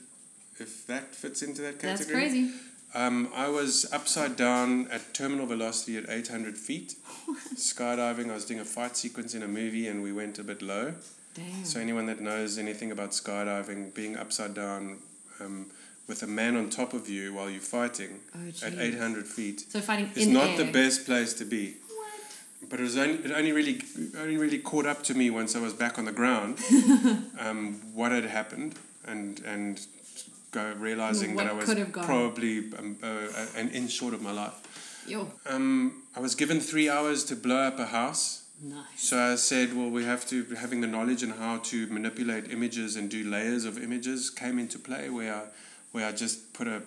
if 0.58 0.86
that 0.86 1.14
fits 1.14 1.42
into 1.42 1.62
that 1.62 1.78
category, 1.78 1.96
That's 1.96 2.10
crazy. 2.10 2.50
Um, 2.94 3.28
I 3.34 3.48
was 3.48 3.86
upside 3.92 4.36
down 4.36 4.88
at 4.90 5.12
terminal 5.12 5.46
velocity 5.46 5.96
at 5.98 6.08
800 6.08 6.56
feet, 6.56 6.94
skydiving. 7.54 8.30
I 8.30 8.34
was 8.34 8.46
doing 8.46 8.60
a 8.60 8.64
fight 8.64 8.96
sequence 8.96 9.34
in 9.34 9.42
a 9.42 9.48
movie, 9.48 9.86
and 9.86 10.02
we 10.02 10.12
went 10.12 10.38
a 10.38 10.44
bit 10.44 10.62
low. 10.62 10.94
Damn. 11.34 11.64
So 11.64 11.78
anyone 11.80 12.06
that 12.06 12.20
knows 12.20 12.56
anything 12.56 12.90
about 12.90 13.10
skydiving, 13.10 13.92
being 13.92 14.16
upside 14.16 14.54
down 14.54 14.98
um, 15.40 15.66
with 16.08 16.22
a 16.22 16.26
man 16.26 16.56
on 16.56 16.70
top 16.70 16.92
of 16.94 17.08
you 17.08 17.34
while 17.34 17.50
you're 17.50 17.60
fighting 17.60 18.20
Oh, 18.34 18.66
at 18.66 18.78
800 18.78 19.26
feet 19.26 19.64
So 19.68 19.80
fighting 19.80 20.10
is 20.14 20.26
in 20.26 20.32
not 20.32 20.50
air. 20.50 20.58
the 20.64 20.72
best 20.72 21.04
place 21.06 21.34
to 21.34 21.44
be. 21.44 21.74
What? 21.88 22.70
But 22.70 22.80
it 22.80 22.84
was 22.84 22.96
only 22.96 23.14
it 23.24 23.32
only 23.32 23.52
really 23.52 23.80
only 24.18 24.36
really 24.36 24.58
caught 24.58 24.86
up 24.86 25.02
to 25.04 25.14
me 25.14 25.30
once 25.30 25.56
I 25.56 25.60
was 25.60 25.72
back 25.74 25.98
on 25.98 26.04
the 26.04 26.12
ground, 26.12 26.58
um, 27.38 27.80
what 27.94 28.12
had 28.12 28.24
happened, 28.24 28.74
and 29.06 29.40
and 29.44 29.80
go 30.52 30.72
realizing 30.78 31.36
that 31.36 31.48
I 31.48 31.52
was 31.52 31.64
could 31.66 31.78
have 31.78 31.92
gone. 31.92 32.04
probably 32.04 32.58
um, 32.78 32.96
uh, 33.02 33.28
an 33.56 33.68
inch 33.70 33.90
short 33.90 34.14
of 34.14 34.22
my 34.22 34.32
life. 34.32 34.54
Yo. 35.06 35.30
Um, 35.48 36.02
I 36.16 36.20
was 36.20 36.34
given 36.34 36.60
three 36.60 36.88
hours 36.88 37.24
to 37.24 37.36
blow 37.36 37.58
up 37.58 37.78
a 37.78 37.86
house. 37.86 38.42
Nice. 38.62 38.86
So 38.96 39.18
I 39.32 39.34
said, 39.36 39.74
well, 39.76 39.90
we 39.90 40.02
have 40.04 40.26
to 40.28 40.44
having 40.58 40.80
the 40.80 40.86
knowledge 40.86 41.22
and 41.22 41.32
how 41.34 41.58
to 41.58 41.86
manipulate 41.88 42.50
images 42.50 42.96
and 42.96 43.10
do 43.10 43.22
layers 43.22 43.64
of 43.66 43.76
images 43.82 44.30
came 44.30 44.58
into 44.58 44.78
play 44.78 45.10
where 45.10 45.34
I, 45.34 45.42
where 45.96 46.06
I 46.06 46.12
just 46.12 46.52
put 46.52 46.66
a 46.68 46.82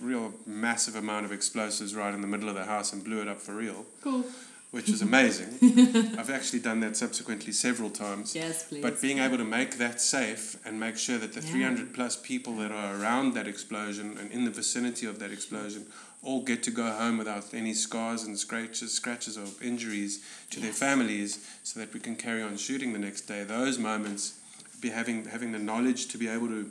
real 0.00 0.32
massive 0.46 0.96
amount 0.96 1.26
of 1.26 1.32
explosives 1.32 1.94
right 1.94 2.14
in 2.14 2.22
the 2.22 2.26
middle 2.26 2.48
of 2.48 2.54
the 2.54 2.64
house 2.64 2.94
and 2.94 3.04
blew 3.04 3.20
it 3.20 3.28
up 3.28 3.38
for 3.38 3.54
real, 3.54 3.84
Cool. 4.00 4.24
which 4.70 4.88
was 4.88 5.02
amazing. 5.02 5.50
I've 6.18 6.30
actually 6.30 6.60
done 6.60 6.80
that 6.80 6.96
subsequently 6.96 7.52
several 7.52 7.90
times. 7.90 8.34
Yes, 8.34 8.66
please. 8.66 8.80
But 8.80 9.02
being 9.02 9.18
able 9.18 9.36
to 9.36 9.44
make 9.44 9.76
that 9.76 10.00
safe 10.00 10.56
and 10.64 10.80
make 10.80 10.96
sure 10.96 11.18
that 11.18 11.34
the 11.34 11.42
Yeah. 11.42 11.50
300 11.74 11.92
plus 11.92 12.16
people 12.16 12.56
that 12.56 12.72
are 12.72 12.98
around 12.98 13.34
that 13.34 13.46
explosion 13.46 14.16
and 14.18 14.32
in 14.32 14.46
the 14.46 14.50
vicinity 14.50 15.04
of 15.04 15.18
that 15.18 15.30
explosion 15.30 15.84
all 16.22 16.40
get 16.40 16.62
to 16.62 16.70
go 16.70 16.90
home 16.90 17.18
without 17.18 17.52
any 17.52 17.74
scars 17.74 18.22
and 18.22 18.38
scratches, 18.38 18.94
scratches 18.94 19.36
or 19.36 19.44
injuries 19.62 20.24
to 20.50 20.58
their 20.58 20.72
families, 20.72 21.46
so 21.64 21.78
that 21.80 21.92
we 21.92 22.00
can 22.00 22.16
carry 22.16 22.42
on 22.42 22.56
shooting 22.56 22.94
the 22.94 22.98
next 22.98 23.22
day. 23.28 23.44
Those 23.44 23.78
moments, 23.78 24.32
be 24.80 24.88
having 24.88 25.26
having 25.26 25.52
the 25.52 25.58
knowledge 25.58 26.08
to 26.08 26.16
be 26.18 26.28
able 26.28 26.48
to 26.48 26.70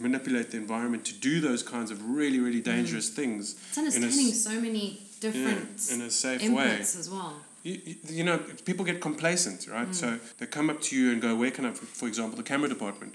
manipulate 0.00 0.50
the 0.50 0.56
environment 0.56 1.04
to 1.04 1.14
do 1.14 1.40
those 1.40 1.62
kinds 1.62 1.90
of 1.90 1.98
really 2.16 2.40
really 2.40 2.60
dangerous 2.60 3.08
things 3.10 3.54
it's 3.68 3.78
understanding 3.78 4.28
in 4.28 4.34
so 4.34 4.60
many 4.60 5.00
different 5.20 5.68
yeah, 5.88 5.94
in 5.94 6.00
a 6.02 6.10
safe 6.10 6.42
way. 6.50 6.78
as 6.80 7.08
well. 7.10 7.34
You, 7.62 7.78
you- 8.08 8.24
know, 8.24 8.38
people 8.64 8.84
get 8.86 9.00
complacent, 9.02 9.68
right? 9.68 9.88
Mm. 9.88 9.94
So 9.94 10.18
they 10.38 10.46
come 10.46 10.70
up 10.70 10.80
to 10.82 10.96
you 10.96 11.12
and 11.12 11.20
go, 11.20 11.36
"Where 11.36 11.50
can 11.50 11.66
I?" 11.66 11.72
For 11.72 12.08
example, 12.08 12.36
the 12.36 12.42
camera 12.42 12.68
department. 12.68 13.14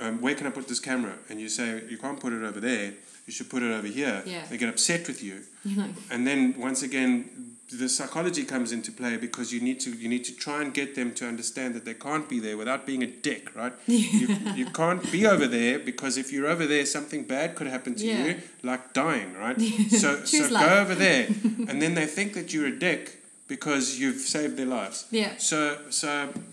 Um, 0.00 0.20
where 0.20 0.34
can 0.34 0.46
I 0.46 0.50
put 0.50 0.68
this 0.68 0.78
camera? 0.78 1.14
And 1.28 1.40
you 1.40 1.48
say, 1.48 1.82
"You 1.88 1.96
can't 1.96 2.20
put 2.20 2.32
it 2.34 2.42
over 2.44 2.60
there. 2.60 2.92
You 3.26 3.32
should 3.32 3.48
put 3.48 3.62
it 3.62 3.72
over 3.72 3.86
here." 3.86 4.22
Yeah. 4.26 4.44
They 4.50 4.58
get 4.58 4.68
upset 4.68 5.08
with 5.08 5.22
you, 5.22 5.36
like, 5.76 5.90
and 6.10 6.26
then 6.26 6.54
once 6.58 6.82
again, 6.82 7.56
the 7.70 7.88
psychology 7.88 8.44
comes 8.44 8.72
into 8.72 8.90
play 8.90 9.16
because 9.18 9.52
you 9.52 9.60
need 9.60 9.78
to 9.80 9.90
you 9.90 10.08
need 10.08 10.24
to 10.24 10.34
try 10.34 10.62
and 10.62 10.72
get 10.72 10.94
them 10.94 11.12
to 11.14 11.26
understand 11.28 11.74
that 11.74 11.84
they 11.84 11.94
can't 11.94 12.26
be 12.28 12.40
there 12.40 12.56
without 12.56 12.86
being 12.86 13.02
a 13.02 13.06
dick, 13.06 13.54
right? 13.54 13.72
you, 13.86 14.28
you 14.54 14.66
can't 14.66 15.10
be 15.12 15.26
over 15.26 15.46
there 15.46 15.78
because 15.78 16.16
if 16.16 16.32
you're 16.32 16.46
over 16.46 16.66
there, 16.66 16.86
something 16.86 17.24
bad 17.24 17.54
could 17.56 17.66
happen 17.66 17.94
to 17.96 18.04
Yeah. 18.06 18.24
you, 18.26 18.36
like 18.62 18.92
dying, 18.94 19.34
right? 19.34 19.60
So 19.60 20.24
so 20.24 20.24
Choose 20.24 20.48
go 20.50 20.78
over 20.82 20.94
there, 20.94 21.26
and 21.68 21.82
then 21.82 21.94
they 21.94 22.06
think 22.06 22.32
that 22.34 22.54
you're 22.54 22.68
a 22.68 22.78
dick 22.78 23.14
because 23.48 23.98
you've 23.98 24.20
saved 24.20 24.56
their 24.58 24.66
lives. 24.66 25.06
yeah. 25.10 25.32
So 25.38 25.78
so 25.90 26.10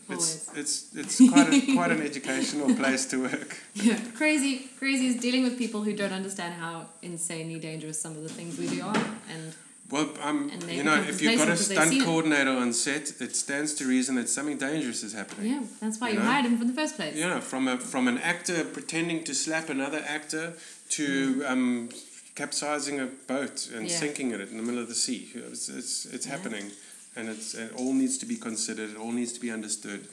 it's 0.10 0.50
it's 0.56 0.74
it's 0.96 1.18
quite 1.30 1.50
a, 1.54 1.74
quite 1.76 1.92
an 1.92 2.02
educational 2.02 2.74
place 2.76 3.06
to 3.12 3.22
work. 3.22 3.58
Yeah, 3.74 4.00
crazy, 4.16 4.70
crazy 4.80 5.08
is 5.08 5.16
dealing 5.18 5.44
with 5.44 5.58
people 5.58 5.82
who 5.84 5.94
don't 5.94 6.14
understand 6.14 6.54
how 6.56 6.88
insanely 7.02 7.60
dangerous 7.60 8.00
some 8.02 8.14
of 8.18 8.24
the 8.24 8.30
things 8.38 8.58
we 8.58 8.68
do 8.68 8.82
are, 8.82 9.04
and 9.34 9.54
Well, 9.92 10.10
um, 10.22 10.52
you 10.68 10.84
know, 10.84 10.96
if 10.96 11.22
you've 11.22 11.38
got 11.38 11.48
a 11.48 11.52
complacent 11.52 11.58
because 11.58 11.68
they've 11.68 11.78
stunt 11.78 11.90
seen 11.92 12.02
it. 12.02 12.06
coordinator 12.06 12.50
on 12.52 12.74
set, 12.74 13.22
it 13.22 13.36
stands 13.36 13.74
to 13.76 13.86
reason 13.88 14.16
that 14.16 14.28
something 14.30 14.58
dangerous 14.58 15.04
is 15.04 15.14
happening. 15.14 15.52
yeah, 15.52 15.64
that's 15.80 16.00
why 16.02 16.08
You 16.10 16.14
you, 16.16 16.20
know? 16.22 16.26
hired 16.26 16.46
him 16.46 16.58
from 16.58 16.68
the 16.68 16.74
first 16.74 16.96
place. 16.96 17.16
Know, 17.16 17.40
from 17.40 17.68
a 17.68 17.78
from 17.78 18.08
an 18.08 18.18
actor 18.18 18.64
pretending 18.66 19.24
to 19.26 19.36
slap 19.36 19.70
another 19.70 20.04
actor 20.08 20.54
to 20.98 21.44
um, 21.46 21.90
capsizing 22.34 23.00
a 23.00 23.06
boat 23.28 23.70
and 23.76 23.88
Yeah. 23.88 24.00
sinking 24.00 24.32
it 24.32 24.42
in 24.42 24.58
the 24.58 24.64
middle 24.64 24.82
of 24.82 24.88
the 24.88 24.96
sea. 24.96 25.30
It's 25.36 25.70
it's, 25.70 26.06
it's 26.06 26.26
Yeah. 26.26 26.32
happening, 26.36 26.72
and 27.16 27.30
it's 27.30 27.54
it 27.54 27.72
all 27.76 27.94
needs 27.94 28.18
to 28.18 28.26
be 28.26 28.38
considered. 28.38 28.90
It 28.90 28.98
all 28.98 29.12
needs 29.12 29.34
to 29.34 29.40
be 29.40 29.52
understood, 29.52 30.08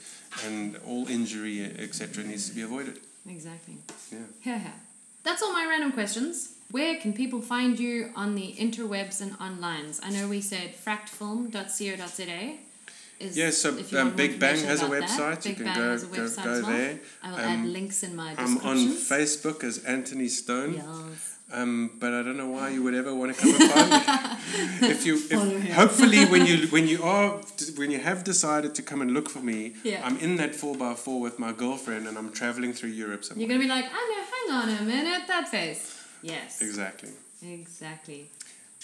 and 0.45 0.77
all 0.85 1.07
injury 1.07 1.65
etc. 1.79 2.23
needs 2.23 2.47
to 2.49 2.53
be 2.55 2.61
avoided. 2.61 2.99
Exactly. 3.27 3.77
Yeah. 4.11 4.19
Yeah, 4.43 4.55
yeah. 4.67 4.71
That's 5.23 5.41
all 5.41 5.51
my 5.53 5.65
random 5.65 5.91
questions. 5.93 6.49
Where 6.73 6.95
can 6.99 7.13
people 7.13 7.39
find 7.39 7.77
you 7.79 8.09
on 8.15 8.33
the 8.33 8.49
interwebs 8.65 9.21
and 9.21 9.31
onlines? 9.37 9.99
I 10.01 10.09
know 10.09 10.27
we 10.27 10.41
said 10.41 10.73
frackedfilm.co.za. 10.83 12.41
Is 13.19 13.37
Yeah, 13.37 13.51
so 13.51 13.69
um, 14.01 14.15
Big 14.15 14.39
Bang 14.39 14.57
has 14.71 14.81
a 14.81 14.87
about 14.87 15.01
that. 15.07 15.09
website. 15.09 15.45
You 15.49 15.53
can 15.53 15.65
go- 15.65 15.97
go- 15.99 16.29
go 16.29 16.61
well. 16.61 16.71
there. 16.71 16.99
I 17.21 17.29
will 17.29 17.37
Um, 17.37 17.51
add 17.51 17.65
links 17.67 18.01
in 18.01 18.15
my 18.15 18.29
description. 18.33 18.57
I'm 18.67 18.67
on. 18.67 18.77
Facebook 19.13 19.63
as 19.63 19.77
Antony 19.85 20.27
Stone. 20.27 20.73
Yes. 20.73 21.29
Um, 21.51 21.91
but 21.99 22.11
I 22.11 22.23
don't 22.23 22.37
know 22.37 22.47
why 22.49 22.69
you 22.69 22.81
would 22.81 22.95
ever 22.95 23.13
want 23.13 23.35
to 23.35 23.39
come 23.39 23.53
and 23.53 23.71
find 23.71 23.89
me. 24.81 24.87
if 24.95 25.05
you, 25.05 25.15
if, 25.29 25.73
hopefully, 25.75 26.25
when 26.25 26.47
you 26.47 26.67
when 26.75 26.87
you 26.87 27.03
are 27.03 27.39
when 27.77 27.91
you 27.91 27.99
have 27.99 28.23
decided 28.23 28.73
to 28.73 28.81
come 28.81 28.99
and 29.03 29.11
look 29.11 29.29
for 29.29 29.41
me, 29.41 29.75
Yeah. 29.83 30.01
I'm 30.07 30.17
in 30.17 30.37
that 30.37 30.55
four 30.55 30.75
x 30.91 31.01
four 31.01 31.21
with 31.21 31.37
my 31.37 31.51
girlfriend, 31.51 32.07
and 32.07 32.17
I'm 32.17 32.31
traveling 32.31 32.73
through 32.73 32.89
Europe 33.03 33.23
somewhere. 33.23 33.41
You're 33.41 33.49
going 33.55 33.61
to 33.61 33.67
be 33.67 33.73
like, 33.77 33.85
I 34.01 34.03
know, 34.09 34.23
hang 34.33 34.47
on 34.61 34.81
a 34.81 34.85
minute, 34.95 35.27
that 35.27 35.47
face. 35.49 35.92
Yes. 36.23 36.61
Exactly. 36.61 37.09
Exactly. 37.45 38.29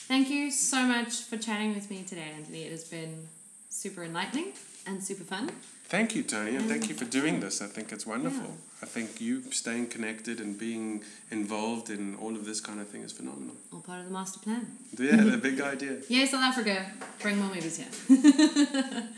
Thank 0.07 0.30
you 0.30 0.52
so 0.52 0.84
much 0.84 1.24
for 1.24 1.38
chatting 1.38 1.74
with 1.74 1.90
me 1.90 2.03
today, 2.03 2.32
Antony. 2.36 2.64
It 2.64 2.72
has 2.72 2.84
been 2.84 3.28
super 3.70 4.03
enlightening 4.03 4.53
and 4.86 5.03
super 5.03 5.24
fun. 5.24 5.49
Thank 5.86 6.16
you, 6.16 6.22
Tony, 6.22 6.56
and 6.56 6.70
thank 6.70 6.88
you 6.88 6.94
for 6.94 7.06
doing 7.06 7.40
this. 7.40 7.64
I 7.64 7.66
think 7.66 7.91
it's 7.91 8.06
wonderful. 8.06 8.56
I 8.84 8.86
think 8.86 9.20
you 9.20 9.41
staying 9.52 9.88
connected 9.88 10.40
and 10.40 10.57
being 10.57 11.03
involved 11.32 11.90
in 11.90 12.16
all 12.18 12.36
of 12.36 12.45
this 12.45 12.61
kind 12.61 12.80
of 12.80 12.88
thing 12.88 13.02
is 13.02 13.11
phenomenal. 13.11 13.56
All 13.74 13.80
part 13.82 13.99
of 14.02 14.06
the 14.06 14.11
master 14.11 14.40
plan. 14.40 14.68
Yeah, 14.99 15.16
the 15.16 15.38
big 15.49 15.60
idea. 15.61 15.98
Yay, 16.07 16.28
South 16.28 16.44
Africa. 16.44 16.91
Bring 17.20 17.40
more 17.40 17.48
movies 17.56 17.78
here. 17.78 17.88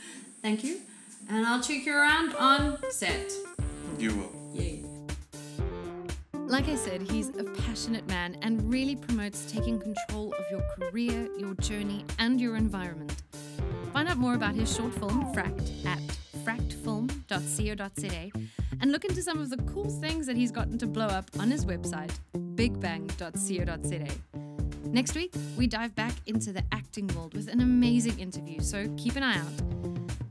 Thank 0.41 0.64
you. 0.64 0.80
And 1.30 1.45
I'll 1.45 1.61
check 1.61 1.85
you 1.85 1.93
around 1.93 2.35
on 2.35 2.77
set. 2.89 3.31
You 3.99 4.15
will. 4.15 4.31
Yay. 4.53 4.90
Like 6.52 6.68
I 6.68 6.76
said, 6.76 7.02
he's 7.03 7.30
a 7.30 7.45
passionate 7.45 8.06
man 8.10 8.36
and 8.41 8.69
really 8.69 8.98
promotes 8.98 9.49
taking 9.49 9.80
control 9.80 10.36
of 10.38 10.44
your 10.52 10.61
career, 10.76 11.30
your 11.38 11.53
journey, 11.53 12.03
and 12.19 12.41
your 12.41 12.57
environment. 12.57 13.23
Find 13.94 14.10
out 14.10 14.18
more 14.18 14.36
about 14.36 14.53
his 14.53 14.76
short 14.76 14.94
film, 14.95 15.34
Fracked, 15.34 15.86
at 15.86 16.02
frackedfilm.co.za 16.44 18.32
and 18.82 18.91
look 18.91 19.06
into 19.06 19.22
some 19.22 19.40
of 19.40 19.49
the 19.49 19.56
cool 19.60 19.90
things 20.02 20.28
that 20.28 20.36
he's 20.36 20.52
gotten 20.52 20.78
to 20.80 20.88
blow 20.88 21.07
up 21.07 21.32
on 21.40 21.49
his 21.49 21.65
website, 21.65 22.11
bigbang.co.za. 22.36 24.51
Next 24.86 25.16
week, 25.16 25.34
we 25.58 25.68
dive 25.68 25.95
back 25.95 26.14
into 26.26 26.52
the 26.52 26.64
acting 26.72 27.08
world 27.16 27.34
with 27.34 27.48
an 27.48 27.62
amazing 27.62 28.20
interview, 28.20 28.60
so 28.62 28.94
keep 28.98 29.16
an 29.16 29.24
eye 29.24 29.38
out. 29.38 29.62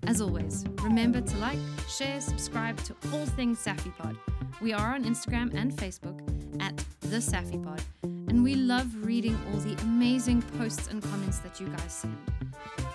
As 0.07 0.21
always, 0.21 0.65
remember 0.83 1.21
to 1.21 1.37
like, 1.39 1.59
share, 1.89 2.21
subscribe 2.21 2.77
to 2.85 2.95
all 3.13 3.27
things 3.27 3.59
SAFI 3.59 3.97
Pod. 3.97 4.17
We 4.61 4.73
are 4.73 4.95
on 4.95 5.05
Instagram 5.05 5.55
and 5.55 5.73
Facebook 5.73 6.21
at 6.61 6.77
the 7.01 7.21
SAFI 7.21 7.65
Pod, 7.65 7.83
and 8.03 8.43
we 8.43 8.55
love 8.55 8.87
reading 9.05 9.39
all 9.53 9.61
the 9.61 9.81
amazing 9.83 10.43
posts 10.59 10.89
and 10.89 11.03
comments 11.03 11.39
that 11.39 11.61
you 11.61 11.69
guys 11.69 11.93
send. 11.93 12.19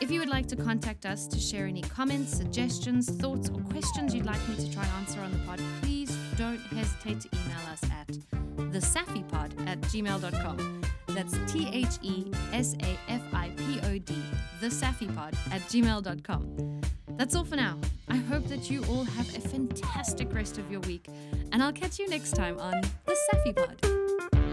If 0.01 0.11
you 0.11 0.19
would 0.19 0.29
like 0.29 0.47
to 0.47 0.55
contact 0.55 1.05
us 1.05 1.25
to 1.27 1.39
share 1.39 1.65
any 1.65 1.81
comments, 1.81 2.35
suggestions, 2.35 3.09
thoughts, 3.09 3.49
or 3.49 3.61
questions 3.61 4.13
you'd 4.13 4.25
like 4.25 4.45
me 4.49 4.55
to 4.57 4.71
try 4.71 4.83
and 4.83 4.91
answer 4.93 5.21
on 5.21 5.31
the 5.31 5.39
pod, 5.39 5.59
please 5.81 6.15
don't 6.37 6.59
hesitate 6.59 7.21
to 7.21 7.29
email 7.33 7.71
us 7.71 7.81
at 7.91 8.07
thesafipod 8.71 9.67
at 9.67 9.79
gmail.com. 9.81 10.81
That's 11.15 11.37
T 11.51 11.69
H 11.71 11.97
E 12.01 12.25
S 12.51 12.75
A 12.83 13.11
F 13.11 13.21
I 13.33 13.49
P 13.55 13.79
O 13.83 13.97
D, 13.97 14.15
the 14.59 14.67
thesafipod 14.67 15.33
at 15.49 15.61
gmail.com. 15.61 16.81
That's 17.11 17.35
all 17.35 17.45
for 17.45 17.55
now. 17.55 17.79
I 18.09 18.17
hope 18.17 18.47
that 18.49 18.69
you 18.69 18.83
all 18.89 19.05
have 19.05 19.27
a 19.35 19.39
fantastic 19.39 20.33
rest 20.33 20.57
of 20.57 20.69
your 20.69 20.81
week, 20.81 21.07
and 21.53 21.63
I'll 21.63 21.71
catch 21.71 21.99
you 21.99 22.09
next 22.09 22.35
time 22.35 22.59
on 22.59 22.81
the 23.05 23.15
Safi 23.31 23.55
Pod. 23.55 24.44